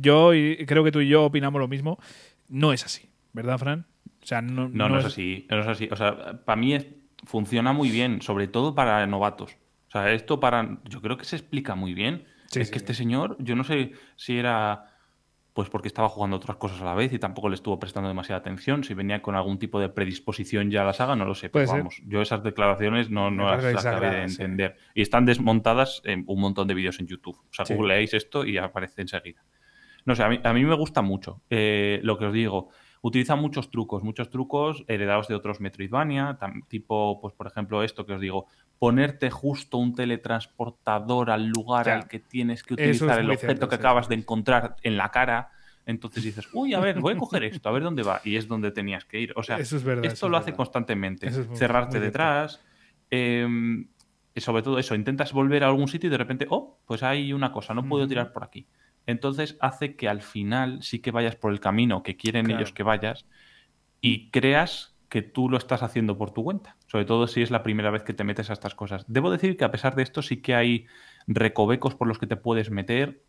[0.00, 1.98] Yo, y creo que tú y yo opinamos lo mismo.
[2.48, 3.86] No es así, ¿verdad, Fran?
[4.22, 5.88] O sea, no, No, no, es así, no es así.
[5.90, 6.86] O sea, para mí es-
[7.24, 9.56] funciona muy bien, sobre todo para novatos.
[9.88, 10.78] O sea, esto para.
[10.84, 12.24] Yo creo que se explica muy bien.
[12.46, 12.84] Sí, es sí, que sí.
[12.84, 14.84] este señor, yo no sé si era.
[15.54, 18.38] Pues porque estaba jugando otras cosas a la vez y tampoco le estuvo prestando demasiada
[18.38, 18.84] atención.
[18.84, 21.48] Si venía con algún tipo de predisposición ya a la saga, no lo sé.
[21.50, 21.78] Pero ser.
[21.78, 24.76] vamos, yo esas declaraciones no, las acabé de entender.
[24.94, 27.36] Y están desmontadas en un montón de vídeos en YouTube.
[27.38, 29.42] O sea, googleáis esto y aparece enseguida.
[30.08, 32.70] No sé, a mí, a mí me gusta mucho eh, lo que os digo.
[33.02, 38.14] Utiliza muchos trucos, muchos trucos heredados de otros Metroidvania, tipo, pues por ejemplo, esto que
[38.14, 38.46] os digo,
[38.78, 41.96] ponerte justo un teletransportador al lugar Ya.
[41.96, 44.76] al que tienes que es utilizar el objeto cierto, que sí, acabas sí, de encontrar
[44.82, 45.50] en la cara.
[45.84, 48.20] Entonces dices, uy, a ver, voy a coger esto, a ver dónde va.
[48.24, 49.32] Y es donde tenías que ir.
[49.36, 50.56] O sea, Eso es verdad, esto eso es lo hace verdad.
[50.56, 51.28] constantemente.
[51.28, 52.64] Eso es muy- Cerrarte muy detrás.
[53.10, 53.88] em,
[54.34, 57.32] y sobre todo eso, intentas volver a algún sitio y de repente, oh, pues hay
[57.32, 58.66] una cosa, no puedo tirar por aquí.
[59.08, 62.60] Entonces hace que al final sí que vayas por el camino que quieren Claro.
[62.60, 63.26] ellos que vayas
[64.00, 66.76] y creas que tú lo estás haciendo por tu cuenta.
[66.86, 69.04] Sobre todo si es la primera vez que te metes a estas cosas.
[69.08, 70.86] Debo decir que a pesar de esto sí que hay
[71.26, 73.22] recovecos por los que te puedes meter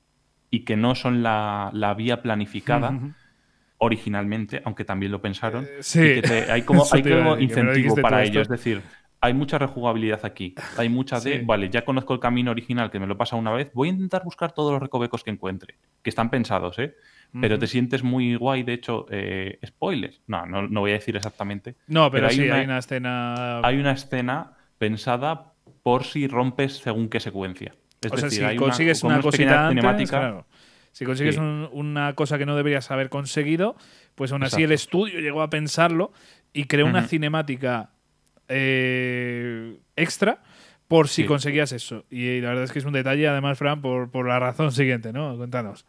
[0.51, 2.99] y que no son la, la vía planificada
[3.77, 5.63] originalmente, aunque también lo pensaron.
[5.65, 6.01] Eh, sí.
[6.01, 8.41] y que te- hay como, hay como incentivo para ello.
[8.41, 8.53] esto.
[8.53, 8.81] Es decir,
[9.21, 10.55] hay mucha rejugabilidad aquí.
[10.77, 11.45] Hay mucha de, Sí.
[11.45, 14.23] vale, ya conozco el camino original que me lo pasa una vez, voy a intentar
[14.23, 16.95] buscar todos los recovecos que encuentre, que están pensados, ¿eh?
[17.41, 20.19] Pero te sientes muy guay, de hecho, eh, spoilers.
[20.25, 21.75] No, no, no voy a decir exactamente.
[21.85, 23.59] No, pero, hay sí, una- hay una escena.
[23.59, 27.75] Hay una escena pensada por si rompes según qué secuencia.
[28.01, 30.19] Es o sea, decir, si hay consigues una, cosita antes, cinemática.
[30.19, 30.47] claro.
[30.91, 31.41] Si consigues Sí.
[31.41, 33.75] un- una cosa que no deberías haber conseguido,
[34.15, 36.11] pues aún así el estudio llegó a pensarlo
[36.51, 37.91] y creó una cinemática
[38.49, 40.41] eh, extra
[40.87, 41.27] por si Sí.
[41.27, 42.05] conseguías eso.
[42.09, 45.13] Y la verdad es que es un detalle, además, Fran, por, por la razón siguiente,
[45.13, 45.37] ¿no?
[45.37, 45.85] Cuéntanos.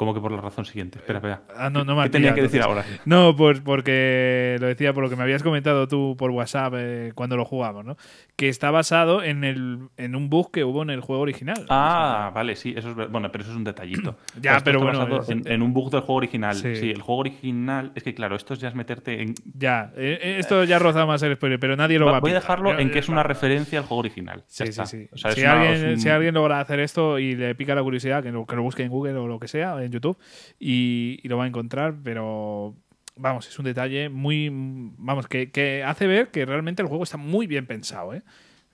[0.00, 0.98] Como que por la razón siguiente.
[0.98, 1.42] Espera, espera.
[1.54, 2.86] Ah, no, no me ¿Qué tenía que decir ahora?
[3.04, 7.12] No, pues porque lo decía por lo que me habías comentado tú por WhatsApp eh,
[7.14, 7.98] cuando lo jugamos, ¿no?
[8.34, 11.66] Que está basado en, el, en un bug que hubo en el juego original.
[11.68, 14.16] Ah, vale, sí, eso es bueno, pero eso es un detallito.
[14.40, 16.54] Ya, Esto pero está bueno, basado es- en, en un bug del juego original.
[16.54, 16.76] Sí.
[16.76, 16.90] Sí.
[16.90, 19.34] el juego original es que claro, esto ya es meterte en.
[19.54, 22.20] Ya, eh, eh, esto ya roza más el spoiler, pero nadie lo va, Va- a
[22.20, 24.44] voy a dejarlo en que es una referencia al juego original.
[24.46, 24.86] Sí, Ya sí, está.
[24.86, 25.08] sí.
[25.12, 27.82] O sea, es si, alguien, un- si alguien logra hacer esto y le pica la
[27.82, 30.18] curiosidad, que lo, que lo busque en Google o lo que sea, en YouTube,
[30.58, 32.74] y, y lo va a encontrar, pero
[33.16, 34.48] vamos, es un detalle muy.
[34.52, 38.22] Vamos, que, que hace ver que realmente el juego está muy bien pensado, ¿eh?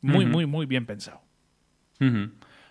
[0.02, 1.20] Muy, muy, muy bien pensado.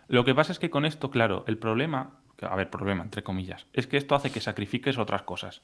[0.07, 3.65] Lo que pasa es que con esto, claro, el problema, a ver, problema, entre comillas,
[3.73, 5.63] es que esto hace que sacrifiques otras cosas.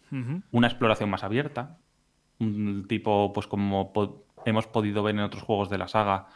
[0.51, 1.77] Una exploración más abierta,
[2.39, 6.27] un tipo, pues como po- hemos podido ver en otros juegos de la saga,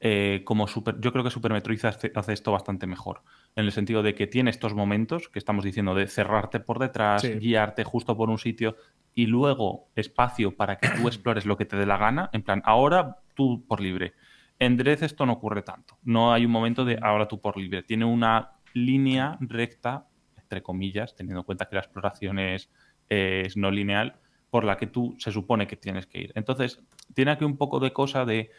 [0.00, 3.22] eh, como Super, yo creo que Super Metroid hace, hace esto bastante mejor,
[3.54, 7.22] en el sentido de que tiene estos momentos que estamos diciendo de cerrarte por detrás,
[7.22, 7.34] Sí.
[7.34, 8.76] guiarte justo por un sitio
[9.14, 12.62] y luego espacio para que tú explores lo que te dé la gana, en plan,
[12.64, 14.14] ahora tú por libre.
[14.58, 17.82] En Dredd esto no ocurre tanto, no hay un momento de ahora tú por libre,
[17.82, 20.06] tiene una línea recta,
[20.36, 22.70] entre comillas, teniendo en cuenta que la exploración es,
[23.08, 24.16] es no lineal,
[24.50, 26.32] por la que tú se supone que tienes que ir.
[26.34, 26.82] Entonces,
[27.14, 28.50] tiene aquí un poco de cosa de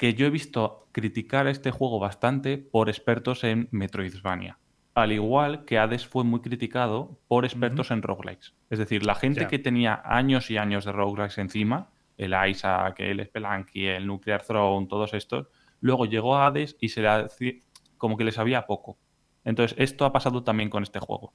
[0.00, 4.58] que yo he visto criticar este juego bastante por expertos en Metroidvania.
[4.94, 8.54] Al igual que Hades fue muy criticado por expertos en roguelikes.
[8.70, 13.22] Es decir, la gente que tenía años y años de roguelikes encima, el Isaac, el
[13.26, 15.48] Spelunky, el Nuclear Throne, todos estos,
[15.82, 17.56] luego llegó a Hades y se le hacía-
[17.98, 18.96] como que le sabía poco.
[19.44, 21.34] Entonces, esto ha pasado también con este juego.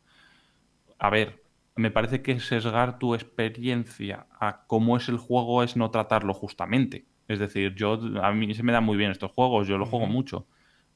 [0.97, 1.43] A ver,
[1.75, 7.05] me parece que sesgar tu experiencia a cómo es el juego es no tratarlo justamente.
[7.27, 10.05] Es decir, yo a mí se me dan muy bien estos juegos, yo lo juego
[10.05, 10.47] mucho.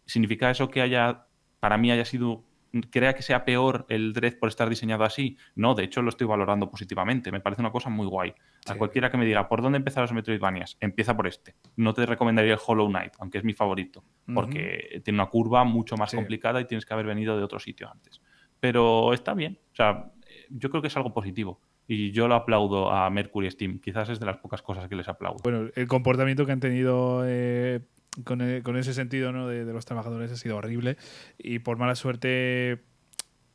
[0.05, 1.25] ¿Significa eso que haya,
[1.59, 2.43] para mí haya sido,
[2.91, 5.37] crea que sea peor el Dread por estar diseñado así?
[5.55, 8.33] No, de hecho lo estoy valorando positivamente, me parece una cosa muy guay.
[8.67, 10.77] A cualquiera que me diga, ¿por dónde empezar los Metroidvanias?
[10.79, 11.55] Empieza por este.
[11.75, 15.95] No te recomendaría el Hollow Knight, aunque es mi favorito, porque tiene una curva mucho
[15.97, 16.17] más Sí.
[16.17, 18.21] complicada y tienes que haber venido de otro sitio antes.
[18.59, 20.11] Pero está bien, o sea,
[20.49, 21.59] yo creo que es algo positivo.
[21.91, 23.79] Y yo lo aplaudo a Mercury Steam.
[23.79, 25.39] Quizás es de las pocas cosas que les aplaudo.
[25.43, 27.79] Bueno, el comportamiento que han tenido eh,
[28.23, 29.47] con, e- con ese sentido ¿no?
[29.47, 30.97] de, los trabajadores ha sido horrible
[31.39, 32.83] y por mala suerte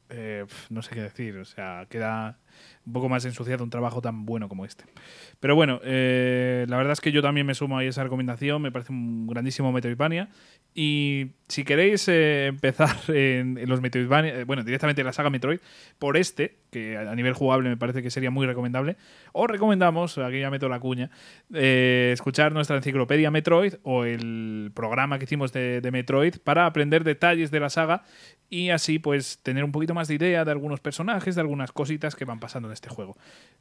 [0.09, 2.41] eh, no sé qué decir, o sea, queda
[2.87, 4.85] un poco más ensuciado un trabajo tan bueno como este.
[5.41, 8.71] Pero bueno, eh, la verdad es que yo también me sumo a esa recomendación, me
[8.71, 10.29] parece un grandísimo Metroidvania
[10.75, 15.61] y si queréis eh, empezar en, los Metroidvania, eh, bueno, directamente en la saga Metroid,
[15.99, 18.97] por este, que a nivel jugable me parece que sería muy recomendable,
[19.33, 21.11] os recomendamos, aquí ya meto la cuña,
[21.53, 27.51] escuchar nuestra enciclopedia Metroid o el programa que hicimos de, de Metroid para aprender detalles
[27.51, 28.03] de la saga
[28.51, 32.15] y así pues tener un poquito más de idea de algunos personajes, de algunas cositas
[32.15, 33.17] que van pasando este juego.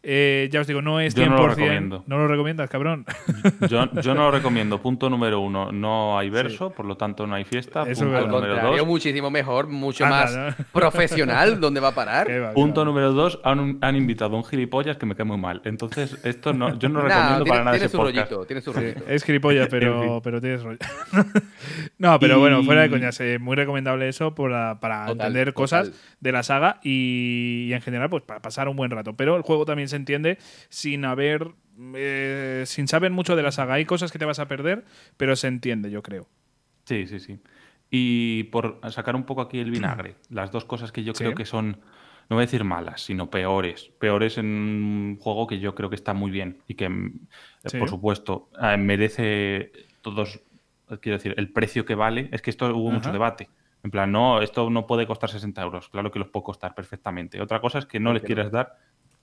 [0.06, 1.24] Eh, ya os digo, no es 100%...
[1.24, 2.03] Yo no lo recomiendo.
[2.08, 3.06] ¿No lo recomiendas, cabrón?
[3.69, 4.82] Yo, yo no lo recomiendo.
[4.82, 7.83] Punto número uno, no hay verso, por lo tanto no hay fiesta.
[7.88, 10.66] Eso Punto número dos, muchísimo mejor, mucho Anda, más ¿no?
[10.74, 11.61] profesional.
[11.61, 12.27] ¿Dónde va a parar?
[12.30, 15.61] Va, punto número dos, han, han invitado a un gilipollas que me cae muy mal.
[15.64, 18.30] Entonces, esto no, yo no Nah, recomiendo tiene, para nada tiene ese su podcast.
[18.32, 19.03] rollito, tiene su rollito.
[19.08, 20.22] Es gilipollas, En pero, fin.
[20.22, 20.80] pero tienes rollo.
[21.98, 25.48] no, pero bueno, Y- fuera de coñas, eh, muy recomendable eso para, para Total, entender
[25.48, 25.53] total.
[25.53, 29.02] cosas de la saga y, y en general, pues para pasar un buen rato.
[29.11, 30.38] Pero el juego también se entiende
[30.69, 31.51] sin haber.
[31.95, 33.73] eh, sin saber mucho de la saga.
[33.73, 34.85] Hay cosas que te vas a perder,
[35.17, 36.30] pero se entiende, yo creo.
[36.85, 37.40] Sí, sí, sí.
[37.90, 41.23] Y por sacar un poco aquí el vinagre, las dos cosas que yo Sí.
[41.23, 41.72] creo que son,
[42.30, 43.91] no voy a decir malas, sino peores.
[43.99, 46.90] Peores en un juego que yo creo que está muy bien y que,
[47.65, 47.77] Sí.
[47.80, 50.41] por supuesto, eh, merece todos,
[51.01, 52.30] quiero decir, el precio que vale.
[52.32, 53.49] Es que esto hubo mucho debate.
[53.83, 55.90] En plan, no, esto no puede costar 60 euros.
[55.90, 57.41] Claro que los puede costar perfectamente.
[57.41, 58.77] Otra cosa es que no les quieras dar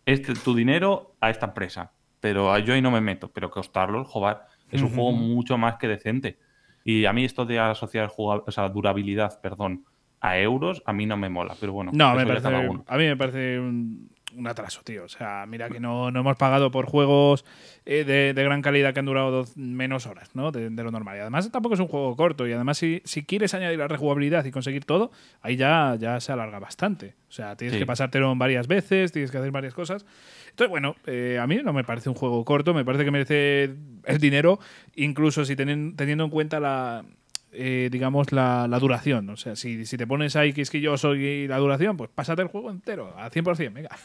[0.07, 1.93] este, tu dinero a esta empresa.
[2.21, 3.31] Pero a- yo ahí no me meto.
[3.33, 4.39] Pero costarlo, joder,
[4.71, 6.39] es un juego mucho más que decente.
[6.85, 9.85] Y a mí esto de asociar o sea, durabilidad, perdón,
[10.21, 11.55] a euros, a mí no me mola.
[11.59, 12.49] Pero bueno, No, me parece,
[12.87, 15.05] a mí me parece un, un atraso, tío.
[15.05, 17.45] O sea, mira que no, no hemos pagado por juegos
[17.85, 20.51] eh, de, de gran calidad que han durado dos- menos horas, ¿no?
[20.53, 21.17] De, de lo normal.
[21.17, 22.47] Y además tampoco es un juego corto.
[22.47, 25.11] Y además si, si quieres añadir la rejugabilidad y conseguir todo,
[25.43, 27.15] ahí ya, ya se alarga bastante.
[27.29, 27.79] O sea, tienes Sí.
[27.81, 30.05] que pasártelo varias veces, tienes que hacer varias cosas.
[30.51, 33.75] Entonces, bueno, eh, a mí no me parece un juego corto, me parece que merece
[34.05, 34.59] el dinero,
[34.97, 37.05] incluso si teniendo en cuenta la,
[37.53, 39.29] eh, digamos, la, la duración.
[39.31, 42.71] O sea, si, si te pones ahí quisquilloso y la duración, pues pásate el juego
[42.71, 43.91] entero, a 100%, venga.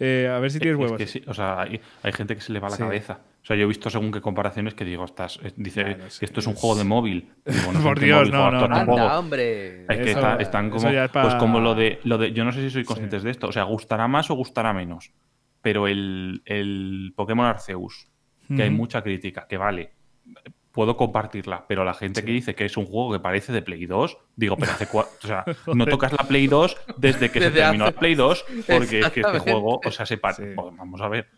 [0.00, 0.98] Eh, a ver si tienes Es huevos.
[0.98, 2.82] que sí, o sea, hay, hay gente que se le va la Sí.
[2.82, 3.20] cabeza.
[3.42, 6.18] O sea, yo he visto según qué comparaciones que digo, estás, eh, dice Claro, sí,
[6.20, 7.28] que esto es un es- juego de móvil.
[7.44, 8.76] Digo, no sé Por Dios, móvil no, no, no.
[8.76, 9.82] Anda, hombre.
[9.82, 12.50] Es que Eso- está- están como, es pues como lo de, lo de, yo no
[12.52, 15.12] sé si sois conscientes de esto, o sea, gustará más o gustará menos,
[15.62, 18.08] pero el, el Pokémon Arceus,
[18.48, 19.92] que hay mucha crítica, que vale,
[20.74, 23.86] puedo compartirla, pero la gente que dice que es un juego que parece de Play
[23.86, 27.44] 2, digo, pero hace cua- o sea, no tocas la Play 2 desde que se
[27.46, 30.34] Desde terminó hace- la Play 2, porque es que este juego, o sea, se para,
[30.34, 30.42] Sí.
[30.56, 31.28] vamos a ver.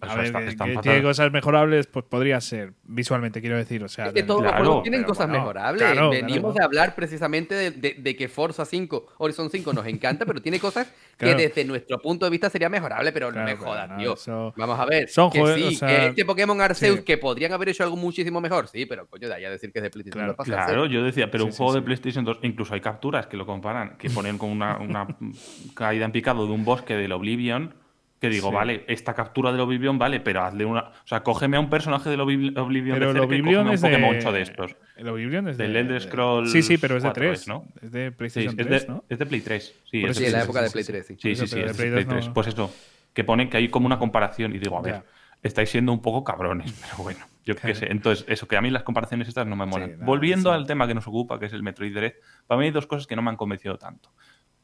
[0.00, 0.82] A ver, está- están que fatal.
[0.92, 3.82] tiene cosas mejorables, pues podría ser, visualmente, quiero decir.
[3.82, 5.82] O sea, Es que todos Claro, los juegos tienen cosas bueno, mejorables.
[5.82, 6.52] claro, Venimos claro.
[6.54, 10.60] de hablar precisamente de, de- de que Forza 5, Horizon 5 nos encanta, pero tiene
[10.60, 11.36] cosas Claro.
[11.38, 14.14] que desde nuestro punto de vista sería mejorable, pero Claro, no me jodas, no, tío.
[14.14, 15.08] eso- Vamos a ver.
[15.08, 17.04] Son que jue- sí, o sea, que este Pokémon Arceus, sí.
[17.04, 19.78] que podrían haber hecho algo muchísimo mejor, sí, pero coño, de ahí a decir que
[19.78, 20.74] es de PlayStation Claro, no pasa a ser.
[20.74, 21.78] Claro, yo decía, pero Sí, un juego sí.
[21.78, 25.06] de PlayStation 2, incluso hay capturas que lo comparan, que ponen con una, una
[25.74, 27.74] caída en picado de un bosque del Oblivion,
[28.20, 28.54] que digo, Sí.
[28.54, 30.80] vale, esta captura del Oblivion vale, pero hazle una.
[30.80, 33.82] O sea, cógeme a un personaje del Obli- Oblivion Pero de el cerca Oblivion es
[33.82, 34.32] un Pokémon de...
[34.32, 34.76] de estos.
[34.96, 35.64] El Oblivion es de...
[35.64, 37.64] Del Elder de- Scrolls Sí, sí, pero es de 4 3, es, ¿no?
[37.82, 39.04] Es de Sí, PlayStation es, 3, de, ¿no?
[39.08, 39.80] es de Play 3.
[39.90, 40.72] Sí, Por es Sí, de en la época de 3.
[40.72, 41.14] Play 3, sí.
[41.14, 42.28] Sí, Por eso, sí, sí, es Play de Play 2 no- 3.
[42.34, 42.74] Pues eso,
[43.12, 45.04] que ponen que hay como una comparación y digo, a ver, Ya.
[45.42, 47.92] estáis siendo un poco cabrones, pero bueno, yo qué sé.
[47.92, 49.92] Entonces, eso, que a mí las comparaciones estas no me molan.
[49.92, 50.56] nada, Volviendo sí.
[50.56, 52.14] al tema que nos ocupa, que es el Metroid Dread,
[52.46, 54.10] para mí hay dos cosas que no me han convencido tanto.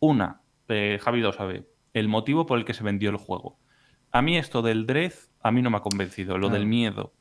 [0.00, 1.64] Una, eh, Javi lo sabe,
[1.94, 3.58] el motivo por el que se vendió el juego.
[4.10, 5.12] A mí esto del Dread,
[5.42, 7.12] a mí no me ha convencido, lo del miedo.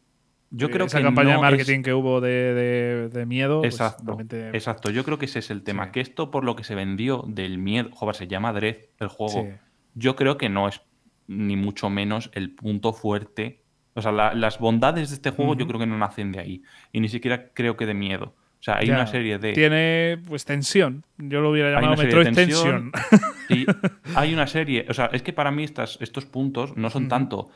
[0.53, 3.61] Yo creo esa que campaña no de marketing es- que hubo de, de- de miedo.
[3.61, 4.89] pues, Exacto, realmente- exacto.
[4.91, 5.85] Yo creo que ese es el tema.
[5.85, 5.91] Sí.
[5.93, 9.43] Que esto por lo que se vendió del miedo, joder, se llama Dread el juego.
[9.43, 9.49] Sí.
[9.95, 10.81] Yo creo que no es
[11.27, 13.63] ni mucho menos el punto fuerte.
[13.93, 16.63] O sea, la- las bondades de este juego yo creo que no nacen de ahí.
[16.91, 18.35] Y ni siquiera creo que de miedo.
[18.59, 19.53] O sea, hay Ya, una serie de.
[19.53, 21.03] Tiene, pues, tensión.
[21.17, 22.91] Yo lo hubiera llamado Metroid tensión.
[22.91, 22.91] Tension.
[23.51, 23.65] y
[24.15, 24.85] hay una serie.
[24.89, 27.49] O sea, es que para mí estas, estos puntos no son tanto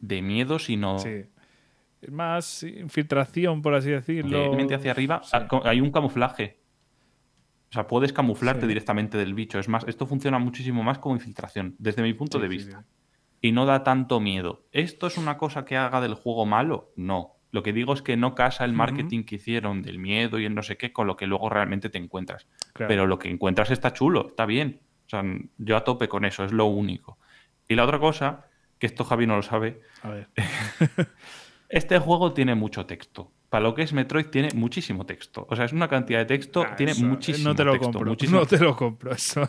[0.00, 1.24] de miedo, sino Sí.
[2.02, 4.36] Es más infiltración, por así decirlo.
[4.38, 5.36] Directamente hacia arriba Sí.
[5.64, 6.60] hay un camuflaje.
[7.70, 8.66] O sea, puedes camuflarte Sí.
[8.68, 9.58] directamente del bicho.
[9.58, 12.84] Es más, esto funciona muchísimo más como infiltración, desde mi punto de vista.
[13.40, 14.66] Y no da tanto miedo.
[14.72, 16.92] ¿Esto es una cosa que haga del juego malo?
[16.96, 17.32] No.
[17.50, 20.54] Lo que digo es que no casa el marketing que hicieron del miedo y el
[20.54, 22.46] no sé qué con lo que luego realmente te encuentras.
[22.72, 22.88] Claro.
[22.88, 24.80] Pero lo que encuentras está chulo, está bien.
[25.06, 25.22] O sea,
[25.58, 27.18] yo a tope con eso, es lo único.
[27.68, 28.46] Y la otra cosa,
[28.78, 30.28] que esto Javi no lo sabe, A ver.
[31.68, 33.30] este juego tiene mucho texto.
[33.50, 35.46] Para lo que es Metroid tiene muchísimo texto.
[35.48, 37.70] O sea, es una cantidad de texto, Ah, tiene eso, eh, muchísimo No te lo
[37.72, 38.10] texto, compro.
[38.10, 39.48] muchísimo- No te lo compro, eso.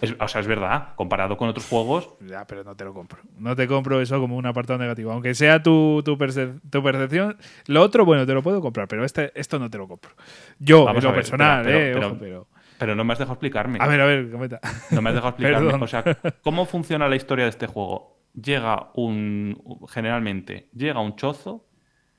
[0.00, 3.20] Es- o sea, es verdad, comparado con otros juegos, ya, pero no te lo compro.
[3.38, 5.12] No te compro eso como un apartado negativo.
[5.12, 7.36] Aunque sea tu, tu, perce- tu percepción.
[7.66, 10.10] Lo otro, bueno, te lo puedo comprar, pero este, esto no te lo compro.
[10.58, 11.90] Yo, Vamos en lo ver, personal, pero- eh.
[11.94, 12.48] pero- ojo, pero.
[12.78, 13.78] Pero no me has dejado explicarme.
[13.80, 14.60] A ver, a ver, comenta.
[14.90, 15.66] No me has dejado explicarme.
[15.66, 15.82] Perdón.
[15.82, 16.04] O sea,
[16.42, 18.18] ¿cómo funciona la historia de este juego?
[18.34, 19.60] Llega un.
[19.88, 21.66] Generalmente, llega un chozo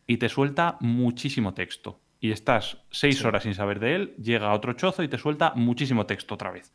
[0.07, 2.01] y te suelta muchísimo texto.
[2.19, 6.05] Y estás seis horas sin saber de él, llega otro chozo y te suelta muchísimo
[6.05, 6.73] texto otra vez.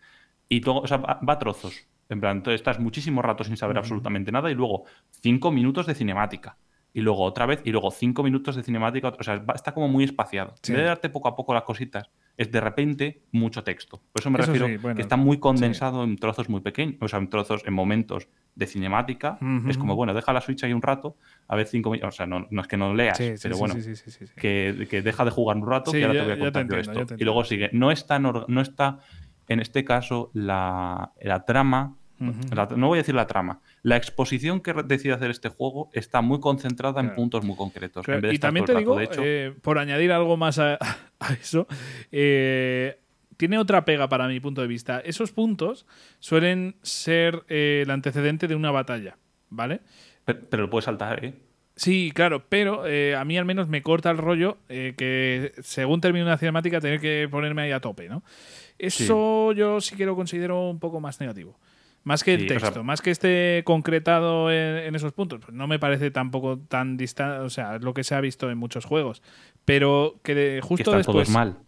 [0.49, 1.87] Y todo, o sea, va, va a trozos.
[2.09, 5.95] En plan, entonces estás muchísimo rato sin saber absolutamente nada y luego cinco minutos de
[5.95, 6.57] cinemática.
[6.93, 9.15] Y luego otra vez, y luego cinco minutos de cinemática.
[9.19, 10.55] O sea, está como muy espaciado.
[10.63, 10.73] Sí.
[10.73, 12.11] En vez de darte poco a poco las cositas,
[12.41, 13.99] es de repente mucho texto.
[14.13, 16.97] Por eso me Eso refiero sí, bueno, que está muy condensado en trozos muy pequeños,
[17.01, 19.39] o sea, en trozos, en momentos de cinemática.
[19.69, 21.17] Es como, bueno, deja la Switch ahí un rato,
[21.49, 22.15] a ver cinco minutos.
[22.15, 24.27] O sea, no, no es que no leas, Sí, pero bueno, sí, sí, sí, sí,
[24.27, 24.33] sí.
[24.41, 26.77] Que, que deja de jugar un rato, que ahora ya- te voy a contar yo
[26.79, 27.15] esto.
[27.19, 27.69] Y luego sigue.
[27.75, 29.01] No está, no está
[29.47, 31.97] en este caso la, la trama.
[32.55, 33.61] La- no voy a decir la trama.
[33.83, 38.05] La exposición que decide hacer este juego está muy concentrada en puntos muy concretos.
[38.05, 38.79] Claro, en vez de y también te rato.
[38.81, 40.75] digo, de hecho, eh, por añadir algo más a,
[41.21, 41.67] a eso,
[42.13, 42.99] eh,
[43.37, 45.01] tiene otra pega para mi punto de vista.
[45.01, 45.87] Esos puntos
[46.19, 49.17] suelen ser eh, el antecedente de una batalla,
[49.49, 49.81] ¿vale?
[50.27, 51.35] pero, pero lo puedes saltar, ¿eh?
[51.77, 56.03] Sí, claro, pero eh, a mí al menos me corta el rollo eh, que según
[56.03, 58.23] termine una cinemática tener que ponerme ahí a tope, ¿no?
[58.79, 61.59] Eso yo sí que lo considero un poco más negativo.
[62.05, 65.41] Más que el Sí, o sea- texto, más que esté concretado en, en esos puntos.
[65.45, 68.51] Pues no me parece tampoco tan distante, o sea, es lo que se ha visto
[68.51, 69.23] en muchos juegos.
[69.65, 71.29] Pero que de- Que justo están después...
[71.29, 71.59] todos mal.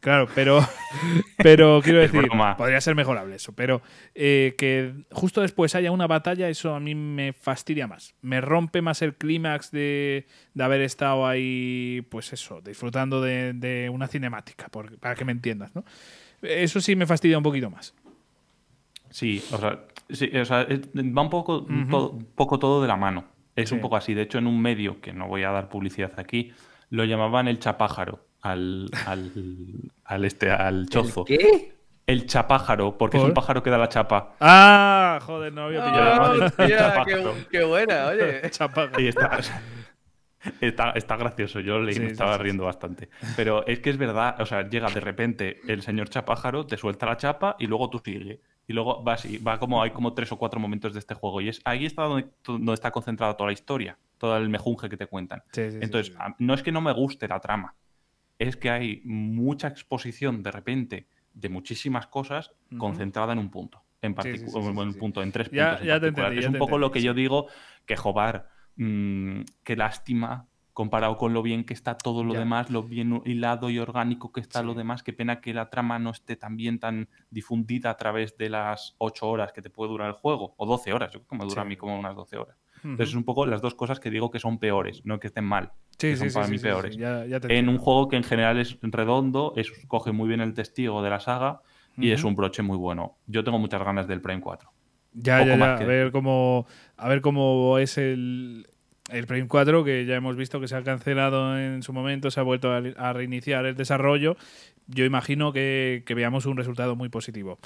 [0.00, 0.60] Claro, pero,
[1.36, 3.82] pero quiero decir, podría ser mejorable eso, pero
[4.14, 8.14] eh, que justo después haya una batalla, eso a mí me fastidia más.
[8.22, 13.90] Me rompe más el clímax de, de haber estado ahí, pues eso, disfrutando de, de
[13.90, 15.84] una cinemática, por- para que me entiendas, ¿no?
[16.42, 17.94] Eso sí me fastidia un poquito más.
[19.10, 21.88] Sí, o sea, sí, o sea, es- va un poco, Ujú.
[21.90, 23.24] todo, un poco todo de la mano.
[23.56, 24.14] Es un poco así.
[24.14, 26.52] De hecho, en un medio, que no voy a dar publicidad aquí,
[26.88, 29.32] lo llamaban el chapájaro al, al,
[30.04, 31.24] al este, al chozo.
[31.24, 31.74] ¿Qué?
[32.06, 34.34] El chapájaro, porque es un pájaro que da la chapa.
[34.40, 36.44] Ah, joder, no había Ah, pillado.
[36.46, 37.34] hostia, qué, Chapájaro.
[37.50, 38.40] qué buena, oye.
[38.50, 39.00] Chapaga.
[39.00, 39.38] Y está,
[40.60, 43.10] está, está gracioso, yo leí, Sí, me sí, estaba sí, riendo bastante.
[43.36, 47.06] Pero es que es verdad, o sea, llega de repente el señor chapájaro, te suelta
[47.06, 48.40] la chapa y luego tú sigue.
[48.70, 51.40] Y luego va así, va como, hay como tres o cuatro momentos de este juego.
[51.40, 54.96] Y es ahí está donde, donde está concentrada toda la historia, todo el mejunje que
[54.96, 55.42] te cuentan.
[55.50, 56.34] Sí, sí, sí, Entonces, sí.
[56.38, 57.74] no es que no me guste la trama,
[58.38, 63.82] es que hay mucha exposición de repente de muchísimas cosas concentrada en un punto.
[64.02, 65.80] En, Sí, particu- sí, sí, sí, en un punto, en tres Ya- puntos.
[65.80, 66.26] en ya te particular.
[66.28, 67.48] entendí, es un te poco lo que yo digo
[67.86, 70.46] que jobar, mm, qué lástima
[70.80, 72.38] comparado con lo bien que está todo lo Ya.
[72.38, 74.64] demás, lo bien hilado y orgánico que está Sí.
[74.66, 75.02] lo demás.
[75.02, 78.94] Qué pena que la trama no esté tan bien, tan difundida a través de las
[78.96, 81.44] 8 horas que te puede durar el juego, o 12 horas, yo creo que me
[81.44, 82.56] dura a mí como unas 12 horas.
[82.82, 85.44] Entonces es un poco las dos cosas que digo que son peores, no que estén
[85.44, 86.96] mal, Sí, que sí, son para mí peores.
[86.96, 90.40] ya- ya te En un juego que en general es redondo, es, coge muy bien
[90.40, 91.60] el testigo de la saga
[91.98, 93.18] y es un broche muy bueno.
[93.26, 94.70] Yo tengo muchas ganas del Prime 4.
[95.12, 95.76] Ya, Poco ya, ya.
[95.76, 98.66] A ver cómo, a ver cómo es el,
[99.10, 102.40] el Prime 4, que ya hemos visto que se ha cancelado en su momento, se
[102.40, 104.36] ha vuelto a, reiniciar el desarrollo.
[104.86, 107.58] Yo imagino que, que veamos un resultado muy positivo.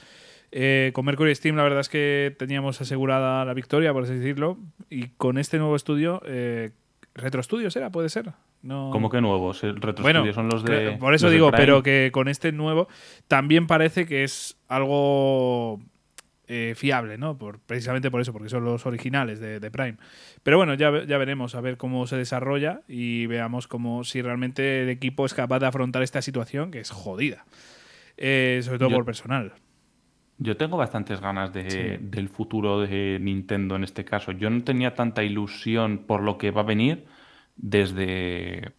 [0.56, 4.56] Eh, con Mercury Steam, la verdad es que teníamos asegurada la victoria, por así decirlo.
[4.88, 6.70] Y con este nuevo estudio, eh,
[7.12, 8.30] Retro Studios era, puede ser.
[8.62, 8.90] No...
[8.92, 9.64] ¿Cómo que nuevos?
[9.64, 10.96] El Retro Bueno, Studios son los de.
[11.00, 12.86] por eso digo, pero que con este nuevo
[13.26, 15.80] también parece que es algo
[16.48, 17.38] eh, fiable, ¿no?
[17.38, 19.96] Por, precisamente por eso, porque son los originales de, de Prime.
[20.42, 24.20] Pero bueno, ya, ve- ya veremos a ver cómo se desarrolla y veamos cómo si
[24.22, 27.44] realmente el equipo es capaz de afrontar esta situación que es jodida.
[28.16, 29.52] Eh, sobre todo Yo- por personal.
[30.38, 31.78] Yo tengo bastantes ganas de, Sí.
[32.00, 34.32] del futuro de Nintendo en este caso.
[34.32, 37.04] Yo no tenía tanta ilusión por lo que va a venir
[37.56, 38.72] desde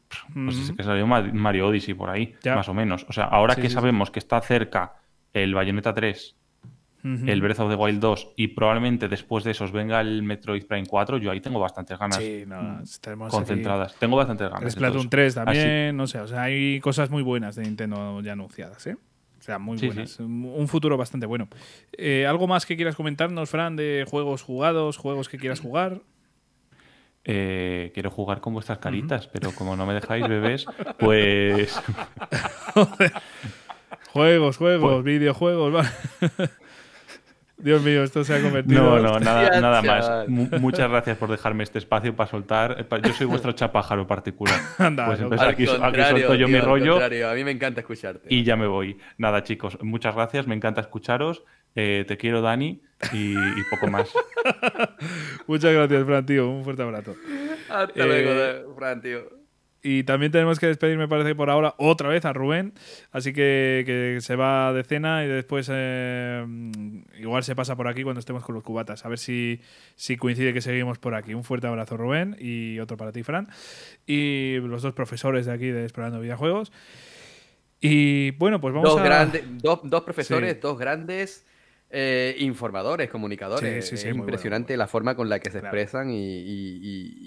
[0.44, 0.76] pues desde Ujú.
[0.78, 2.56] que salió Ma- Mario Odyssey por ahí, Ya.
[2.56, 3.06] más o menos.
[3.10, 3.74] O sea, ahora Sí, que sí.
[3.74, 4.96] sabemos que está cerca
[5.34, 6.36] el Bayonetta 3,
[7.28, 10.88] El Breath of the Wild 2 y probablemente después de esos venga el Metroid Prime
[10.88, 13.96] 4, yo ahí tengo bastantes ganas Sí, no, tenemos concentradas.
[14.00, 14.64] Tengo bastantes ganas.
[14.64, 15.10] El Splatoon todo eso.
[15.10, 18.88] 3 Así- también, no sé, o sea, hay cosas muy buenas de Nintendo ya anunciadas,
[18.88, 18.98] ¿eh?
[19.38, 20.10] O sea, muy Sí, buenas.
[20.12, 20.24] sí.
[20.24, 21.48] Un un futuro bastante bueno.
[21.96, 26.02] Eh, ¿Algo más que quieras comentarnos, Fran, de juegos jugados, juegos que quieras jugar?
[27.24, 30.66] Eh, quiero jugar con vuestras caritas, pero como no me dejáis, bebés,
[31.00, 31.80] pues
[34.12, 35.86] Juegos, juegos, Pues- videojuegos.
[37.66, 38.84] Dios mío, esto se ha convertido.
[39.00, 40.28] No, no, nada, más.
[40.62, 42.78] muchas gracias por dejarme este espacio para soltar.
[42.80, 44.60] eh, Yo soy vuestro chapájaro particular.
[44.78, 47.82] Anda, Pues no, aquí, aquí suelto yo tío, mi al rollo A mí me encanta
[47.82, 48.28] escucharte.
[48.30, 49.00] y ya me voy.
[49.18, 50.46] Nada, chicos, muchas gracias.
[50.46, 51.44] Me encanta escucharos.
[51.74, 54.10] Eh, te quiero, Dani, y, y poco más.
[55.48, 56.50] Muchas gracias, Fran, tío.
[56.50, 57.16] Un fuerte abrazo.
[57.70, 59.20] Hasta Eh, luego, de- Fran, tío.
[59.88, 62.74] Y también tenemos que despedir, me parece, por ahora otra vez a Rubén.
[63.12, 66.44] Así que, que se va de cena y después eh,
[67.20, 69.06] igual se pasa por aquí cuando estemos con los cubatas.
[69.06, 69.62] A ver si,
[69.96, 71.36] si coincide que seguimos por aquí.
[71.36, 73.48] Un fuerte abrazo, Rubén, y otro para ti, Fran.
[74.08, 76.72] Y los dos profesores de aquí de Explorando Videojuegos.
[77.80, 79.04] Y bueno, pues vamos Dos, a.
[79.04, 80.60] grandes, dos, dos profesores, Sí.
[80.64, 81.46] dos grandes
[81.98, 83.86] eh, informadores, comunicadores.
[83.86, 85.78] Sí, sí, sí, es impresionante bueno, la forma con la que se Claro.
[85.78, 86.80] expresan y, y-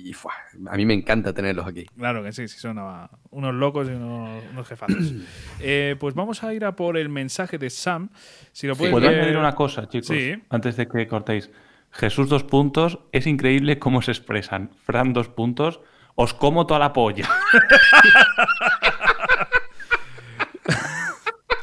[0.04, 0.34] y- y, ¡fua!
[0.70, 1.86] a mí me encanta tenerlos aquí.
[1.96, 4.96] Claro que sí, sí, son una- unos locos y unos, unos jefazos.
[5.60, 8.10] Eh, pues vamos a ir a por el mensaje de Sam.
[8.52, 10.08] Si lo puedes ¿Puedo añadir una cosa, chicos?
[10.08, 10.34] Sí.
[10.50, 11.50] Antes de que cortéis.
[11.90, 12.98] Jesús, dos puntos.
[13.12, 14.70] Es increíble cómo se expresan.
[14.84, 15.80] Fran, dos puntos.
[16.14, 17.28] Os como toda la polla.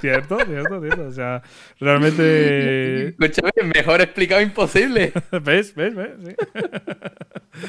[0.05, 1.07] Cierto, cierto, cierto.
[1.07, 1.41] O sea,
[1.79, 3.07] realmente.
[3.19, 5.11] Escúchame, mejor explicado imposible.
[5.43, 5.73] ¿Ves?
[5.75, 5.95] ¿Ves?
[5.95, 6.09] ¿Ves?
[6.25, 6.35] Sí.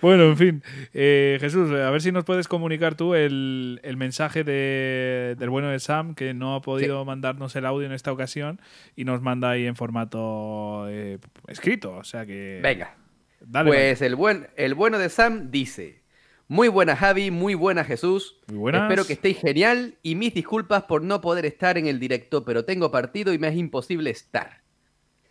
[0.00, 0.62] bueno, en fin.
[0.92, 5.68] Eh, Jesús, a ver si nos puedes comunicar tú el, el mensaje de- del bueno
[5.70, 8.60] de Sam, que no ha podido mandarnos el audio en esta ocasión
[8.96, 11.92] y nos manda ahí en formato eh, escrito.
[11.96, 12.60] O sea que.
[12.62, 12.94] Venga.
[13.40, 16.02] Dale, Pues el, buen, el bueno de Sam dice:
[16.48, 18.38] Muy buena Javi, muy buena Jesús.
[18.48, 18.82] Muy buenas.
[18.82, 22.64] Espero que estéis genial y mis disculpas por no poder estar en el directo, pero
[22.64, 24.62] tengo partido y me es imposible estar.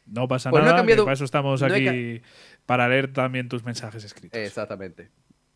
[0.05, 2.21] No pasa Pues no nada, cambiado- para eso estamos no aquí
[2.65, 4.39] para leer también tus mensajes escritos.
[4.39, 5.09] Exactamente.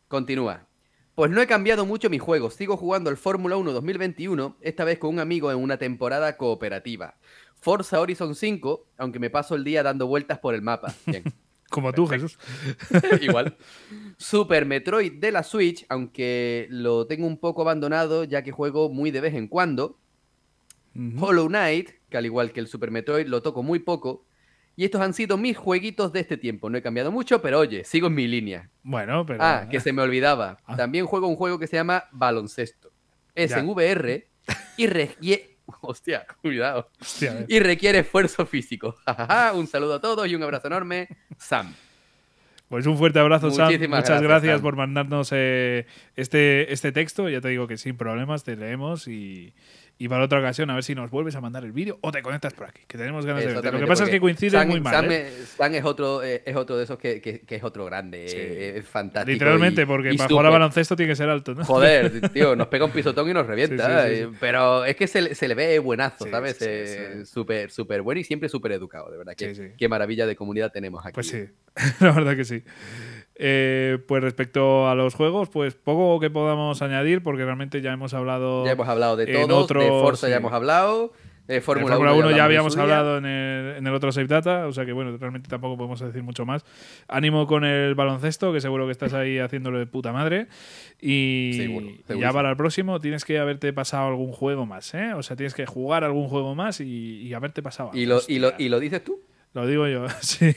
[0.08, 0.68] Continúa.
[1.16, 2.52] Pues no he cambiado mucho mi juego.
[2.52, 7.16] Sigo jugando el Fórmula 1 2021, esta vez con un amigo en una temporada cooperativa.
[7.56, 10.94] Forza Horizon 5, aunque me paso el día dando vueltas por el mapa.
[11.08, 11.24] Bien.
[11.69, 12.37] Como tú, Jesús.
[13.21, 13.57] Igual.
[14.17, 19.11] Super Metroid de la Switch, aunque lo tengo un poco abandonado ya que juego muy
[19.11, 19.99] de vez en cuando.
[21.19, 24.25] Hollow Knight, que al igual que el Super Metroid lo toco muy poco.
[24.75, 26.69] Y estos han sido mis jueguitos de este tiempo.
[26.69, 28.69] No he cambiado mucho, pero oye, sigo en mi línea.
[28.83, 29.39] Bueno, pero.
[29.43, 30.57] Ah, que se me olvidaba.
[30.65, 30.75] Ah.
[30.75, 32.91] También juego un juego que se llama Baloncesto.
[33.35, 33.59] Es Ya.
[33.59, 34.27] en VR
[34.77, 35.57] y requiere...
[35.81, 36.89] Hostia, cuidado.
[36.99, 37.45] Hostia, ver.
[37.47, 38.95] Y requiere esfuerzo físico.
[39.53, 41.07] Un saludo a todos y un abrazo enorme.
[41.37, 41.73] Sam.
[42.69, 43.71] Pues un fuerte abrazo, Sam.
[43.71, 44.61] Muchas gracias, gracias Sam.
[44.61, 45.85] por mandarnos eh,
[46.17, 47.29] este, este texto.
[47.29, 49.53] Ya te digo que sin problemas te leemos y,
[50.00, 52.22] y para otra ocasión a ver si nos vuelves a mandar el vídeo o te
[52.22, 53.72] conectas por aquí, que tenemos ganas de verte.
[53.72, 54.93] Lo que pasa es que coincide muy mal.
[54.93, 55.27] Sam, ¿eh?
[55.77, 58.27] es- otro, eh, es otro de esos que, que- que es otro grande.
[58.27, 58.35] Sí.
[58.38, 59.32] eh, Es fantástico.
[59.34, 61.66] Literalmente, y- porque y para jugar a baloncesto tiene que ser alto, ¿no?
[61.66, 64.08] Joder, tío, nos pega un pisotón y nos revienta.
[64.08, 66.58] Sí, sí, sí, Pero es que se, le- se le ve buenazo, ¿sabes?
[67.30, 69.34] Súper, súper bueno y siempre súper educado, de verdad.
[69.35, 71.14] Qué, qué maravilla de comunidad tenemos aquí.
[71.16, 71.45] Pues sí,
[72.00, 72.64] la verdad que sí.
[73.40, 78.14] Eh, pues respecto a los juegos, pues poco que podamos añadir, porque realmente ya hemos
[78.16, 78.66] hablado.
[78.66, 80.32] Ya hemos hablado de en todos, otro- de Forza sí.
[80.32, 81.14] ya hemos hablado,
[81.48, 84.66] de Fórmula Fórmula 1, 1 ya habíamos hablado en el, en el otro Save Data,
[84.67, 86.66] o sea que bueno, realmente tampoco podemos decir mucho más.
[87.07, 90.48] Ánimo con el baloncesto, que seguro que estás ahí haciéndolo de puta madre.
[90.99, 95.14] Y, ya para el próximo tienes que haberte pasado algún juego más, ¿eh?
[95.14, 97.91] O sea, tienes que jugar algún juego más y, y haberte pasado.
[97.93, 98.53] ¿Y lo, y, lo.
[98.57, 99.22] ¿Y lo dices tú?
[99.53, 100.53] Lo digo yo, sí.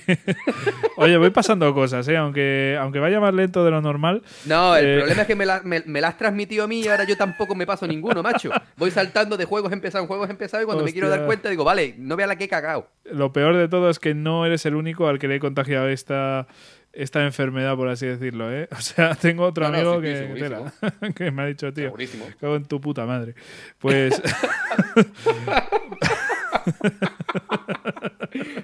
[0.97, 2.17] Oye, voy pasando cosas, ¿eh?
[2.19, 4.23] Aunque, aunque vaya más lento de lo normal.
[4.45, 6.81] No, el Eh, problema es que me la, me, me la has transmitido a mí
[6.81, 8.51] y ahora yo tampoco me paso ninguno, macho.
[8.77, 11.65] Voy saltando de juegos empezados en juegos empezados y cuando me quiero dar cuenta digo,
[11.65, 12.89] vale, no vea la que he cagado.
[13.05, 15.89] Lo peor de todo es que no eres el único al que le he contagiado
[15.89, 16.47] esta,
[16.93, 18.69] esta enfermedad, por así decirlo, ¿eh?
[18.77, 20.73] O sea, tengo otro No, no, amigo sí, que, segurísimo.
[20.81, 22.27] tela, que me ha dicho, tío, Segurísimo.
[22.41, 23.35] cago en tu puta madre.
[23.79, 24.21] Pues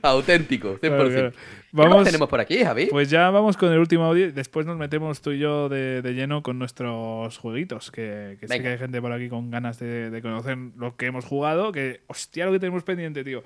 [0.02, 0.80] Auténtico, 100%.
[0.80, 1.30] Claro, claro.
[1.32, 1.36] ¿Qué
[1.72, 2.86] más Vamos- tenemos por aquí, Javi?
[2.86, 4.32] Pues ya vamos con el último audio.
[4.32, 7.90] Después nos metemos tú y yo de, de lleno con nuestros jueguitos.
[7.90, 11.06] Que, que sé que hay gente por aquí con ganas de, de conocer lo que
[11.06, 11.72] hemos jugado.
[11.72, 13.42] Que, hostia, lo que tenemos pendiente, tío.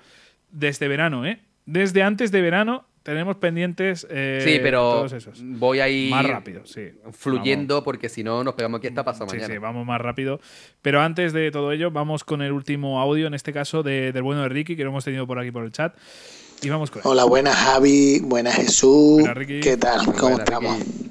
[0.51, 1.41] Desde verano, ¿eh?
[1.67, 4.07] Desde antes de verano tenemos pendientes.
[4.11, 5.39] eh, sí, pero Todos esos.
[5.43, 6.91] voy a ir Más rápido, sí.
[7.13, 9.55] fluyendo porque si no nos pegamos aquí hasta pasado Sí, mañana.
[9.55, 10.41] sí, vamos más rápido.
[10.83, 14.23] Pero antes de todo ello, vamos con el último audio, en este caso de- del
[14.23, 15.95] bueno de Ricky, que lo hemos tenido por aquí por el chat.
[16.63, 17.07] Y vamos con él.
[17.07, 19.21] Hola, buenas Javi, buenas Jesús.
[19.21, 19.61] Buenas, Ricky.
[19.61, 20.05] ¿Qué tal?
[20.05, 20.79] ¿Cómo buenas, estamos?
[20.79, 21.11] Ricky.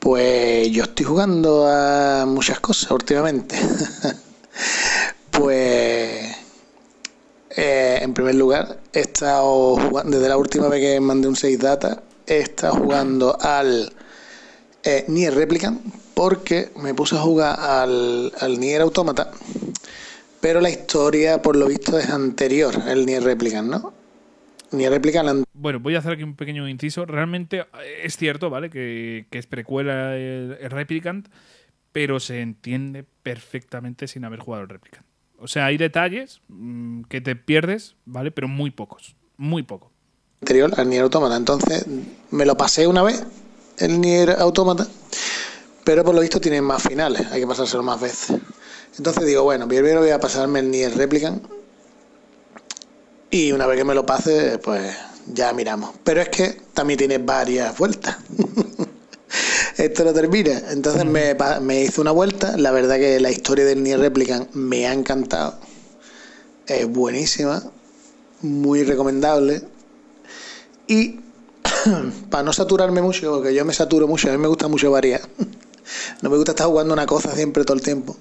[0.00, 3.56] Pues yo estoy jugando a muchas cosas últimamente.
[5.30, 6.35] pues
[7.56, 11.58] eh, en primer lugar, he estado jugando, desde la última vez que mandé un 6
[11.58, 13.92] data, he estado jugando al
[14.84, 15.80] eh, Nier Replicant
[16.12, 19.30] porque me puse a jugar al, al Nier Automata,
[20.40, 23.94] pero la historia por lo visto es anterior, el Nier Replicant, ¿no?
[24.72, 27.06] Nier Replicant Bueno, voy a hacer aquí un pequeño inciso.
[27.06, 28.68] Realmente eh, es cierto, ¿vale?
[28.68, 31.28] Que, que es precuela el, el Replicant,
[31.92, 35.06] pero se entiende perfectamente sin haber jugado el Replicant.
[35.38, 38.30] O sea, hay detalles mm, que te pierdes, ¿vale?
[38.30, 39.14] Pero muy pocos.
[39.36, 39.90] Muy poco.
[40.40, 41.36] anterior al Nier Automata.
[41.36, 41.86] Entonces
[42.30, 43.24] me lo pasé una vez,
[43.78, 44.86] el Nier Automata,
[45.84, 48.38] pero por lo visto tiene más finales, hay que pasárselo más veces.
[48.96, 51.44] Entonces digo, bueno, primero voy a pasarme el Nier Replicant
[53.30, 55.94] y una vez que me lo pase, pues ya miramos.
[56.04, 58.16] Pero es que también tiene varias vueltas.
[59.76, 60.62] Esto no termina.
[60.70, 62.56] Entonces me, me hizo una vuelta.
[62.56, 65.58] La verdad que la historia del Nier Replicant me ha encantado.
[66.66, 67.62] Es buenísima.
[68.42, 69.62] Muy recomendable.
[70.86, 71.20] Y
[72.30, 75.22] para no saturarme mucho, porque yo me saturo mucho, a mí me gusta mucho variar.
[76.20, 78.16] No me gusta estar jugando una cosa siempre todo el tiempo.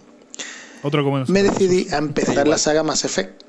[0.84, 3.42] Otro Me decidí a empezar la saga Mass Effect.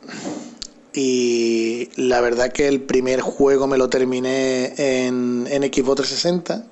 [0.94, 6.65] Y la verdad que el primer juego me lo terminé en, en Xbox 360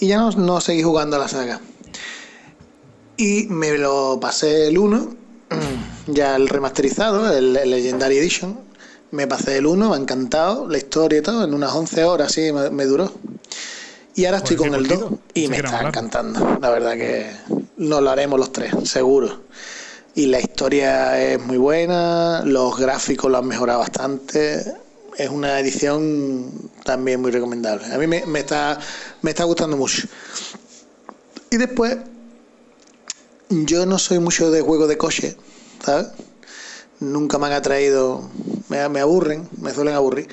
[0.00, 1.60] y ya no, no seguí jugando a la saga.
[3.16, 5.16] Y me lo pasé el 1,
[6.08, 8.60] ya el remasterizado, el, el Legendary Edition.
[9.12, 12.32] Me pasé el 1, me ha encantado la historia y todo, en unas 11 horas,
[12.32, 13.12] sí, me, me duró.
[14.14, 15.22] Y ahora estoy con el 2 cortito.
[15.34, 16.58] y me está encantando.
[16.60, 17.30] La verdad que
[17.76, 19.42] nos lo haremos los tres, seguro.
[20.14, 24.74] Y la historia es muy buena, los gráficos lo han mejorado bastante.
[25.16, 27.86] Es una edición también muy recomendable.
[27.86, 28.78] A mí me, me está,
[29.22, 30.06] me está gustando mucho.
[31.50, 31.98] Y después,
[33.48, 35.36] yo no soy mucho de juegos de coche,
[35.84, 36.08] ¿sabes?
[37.00, 38.28] Nunca me han atraído,
[38.68, 40.28] me, me aburren, me suelen aburrir.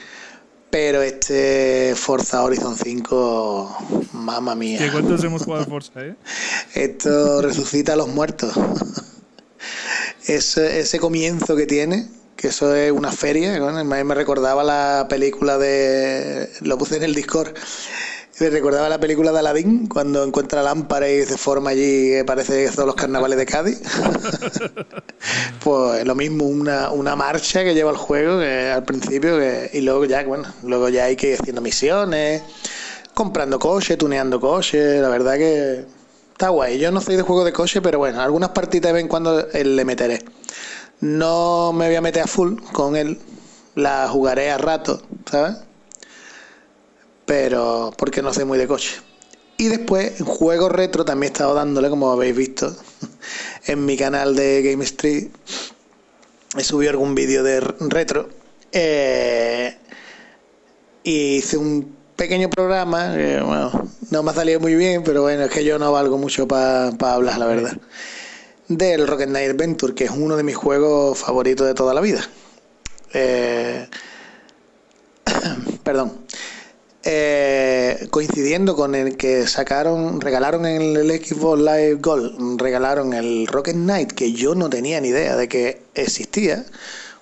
[0.69, 4.79] Pero este Forza Horizon 5, mamma mía.
[4.79, 6.15] ¿Qué cuántos hemos jugado Forza, eh?
[6.73, 8.53] Esto resucita a los muertos.
[10.25, 12.07] ese, ese comienzo que tiene,
[12.43, 16.49] que eso es una feria, me recordaba la película de...
[16.59, 17.53] Lo puse en el Discord.
[18.37, 22.69] Me recordaba la película de Aladdin, cuando encuentra lámpara y se forma allí, que parece
[22.69, 23.81] son los carnavales de Cádiz.
[25.63, 29.79] pues lo mismo, una, una marcha que lleva el juego que al principio, que, y
[29.79, 32.43] luego ya, bueno, luego ya hay que ir haciendo misiones,
[33.13, 35.85] comprando coche, tuneando coche, la verdad que
[36.33, 36.77] está guay.
[36.77, 39.47] Yo no soy de juego de coche, pero bueno, algunas partidas de vez en cuando
[39.53, 40.19] eh, le meteré.
[41.03, 43.19] No me voy a meter a full con él,
[43.75, 45.57] la jugaré a rato, ¿sabes?
[47.25, 49.01] Pero porque no soy muy de coche.
[49.57, 52.73] Y después, en juegos retro también he estado dándole, como habéis visto,
[53.65, 55.27] en mi canal de Game Street.
[56.57, 58.29] He subido algún vídeo de retro.
[58.71, 59.77] Eh,
[61.03, 65.51] y hice un pequeño programa, bueno, no me ha salido muy bien, pero bueno, es
[65.51, 67.77] que yo no valgo mucho para hablar, la verdad.
[68.77, 72.27] Del Rocket Knight Adventure, que es uno de mis juegos favoritos de toda la vida.
[73.13, 73.87] Eh,
[75.83, 76.25] perdón.
[77.05, 83.75] Eh, coincidiendo con el que sacaron, regalaron en el Xbox Live Gold, regalaron el Rocket
[83.75, 86.65] Knight, que yo no tenía ni idea de que existía,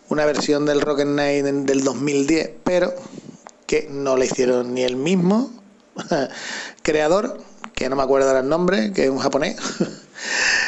[0.07, 2.93] una versión del Rocket Knight del 2010, pero
[3.65, 5.51] que no le hicieron ni el mismo
[6.83, 7.39] creador,
[7.73, 9.55] que no me acuerdo el nombre, que es un japonés,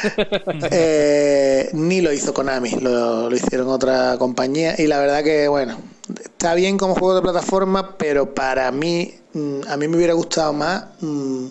[0.71, 5.77] eh, ni lo hizo Konami, lo, lo hicieron otra compañía y la verdad que bueno,
[6.23, 10.53] está bien como juego de plataforma, pero para mí, mm, a mí me hubiera gustado
[10.53, 11.45] más mm,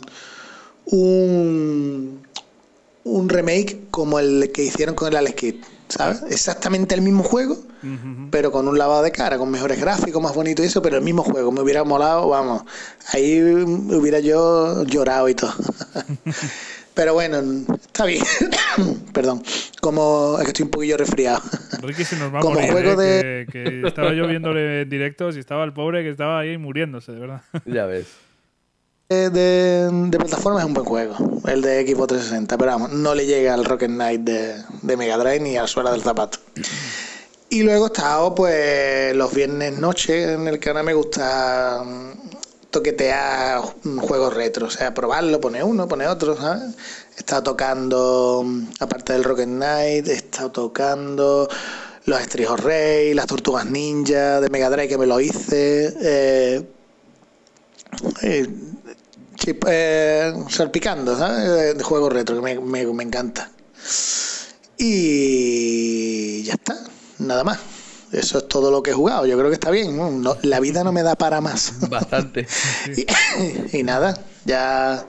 [0.86, 2.22] un,
[3.04, 5.56] un remake como el que hicieron con el Alex Kidd,
[5.88, 6.22] ¿sabes?
[6.30, 7.56] Exactamente el mismo juego,
[8.30, 11.02] pero con un lavado de cara, con mejores gráficos, más bonito y eso, pero el
[11.02, 12.62] mismo juego, me hubiera molado, vamos,
[13.12, 15.52] ahí hubiera yo llorado y todo.
[16.94, 17.40] pero bueno,
[17.80, 18.22] está bien,
[19.12, 19.42] perdón,
[19.80, 21.40] como es que estoy un poquillo resfriado.
[21.80, 24.90] Ricky se nos va a Como morir, juego eh, que, que estaba yo viéndole en
[24.90, 27.42] directos y estaba el pobre que estaba ahí muriéndose, de verdad.
[27.66, 28.06] Ya ves.
[29.08, 31.16] de, de, de plataforma es un buen juego,
[31.48, 35.16] el de Xbox 360, pero vamos, no le llega al Rocket Knight de, de Mega
[35.16, 36.38] Drive ni a la suela del zapato.
[37.52, 41.84] Y luego he estado pues los viernes noche en el que ahora me gusta
[42.72, 46.74] toquetear mm, juegos retro, o sea, probarlo, poner uno, poner otro, ¿sabes?
[47.16, 51.48] He estado tocando, mm, aparte del Rocket Knight, he estado tocando
[52.06, 56.66] los Estrijos Rey, las Tortugas Ninja de Mega Drive que me lo hice, eh,
[58.22, 58.48] eh,
[59.66, 61.76] eh, salpicando, ¿sabes?
[61.76, 63.50] De juegos retro, que me, me, me encanta.
[64.78, 66.76] Y ya está,
[67.18, 67.81] nada más.
[68.12, 69.26] Eso es todo lo que he jugado.
[69.26, 70.22] Yo creo que está bien.
[70.42, 71.88] la vida no me da para más.
[71.88, 72.46] Bastante.
[73.72, 75.06] y, y nada, ya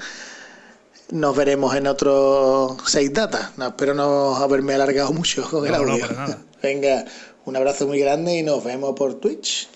[1.12, 3.52] nos veremos en otro seis data.
[3.58, 6.08] No, espero no haberme alargado mucho con el No, no, audio.
[6.08, 6.38] para nada.
[6.64, 7.06] Venga,
[7.46, 9.68] un abrazo muy grande y nos vemos por Twitch.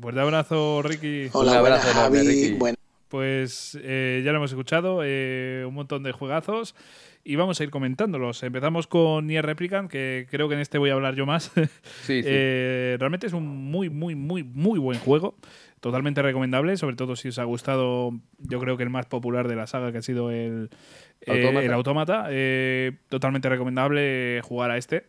[0.00, 1.28] Fuerte abrazo, Ricky.
[1.32, 2.52] Hola, buenas, Javi.
[2.54, 2.78] Buenas.
[3.08, 6.74] Pues eh, ya lo hemos escuchado, eh, un montón de juegazos
[7.24, 8.42] y vamos a ir comentándolos.
[8.42, 11.52] Empezamos con Nier Replicant, que creo que en este voy a hablar yo más.
[12.02, 12.22] Sí, sí.
[12.34, 15.36] Eh, realmente es un muy, muy, muy, muy buen juego.
[15.80, 19.56] Totalmente recomendable, sobre todo si os ha gustado, yo creo que el más popular de
[19.56, 20.70] la saga, que ha sido el
[21.26, 22.26] eh, el Autómata.
[22.30, 25.06] Eh, totalmente recomendable jugar a este.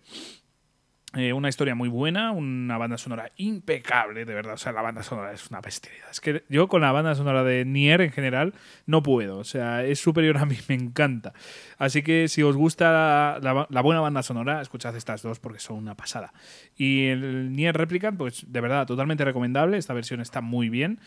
[1.16, 4.56] Eh, una historia muy buena, una banda sonora impecable, de verdad.
[4.56, 6.10] O sea, la banda sonora es una bestialidad.
[6.10, 8.56] Es que yo con la banda sonora de Nier en general
[8.88, 9.38] no puedo.
[9.38, 11.34] O sea, es superior a mí, me encanta.
[11.78, 15.78] Así que si os gusta la, la- buena banda sonora, escuchad estas dos porque son
[15.78, 16.34] una pasada.
[16.76, 19.78] Y el Nier Replicant, pues de verdad, totalmente recomendable.
[19.78, 21.00] Esta versión está muy bien.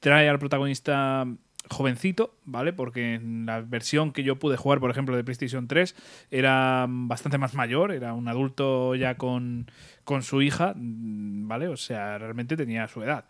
[0.00, 1.24] Trae al protagonista
[1.70, 2.72] jovencito, ¿vale?
[2.72, 5.94] Porque en la versión que yo pude jugar, por ejemplo, de PlayStation 3,
[6.30, 9.70] era bastante más mayor, era un adulto ya con,
[10.04, 11.68] con su hija, ¿vale?
[11.68, 13.26] O sea, realmente tenía su edad.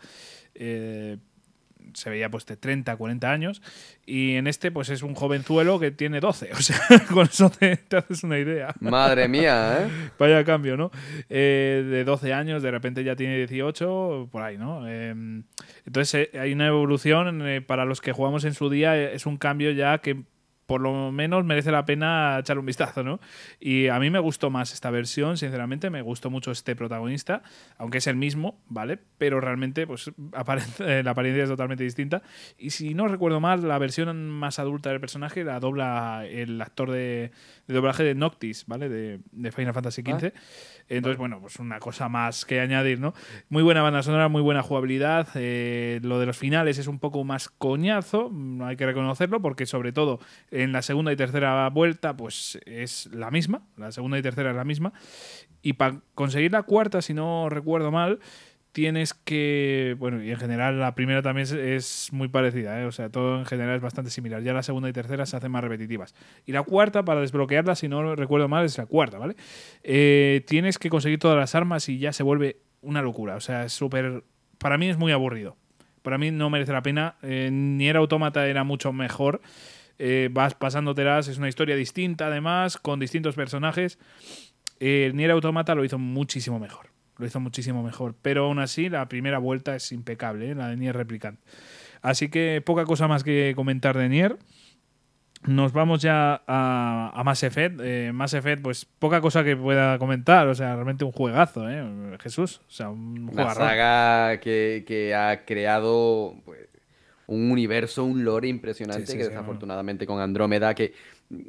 [0.54, 1.18] Eh,
[1.94, 3.62] se veía pues de 30, 40 años
[4.06, 6.80] y en este pues es un jovenzuelo que tiene 12, o sea,
[7.10, 8.74] con eso te, te haces una idea.
[8.80, 10.10] Madre mía, ¿eh?
[10.18, 10.90] Vaya cambio, ¿no?
[11.28, 14.88] Eh, de 12 años, de repente ya tiene 18, por ahí, ¿no?
[14.88, 15.14] Eh,
[15.86, 19.36] entonces eh, hay una evolución eh, para los que jugamos en su día, es un
[19.36, 20.22] cambio ya que
[20.73, 23.20] por lo menos merece la pena echarle un vistazo, ¿no?
[23.60, 27.42] Y a mí me gustó más esta versión, sinceramente, me gustó mucho este protagonista,
[27.76, 28.99] aunque es el mismo, ¿vale?
[29.18, 32.23] Pero realmente, pues, aparece- la apariencia es totalmente distinta.
[32.57, 36.91] Y si no recuerdo mal, la versión más adulta del personaje la dobla el actor
[36.91, 37.33] de,
[37.67, 38.89] doblaje de Noctis, ¿vale?
[38.89, 39.20] De,
[39.52, 40.33] Final Fantasy XV.
[40.96, 43.14] Entonces, bueno, pues una cosa más que añadir, ¿no?
[43.48, 45.28] Muy buena banda sonora, muy buena jugabilidad.
[45.34, 49.64] eh, lo de los finales es un poco más coñazo, no hay que reconocerlo, porque
[49.64, 53.62] sobre todo en la segunda y tercera vuelta, pues es la misma.
[53.76, 54.92] La segunda y tercera es la misma.
[55.62, 58.18] Y para conseguir la cuarta, si no recuerdo mal,
[58.73, 59.97] tienes que.
[59.99, 62.86] Bueno, y en general la primera también es, muy parecida, ¿eh?
[62.86, 64.42] o sea, todo en general es bastante similar.
[64.42, 66.15] Ya la segunda y tercera se hacen más repetitivas.
[66.47, 69.36] Y la cuarta, para desbloquearla, si no recuerdo mal, es la cuarta, ¿vale?
[69.83, 73.36] Eh, tienes que conseguir todas las armas y ya se vuelve una locura.
[73.36, 74.25] O sea, es súper.
[74.59, 75.57] Para mí es muy aburrido.
[76.02, 77.17] Para mí no merece la pena.
[77.23, 79.41] Eh, ni era autómata, era mucho mejor.
[79.99, 83.99] Eh, vas pasándotelas, es una historia distinta, además, con distintos personajes.
[84.81, 86.91] Eh, Nier Automata lo hizo muchísimo mejor.
[87.23, 88.17] Lo hizo muchísimo mejor.
[88.20, 90.55] Pero aún así, la primera vuelta es impecable, ¿eh?
[90.57, 91.39] la de Nier Replicant.
[92.01, 94.39] Así que poca cosa más que comentar de Nier.
[95.47, 97.81] Nos vamos ya a, a Mass Effect.
[97.81, 100.49] Eh, Mass Effect, pues poca cosa que pueda comentar.
[100.49, 102.18] O sea, realmente un juegazo, ¿eh?
[102.20, 102.60] Jesús.
[102.67, 106.59] O sea, un Una saga que, que ha creado pues,
[107.28, 110.92] un universo, un lore impresionante Sí, sí, que sí, desafortunadamente con Andrómeda, que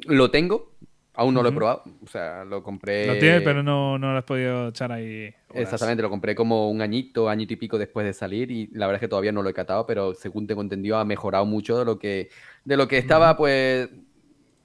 [0.06, 0.70] lo tengo,
[1.14, 1.82] aún no lo he probado.
[2.00, 3.08] O sea, lo compré.
[3.08, 5.34] Lo tienes, pero no, no lo has podido echar ahí.
[5.54, 5.72] Horas.
[5.72, 8.96] Exactamente, lo compré como un añito, añito y pico después de salir y la verdad
[8.96, 11.84] es que todavía no lo he catado, pero según tengo entendido ha mejorado mucho de
[11.84, 12.28] lo que,
[12.64, 13.88] de lo que estaba pues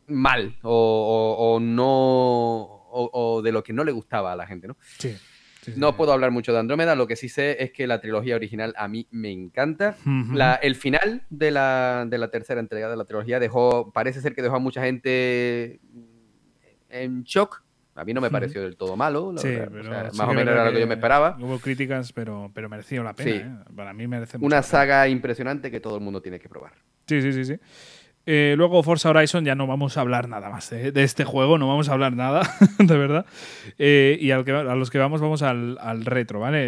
[0.08, 0.72] mal o,
[1.38, 1.86] o- o no
[2.92, 4.76] o, o de lo que no le gustaba a la gente, ¿no?
[4.82, 5.16] Sí.
[5.76, 5.94] No sí.
[5.98, 8.88] puedo hablar mucho de Andrómeda, lo que sí sé es que la trilogía original a
[8.88, 9.98] mí me encanta.
[10.34, 14.34] La- el final de la, de la tercera entrega de la trilogía dejó, parece ser
[14.34, 15.80] que dejó a mucha gente
[16.90, 17.62] en shock.
[18.00, 19.68] A mí no me pareció del todo malo, Sí, verdad.
[19.68, 21.38] O pero sea, sí más o menos era lo que yo me esperaba.
[21.40, 23.32] Hubo críticas, pero, pero mereció la pena.
[23.32, 23.38] Sí.
[23.38, 23.74] ¿eh?
[23.76, 24.64] Para mí merece mucho Una pena.
[24.64, 26.72] saga impresionante que todo el mundo tiene que probar.
[27.08, 27.56] Sí, sí, sí, sí.
[28.26, 31.58] Eh, luego Forza Horizon ya no vamos a hablar nada más de, de este juego,
[31.58, 32.42] no vamos a hablar nada,
[32.78, 33.26] de verdad.
[33.80, 36.60] Eh, y al que, a los que vamos, vamos al, al retro, ¿vale?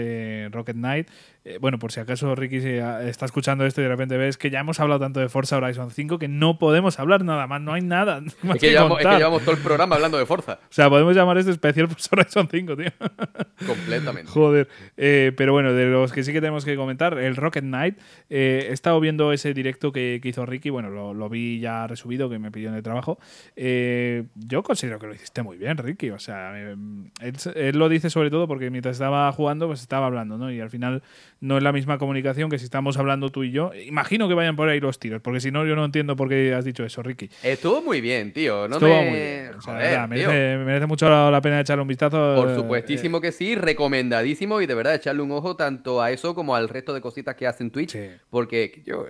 [0.46, 1.08] Eh, Rocket Knight.
[1.44, 4.52] Eh, bueno, por si acaso Ricky se- está escuchando esto y de repente ves que
[4.52, 7.74] ya hemos hablado tanto de Forza Horizon 5 que no podemos hablar nada más, no
[7.74, 10.26] hay nada más Es que, que llevamos, es que llevamos todo el programa hablando de
[10.28, 10.60] Forza.
[10.64, 12.86] O sea, podemos llamar este especial Forza Horizon 5, tío.
[13.66, 14.32] Completamente.
[14.32, 14.68] Joder.
[14.98, 17.98] Eh, pero bueno, de los que sí que tenemos que comentar, el Rocket Knight.
[18.30, 20.70] eh, he estado viendo ese directo que, que hizo Ricky.
[20.70, 23.20] Bueno, lo, lo vi ya resubido, que me pidió en el trabajo.
[23.56, 26.10] Eh, yo considero que lo hiciste muy bien, Ricky.
[26.12, 26.76] O sea, eh,
[27.22, 30.52] él, él lo dice sobre todo porque mientras estaba jugando, pues estaba hablando, ¿no?
[30.52, 31.02] Y al final
[31.42, 33.72] no es la misma comunicación que si estamos hablando tú y yo.
[33.74, 36.54] Imagino que vayan por ahí los tiros, porque si no, yo no entiendo por qué
[36.54, 37.30] has dicho eso, Ricky.
[37.44, 38.68] Estuvo muy bien, tío.
[38.68, 39.10] No Estuvo me...
[39.10, 39.50] muy bien.
[39.58, 40.28] O sea, Joder, verdad, tío.
[40.30, 42.36] merece, merece mucho la, la pena echarle un vistazo.
[42.36, 46.36] Por eh, supuestísimo que sí, recomendadísimo y de verdad echarle un ojo tanto a eso
[46.36, 48.08] como al resto de cositas que hacen Twitch, Sí.
[48.30, 49.06] porque yo,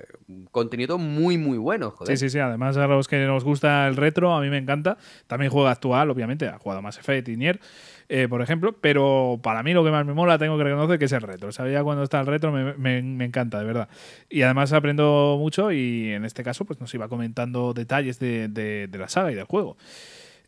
[0.52, 2.18] contenido muy muy bueno, joder.
[2.18, 2.40] Sí, sí, sí.
[2.40, 4.98] Además, a los que nos gusta el retro, a mí me encanta.
[5.28, 6.48] También juega actual, obviamente.
[6.48, 7.60] Ha jugado Mass Effect y Nier,
[8.14, 8.76] eh, por ejemplo.
[8.82, 11.50] Pero para mí lo que más me mola, tengo que reconocer que es el retro.
[11.50, 13.90] Ya cuando está el retro me, me- me encanta, de verdad.
[14.30, 18.88] Y además aprendo mucho y en este caso pues nos iba comentando detalles de, de-
[18.88, 19.78] de la saga y del juego.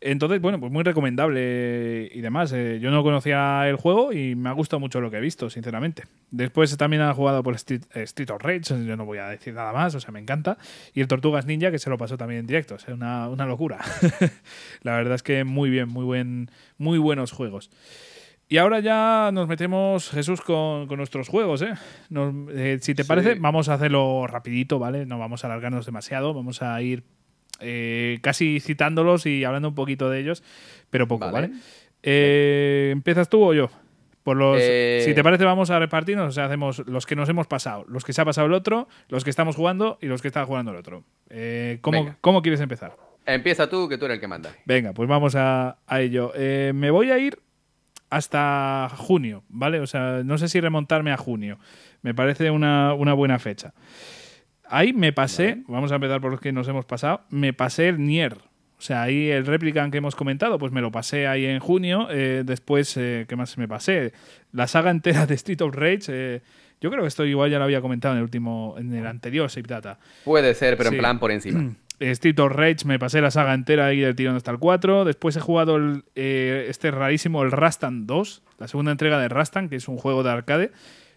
[0.00, 2.52] Entonces, bueno, pues muy recomendable y demás.
[2.52, 5.48] Eh, yo no conocía el juego y me ha gustado mucho lo que he visto,
[5.48, 6.04] sinceramente.
[6.30, 9.72] Después también ha jugado por Street, Street of Rage, yo no voy a decir nada
[9.72, 10.58] más, o sea, me encanta.
[10.92, 13.46] Y el Tortugas Ninja, que se lo pasó también en directo, o sea, una, una
[13.46, 13.78] locura.
[14.82, 17.70] La verdad es que muy bien, muy, buen, muy buenos juegos.
[18.46, 21.62] Y ahora ya nos metemos, Jesús, con, con nuestros juegos.
[21.62, 21.72] ¿eh?
[22.10, 23.08] Nos- eh, si te Sí.
[23.08, 25.06] parece, vamos a hacerlo rapidito, ¿vale?
[25.06, 27.04] No vamos a alargarnos demasiado, vamos a ir
[27.60, 30.42] eh, casi citándolos y hablando un poquito de ellos,
[30.90, 31.48] pero poco, ¿vale?
[31.48, 31.60] Vale.
[32.02, 33.70] Eh, ¿Empiezas tú o yo?
[34.22, 36.28] Por los, Eh, Si te parece, vamos a repartirnos.
[36.28, 38.88] O sea, hacemos los que nos hemos pasado, los que se ha pasado el otro,
[39.08, 41.04] los que estamos jugando y los que está jugando el otro.
[41.30, 42.14] Eh, ¿cómo.
[42.20, 42.96] ¿Cómo quieres empezar?
[43.26, 44.50] Empieza tú, que tú eres el que manda.
[44.66, 46.32] Venga, pues vamos a, a ello.
[46.34, 47.38] Eh, me voy a ir
[48.10, 49.80] hasta junio, ¿vale?
[49.80, 51.58] O sea, no sé si remontarme a junio.
[52.02, 53.72] Me parece una, una buena fecha.
[54.68, 57.98] Ahí me pasé, vamos a empezar por los que nos hemos pasado, me pasé el
[58.04, 58.34] Nier.
[58.76, 62.08] O sea, ahí el Replicant que hemos comentado, pues me lo pasé ahí en junio.
[62.10, 64.12] Eh, después, eh, ¿qué más me pasé?
[64.52, 66.00] La saga entera de Street of Rage.
[66.08, 66.40] eh,
[66.80, 69.48] yo creo que esto igual ya lo había comentado en el último, en el anterior
[69.48, 69.98] Save Data.
[70.24, 70.96] Puede ser, pero Sí.
[70.96, 71.70] en plan por encima.
[72.00, 75.04] Street of Rage me pasé la saga entera ahí del tirón hasta el 4.
[75.06, 79.76] Después he jugado el, este rarísimo, el Rastan 2, la segunda entrega de Rastan, que
[79.76, 80.72] es un juego de arcade.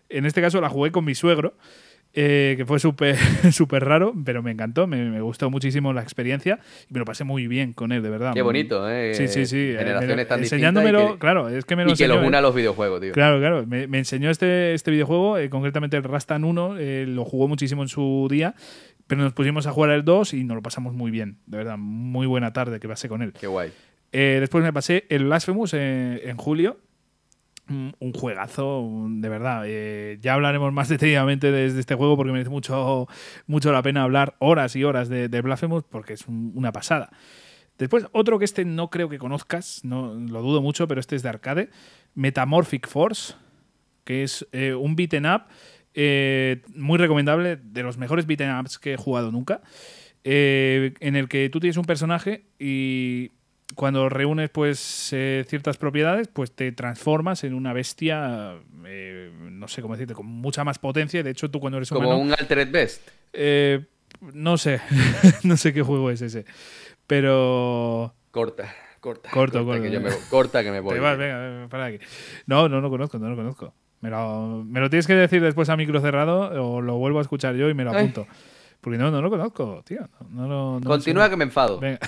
[0.09, 1.56] En este caso la jugué con mi suegro.
[2.14, 3.16] Eh, que fue súper
[3.52, 7.24] súper raro, pero me encantó, me, me gustó muchísimo la experiencia y me lo pasé
[7.24, 8.34] muy bien con él, de verdad.
[8.34, 9.14] Qué bonito, ¿eh?
[9.14, 9.58] Sí, sí, sí.
[9.58, 12.40] eh, Generaciones lo- tan enseñándomelo, que- claro, es que me lo y que los una
[12.40, 13.11] a los videojuegos, tío.
[13.14, 13.66] Claro, claro.
[13.68, 17.84] Me, me enseñó este, este videojuego, eh, concretamente el Rastan 1, eh, lo jugó muchísimo
[17.84, 18.56] en su día,
[19.06, 21.77] pero nos pusimos a jugar el 2 y nos lo pasamos muy bien, de verdad,
[21.77, 23.34] muy buena tarde que pasé con él.
[23.40, 23.72] Qué guay.
[24.11, 26.77] Eh, después me pasé el Blasphemous eh, en julio.
[27.70, 29.64] Un un juegazo, de verdad.
[29.66, 33.08] Eh, ya hablaremos más detenidamente de, de este juego porque merece mucho,
[33.46, 37.10] mucho la pena hablar horas y horas de, Blasphemous porque es un- una pasada.
[37.78, 41.24] Después, otro que este no creo que conozcas, no, lo dudo mucho, pero este es
[41.24, 41.70] de arcade.
[42.16, 43.36] Metamorphic Force,
[44.04, 45.44] que es eh, un beaten up
[45.94, 49.62] eh, muy recomendable, de los mejores beaten ups que he jugado nunca,
[50.24, 53.32] eh, en el que tú tienes un personaje y
[53.76, 58.56] cuando reúnes pues eh, ciertas propiedades, pues te transformas en una bestia,
[58.86, 61.22] eh, no sé cómo decirte, con mucha más potencia.
[61.24, 62.22] De hecho, tú cuando eres Como humano...
[62.22, 63.08] un Altered Best.
[63.34, 63.86] Eh,
[64.34, 64.82] no sé,
[65.44, 66.46] no sé qué juego es ese.
[67.06, 68.14] Pero.
[68.32, 69.30] Corta, corta.
[69.32, 69.84] Corto, corta, corto.
[69.84, 70.96] Que yo me, corta que me voy.
[70.96, 72.00] Te vas, venga, para aquí.
[72.46, 73.74] No, no lo conozco, no lo conozco.
[74.02, 77.22] Me lo, me lo tienes que decir después a micro cerrado o lo vuelvo a
[77.24, 77.98] escuchar yo y me lo Ay.
[77.98, 78.28] apunto.
[78.82, 80.08] Porque no, no lo conozco, tío.
[80.30, 81.80] No, no Continúa que me enfado.
[81.80, 82.00] Venga.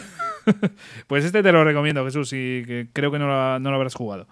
[1.08, 3.96] pues este te lo recomiendo, Jesús, y que creo que no lo, no lo habrás
[3.96, 4.28] jugado.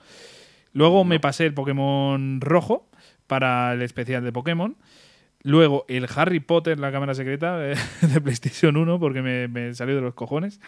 [0.74, 2.90] Luego me pasé el Pokémon rojo
[3.28, 4.76] para el especial de Pokémon.
[5.44, 9.96] Luego el Harry Potter, la cámara secreta de, de PlayStation 1, porque me, me salió
[9.96, 10.60] de los cojones,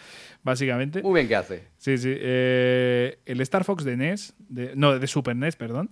[0.42, 1.02] básicamente.
[1.02, 1.64] Muy bien que hace.
[1.76, 2.12] Sí, sí.
[2.16, 5.90] Eh, el Star Fox de NES, de- no, de Super NES, perdón.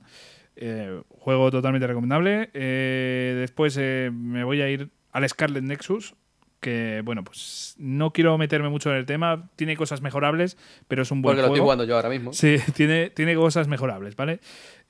[0.57, 2.51] Eh, juego totalmente recomendable.
[2.55, 6.15] Eh, después eh, me voy a ir al Scarlet Nexus,
[6.61, 9.51] que bueno, pues no quiero meterme mucho en el tema.
[9.57, 10.57] Tiene cosas mejorables,
[10.89, 12.33] pero es un buen Porque lo estoy jugando yo ahora mismo.
[12.33, 14.41] Sí, tiene, tiene cosas mejorables, ¿vale?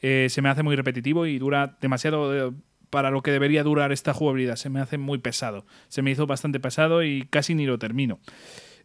[0.01, 2.53] Eh, se me hace muy repetitivo y dura demasiado eh,
[2.91, 4.57] para lo que debería durar esta jugabilidad.
[4.57, 5.67] Se me hace muy pesado.
[5.89, 8.19] Se me hizo bastante pesado y casi ni lo termino.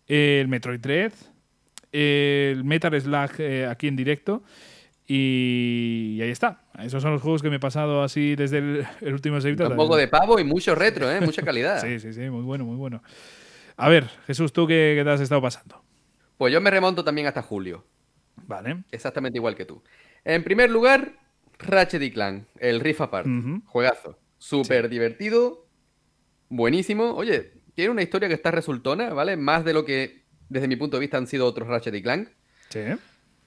[0.07, 1.13] Eh, el Metroid Dread,
[1.91, 4.43] el Metal Slug eh, aquí en directo.
[5.07, 6.61] Y, ahí está.
[6.79, 9.75] Esos son los juegos que me he pasado así desde el, el último Save Un
[9.75, 11.19] poco de pavo y mucho retro, ¿eh?
[11.21, 11.81] Mucha calidad.
[11.81, 13.03] Sí, sí, sí, muy bueno, muy bueno.
[13.75, 15.83] A ver, Jesús, ¿tú qué, qué te has estado pasando?
[16.37, 17.85] Pues yo me remonto también hasta julio.
[18.47, 18.83] Vale.
[18.91, 19.83] Exactamente igual que tú.
[20.23, 21.19] En primer lugar,
[21.59, 23.27] Ratchet y Clank, el Rift Apart.
[23.65, 24.19] Juegazo.
[24.37, 25.67] Súper divertido.
[26.49, 27.13] Buenísimo.
[27.13, 29.37] Oye, tiene una historia que está resultona, ¿vale?
[29.37, 32.29] Más de lo que, desde mi punto de vista, han sido otros Ratchet y Clank.
[32.69, 32.81] Sí.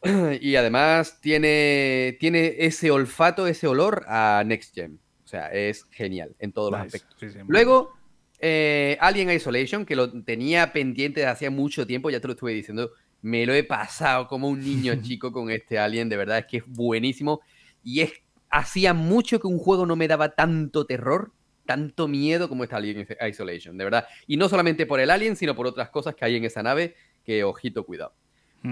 [0.41, 5.01] Y además tiene, tiene ese olfato, ese olor a Next Gen.
[5.25, 7.17] O sea, es genial en todos los aspectos.
[7.19, 7.93] Sí, sí, muy Luego,
[8.39, 12.53] eh, Alien Isolation, que lo tenía pendiente desde hacía mucho tiempo, ya te lo estuve
[12.53, 12.93] diciendo.
[13.23, 16.59] Me lo he pasado como un niño chico con este Alien, de verdad es que
[16.59, 17.41] es buenísimo.
[17.83, 18.13] Y es
[18.51, 21.33] hacía mucho que un juego no me daba tanto terror,
[21.65, 24.07] tanto miedo como este Alien Isolation, de verdad.
[24.27, 26.95] Y no solamente por el Alien, sino por otras cosas que hay en esa nave,
[27.25, 28.15] que ojito, cuidado.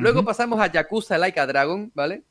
[0.01, 2.23] Luego pasamos a Yakuza Like a Dragon, ¿vale?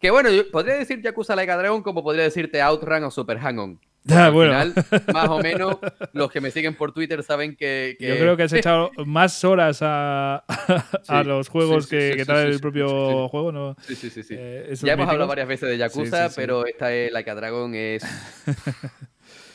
[0.00, 3.38] Que bueno, yo podría decir Yakuza Like a Dragon como podría decirte Outrun o Super
[3.38, 3.80] Hang-On.
[4.04, 4.52] Ya, Al bueno.
[4.72, 4.74] final,
[5.12, 5.76] más o menos,
[6.12, 7.96] los que me siguen por Twitter saben que...
[7.98, 12.10] que- Yo creo que has echado más horas a, a Sí, los juegos sí, sí,
[12.10, 13.76] que, que trae el propio juego, ¿no?
[13.86, 14.34] Sí, sí, sí, sí.
[14.38, 18.04] Eh, ya hemos hablado varias veces de Yakuza, pero esta es Like a Dragon es...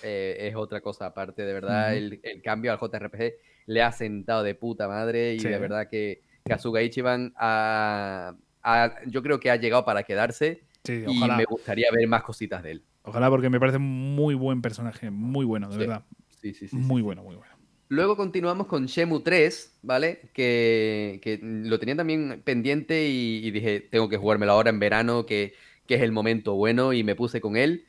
[0.03, 1.95] eh, es otra cosa aparte, de verdad.
[1.95, 3.33] El, el cambio al JRPG
[3.67, 9.21] le ha sentado de puta madre y de verdad que Kazuga Ichiban ha- ha- yo
[9.23, 11.37] creo que ha llegado para quedarse Sí, y ojalá.
[11.37, 12.83] me gustaría ver más cositas de él.
[13.03, 15.79] Ojalá, porque me parece muy buen personaje, muy bueno, de Sí.
[15.79, 16.05] verdad.
[16.41, 17.53] Sí, sí, sí, muy sí, bueno, muy bueno.
[17.89, 20.29] Luego continuamos con Shemu 3, ¿vale?
[20.33, 25.25] Que, que lo tenía también pendiente y, y dije, tengo que jugármelo ahora en verano,
[25.25, 25.53] que,
[25.87, 27.85] que es el momento bueno, y me puse con él.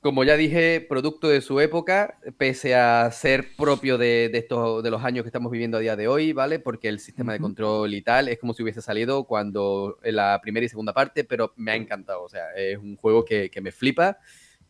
[0.00, 4.90] Como ya dije, producto de su época, pese a ser propio de, de estos, de
[4.90, 6.60] los años que estamos viviendo a día de hoy, ¿vale?
[6.60, 10.38] Porque el sistema de control y tal es como si hubiese salido cuando en la
[10.40, 12.22] primera y segunda parte, pero me ha encantado.
[12.22, 14.18] O sea, es un juego que, que me flipa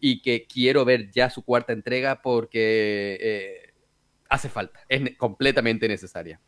[0.01, 3.75] y que quiero ver ya su cuarta entrega porque eh,
[4.31, 6.41] hace falta, es ne- completamente necesaria.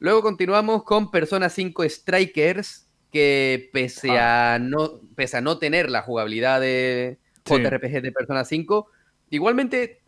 [0.00, 6.02] Luego continuamos con Persona 5 Strikers, que pese, a no, pese a no tener la
[6.02, 7.18] jugabilidad de.
[7.48, 8.88] JRPG de Persona 5,
[9.30, 10.02] igualmente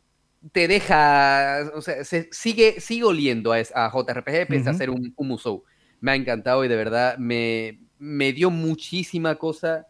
[0.52, 4.78] te deja, o sea, se sigue, sigue oliendo a, a JRPG pese a Ujú.
[4.78, 5.64] ser un, un Musou.
[6.00, 9.86] Me ha encantado y de verdad me, me dio muchísima cosa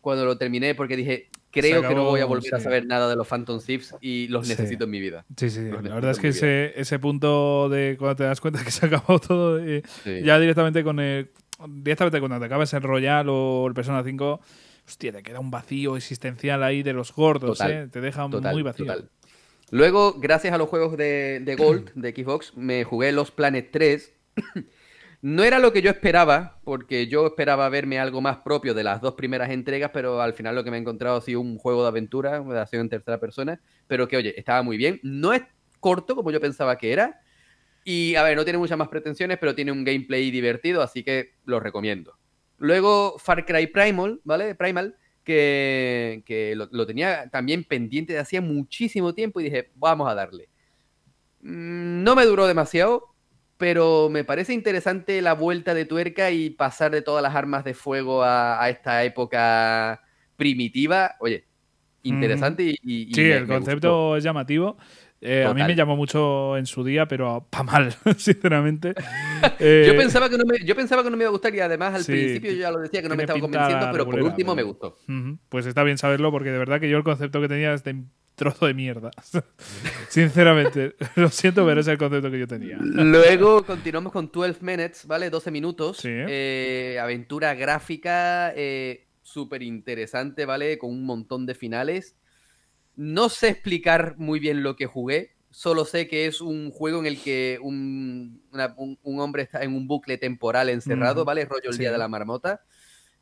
[0.00, 2.64] cuando lo terminé porque dije, creo que no acabó, voy a volver a sí.
[2.64, 4.50] saber nada de los Phantom Thieves y los Sí.
[4.50, 5.26] necesito en mi vida.
[5.36, 8.64] Sí, sí, Los la verdad es que ese, ese punto de cuando te das cuenta
[8.64, 10.22] que se ha acabado todo, eh, Sí.
[10.24, 11.30] ya directamente con el,
[11.68, 14.40] directamente cuando te acabas el Royal o el Persona 5,
[14.86, 17.88] hostia, te queda un vacío existencial ahí de los gordos, Total, ¿eh?
[17.88, 18.86] te deja Total, muy vacío.
[18.86, 19.10] total.
[19.70, 24.12] Luego, gracias a los juegos de, de Gold de Xbox, me jugué los Planet 3.
[25.24, 29.00] No era lo que yo esperaba, porque yo esperaba verme algo más propio de las
[29.00, 31.82] dos primeras entregas, pero al final lo que me he encontrado ha sido un juego
[31.82, 34.98] de aventura, de acción en tercera persona, pero que, oye, estaba muy bien.
[35.04, 35.42] No es
[35.78, 37.20] corto como yo pensaba que era,
[37.84, 41.34] y a ver, no tiene muchas más pretensiones, pero tiene un gameplay divertido, así que
[41.44, 42.18] lo recomiendo.
[42.58, 44.54] Luego Far Cry Primal, ¿vale?
[44.54, 50.08] Primal, que, que lo, lo tenía también pendiente de hacía muchísimo tiempo y dije, vamos
[50.10, 50.48] a darle.
[51.40, 53.08] Mm, No me duró demasiado,
[53.58, 57.74] pero me parece interesante la vuelta de tuerca y pasar de todas las armas de
[57.74, 60.02] fuego a, a esta época
[60.36, 61.16] primitiva.
[61.20, 61.44] Oye,
[62.02, 64.76] interesante y, y- y Sí, me- el concepto es llamativo.
[65.24, 68.92] Eh, a mí me llamó mucho en su día, pero para mal, sinceramente.
[69.60, 71.60] Eh, Yo pensaba, que no me, yo pensaba que no me iba a gustar y
[71.60, 74.20] además al sí, principio yo ya lo decía que no me estaba convenciendo, pero por
[74.20, 74.96] último me gustó.
[75.08, 77.84] Ujú, Pues está bien saberlo porque de verdad que yo el concepto que tenía es
[77.84, 78.02] de
[78.34, 79.10] trozo de mierda.
[80.08, 82.78] Sinceramente, lo siento, pero es el concepto que yo tenía.
[82.80, 85.30] Luego continuamos con 12 Minutes, ¿vale?
[85.30, 85.98] 12 minutos.
[85.98, 86.08] Sí.
[86.10, 90.78] Eh, aventura gráfica eh, súper interesante, ¿vale?
[90.78, 92.16] Con un montón de finales.
[92.96, 95.34] No sé explicar muy bien lo que jugué.
[95.50, 99.62] Solo sé que es un juego en el que un, una- un- un hombre está
[99.62, 101.26] en un bucle temporal encerrado, Ujú.
[101.26, 101.44] ¿vale?
[101.44, 101.80] Rollo el Sí.
[101.80, 102.62] día de la marmota.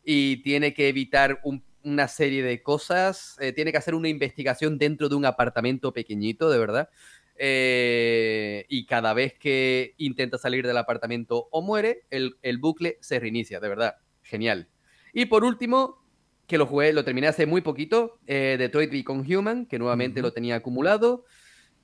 [0.04, 3.36] Y tiene que evitar un- una serie de cosas.
[3.40, 6.88] eh, tiene que hacer una investigación dentro de un apartamento pequeñito, de verdad.
[7.42, 13.18] Eh, y cada vez que intenta salir del apartamento o muere, el, el bucle se
[13.18, 13.94] reinicia, de verdad.
[14.22, 14.68] Genial.
[15.14, 16.04] Y por último,
[16.50, 20.32] que lo jugué, lo terminé hace muy poquito, eh, Detroit Become Human, que nuevamente lo
[20.32, 21.24] tenía acumulado.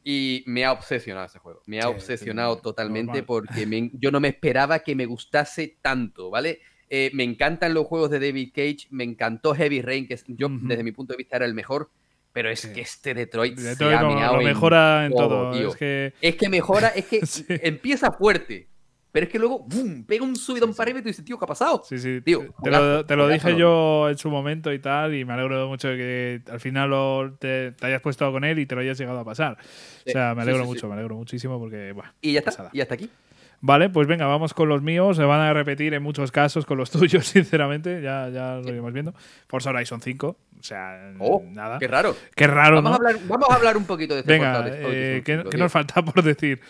[0.04, 1.62] Y me ha obsesionado ese juego.
[1.66, 3.24] Me ha Sí, obsesionado sí, totalmente normal.
[3.26, 6.60] porque me- yo no me esperaba que me gustase tanto, ¿vale?
[6.88, 10.48] Eh, me encantan los juegos de David Cage, me encantó Heavy Rain, que es- yo
[10.50, 11.90] desde mi punto de vista era el mejor,
[12.32, 12.72] pero es Sí.
[12.72, 15.70] que este Detroit, se Detroit ha lo en mejora en todo, todo.
[15.70, 17.20] Es que Es que mejora, es que
[17.66, 18.68] empieza fuerte,
[19.12, 20.04] pero es que luego, ¡boom!
[20.04, 21.82] Pega un subidón para arriba y tú dices, tío, ¿qué ha pasado?
[21.84, 22.20] Sí, sí.
[22.20, 25.32] Tío, te, lo, te lo juegazo dije yo en su momento y tal, y me
[25.32, 28.74] alegro mucho de que al final lo- te, te hayas puesto con él y te
[28.74, 29.56] lo hayas llegado a pasar.
[30.04, 30.68] Sí, o sea, me sí, alegro sí, sí.
[30.74, 32.70] mucho, me alegro muchísimo porque, buah, Y ya está, pasada.
[32.72, 33.10] y hasta aquí.
[33.60, 35.16] Vale, pues venga, vamos con los míos.
[35.16, 38.00] Se van a repetir en muchos casos con los tuyos, sinceramente.
[38.02, 39.14] Ya, ya lo iremos viendo.
[39.48, 40.26] Forza Horizon 5.
[40.58, 41.78] O sea, Oh, nada.
[41.78, 42.16] qué raro.
[42.34, 42.94] Qué raro, Vamos, ¿no?
[42.94, 45.44] a hablar, vamos a hablar un poquito de este Venga, Forza Horizon eh, ¿qué, 5,
[45.44, 45.64] qué tío.
[45.64, 46.60] nos falta por decir?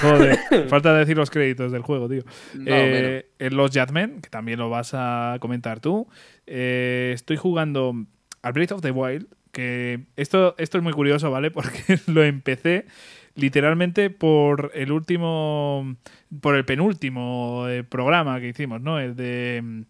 [0.00, 0.38] Joder,
[0.68, 2.22] falta decir los créditos del juego, tío.
[2.54, 6.08] No, Eh, los Jadmen, que también lo vas a comentar tú.
[6.46, 7.94] eh, estoy jugando
[8.42, 11.50] al Breath of the Wild, que esto, esto es muy curioso, ¿vale?
[11.52, 12.86] Porque lo empecé
[13.34, 15.96] literalmente por el último,
[16.40, 18.98] por el penúltimo eh, programa que hicimos, ¿no?
[19.00, 19.84] El de...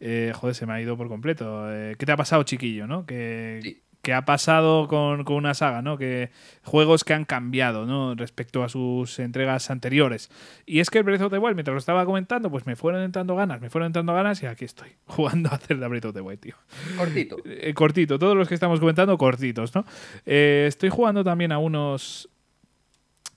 [0.00, 1.72] eh, joder, se me ha ido por completo.
[1.72, 3.04] Eh, ¿Qué te ha pasado, chiquillo, no?
[3.06, 3.82] Que, Sí.
[4.00, 5.98] que ha pasado con, con una saga, ¿no?
[5.98, 6.30] Que
[6.62, 8.14] juegos que han cambiado, ¿no?
[8.14, 10.30] Respecto a sus entregas anteriores.
[10.64, 13.02] Y es que el Breath of the Wild, mientras lo estaba comentando, pues me fueron
[13.02, 16.14] entrando ganas, me fueron entrando ganas y aquí estoy, jugando a hacer la Breath of
[16.14, 16.54] the Wild, tío.
[16.96, 17.36] Cortito.
[17.44, 19.84] Eh, cortito, todos los que estamos comentando, cortitos, ¿no?
[20.24, 22.30] Estoy jugando también a unos.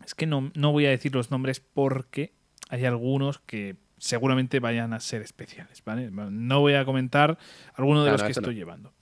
[0.05, 2.33] Es que no, no voy a decir los nombres porque
[2.69, 6.09] hay algunos que seguramente vayan a ser especiales, ¿vale?
[6.11, 7.38] No voy a comentar
[7.75, 8.31] alguno de los que no.
[8.31, 8.93] estoy llevando.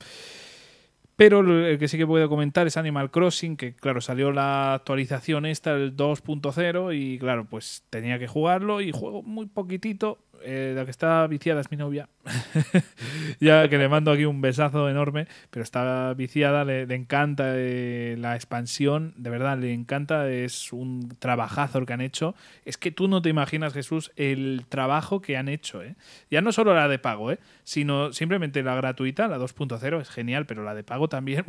[1.16, 5.46] Pero el que sí que puedo comentar es Animal Crossing, que claro, salió la actualización
[5.46, 10.20] esta, el 2.0, y claro, pues tenía que jugarlo y juego muy poquitito.
[10.44, 12.10] Eh, la que está viciada es mi novia.
[13.40, 18.36] ya que le mando aquí un besazo enorme, pero está viciada, le, encanta eh, la
[18.36, 22.36] expansión, de verdad, le encanta, es un trabajazo el que han hecho.
[22.66, 25.96] Es que tú no te imaginas, Jesús, el trabajo que han hecho, ¿eh?
[26.30, 27.40] Ya no solo la de pago, ¿eh?
[27.64, 31.46] Sino simplemente la gratuita, la 2.0, es genial, pero la de pago también,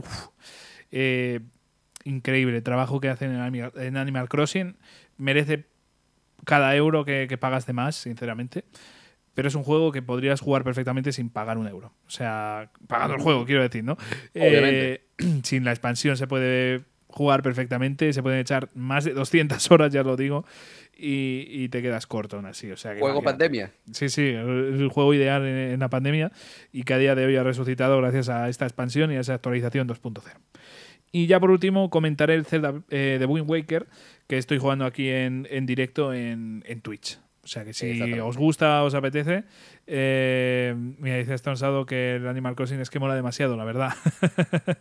[2.05, 3.33] increíble el trabajo que hacen
[3.77, 4.77] en Animal Crossing,
[5.17, 5.69] merece
[6.44, 8.65] cada euro que, que pagas de más, sinceramente.
[9.35, 11.93] Pero es un juego que podrías jugar perfectamente sin pagar un euro.
[12.07, 13.97] O sea, pagando el juego, quiero decir, ¿no?
[14.35, 14.93] Obviamente.
[15.19, 19.93] Eh, sin la expansión se puede jugar perfectamente, se pueden echar más de 200 horas,
[19.93, 20.44] ya lo digo,
[20.97, 22.70] y, y te quedas corto aún así.
[22.70, 23.73] O sea, que Juego pandemia.
[23.93, 26.33] Sí, sí, el, el juego ideal en, en la pandemia
[26.73, 29.35] y que a día de hoy ha resucitado gracias a esta expansión y a esa
[29.35, 30.23] actualización 2.0.
[31.12, 33.86] Y ya por último comentaré el Zelda eh, de Wind Waker
[34.26, 37.18] que estoy jugando aquí en, en directo en, en Twitch.
[37.42, 39.44] O sea que si os gusta, os apetece,
[39.86, 43.92] eh, mira, dice Stonsado que el Animal Crossing es que mola demasiado, la verdad.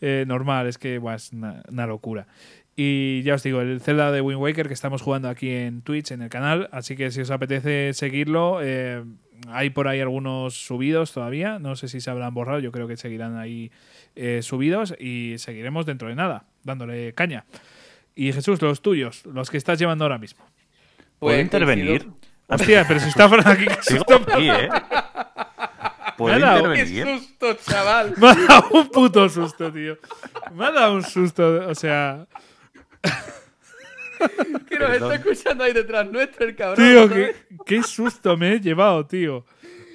[0.00, 2.28] Eh, normal, es que buah, es una, una locura.
[2.76, 6.12] Y ya os digo, el Zelda de Wind Waker que estamos jugando aquí en Twitch,
[6.12, 6.68] en el canal.
[6.70, 9.02] Así que si os apetece seguirlo, eh,
[9.48, 11.58] hay por ahí algunos subidos todavía.
[11.58, 12.58] No sé si se habrán borrado.
[12.60, 13.70] Yo creo que seguirán ahí
[14.16, 17.44] eh, subidos y seguiremos dentro de nada, dándole caña.
[18.14, 20.44] Y Jesús, los tuyos, los que estás llevando ahora mismo.
[21.18, 22.08] ¿Puedo intervenir?
[22.48, 24.68] Hostia, pero si está Fran aquí, qué aquí, ¿eh?
[26.16, 27.18] ¿Puedo Me ha dado- ¡Qué intervenir?
[27.20, 28.14] susto, chaval!
[28.16, 29.98] Me ha dado un puto susto, tío.
[30.54, 31.68] Me ha dado un susto.
[31.68, 32.26] O sea,
[34.68, 36.86] Que nos está escuchando ahí detrás nuestro, el cabrón.
[36.86, 39.44] tío, qué, qué susto me he llevado, tío.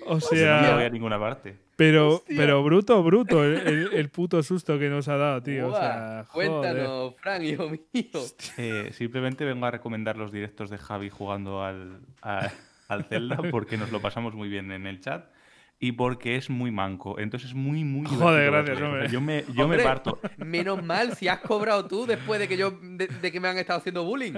[0.05, 1.55] O Que no voy a sea, ninguna parte.
[1.77, 2.35] pero, Hostia.
[2.37, 5.67] pero bruto, bruto el, el- el puto susto que nos ha dado, tío.
[5.69, 6.49] O sea, joder.
[6.49, 7.79] Cuéntanos, Fran, hijo mío.
[8.57, 12.51] Eh, simplemente vengo a recomendar los directos de Javi jugando al, a-
[12.89, 15.25] al Zelda porque nos lo pasamos muy bien en el chat
[15.83, 17.19] y porque es muy manco.
[17.19, 19.09] Entonces es muy, muy Joder, gracias, hombre.
[19.09, 20.17] yo me, yo Hombre, me parto.
[20.37, 23.57] Menos mal si has cobrado tú después de que yo de, de que me han
[23.57, 24.35] estado haciendo bullying.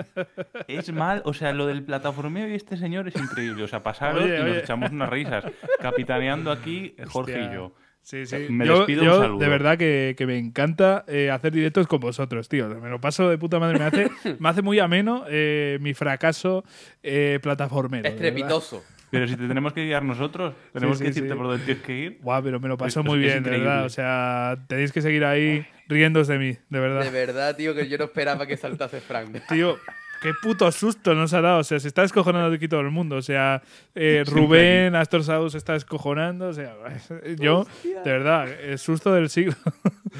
[0.67, 3.61] Es mal, o sea, lo del plataformeo y este señor es increíble.
[3.61, 5.45] O sea, pasaron Oye, y nos echamos unas risas.
[5.79, 7.51] Capitaneando aquí Jorge Hostia.
[7.51, 7.75] y yo.
[8.01, 8.47] Sí, sí.
[8.49, 9.39] Me yo, despido, un yo, saludo.
[9.39, 12.69] de verdad que, que me encanta eh, hacer directos con vosotros, tío.
[12.69, 13.77] Me lo paso de puta madre.
[13.77, 14.09] Me hace,
[14.39, 16.63] me hace muy ameno eh, mi fracaso
[17.03, 18.07] eh, plataformero.
[18.09, 18.83] Estrepitoso.
[19.15, 21.35] Pero si te tenemos que guiar nosotros, tenemos sí, que decirte sí.
[21.35, 22.19] por dónde tienes que ir.
[22.21, 23.67] Guau, pero me lo paso Es- muy es bien, de increíble.
[23.69, 23.85] verdad.
[23.85, 27.03] O sea, tenéis que seguir ahí riéndose de mí, de verdad.
[27.03, 29.31] De verdad, tío, que yo no esperaba que saltase Fran.
[29.49, 29.77] Tío,
[30.21, 31.59] qué puto susto nos ha dado.
[31.59, 33.17] O sea, se está descojonando aquí todo el mundo.
[33.17, 33.61] O sea,
[33.93, 36.47] eh, Rubén, Astor Saus se está descojonando.
[36.49, 36.73] O sea,
[37.37, 39.55] yo, de verdad, el susto del siglo.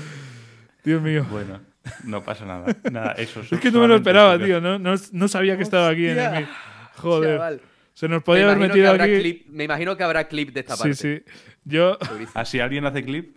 [0.84, 1.26] Dios mío.
[1.32, 1.60] Bueno,
[2.04, 2.76] no pasa nada.
[2.92, 4.62] Nada, eso Es que no me lo esperaba, tío.
[4.62, 6.50] No, no, no sabía que estaba aquí en el Hostia.
[6.98, 7.38] Joder.
[7.38, 7.62] Chaval.
[7.96, 9.20] Se nos Me podía haber metido aquí.
[9.20, 10.96] clip, me imagino que habrá clip de esta Sí, parte.
[10.96, 11.24] sí.
[11.64, 11.98] Yo.
[12.36, 13.36] Ah, si alguien hace clip,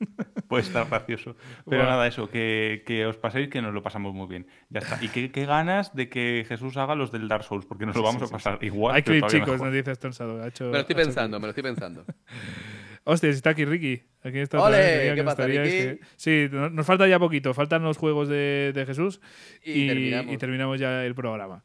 [0.48, 1.36] puede estar gracioso.
[1.68, 4.46] Pero nada, eso, que, que os paséis, que nos lo pasamos muy bien.
[4.70, 4.98] Ya está.
[5.02, 8.02] Y qué, qué ganas de que Jesús haga los del Dark Souls, porque nos lo
[8.02, 8.94] vamos a pasar igual.
[8.94, 9.66] Hay clip, chicos, mejor.
[9.66, 12.04] nos dice hecho- Me lo estoy ha hecho pensando, me lo estoy pensando.
[13.04, 14.02] Hostia, si está aquí Ricky.
[14.22, 15.12] Aquí está ¡Ole!
[15.14, 15.62] ¿Qué pasa, Ricky?
[15.62, 17.54] que- Sí, no- nos falta ya poquito.
[17.54, 19.20] Faltan los juegos de, de Jesús
[19.64, 20.34] Y terminamos.
[20.34, 21.62] y terminamos ya el programa.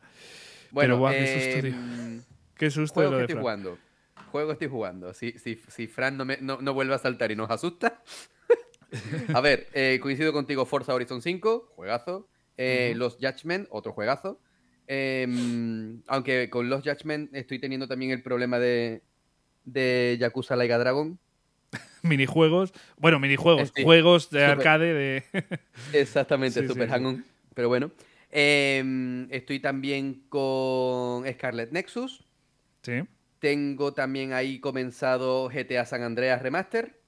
[0.71, 2.30] Bueno, Pero, guau, qué susto, tío.
[2.61, 3.41] Qué susto juego lo que de estoy Fran.
[3.63, 3.77] jugando.
[4.31, 5.13] Juego estoy jugando.
[5.15, 8.03] Si, si, si Fran no, me, no, no vuelve a saltar y nos asusta.
[9.33, 12.27] a ver, eh, coincido contigo, Forza Horizon 5, juegazo.
[12.57, 14.39] Eh, Los Judgment, otro juegazo.
[14.87, 19.01] Em, aunque con Los Judgment estoy teniendo también el problema de,
[19.65, 21.17] de Yakuza Laiga Dragon.
[22.03, 22.73] Minijuegos.
[22.97, 23.71] Bueno, minijuegos.
[23.75, 23.83] Sí.
[23.83, 25.23] Juegos de Super- arcade de.
[25.93, 26.93] Exactamente, Sí, Super sí, sí.
[26.93, 27.25] Hang-On.
[27.55, 27.91] Pero bueno.
[28.33, 32.23] Em, estoy también con Scarlet Nexus.
[32.81, 33.01] Sí.
[33.39, 37.01] Tengo también ahí comenzado GTA San Andreas Remaster.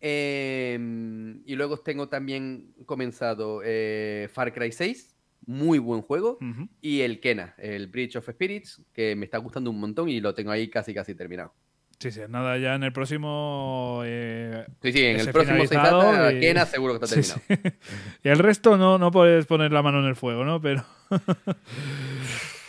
[0.00, 6.38] Em, y luego tengo también comenzado eh, Far Cry 6, muy buen juego.
[6.80, 10.34] Y el Kena, el Bridge of Spirits, que me está gustando un montón y lo
[10.34, 11.52] tengo ahí casi casi terminado.
[11.98, 14.02] Sí, sí, nada, ya en el próximo.
[14.04, 17.72] eh, Sí, sí, en el próximo Seizata, y- Kena seguro que está Sí, terminado.
[17.72, 18.18] sí.
[18.22, 20.60] Y el resto no, no puedes poner la mano en el fuego, ¿no?
[20.60, 20.84] Pero.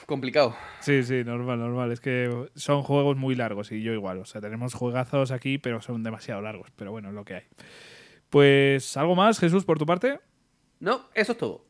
[0.10, 0.56] Complicado.
[0.80, 1.92] Sí, sí, normal, normal.
[1.92, 4.18] Es que son juegos muy largos y yo igual.
[4.18, 6.72] O sea, tenemos juegazos aquí, pero son demasiado largos.
[6.76, 7.44] Pero bueno, es lo que hay.
[8.32, 10.20] Pues, ¿algo más, Jesús, por tu parte?
[10.80, 11.64] No, eso es todo.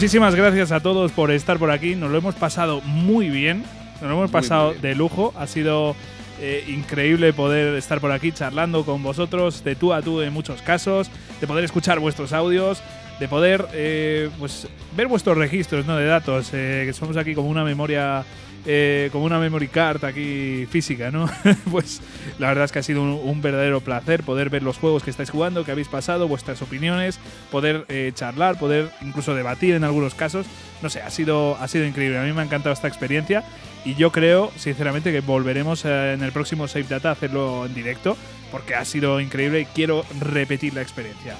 [0.00, 1.94] Muchísimas gracias a todos por estar por aquí.
[1.94, 3.64] Nos lo hemos pasado muy bien.
[4.00, 5.34] Nos lo hemos pasado de lujo.
[5.36, 5.94] Ha sido
[6.40, 10.62] eh, increíble poder estar por aquí charlando con vosotros de tú a tú en muchos
[10.62, 12.82] casos, de poder escuchar vuestros audios,
[13.18, 15.98] de poder eh, pues ver vuestros registros ¿no?
[15.98, 18.24] de datos, eh, que somos aquí como una memoria.
[18.66, 21.28] Eh, como una memory card aquí física, ¿no?
[21.70, 22.00] pues
[22.38, 25.30] la verdad es que ha sido un, verdadero placer poder ver los juegos que estáis
[25.30, 27.18] jugando, que habéis pasado, vuestras opiniones,
[27.50, 30.46] poder eh, charlar, poder incluso debatir en algunos casos.
[30.82, 32.18] No sé, ha sido, ha sido increíble.
[32.18, 33.44] A mí me ha encantado esta experiencia
[33.84, 37.74] y yo creo, sinceramente, que volveremos eh, en el próximo Save Data a hacerlo en
[37.74, 38.16] directo
[38.50, 41.36] porque ha sido increíble y quiero repetir la experiencia.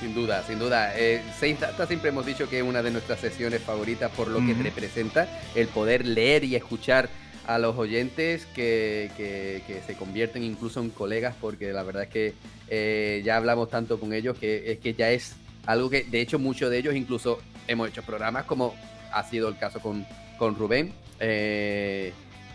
[0.00, 0.92] Sin duda, sin duda.
[0.98, 4.38] Eh, Seis Data siempre hemos dicho que es una de nuestras sesiones favoritas por lo
[4.44, 7.08] que representa el poder leer y escuchar
[7.46, 12.08] a los oyentes que, que- que se convierten incluso en colegas porque la verdad es
[12.08, 12.32] que
[12.68, 16.38] eh, ya hablamos tanto con ellos que es que ya es algo que de hecho
[16.38, 18.74] muchos de ellos incluso hemos hecho programas como
[19.12, 20.06] ha sido el caso con,
[20.38, 22.12] con Rubén eh,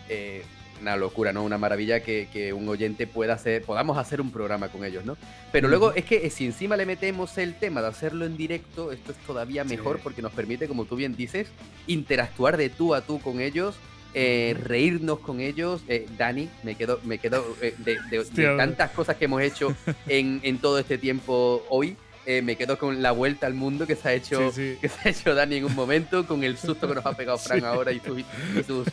[0.08, 0.42] eh,
[0.80, 1.44] una locura, ¿no?
[1.44, 5.16] Una maravilla que, que un oyente pueda hacer, podamos hacer un programa con ellos, ¿no?
[5.52, 8.92] Pero luego es que eh, si encima le metemos el tema de hacerlo en directo,
[8.92, 10.00] esto es todavía mejor Sí.
[10.04, 11.48] porque nos permite, como tú bien dices,
[11.86, 13.76] interactuar de tú a tú con ellos.
[14.12, 18.56] eh, reírnos con ellos, Eh, Dani, me quedo, me quedo eh, de, de- de Hostia.
[18.56, 19.72] tantas cosas que hemos hecho
[20.08, 23.96] en, en todo este tiempo hoy, eh, me quedo con la vuelta al mundo que
[23.96, 24.78] se ha hecho Sí, sí.
[24.80, 27.38] que se ha hecho Dani en un momento, con el susto que nos ha pegado
[27.38, 27.64] Fran Sí.
[27.64, 28.24] ahora y sus, y
[28.66, 28.86] sus,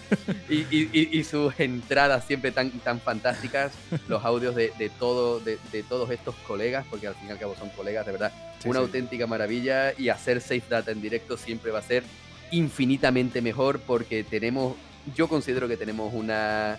[0.50, 3.72] y, y- y- y sus entradas siempre tan, tan fantásticas,
[4.08, 7.38] los audios de, de todo, de, de todos estos colegas, porque al fin y al
[7.40, 8.32] cabo son colegas, de verdad,
[8.66, 12.04] una auténtica maravilla y hacer Safe Data en directo siempre va a ser
[12.52, 14.76] infinitamente mejor porque tenemos,
[15.16, 16.78] yo considero que tenemos una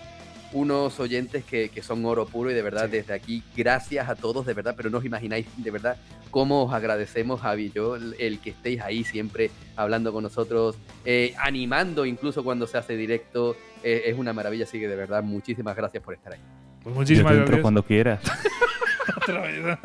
[0.53, 2.93] unos oyentes que, que son oro puro y de verdad Sí.
[2.93, 5.97] desde aquí gracias a todos de verdad pero no os imagináis de verdad
[6.31, 10.77] cómo os agradecemos Javi y yo el, el que estéis ahí siempre hablando con nosotros
[11.05, 15.23] eh, animando incluso cuando se hace directo eh, es una maravilla así que de verdad
[15.23, 16.41] muchísimas gracias por estar ahí
[16.83, 17.63] Pues Yo muchísimas te entro gracias.
[17.63, 18.21] cuando quieras.
[19.23, 19.79] Otra vez.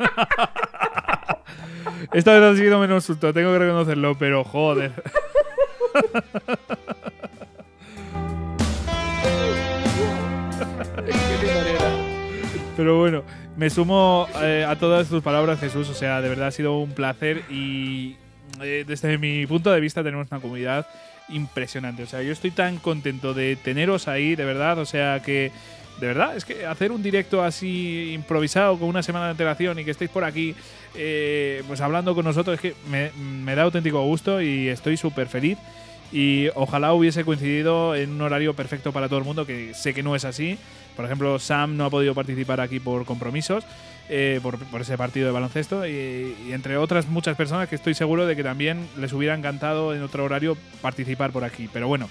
[2.12, 4.92] Esta vez ha sido menos susto, tengo que reconocerlo, pero joder.
[12.76, 13.22] Pero bueno,
[13.56, 15.88] me sumo eh, a todas tus palabras, Jesús.
[15.88, 18.16] O sea, de verdad ha sido un placer y
[18.62, 20.86] eh, desde mi punto de vista tenemos una comunidad
[21.28, 22.02] impresionante.
[22.02, 24.78] O sea, yo estoy tan contento de teneros ahí, de verdad.
[24.78, 25.52] O sea, que
[26.00, 29.84] de verdad es que hacer un directo así improvisado con una semana de antelación y
[29.84, 30.54] que estéis por aquí,
[30.96, 35.28] eh, pues hablando con nosotros, es que me, me da auténtico gusto y estoy súper
[35.28, 35.58] feliz.
[36.14, 40.02] Y ojalá hubiese coincidido en un horario perfecto para todo el mundo, que sé que
[40.04, 40.56] no es así.
[40.94, 43.64] Por ejemplo, Sam no ha podido participar aquí por compromisos,
[44.08, 47.94] eh, por, por ese partido de baloncesto, y, y entre otras muchas personas que estoy
[47.94, 51.68] seguro de que también les hubiera encantado en otro horario participar por aquí.
[51.72, 52.08] Pero bueno,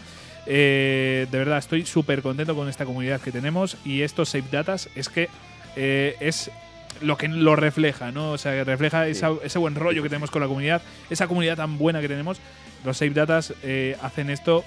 [0.48, 4.90] eh, de verdad estoy súper contento con esta comunidad que tenemos y estos Save Datas
[4.96, 5.30] es que
[5.78, 6.52] eh, es
[7.02, 8.32] lo que lo refleja, ¿no?
[8.32, 11.56] O sea, que refleja esa- ese buen rollo que tenemos con la comunidad, esa comunidad
[11.58, 12.40] tan buena que tenemos.
[12.84, 14.64] Los Save Datas eh, hacen esto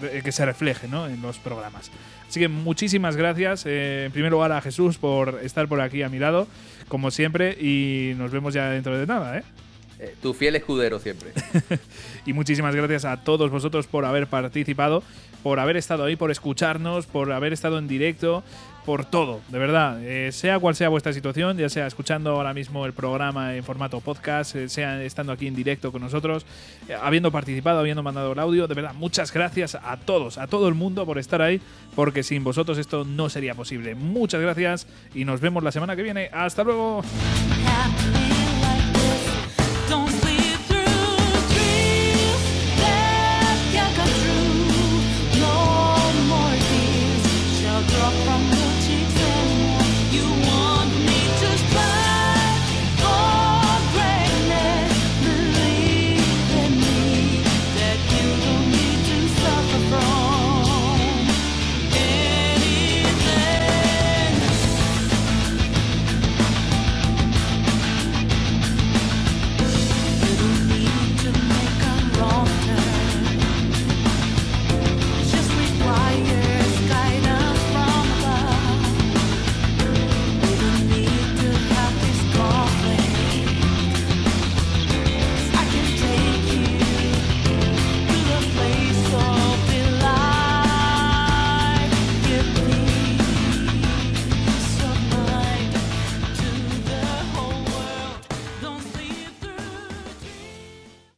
[0.00, 1.06] eh, que se refleje ¿no?
[1.06, 1.90] en los programas.
[2.28, 6.08] Así que muchísimas gracias, eh, en primer lugar a Jesús por estar por aquí a
[6.08, 6.48] mi lado,
[6.88, 9.42] como siempre, y nos vemos ya dentro de nada, ¿eh?
[10.02, 11.30] Eh, tu fiel escudero siempre
[12.26, 15.04] Y muchísimas gracias a todos vosotros por haber participado,
[15.44, 18.42] por haber estado ahí, por escucharnos, por haber estado en directo,
[18.84, 20.02] por todo, de verdad.
[20.02, 24.00] Eh, sea cual sea vuestra situación, ya sea escuchando ahora mismo el programa en formato
[24.00, 26.46] podcast, eh, sea estando aquí en directo con nosotros,
[27.00, 30.74] habiendo participado, habiendo mandado el audio, de verdad, muchas gracias a todos, a todo el
[30.74, 31.60] mundo por estar ahí,
[31.94, 33.94] porque sin vosotros esto no sería posible.
[33.94, 36.28] Muchas gracias y nos vemos la semana que viene.
[36.32, 37.04] Hasta luego.